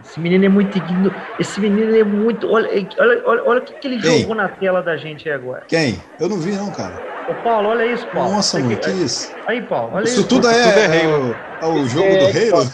Esse 0.03 0.19
menino 0.19 0.45
é 0.45 0.49
muito 0.49 0.77
igno... 0.77 1.13
Esse 1.39 1.59
menino 1.59 1.95
é 1.95 2.03
muito. 2.03 2.47
Olha, 2.47 2.69
olha, 2.99 3.23
olha, 3.25 3.43
olha 3.43 3.59
o 3.61 3.63
que, 3.63 3.73
que 3.73 3.87
ele 3.87 4.01
Quem? 4.01 4.21
jogou 4.21 4.35
na 4.35 4.49
tela 4.49 4.81
da 4.81 4.95
gente 4.95 5.27
aí 5.27 5.33
agora. 5.33 5.65
Quem? 5.67 5.99
Eu 6.19 6.29
não 6.29 6.39
vi, 6.39 6.51
não, 6.51 6.71
cara. 6.71 7.14
Ô, 7.27 7.35
Paulo, 7.41 7.69
olha 7.69 7.85
isso, 7.91 8.11
Paulo. 8.11 8.35
Nossa, 8.35 8.59
mano, 8.59 8.73
aqui. 8.73 8.81
que 8.81 8.91
isso? 8.91 9.27
Aí, 9.47 9.67
Paulo, 9.67 9.95
olha 9.95 10.09
Isso 10.09 10.21
isso. 10.21 10.27
tudo 10.27 10.47
é, 10.47 10.53
tudo 10.63 10.79
é 10.79 11.03
é 11.03 11.07
o, 11.07 11.43
é 11.61 11.65
o 11.65 11.87
jogo 11.87 12.07
É, 12.07 12.17
do 12.17 12.25
Halo? 12.25 12.71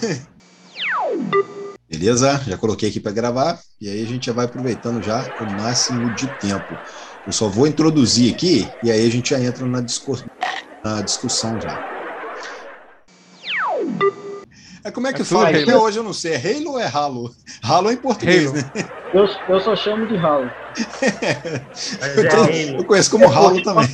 Beleza, 1.90 2.42
já 2.48 2.58
coloquei 2.58 2.90
aqui 2.90 3.00
para 3.02 3.12
gravar 3.12 3.60
e 3.80 3.90
aí 3.90 4.02
a 4.02 4.06
gente 4.08 4.26
já 4.26 4.34
vai 4.34 4.46
aproveitando 4.46 5.02
já 5.02 5.30
o 5.38 5.46
máximo 5.46 6.10
de 6.14 6.30
tempo. 6.38 6.82
Eu 7.26 7.34
só 7.34 7.50
vou 7.50 7.68
introduzir 7.68 8.34
aqui 8.34 8.78
e 8.82 8.90
aí 8.90 9.06
a 9.06 9.10
gente 9.10 9.30
já 9.32 9.42
entra 9.42 9.66
na, 9.66 9.84
na 10.84 11.02
discussão 11.02 11.60
já. 11.60 11.82
É 14.84 14.92
como 14.92 15.08
é 15.08 15.14
que 15.14 15.22
É 15.22 15.26
fala? 15.26 15.48
Halo. 15.50 15.58
Até 15.58 15.76
hoje 15.78 16.00
eu 16.00 16.04
não 16.04 16.14
sei, 16.14 16.34
é 16.34 16.38
Halo 16.58 16.72
ou 16.72 16.80
é 16.80 16.88
Halo? 16.88 17.36
Halo 17.62 17.90
é 17.90 17.94
em 17.94 17.98
português, 17.98 18.52
Halo. 18.52 18.54
né? 18.54 18.72
Eu, 19.14 19.26
eu 19.48 19.60
só 19.62 19.76
chamo 19.76 20.08
de 20.08 20.18
Halo. 20.18 20.58
Mas 22.00 22.18
Eu, 22.18 22.24
é 22.24 22.76
eu 22.78 22.86
conheço 22.86 23.12
como 23.12 23.28
Halo 23.28 23.62
também. 23.62 23.88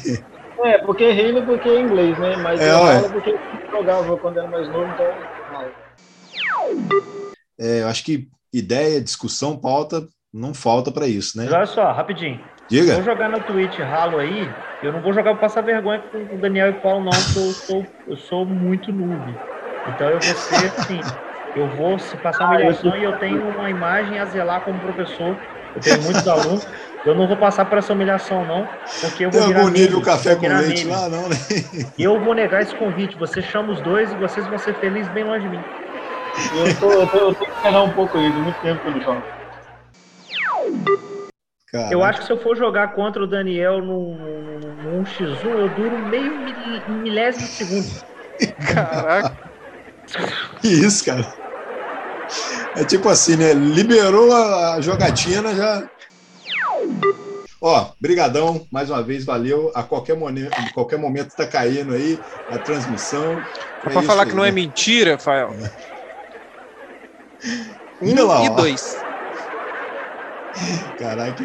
É, 0.63 0.77
porque 0.79 1.05
Halo 1.05 1.45
porque 1.45 1.69
é 1.69 1.79
inglês, 1.79 2.17
né? 2.19 2.35
Mas 2.37 2.59
É, 2.59 2.73
eu 2.73 2.81
ué. 2.81 2.97
Halo 2.97 3.11
porque 3.11 3.31
jogava 3.71 4.17
quando 4.17 4.39
era 4.39 4.47
mais 4.47 4.67
novo, 4.69 4.91
então. 4.93 5.27
É, 7.59 7.81
eu 7.81 7.87
acho 7.87 8.03
que 8.03 8.27
ideia, 8.53 9.01
discussão, 9.01 9.57
pauta, 9.57 10.07
não 10.33 10.53
falta 10.53 10.91
para 10.91 11.07
isso, 11.07 11.37
né? 11.37 11.45
Mas 11.45 11.53
olha 11.53 11.65
só, 11.65 11.91
rapidinho. 11.91 12.37
Vou 12.37 12.67
Diga. 12.69 13.01
jogar 13.03 13.29
na 13.29 13.39
Twitch 13.39 13.79
Halo 13.79 14.17
aí. 14.17 14.55
Eu 14.81 14.91
não 14.91 15.01
vou 15.01 15.13
jogar 15.13 15.31
pra 15.31 15.41
passar 15.41 15.61
vergonha 15.61 15.99
com 15.99 16.35
o 16.35 16.39
Daniel 16.39 16.67
e 16.67 16.71
o 16.71 16.81
Paulo, 16.81 17.03
não, 17.03 17.23
porque 17.23 17.39
eu 17.39 17.53
sou, 17.53 17.85
eu 18.05 18.17
sou 18.17 18.45
muito 18.45 18.91
noob. 18.91 19.39
Então 19.85 20.09
eu 20.09 20.19
vou 20.19 20.35
ser 20.35 20.67
assim. 20.67 21.01
Eu 21.55 21.67
vou 21.69 21.97
se 21.97 22.17
passar 22.17 22.45
Ah, 22.45 22.53
humilhação 22.55 22.95
e 22.95 23.03
eu 23.03 23.17
tenho 23.17 23.49
uma 23.49 23.69
imagem 23.69 24.19
a 24.19 24.25
zelar 24.25 24.63
como 24.63 24.79
professor. 24.79 25.39
Eu 25.77 25.81
tenho 25.81 26.01
muitos 26.01 26.27
alunos. 26.27 26.67
Eu 27.05 27.15
não 27.15 27.27
vou 27.27 27.37
passar 27.37 27.65
por 27.65 27.77
essa 27.77 27.93
humilhação, 27.93 28.43
não, 28.45 28.67
porque 28.99 29.25
eu 29.25 29.31
vou 29.31 29.39
Tem 29.39 29.47
virar 29.47 29.59
algum 29.61 29.71
nível 29.71 30.01
café 30.01 30.35
com 30.35 30.47
leite 30.47 30.79
meme. 30.85 30.91
lá, 30.91 31.07
não, 31.07 31.29
né? 31.29 31.35
Eu 31.97 32.19
vou 32.19 32.33
negar 32.33 32.61
esse 32.61 32.75
convite. 32.75 33.17
Você 33.17 33.41
chama 33.41 33.71
os 33.71 33.81
dois 33.81 34.11
e 34.11 34.15
vocês 34.15 34.45
vão 34.47 34.57
ser 34.57 34.73
felizes 34.73 35.11
bem 35.11 35.23
longe 35.23 35.43
de 35.43 35.49
mim. 35.49 35.63
Eu, 36.53 36.77
tô, 36.79 36.91
eu, 36.91 37.07
tô, 37.07 37.17
eu 37.17 37.33
tenho 37.35 37.51
que 37.51 37.55
esperar 37.55 37.83
um 37.83 37.93
pouco 37.93 38.17
aí, 38.17 38.29
muito 38.33 38.59
tempo 38.59 38.81
que 38.81 38.87
eu 38.87 38.91
não 38.91 39.01
jogo. 39.01 39.25
Cara, 41.71 41.93
Eu 41.93 42.03
acho 42.03 42.19
que 42.19 42.25
se 42.25 42.31
eu 42.31 42.37
for 42.41 42.57
jogar 42.57 42.93
contra 42.93 43.23
o 43.23 43.27
Daniel 43.27 43.79
num, 43.79 44.17
num, 44.17 44.75
num 44.97 45.03
X1, 45.03 45.59
eu 45.59 45.69
duro 45.69 45.97
meio 45.97 46.35
mil- 46.35 46.83
milésimo 46.87 47.45
de 47.45 47.51
segundo. 47.53 47.87
Caraca. 48.73 49.37
Que 50.61 50.67
isso, 50.67 51.05
cara? 51.05 51.25
É 52.75 52.83
tipo 52.85 53.09
assim, 53.09 53.35
né? 53.35 53.53
Liberou 53.53 54.33
a 54.33 54.79
jogatina, 54.81 55.55
já. 55.55 55.87
Ó, 57.61 57.91
brigadão, 57.99 58.65
mais 58.71 58.89
uma 58.89 59.01
vez, 59.01 59.25
valeu. 59.25 59.71
A 59.73 59.81
qualquer, 59.83 60.15
momento, 60.15 60.53
a 60.53 60.73
qualquer 60.73 60.99
momento 60.99 61.35
tá 61.35 61.47
caindo 61.47 61.93
aí 61.93 62.19
a 62.49 62.57
transmissão. 62.59 63.35
Só 63.83 63.89
É 63.89 63.93
pra 63.93 63.93
isso 63.93 64.03
falar 64.03 64.23
aí, 64.23 64.29
que 64.29 64.35
não 64.35 64.45
é 64.45 64.49
né? 64.49 64.55
mentira, 64.55 65.11
Rafael. 65.13 65.51
Um 68.01 68.25
lá, 68.25 68.43
e 68.43 68.49
ó. 68.49 68.55
dois. 68.55 68.95
Caraca? 70.97 71.43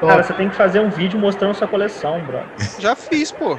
Cara, 0.00 0.22
você 0.22 0.34
tem 0.34 0.48
que 0.48 0.56
fazer 0.56 0.80
um 0.80 0.90
vídeo 0.90 1.18
mostrando 1.18 1.54
sua 1.54 1.68
coleção, 1.68 2.20
brother. 2.24 2.48
Já 2.78 2.96
fiz, 2.96 3.30
pô. 3.30 3.58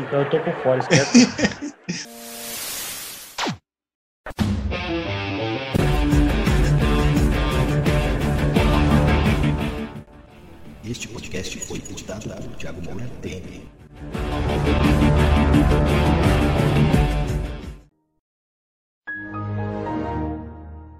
Então 0.00 0.20
eu 0.20 0.30
tô 0.30 0.40
por 0.40 0.54
fora, 0.62 0.80
esquece. 0.80 1.28
Este 10.88 11.08
podcast 11.08 11.58
foi 11.58 11.78
editado 11.78 12.28
por 12.28 12.56
Thiago 12.56 12.80
Moura 12.80 13.08
Temer. 13.20 13.62